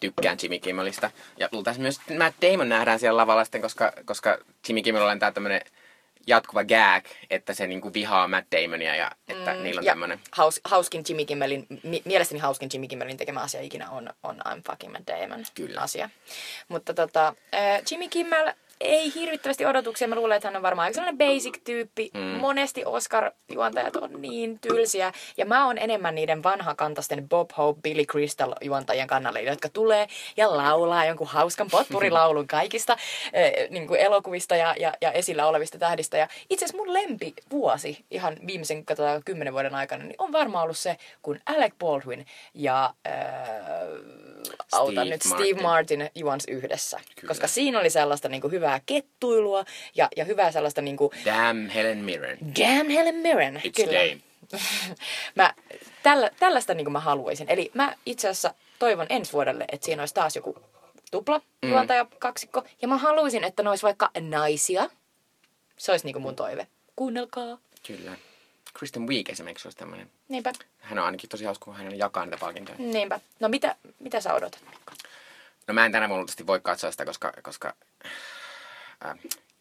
tykkään 0.00 0.38
Jimmy 0.42 0.58
Kimmelistä. 0.58 1.10
Ja 1.38 1.48
luultavasti 1.52 1.82
myös 1.82 2.00
Matt 2.18 2.36
Damon 2.42 2.68
nähdään 2.68 2.98
siellä 2.98 3.16
lavalla 3.16 3.44
sitten, 3.44 3.62
koska, 3.62 3.92
koska 4.04 4.38
Jimmy 4.68 4.82
Kimmel 4.82 5.02
on 5.02 5.18
tää 5.18 5.32
tämmönen 5.32 5.60
jatkuva 6.26 6.64
gag, 6.64 7.04
että 7.30 7.54
se 7.54 7.66
niinku 7.66 7.92
vihaa 7.94 8.28
Matt 8.28 8.46
Damonia 8.52 8.96
ja 8.96 9.10
että 9.28 9.54
mm, 9.54 9.62
niillä 9.62 9.78
on 9.78 9.84
ja 9.84 9.92
tämmönen... 9.92 10.20
haus, 10.32 10.60
hauskin 10.64 11.04
Jimmy 11.08 11.24
Kimmelin, 11.24 11.66
mi, 11.82 12.02
mielestäni 12.04 12.40
hauskin 12.40 12.68
Jimmy 12.72 12.88
Kimmelin 12.88 13.16
tekemä 13.16 13.40
asia 13.40 13.60
ikinä 13.60 13.90
on, 13.90 14.10
on 14.22 14.36
I'm 14.36 14.62
fucking 14.66 14.92
Matt 14.92 15.06
Damon 15.06 15.44
Kyllä. 15.54 15.80
asia. 15.80 16.10
Mutta 16.68 16.94
tota, 16.94 17.34
äh, 17.54 17.82
Jimmy 17.90 18.08
Kimmel 18.08 18.52
ei 18.82 19.14
hirvittävästi 19.14 19.66
odotuksia. 19.66 20.08
Mä 20.08 20.14
luulen, 20.14 20.36
että 20.36 20.48
hän 20.48 20.56
on 20.56 20.62
varmaan 20.62 20.84
aika 20.84 20.94
sellainen 20.94 21.18
basic-tyyppi. 21.18 22.10
Mm. 22.14 22.20
Monesti 22.20 22.84
Oscar-juontajat 22.84 23.96
on 23.96 24.22
niin 24.22 24.58
tylsiä. 24.58 25.12
Ja 25.36 25.46
mä 25.46 25.66
oon 25.66 25.78
enemmän 25.78 26.14
niiden 26.14 26.42
vanhakantaisten 26.42 27.28
Bob 27.28 27.50
Hope, 27.58 27.80
Billy 27.82 28.04
Crystal-juontajien 28.04 29.06
kannalla, 29.06 29.40
jotka 29.40 29.68
tulee 29.68 30.06
ja 30.36 30.56
laulaa 30.56 31.04
jonkun 31.04 31.26
hauskan 31.26 31.68
potpurilaulun 31.70 32.46
kaikista 32.56 32.92
äh, 32.92 33.70
niin 33.70 33.86
kuin 33.86 34.00
elokuvista 34.00 34.56
ja, 34.56 34.74
ja, 34.78 34.92
ja 35.00 35.12
esillä 35.12 35.46
olevista 35.46 35.78
tähdistä. 35.78 36.16
Ja 36.16 36.28
itse 36.50 36.64
asiassa 36.64 36.78
mun 36.78 36.92
lempi 36.92 37.34
vuosi 37.50 38.04
ihan 38.10 38.36
viimeisen 38.46 38.84
katsotaan, 38.84 39.22
kymmenen 39.24 39.52
vuoden 39.52 39.74
aikana 39.74 40.04
niin 40.04 40.16
on 40.18 40.32
varmaan 40.32 40.64
ollut 40.64 40.78
se, 40.78 40.96
kun 41.22 41.40
Alec 41.46 41.72
Baldwin 41.78 42.26
ja 42.54 42.94
äh, 43.06 43.12
autan 44.72 45.10
nyt 45.10 45.24
Martin. 45.24 45.46
Steve 45.46 45.62
Martin 45.62 46.10
juons 46.14 46.44
yhdessä. 46.48 47.00
Kyllä. 47.20 47.28
Koska 47.28 47.46
siinä 47.46 47.80
oli 47.80 47.90
sellaista 47.90 48.28
niin 48.28 48.40
kuin, 48.40 48.50
hyvää 48.50 48.71
kettuilua 48.86 49.64
ja, 49.94 50.08
ja 50.16 50.24
hyvää 50.24 50.52
sellaista 50.52 50.82
niin 50.82 50.96
kuin, 50.96 51.10
Damn 51.24 51.68
Helen 51.70 51.98
Mirren. 51.98 52.38
Damn 52.40 52.90
Helen 52.90 53.14
Mirren. 53.14 53.62
It's 53.64 53.84
game. 53.84 54.20
mä, 55.34 55.54
tällä, 56.02 56.30
tällaista 56.38 56.74
niin 56.74 56.84
kuin 56.84 56.92
mä 56.92 57.00
haluaisin. 57.00 57.48
Eli 57.50 57.70
mä 57.74 57.94
itse 58.06 58.28
asiassa 58.28 58.54
toivon 58.78 59.06
ensi 59.08 59.32
vuodelle, 59.32 59.64
että 59.72 59.84
siinä 59.84 60.02
olisi 60.02 60.14
taas 60.14 60.36
joku 60.36 60.56
tupla 61.10 61.40
Mm. 61.62 61.70
juontaja 61.70 62.06
kaksikko. 62.18 62.64
Ja 62.82 62.88
mä 62.88 62.96
haluaisin, 62.98 63.44
että 63.44 63.62
ne 63.62 63.68
olisi 63.70 63.82
vaikka 63.82 64.10
naisia. 64.20 64.90
Se 65.76 65.92
olisi 65.92 66.04
niin 66.06 66.12
kuin 66.12 66.22
mun 66.22 66.36
toive. 66.36 66.66
Kuunnelkaa. 66.96 67.58
Kyllä. 67.86 68.12
Kristen 68.74 69.06
Wiig 69.08 69.28
esimerkiksi 69.28 69.68
olisi 69.68 69.78
tämmöinen. 69.78 70.10
Niinpä, 70.28 70.52
Hän 70.80 70.98
on 70.98 71.04
ainakin 71.04 71.30
tosi 71.30 71.44
hauska, 71.44 71.64
kun 71.64 71.76
hän 71.76 71.98
jakaa 71.98 72.24
niitä 72.24 72.36
palkintoja. 72.38 72.78
niinpä. 72.78 73.20
No 73.40 73.48
mitä, 73.48 73.76
mitä 73.98 74.20
sä 74.20 74.34
odotat, 74.34 74.60
Mikko? 74.70 74.92
No 75.66 75.74
mä 75.74 75.86
en 75.86 75.92
tänä 75.92 76.08
vuonna 76.08 76.26
voi 76.46 76.60
katsoa 76.60 76.90
sitä, 76.90 77.04
koska, 77.04 77.32
koska 77.42 77.74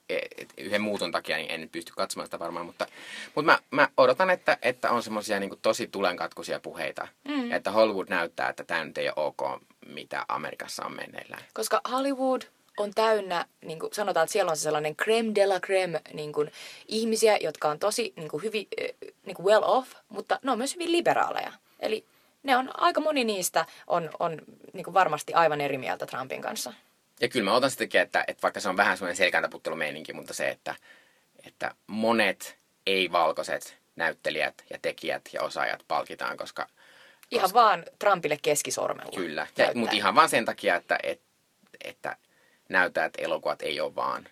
et- 0.09 0.53
yhden 0.57 0.81
muutun 0.81 1.11
takia 1.11 1.37
niin 1.37 1.51
en 1.51 1.69
pysty 1.69 1.93
katsomaan 1.95 2.27
sitä 2.27 2.39
varmaan, 2.39 2.65
mutta, 2.65 2.87
mutta 3.35 3.51
mä, 3.51 3.59
mä 3.71 3.89
odotan, 3.97 4.29
että, 4.29 4.57
että 4.61 4.91
on 4.91 5.03
semmoisia 5.03 5.39
niin 5.39 5.51
tosi 5.61 5.87
tulenkatkuisia 5.87 6.59
puheita. 6.59 7.07
Mm. 7.27 7.51
Että 7.51 7.71
Hollywood 7.71 8.07
näyttää, 8.09 8.49
että 8.49 8.63
tämä 8.63 8.85
nyt 8.85 8.97
ei 8.97 9.07
ole 9.07 9.25
ok, 9.25 9.61
mitä 9.85 10.25
Amerikassa 10.27 10.85
on 10.85 10.95
menneillään. 10.95 11.43
Koska 11.53 11.81
Hollywood 11.91 12.41
on 12.77 12.91
täynnä, 12.93 13.45
niin 13.65 13.79
kuin 13.79 13.93
sanotaan, 13.93 14.23
että 14.23 14.33
siellä 14.33 14.49
on 14.49 14.57
se 14.57 14.61
sellainen 14.61 14.95
creme 14.95 15.35
de 15.35 15.45
la 15.45 15.59
creme 15.59 16.01
niin 16.13 16.33
kuin, 16.33 16.51
ihmisiä, 16.87 17.37
jotka 17.41 17.67
on 17.67 17.79
tosi 17.79 18.13
niin 18.15 18.29
kuin, 18.29 18.43
hyvin 18.43 18.67
eh, 18.77 18.95
niin 19.25 19.35
kuin 19.35 19.45
well 19.45 19.63
off, 19.65 19.91
mutta 20.09 20.39
ne 20.43 20.51
on 20.51 20.57
myös 20.57 20.75
hyvin 20.75 20.91
liberaaleja. 20.91 21.53
Eli 21.79 22.05
ne 22.43 22.57
on, 22.57 22.69
aika 22.81 23.01
moni 23.01 23.23
niistä 23.23 23.65
on, 23.87 24.09
on 24.19 24.41
niin 24.73 24.83
kuin 24.83 24.93
varmasti 24.93 25.33
aivan 25.33 25.61
eri 25.61 25.77
mieltä 25.77 26.05
Trumpin 26.05 26.41
kanssa. 26.41 26.73
Ja 27.21 27.27
kyllä 27.27 27.45
mä 27.45 27.55
otan 27.55 27.71
sitäkin, 27.71 28.01
että, 28.01 28.23
että 28.27 28.41
vaikka 28.41 28.59
se 28.59 28.69
on 28.69 28.77
vähän 28.77 28.97
semmoinen 28.97 29.17
selkääntaputtelumeininki, 29.17 30.13
mutta 30.13 30.33
se, 30.33 30.49
että, 30.49 30.75
että 31.45 31.75
monet 31.87 32.57
ei-valkoiset 32.85 33.77
näyttelijät 33.95 34.63
ja 34.69 34.79
tekijät 34.81 35.29
ja 35.33 35.41
osaajat 35.41 35.83
palkitaan, 35.87 36.37
koska 36.37 36.67
Ihan 37.31 37.43
Koska- 37.43 37.59
vaan 37.59 37.85
Trumpille 37.99 38.37
keskisormella. 38.41 39.11
Kyllä, 39.15 39.47
ja, 39.57 39.71
mutta 39.75 39.95
ihan 39.95 40.15
vaan 40.15 40.29
sen 40.29 40.45
takia, 40.45 40.75
että, 40.75 40.97
että, 41.03 41.25
että 41.83 42.17
näyttää, 42.69 43.05
että 43.05 43.21
elokuvat 43.21 43.61
ei 43.61 43.79
ole 43.79 43.95
vaan 43.95 44.27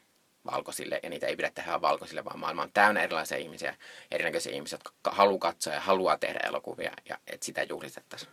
valkoisille, 0.52 1.00
ja 1.04 1.10
niitä 1.10 1.28
ei 1.28 1.36
pidä 1.36 1.52
tehdä 1.56 1.82
valkoisille, 1.82 2.26
vaan 2.26 2.40
maailma 2.40 2.62
on 2.62 2.72
täynnä 2.74 3.04
erilaisia 3.04 3.38
ihmisiä, 3.38 3.76
erinäköisiä 4.12 4.54
ihmisiä, 4.54 4.76
jotka 4.76 5.12
haluaa 5.12 5.40
katsoa 5.40 5.74
ja 5.74 5.80
haluaa 5.80 6.18
tehdä 6.18 6.40
elokuvia, 6.44 6.92
ja 7.10 7.18
että 7.28 7.46
sitä 7.46 7.64
juhlistettaisiin. 7.64 8.32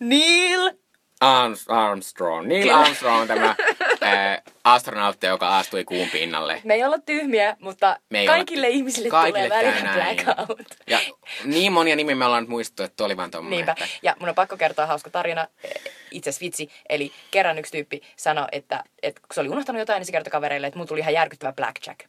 Neil! 0.00 0.72
Arms, 1.20 1.64
Armstrong, 1.68 2.46
Neil. 2.46 2.74
Armstrong, 2.74 3.26
tämä 3.26 3.54
ää, 4.00 4.42
astronautti, 4.64 5.26
joka 5.26 5.58
astui 5.58 5.84
kuun 5.84 6.08
pinnalle. 6.10 6.60
Me 6.64 6.74
ei 6.74 6.84
olla 6.84 6.98
tyhmiä, 6.98 7.56
mutta 7.60 7.96
Me 8.10 8.18
ei 8.18 8.28
olla 8.28 8.36
kaikille 8.36 8.66
ty- 8.66 8.70
ihmisille 8.70 9.08
kaikille 9.08 9.48
tulee 9.48 9.64
välillä 9.64 9.92
blackout. 10.24 10.60
Ja 10.86 10.98
niin 11.44 11.72
monia 11.72 11.96
nimiä 11.96 12.14
me 12.14 12.24
ollaan 12.26 12.42
nyt 12.42 12.50
muistettu, 12.50 12.82
että 12.82 13.04
oli 13.04 13.16
vaan 13.16 13.30
tommonen. 13.30 13.56
Niinpä. 13.56 13.72
Että, 13.72 13.86
Ja 14.02 14.16
mun 14.20 14.28
on 14.28 14.34
pakko 14.34 14.56
kertoa 14.56 14.86
hauska 14.86 15.10
tarina, 15.10 15.46
eh, 15.64 15.70
itse 16.10 16.30
asiassa 16.30 16.44
vitsi. 16.44 16.70
Eli 16.88 17.12
kerran 17.30 17.58
yksi 17.58 17.72
tyyppi 17.72 18.00
sanoi, 18.16 18.46
että, 18.52 18.84
että 19.02 19.20
kun 19.20 19.28
se 19.34 19.40
oli 19.40 19.48
unohtanut 19.48 19.80
jotain, 19.80 20.00
niin 20.00 20.06
se 20.06 20.12
kertoi 20.12 20.30
kavereille, 20.30 20.66
että 20.66 20.78
mun 20.78 20.88
tuli 20.88 21.00
ihan 21.00 21.14
järkyttävä 21.14 21.52
blackjack. 21.52 22.00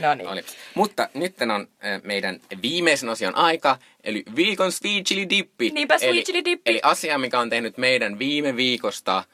No 0.00 0.14
niin. 0.14 0.28
Oli. 0.28 0.44
Mutta 0.74 1.08
nyt 1.14 1.34
on 1.54 1.68
meidän 2.02 2.40
viimeisen 2.62 3.08
osion 3.08 3.36
aika, 3.36 3.78
eli 4.04 4.22
viikon 4.36 4.72
sweet 4.72 5.06
chili 5.06 5.30
dippi. 5.30 5.70
Niinpä, 5.70 5.98
sweet 5.98 6.10
eli, 6.10 6.22
chili 6.22 6.44
dippi. 6.44 6.70
Eli 6.70 6.80
asia, 6.82 7.18
mikä 7.18 7.40
on 7.40 7.50
tehnyt 7.50 7.78
meidän 7.78 8.18
viime 8.18 8.56
viikosta 8.56 9.24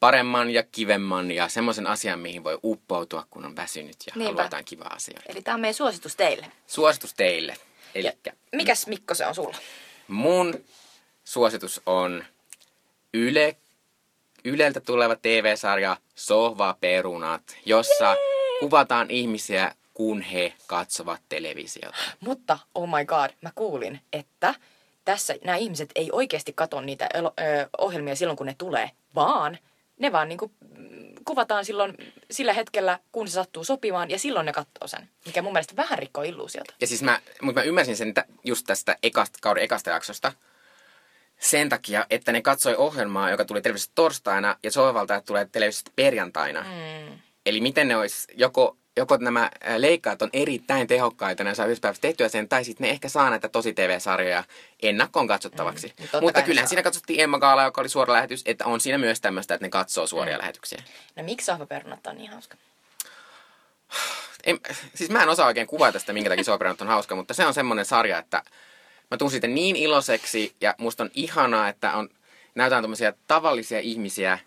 paremman 0.00 0.50
ja 0.50 0.62
kivemman 0.62 1.30
ja 1.30 1.48
semmoisen 1.48 1.86
asian, 1.86 2.18
mihin 2.18 2.44
voi 2.44 2.58
uppoutua, 2.64 3.26
kun 3.30 3.44
on 3.44 3.56
väsynyt 3.56 3.96
ja 4.06 4.12
Niinpä. 4.16 4.24
haluaa 4.28 4.44
jotain 4.44 4.64
kivaa 4.64 4.92
asiaa. 4.94 5.20
Eli 5.28 5.42
tämä 5.42 5.54
on 5.54 5.60
meidän 5.60 5.74
suositus 5.74 6.16
teille. 6.16 6.46
Suositus 6.66 7.14
teille. 7.14 7.56
Eli 7.94 8.06
Ja 8.24 8.32
mikäs 8.52 8.86
Mikko 8.86 9.14
se 9.14 9.26
on 9.26 9.34
sulla? 9.34 9.56
mun 10.08 10.64
suositus 11.24 11.80
on 11.86 12.24
Yle, 13.14 13.56
Yleltä 14.44 14.80
tuleva 14.80 15.16
TV-sarja 15.16 15.96
Sohva 16.14 16.76
Perunat, 16.80 17.42
jossa 17.66 18.16
kuvataan 18.60 19.10
ihmisiä, 19.10 19.74
kun 19.94 20.22
he 20.22 20.52
katsovat 20.66 21.20
televisiota. 21.28 21.96
Mutta, 22.20 22.58
oh 22.74 22.88
my 22.88 23.04
god, 23.04 23.30
mä 23.40 23.50
kuulin, 23.54 24.00
että 24.12 24.54
tässä 25.04 25.34
nämä 25.44 25.56
ihmiset 25.56 25.90
ei 25.94 26.08
oikeasti 26.12 26.52
katso 26.52 26.80
niitä 26.80 27.08
elo- 27.14 27.34
ö, 27.40 27.68
ohjelmia 27.78 28.16
silloin, 28.16 28.36
kun 28.36 28.46
ne 28.46 28.54
tulee, 28.58 28.90
vaan 29.14 29.58
ne 29.98 30.12
vaan 30.12 30.28
niinku, 30.28 30.52
mm, 30.78 31.14
kuvataan 31.24 31.64
silloin 31.64 31.94
sillä 32.30 32.52
hetkellä, 32.52 32.98
kun 33.12 33.28
se 33.28 33.32
sattuu 33.32 33.64
sopimaan, 33.64 34.10
ja 34.10 34.18
silloin 34.18 34.46
ne 34.46 34.52
katsoo 34.52 34.88
sen. 34.88 35.08
Mikä 35.26 35.42
mun 35.42 35.52
mielestä 35.52 35.76
vähän 35.76 35.98
rikkoo 35.98 36.24
illuusiota. 36.24 36.74
Ja 36.80 36.86
siis 36.86 37.02
mä, 37.02 37.20
mutta 37.42 37.60
mä 37.60 37.64
ymmärsin 37.64 37.96
sen 37.96 38.14
tä- 38.14 38.24
just 38.44 38.66
tästä 38.66 38.96
ekasta, 39.02 39.38
kauden 39.42 39.62
ekasta 39.64 39.90
jaksosta 39.90 40.32
sen 41.44 41.68
takia, 41.68 42.06
että 42.10 42.32
ne 42.32 42.42
katsoi 42.42 42.76
ohjelmaa, 42.76 43.30
joka 43.30 43.44
tuli 43.44 43.62
televisiosta 43.62 43.92
torstaina 43.94 44.56
ja 44.62 44.70
sohvalta 44.70 45.20
tulee 45.20 45.48
televisiosta 45.52 45.90
perjantaina. 45.96 46.60
Mm. 46.60 47.18
Eli 47.46 47.60
miten 47.60 47.88
ne 47.88 47.96
olisi, 47.96 48.32
joko, 48.36 48.76
joko 48.96 49.16
nämä 49.16 49.50
leikkaat 49.76 50.22
on 50.22 50.30
erittäin 50.32 50.86
tehokkaita, 50.86 51.44
ne 51.44 51.54
saa 51.54 51.66
yhdessä 51.66 51.80
päivässä 51.80 52.00
tehtyä 52.00 52.28
sen, 52.28 52.48
tai 52.48 52.64
sitten 52.64 52.84
ne 52.84 52.90
ehkä 52.90 53.08
saa 53.08 53.30
näitä 53.30 53.48
tosi 53.48 53.72
TV-sarjoja 53.72 54.44
ennakkoon 54.82 55.26
katsottavaksi. 55.28 55.92
Mm, 56.00 56.06
Mutta 56.20 56.42
kyllähän 56.42 56.68
siinä 56.68 56.82
katsottiin 56.82 57.20
Emma 57.20 57.38
Gaala, 57.38 57.62
joka 57.62 57.80
oli 57.80 57.88
suora 57.88 58.14
lähetys, 58.14 58.42
että 58.46 58.64
on 58.64 58.80
siinä 58.80 58.98
myös 58.98 59.20
tämmöistä, 59.20 59.54
että 59.54 59.66
ne 59.66 59.70
katsoo 59.70 60.06
suoria 60.06 60.36
mm. 60.36 60.40
lähetyksiä. 60.40 60.82
No 61.16 61.22
miksi 61.22 61.46
sohvaperunat 61.46 62.06
on 62.06 62.16
niin 62.16 62.30
hauska? 62.30 62.56
En, 64.44 64.60
siis 64.94 65.10
mä 65.10 65.22
en 65.22 65.28
osaa 65.28 65.46
oikein 65.46 65.66
kuvata 65.66 65.98
sitä, 65.98 66.12
minkä 66.12 66.30
takia 66.30 66.44
Soperanut 66.44 66.80
on 66.80 66.86
hauska, 66.88 67.14
mutta 67.14 67.34
se 67.34 67.46
on 67.46 67.54
semmoinen 67.54 67.84
sarja, 67.84 68.18
että 68.18 68.42
mä 69.10 69.16
tuun 69.16 69.30
siitä 69.30 69.46
niin 69.46 69.76
iloiseksi 69.76 70.54
ja 70.60 70.74
musta 70.78 71.02
on 71.02 71.10
ihanaa, 71.14 71.68
että 71.68 71.92
on, 71.92 72.08
näytään 72.54 72.82
tämmöisiä 72.82 73.12
tavallisia 73.26 73.80
ihmisiä, 73.80 74.38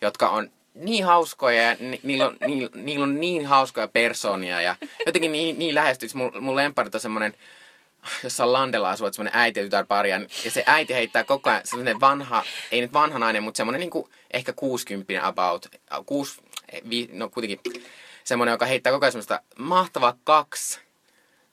jotka 0.00 0.28
on 0.28 0.50
niin 0.74 1.04
hauskoja 1.04 1.62
ja 1.62 1.76
ni, 1.80 2.00
niillä, 2.02 2.26
on, 2.26 2.36
niillä, 2.46 2.70
niillä 2.74 3.02
on 3.02 3.20
niin 3.20 3.46
hauskoja 3.46 3.88
persoonia 3.88 4.60
ja 4.60 4.76
jotenkin 5.06 5.32
niin, 5.32 5.58
niin 5.58 5.74
lähestyy. 5.74 6.08
Mun, 6.14 6.32
mun 6.40 6.56
lemparit 6.56 6.94
on 6.94 7.00
semmoinen, 7.00 7.34
jossa 8.24 8.52
Landella 8.52 8.90
asuu, 8.90 9.06
että 9.06 9.16
semmoinen 9.16 9.40
äiti 9.40 9.60
ja 9.60 9.84
pari, 9.88 10.10
ja 10.10 10.20
ja 10.44 10.50
se 10.50 10.64
äiti 10.66 10.94
heittää 10.94 11.24
koko 11.24 11.50
ajan 11.50 11.62
semmoinen 11.64 12.00
vanha, 12.00 12.44
ei 12.72 12.80
nyt 12.80 12.92
vanha 12.92 13.18
nainen, 13.18 13.42
mutta 13.42 13.56
semmoinen 13.56 13.80
niinku 13.80 14.08
ehkä 14.32 14.52
60 14.52 15.26
about, 15.26 15.66
kuusi, 16.06 16.40
vi, 16.90 17.08
no 17.12 17.28
kuitenkin 17.28 17.60
semmoinen, 18.24 18.52
joka 18.52 18.66
heittää 18.66 18.92
koko 18.92 19.04
ajan 19.04 19.12
semmoista 19.12 19.40
mahtavaa 19.58 20.14
kaksi 20.24 20.80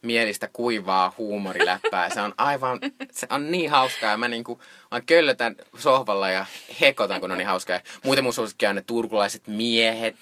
mielistä 0.03 0.49
kuivaa 0.53 1.13
huumoriläppää. 1.17 2.09
Se 2.09 2.21
on 2.21 2.33
aivan, 2.37 2.79
se 3.11 3.27
on 3.29 3.51
niin 3.51 3.71
hauskaa 3.71 4.11
ja 4.11 4.17
mä 4.17 4.27
niinku, 4.27 4.61
mä 4.91 5.01
köllötän 5.01 5.55
sohvalla 5.77 6.29
ja 6.29 6.45
hekotan, 6.81 7.21
kun 7.21 7.31
on 7.31 7.37
niin 7.37 7.47
hauskaa. 7.47 7.79
Muuten 8.03 8.23
mun 8.23 8.33
suosikki 8.33 8.67
on 8.67 8.75
ne 8.75 8.83
turkulaiset 8.87 9.47
miehet, 9.47 10.15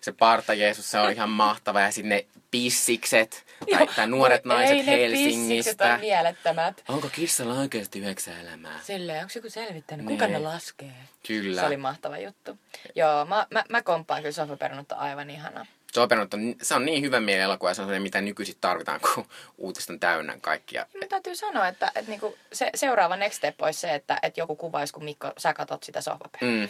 se 0.00 0.12
parta 0.12 0.54
Jeesus, 0.54 0.90
se 0.90 0.98
on 0.98 1.12
ihan 1.12 1.30
mahtava 1.30 1.80
ja 1.80 1.90
sitten 1.90 2.08
ne 2.08 2.26
pissikset, 2.50 3.44
tai, 3.70 3.86
tai 3.86 4.06
nuoret 4.06 4.44
naiset 4.44 4.76
ei, 4.76 4.82
ne 4.82 4.96
pissikset 4.96 5.20
Helsingistä. 5.20 5.94
on 5.94 6.00
mielettömät. 6.00 6.84
Onko 6.88 7.08
kissalla 7.12 7.54
oikeasti 7.54 7.98
yhdeksän 7.98 8.40
elämää? 8.40 8.80
Silleen, 8.82 9.18
onko 9.18 9.32
joku 9.34 9.50
selvittänyt, 9.50 10.06
kuinka 10.06 10.26
ne 10.26 10.38
laskee? 10.38 10.92
Kyllä. 11.26 11.60
Se 11.60 11.66
oli 11.66 11.76
mahtava 11.76 12.18
juttu. 12.18 12.58
Joo, 12.94 13.24
mä, 13.24 13.46
mä, 13.50 13.64
mä 13.68 13.82
komppaan 13.82 14.22
kyllä 14.22 14.32
sohvaperunat 14.32 14.92
on 14.92 14.98
aivan 14.98 15.30
ihana. 15.30 15.66
Se 15.92 16.00
on, 16.00 16.08
se 16.62 16.74
on 16.74 16.84
niin 16.84 17.02
hyvä 17.02 17.20
mielen 17.20 17.44
elokuva 17.44 17.70
ja 17.70 17.74
se 17.74 17.82
on 17.82 17.86
sellainen, 17.86 18.02
mitä 18.02 18.20
nykyisin 18.20 18.56
tarvitaan, 18.60 19.00
kun 19.00 19.26
uutiset 19.58 19.90
on 19.90 20.00
täynnä 20.00 20.38
kaikkia. 20.40 20.86
Mä 21.00 21.06
täytyy 21.06 21.34
sanoa, 21.34 21.68
että, 21.68 21.86
että 21.94 22.10
niinku 22.10 22.38
se, 22.52 22.70
seuraava 22.74 23.16
next 23.16 23.36
step 23.36 23.62
olisi 23.62 23.80
se, 23.80 23.94
että, 23.94 24.18
että 24.22 24.40
joku 24.40 24.56
kuvaisi, 24.56 24.92
kun 24.92 25.04
Mikko, 25.04 25.32
sä 25.38 25.52
katot 25.52 25.82
sitä 25.82 26.00
sohvaperunaa. 26.00 26.68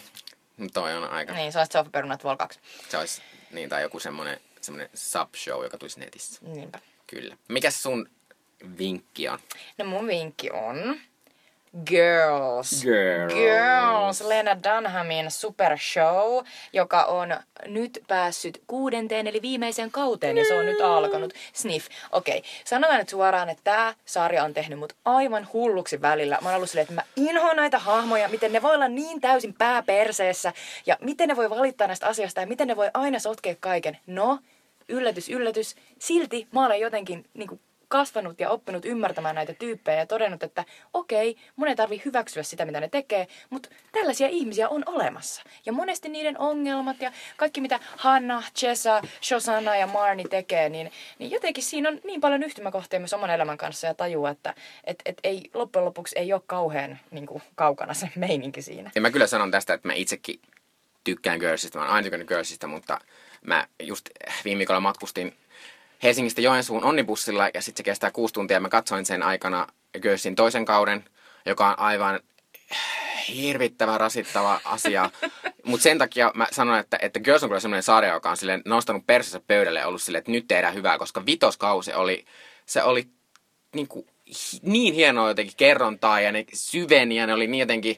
Mm, 0.56 0.70
toi 0.70 0.96
on 0.96 1.10
aika. 1.10 1.32
Niin, 1.32 1.52
se 1.52 1.58
olisi 1.58 1.72
sohvaperunat 1.72 2.24
vol 2.24 2.36
2. 2.36 2.60
Se 2.88 2.98
olisi, 2.98 3.22
niin, 3.50 3.68
tai 3.68 3.82
joku 3.82 4.00
semmoinen, 4.00 4.40
semmoinen 4.60 4.90
sub-show, 4.94 5.62
joka 5.62 5.78
tulisi 5.78 6.00
netissä. 6.00 6.40
Niinpä. 6.42 6.78
Kyllä. 7.06 7.36
Mikäs 7.48 7.82
sun 7.82 8.08
vinkki 8.78 9.28
on? 9.28 9.38
No 9.78 9.84
mun 9.84 10.06
vinkki 10.06 10.50
on, 10.50 11.00
Girls. 11.84 12.82
Girls. 12.82 13.34
Girls. 13.34 14.20
Lena 14.20 14.56
Dunhamin 14.62 15.30
Super 15.30 15.78
Show, 15.78 16.44
joka 16.72 17.04
on 17.04 17.36
nyt 17.66 18.04
päässyt 18.08 18.62
kuudenteen 18.66 19.26
eli 19.26 19.42
viimeiseen 19.42 19.90
kauteen 19.90 20.38
ja 20.38 20.44
se 20.44 20.54
on 20.54 20.66
nyt 20.66 20.80
alkanut. 20.80 21.32
Sniff. 21.52 21.88
Okei, 22.12 22.38
okay. 22.38 22.50
sanotaan 22.64 22.98
nyt 22.98 23.08
suoraan, 23.08 23.48
että 23.48 23.64
tämä 23.64 23.94
sarja 24.04 24.44
on 24.44 24.54
tehnyt 24.54 24.78
mut 24.78 24.92
aivan 25.04 25.48
hulluksi 25.52 26.02
välillä. 26.02 26.38
Mä 26.42 26.48
oon 26.48 26.56
ollut 26.56 26.70
silleen, 26.70 26.82
että 26.82 26.94
mä 26.94 27.02
inhoan 27.16 27.56
näitä 27.56 27.78
hahmoja, 27.78 28.28
miten 28.28 28.52
ne 28.52 28.62
voi 28.62 28.74
olla 28.74 28.88
niin 28.88 29.20
täysin 29.20 29.54
pääperseessä 29.54 30.52
ja 30.86 30.96
miten 31.00 31.28
ne 31.28 31.36
voi 31.36 31.50
valittaa 31.50 31.86
näistä 31.86 32.06
asioista 32.06 32.40
ja 32.40 32.46
miten 32.46 32.68
ne 32.68 32.76
voi 32.76 32.90
aina 32.94 33.18
sotkea 33.18 33.54
kaiken. 33.60 33.98
No, 34.06 34.38
yllätys, 34.88 35.28
yllätys. 35.28 35.76
Silti 35.98 36.48
mä 36.52 36.66
olen 36.66 36.80
jotenkin 36.80 37.24
niin 37.34 37.48
kuin, 37.48 37.60
kasvanut 37.90 38.40
ja 38.40 38.50
oppinut 38.50 38.84
ymmärtämään 38.84 39.34
näitä 39.34 39.54
tyyppejä 39.54 39.98
ja 39.98 40.06
todennut, 40.06 40.42
että 40.42 40.64
okei, 40.94 41.36
mun 41.56 41.68
ei 41.68 41.76
tarvi 41.76 42.02
hyväksyä 42.04 42.42
sitä, 42.42 42.64
mitä 42.64 42.80
ne 42.80 42.88
tekee, 42.88 43.26
mutta 43.50 43.68
tällaisia 43.92 44.28
ihmisiä 44.28 44.68
on 44.68 44.82
olemassa. 44.86 45.42
Ja 45.66 45.72
monesti 45.72 46.08
niiden 46.08 46.38
ongelmat 46.38 47.00
ja 47.00 47.12
kaikki, 47.36 47.60
mitä 47.60 47.80
Hanna, 47.96 48.42
Chesa, 48.56 49.02
Shosanna 49.22 49.76
ja 49.76 49.86
Marni 49.86 50.24
tekee, 50.24 50.68
niin, 50.68 50.92
niin 51.18 51.30
jotenkin 51.30 51.64
siinä 51.64 51.88
on 51.88 52.00
niin 52.04 52.20
paljon 52.20 52.42
yhtymäkohtia 52.42 53.00
myös 53.00 53.12
oman 53.12 53.30
elämän 53.30 53.58
kanssa 53.58 53.86
ja 53.86 53.94
tajuu, 53.94 54.26
että 54.26 54.54
et, 54.84 55.02
et 55.04 55.20
ei, 55.24 55.50
loppujen 55.54 55.84
lopuksi 55.84 56.18
ei 56.18 56.32
ole 56.32 56.42
kauhean 56.46 56.98
niin 57.10 57.26
kuin, 57.26 57.42
kaukana 57.54 57.94
se 57.94 58.10
meininki 58.16 58.62
siinä. 58.62 58.90
Ja 58.94 59.00
mä 59.00 59.10
kyllä 59.10 59.26
sanon 59.26 59.50
tästä, 59.50 59.74
että 59.74 59.88
mä 59.88 59.94
itsekin 59.94 60.40
tykkään 61.04 61.38
Girlsista, 61.38 61.78
mä 61.78 61.84
oon 61.84 61.94
aina 61.94 62.04
tykännyt 62.04 62.28
Girlsista, 62.28 62.66
mutta 62.66 62.98
mä 63.42 63.66
just 63.82 64.08
viime 64.44 64.58
viikolla 64.58 64.80
matkustin 64.80 65.36
Helsingistä 66.02 66.40
Joensuun 66.40 66.84
onnibussilla 66.84 67.48
ja 67.54 67.62
sitten 67.62 67.80
se 67.80 67.82
kestää 67.82 68.10
kuusi 68.10 68.34
tuntia. 68.34 68.60
Mä 68.60 68.68
katsoin 68.68 69.06
sen 69.06 69.22
aikana 69.22 69.66
Girlsin 70.02 70.34
toisen 70.34 70.64
kauden, 70.64 71.04
joka 71.46 71.68
on 71.68 71.78
aivan 71.78 72.20
hirvittävä 73.28 73.98
rasittava 73.98 74.60
asia. 74.64 75.10
Mutta 75.64 75.82
sen 75.82 75.98
takia 75.98 76.32
mä 76.34 76.46
sanon, 76.52 76.78
että, 76.78 76.98
että 77.02 77.20
Girls 77.20 77.42
on 77.42 77.48
kyllä 77.48 77.60
semmoinen 77.60 77.82
sarja, 77.82 78.12
joka 78.12 78.30
on 78.30 78.36
silleen 78.36 78.62
nostanut 78.64 79.06
persensä 79.06 79.40
pöydälle 79.46 79.78
ja 79.78 79.86
ollut 79.86 80.02
silleen, 80.02 80.18
että 80.18 80.32
nyt 80.32 80.48
tehdään 80.48 80.74
hyvää, 80.74 80.98
koska 80.98 81.26
vitoskausi 81.26 81.92
oli, 81.92 82.24
se 82.66 82.82
oli 82.82 83.06
niin, 83.74 83.88
kuin, 83.88 84.06
niin 84.62 84.94
hienoa 84.94 85.28
jotenkin 85.28 85.56
kerrontaa 85.56 86.20
ja 86.20 86.32
ne 86.32 86.44
syveni 86.52 87.16
ja 87.16 87.26
ne 87.26 87.34
oli 87.34 87.46
niin 87.46 87.60
jotenkin 87.60 87.96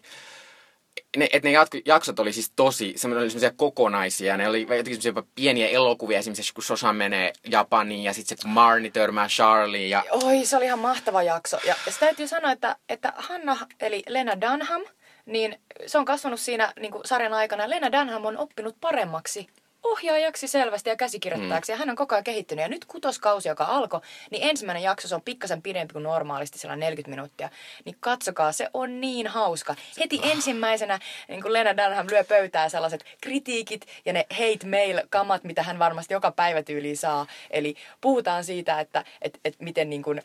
ne, 1.16 1.28
että 1.32 1.48
ne 1.48 1.54
jaksot 1.86 2.18
oli 2.18 2.32
siis 2.32 2.52
tosi, 2.56 2.92
semmoisia 2.96 3.30
semmoisia 3.30 3.52
kokonaisia. 3.56 4.36
Ne 4.36 4.48
oli 4.48 4.60
jotenkin 4.60 5.02
semmoisia 5.02 5.32
pieniä 5.34 5.68
elokuvia, 5.68 6.18
esimerkiksi 6.18 6.54
kun 6.54 6.64
Sosa 6.64 6.92
menee 6.92 7.32
Japaniin 7.48 8.04
ja 8.04 8.12
sitten 8.12 8.38
se 8.38 8.48
Marni 8.48 8.90
törmää 8.90 9.28
Charlie. 9.28 9.88
Ja... 9.88 10.04
Oi, 10.10 10.44
se 10.44 10.56
oli 10.56 10.64
ihan 10.64 10.78
mahtava 10.78 11.22
jakso. 11.22 11.56
Ja, 11.56 11.74
ja 11.86 11.92
täytyy 12.00 12.28
sanoa, 12.28 12.52
että, 12.52 12.76
että 12.88 13.12
Hanna, 13.16 13.56
eli 13.80 14.02
Lena 14.08 14.40
Dunham, 14.40 14.82
niin 15.26 15.60
se 15.86 15.98
on 15.98 16.04
kasvanut 16.04 16.40
siinä 16.40 16.72
niin 16.80 16.92
sarjan 17.04 17.34
aikana. 17.34 17.70
Lena 17.70 17.92
Dunham 17.92 18.24
on 18.24 18.38
oppinut 18.38 18.76
paremmaksi 18.80 19.46
ohjaajaksi 19.82 20.48
selvästi 20.48 20.90
ja 20.90 20.96
käsikirjoittajaksi. 20.96 21.72
Mm. 21.72 21.74
Ja 21.74 21.78
hän 21.78 21.90
on 21.90 21.96
koko 21.96 22.14
ajan 22.14 22.24
kehittynyt. 22.24 22.62
Ja 22.62 22.68
nyt 22.68 22.84
kutoskausi, 22.84 23.48
joka 23.48 23.64
alkoi, 23.64 24.00
niin 24.30 24.48
ensimmäinen 24.48 24.82
jakso 24.82 25.08
se 25.08 25.14
on 25.14 25.22
pikkasen 25.22 25.62
pidempi 25.62 25.92
kuin 25.92 26.02
normaalisti, 26.02 26.58
siellä 26.58 26.76
40 26.76 27.10
minuuttia. 27.10 27.48
Niin 27.84 27.96
katsokaa, 28.00 28.52
se 28.52 28.68
on 28.74 29.00
niin 29.00 29.26
hauska. 29.26 29.74
Heti 30.00 30.20
oh. 30.22 30.30
ensimmäisenä 30.30 30.98
niin 31.28 31.42
kuin 31.42 31.52
Lena 31.52 31.76
Dunham 31.76 32.06
lyö 32.10 32.24
pöytää 32.24 32.68
sellaiset 32.68 33.04
kritiikit 33.20 33.86
ja 34.04 34.12
ne 34.12 34.26
hate 34.30 34.66
mail-kamat, 34.66 35.44
mitä 35.44 35.62
hän 35.62 35.78
varmasti 35.78 36.14
joka 36.14 36.30
päivä 36.30 36.62
tyyliin 36.62 36.96
saa. 36.96 37.26
Eli 37.50 37.74
puhutaan 38.00 38.44
siitä, 38.44 38.80
että 38.80 39.04
et, 39.22 39.40
et 39.44 39.60
miten 39.60 39.90
niin 39.90 40.02
kuin, 40.02 40.22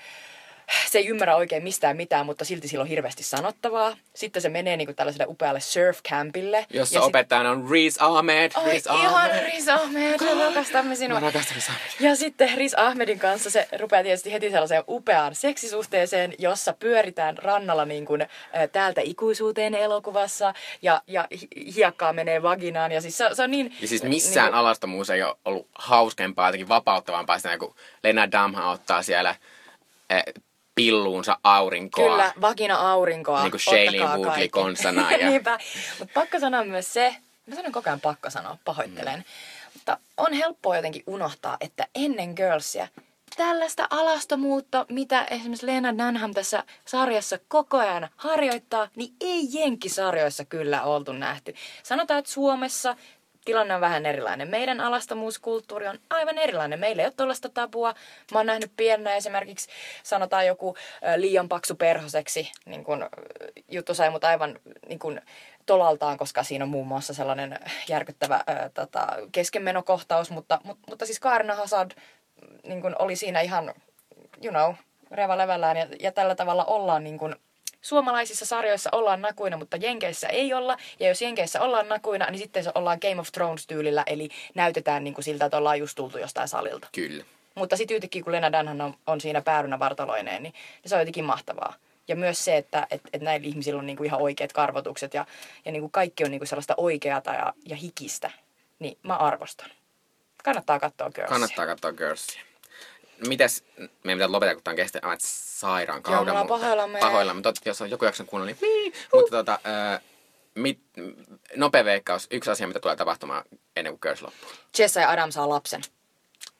se 0.89 0.97
ei 0.97 1.07
ymmärrä 1.07 1.35
oikein 1.35 1.63
mistään 1.63 1.97
mitään, 1.97 2.25
mutta 2.25 2.45
silti 2.45 2.67
sillä 2.67 2.81
on 2.81 2.87
hirveästi 2.87 3.23
sanottavaa. 3.23 3.97
Sitten 4.13 4.41
se 4.41 4.49
menee 4.49 4.77
niin 4.77 4.87
kuin 4.87 4.95
tällaiselle 4.95 5.25
upealle 5.29 5.59
surf-campille. 5.59 6.65
Jossa 6.69 7.01
opettajana 7.01 7.55
sit... 7.55 7.63
on 7.63 7.71
Riz 7.71 7.97
Ahmed. 7.99 8.51
Oi, 8.55 8.71
Riz 8.71 8.85
ihan 8.85 9.31
Ahmed. 9.31 9.43
Riz 9.43 9.67
Ahmed. 9.67 10.19
Me 10.21 10.43
rakastamme 10.45 10.95
sinua. 10.95 11.19
Rakastan 11.19 11.55
Riz 11.55 11.69
Ahmed. 11.69 11.81
Ja 11.99 12.15
sitten 12.15 12.57
Riz 12.57 12.73
Ahmedin 12.77 13.19
kanssa 13.19 13.49
se 13.49 13.67
rupeaa 13.79 14.03
tietysti 14.03 14.33
heti 14.33 14.51
sellaiseen 14.51 14.83
upeaan 14.87 15.35
seksisuhteeseen, 15.35 16.33
jossa 16.39 16.73
pyöritään 16.73 17.37
rannalla 17.37 17.85
niin 17.85 18.05
kuin, 18.05 18.21
ä, 18.21 18.27
täältä 18.71 19.01
ikuisuuteen 19.03 19.75
elokuvassa. 19.75 20.53
Ja, 20.81 21.01
ja 21.07 21.27
hiekkaa 21.75 22.13
menee 22.13 22.41
vaginaan. 22.41 22.91
Ja 22.91 23.01
siis 23.01 23.17
se, 23.17 23.29
se 23.33 23.43
on 23.43 23.51
niin... 23.51 23.75
Ja 23.81 23.87
siis 23.87 24.03
missään 24.03 24.45
niin 24.45 24.51
kuin... 24.51 24.59
alastomuus 24.59 25.09
ei 25.09 25.23
ole 25.23 25.35
ollut 25.45 25.67
hauskempaa, 25.75 26.47
jotenkin 26.47 26.69
vapauttavampaa 26.69 27.37
sitä, 27.37 27.57
kun 27.57 27.75
Lena 28.03 28.31
Damha 28.31 28.71
ottaa 28.71 29.01
siellä 29.01 29.35
pilluunsa 30.77 31.37
aurinkoa. 31.43 32.09
Kyllä, 32.09 32.33
vagina 32.41 32.91
aurinkoa. 32.91 33.41
Niin 33.41 33.51
kuin 33.51 33.61
Shailene 33.61 34.17
Woodley 34.17 34.47
konsana. 34.47 35.11
Ja... 35.17 35.29
Niinpä. 35.29 35.59
Mutta 35.99 36.13
pakko 36.13 36.39
sanoa 36.39 36.63
myös 36.63 36.93
se, 36.93 37.15
mä 37.45 37.55
sanon 37.55 37.71
koko 37.71 37.89
ajan 37.89 38.01
pakko 38.01 38.29
sanoa, 38.29 38.57
pahoittelen. 38.65 39.19
Mm. 39.19 39.23
Mutta 39.73 39.97
on 40.17 40.33
helppoa 40.33 40.75
jotenkin 40.75 41.03
unohtaa, 41.07 41.57
että 41.59 41.87
ennen 41.95 42.33
Girlsia 42.35 42.87
tällaista 43.37 43.87
alastomuutta, 43.89 44.85
mitä 44.89 45.23
esimerkiksi 45.23 45.65
Lena 45.65 45.97
Dunham 45.97 46.33
tässä 46.33 46.63
sarjassa 46.85 47.39
koko 47.47 47.77
ajan 47.77 48.09
harjoittaa, 48.15 48.87
niin 48.95 49.13
ei 49.21 49.47
Jenkkisarjoissa 49.51 50.45
kyllä 50.45 50.83
oltu 50.83 51.13
nähty. 51.13 51.55
Sanotaan, 51.83 52.19
että 52.19 52.31
Suomessa 52.31 52.95
tilanne 53.47 53.75
on 53.75 53.81
vähän 53.81 54.05
erilainen. 54.05 54.47
Meidän 54.47 54.81
alastomuuskulttuuri 54.81 55.87
on 55.87 55.99
aivan 56.09 56.37
erilainen. 56.37 56.79
Meillä 56.79 57.01
ei 57.01 57.05
ole 57.05 57.13
tuollaista 57.17 57.49
tabua. 57.49 57.93
Mä 58.31 58.39
oon 58.39 58.45
nähnyt 58.45 58.71
pienenä 58.77 59.15
esimerkiksi, 59.15 59.69
sanotaan 60.03 60.47
joku 60.47 60.75
liian 61.15 61.49
paksu 61.49 61.75
perhoseksi, 61.75 62.51
niin 62.65 62.83
kun, 62.83 63.09
juttu 63.67 63.93
sai 63.93 64.09
mut 64.09 64.23
aivan 64.23 64.59
niin 64.87 64.99
kun, 64.99 65.21
tolaltaan, 65.65 66.17
koska 66.17 66.43
siinä 66.43 66.65
on 66.65 66.69
muun 66.69 66.87
muassa 66.87 67.13
sellainen 67.13 67.59
järkyttävä 67.89 68.43
ää, 68.47 68.69
tota, 68.73 69.07
keskenmenokohtaus, 69.31 70.31
mutta, 70.31 70.59
mutta, 70.63 70.83
mutta 70.89 71.05
siis 71.05 71.19
Kaarina 71.19 71.55
Hazard 71.55 71.91
niin 72.63 72.81
kun, 72.81 72.95
oli 72.99 73.15
siinä 73.15 73.41
ihan, 73.41 73.73
you 74.43 74.51
know, 74.51 74.73
reva 75.11 75.37
levällään 75.37 75.77
ja, 75.77 75.87
ja 75.99 76.11
tällä 76.11 76.35
tavalla 76.35 76.65
ollaan 76.65 77.03
niin 77.03 77.17
kun, 77.17 77.35
suomalaisissa 77.87 78.45
sarjoissa 78.45 78.89
ollaan 78.91 79.21
nakuina, 79.21 79.57
mutta 79.57 79.77
Jenkeissä 79.77 80.27
ei 80.27 80.53
olla. 80.53 80.77
Ja 80.99 81.07
jos 81.07 81.21
Jenkeissä 81.21 81.61
ollaan 81.61 81.89
nakuina, 81.89 82.25
niin 82.31 82.39
sitten 82.39 82.63
se 82.63 82.71
ollaan 82.75 82.97
Game 83.01 83.21
of 83.21 83.27
Thrones-tyylillä, 83.31 84.03
eli 84.05 84.29
näytetään 84.55 85.03
niin 85.03 85.13
kuin 85.13 85.25
siltä, 85.25 85.45
että 85.45 85.57
ollaan 85.57 85.79
just 85.79 85.95
tultu 85.95 86.17
jostain 86.17 86.47
salilta. 86.47 86.87
Kyllä. 86.91 87.23
Mutta 87.55 87.77
sitten 87.77 87.95
yhtäkkiä, 87.95 88.23
kun 88.23 88.33
Lena 88.33 88.51
Dunham 88.51 88.79
on, 88.79 88.93
on 89.07 89.21
siinä 89.21 89.41
päärynä 89.41 89.79
vartaloineen, 89.79 90.43
niin, 90.43 90.53
niin 90.53 90.89
se 90.89 90.95
on 90.95 91.01
jotenkin 91.01 91.25
mahtavaa. 91.25 91.73
Ja 92.07 92.15
myös 92.15 92.45
se, 92.45 92.57
että 92.57 92.87
et, 92.91 93.01
et 93.13 93.21
näillä 93.21 93.47
ihmisillä 93.47 93.79
on 93.79 93.85
niinku 93.85 94.03
ihan 94.03 94.21
oikeat 94.21 94.53
karvotukset 94.53 95.13
ja, 95.13 95.25
ja 95.65 95.71
niinku 95.71 95.89
kaikki 95.89 96.23
on 96.23 96.31
niinku 96.31 96.45
sellaista 96.45 96.73
oikeata 96.77 97.33
ja, 97.33 97.53
ja 97.65 97.75
hikistä. 97.75 98.31
Niin 98.79 98.97
mä 99.03 99.15
arvostan. 99.15 99.69
Kannattaa 100.43 100.79
katsoa 100.79 101.09
Girlsia. 101.09 101.33
Kannattaa 101.33 101.65
katsoa 101.65 101.93
Girlsia 101.93 102.41
mites, 103.27 103.63
meidän 103.77 104.17
pitää 104.17 104.31
lopettaa, 104.31 104.55
kun 104.55 104.63
tämä 104.63 104.71
on 104.71 104.75
kestänyt 104.75 105.03
aivan 105.03 105.17
sairaan 105.21 106.03
kauden. 106.03 106.33
Joo, 106.33 106.45
pahoillamme. 106.45 106.99
Pahoillamme, 106.99 107.37
mutta 107.37 107.61
jos 107.65 107.81
on 107.81 107.89
joku 107.89 108.05
jakson 108.05 108.25
kuunnella, 108.25 108.55
niin 108.61 108.87
uh. 108.87 108.93
Mutta 109.13 109.31
tota, 109.31 109.59
äh, 109.93 110.01
mit, 110.55 110.79
nopea 111.55 111.85
veikkaus, 111.85 112.27
yksi 112.31 112.51
asia, 112.51 112.67
mitä 112.67 112.79
tulee 112.79 112.95
tapahtumaan 112.95 113.43
ennen 113.75 113.93
kuin 113.93 113.99
Girls 114.01 114.21
loppuu. 114.21 114.49
Jessa 114.77 115.01
ja 115.01 115.09
Adam 115.09 115.31
saa 115.31 115.49
lapsen. 115.49 115.81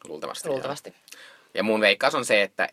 Luultavasti. 0.08 0.50
Luultavasti. 0.50 0.90
Joo. 0.90 1.22
Ja 1.54 1.64
mun 1.64 1.82
veikkaus 1.82 2.16
on 2.16 2.26
se, 2.26 2.42
että, 2.42 2.70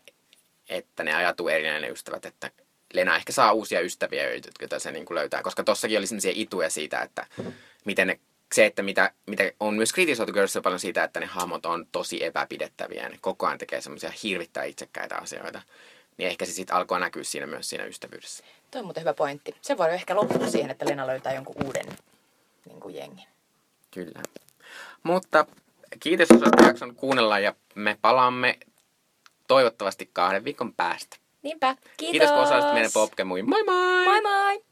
että 0.69 1.03
ne 1.03 1.15
ajatuu 1.15 1.49
erinäinen 1.49 1.81
ne 1.81 1.89
ystävät, 1.89 2.25
että 2.25 2.51
Lena 2.93 3.15
ehkä 3.15 3.33
saa 3.33 3.51
uusia 3.51 3.81
ystäviä, 3.81 4.23
joita 4.33 4.79
se 4.79 4.91
niin 4.91 5.05
kuin 5.05 5.15
löytää. 5.15 5.43
Koska 5.43 5.63
tossakin 5.63 5.97
oli 5.97 6.07
sellaisia 6.07 6.31
ituja 6.35 6.69
siitä, 6.69 7.01
että 7.01 7.27
miten 7.85 8.07
ne 8.07 8.19
se, 8.53 8.65
että 8.65 8.81
mitä, 8.81 9.11
mitä 9.25 9.51
on 9.59 9.73
myös 9.73 9.93
kritisoitu 9.93 10.33
Girlsissa 10.33 10.61
paljon 10.61 10.79
siitä, 10.79 11.03
että 11.03 11.19
ne 11.19 11.25
hahmot 11.25 11.65
on 11.65 11.87
tosi 11.91 12.23
epäpidettäviä 12.23 13.09
ne 13.09 13.17
koko 13.21 13.45
ajan 13.45 13.57
tekee 13.57 13.81
semmoisia 13.81 14.11
hirvittäin 14.23 14.69
itsekkäitä 14.69 15.15
asioita, 15.15 15.61
niin 16.17 16.29
ehkä 16.29 16.45
se 16.45 16.51
sitten 16.51 16.75
alkoi 16.75 16.99
näkyä 16.99 17.23
siinä 17.23 17.47
myös 17.47 17.69
siinä 17.69 17.85
ystävyydessä. 17.85 18.43
Tuo 18.71 18.79
on 18.79 18.85
muuten 18.85 19.01
hyvä 19.01 19.13
pointti. 19.13 19.55
Se 19.61 19.77
voi 19.77 19.93
ehkä 19.93 20.15
loppua 20.15 20.47
siihen, 20.47 20.71
että 20.71 20.85
Lena 20.89 21.07
löytää 21.07 21.33
jonkun 21.33 21.65
uuden 21.65 21.85
niin 22.65 22.79
kuin 22.79 22.95
jengin. 22.95 23.27
Kyllä. 23.91 24.21
Mutta 25.03 25.45
kiitos, 25.99 26.29
jos 26.29 26.41
olette 26.41 26.63
jakson 26.63 26.95
kuunnella 26.95 27.39
ja 27.39 27.55
me 27.75 27.97
palaamme 28.01 28.59
toivottavasti 29.47 30.09
kahden 30.13 30.43
viikon 30.43 30.73
päästä. 30.73 31.17
Niinpä. 31.41 31.75
Kiitos. 31.75 32.11
Kiitos, 32.11 32.29
kun 32.29 32.39
osallistuit 32.39 32.73
meidän 32.73 32.91
popkemuihin. 32.93 33.49
Moi 33.49 33.63
moi! 33.63 34.05
Moi 34.05 34.21
moi! 34.21 34.65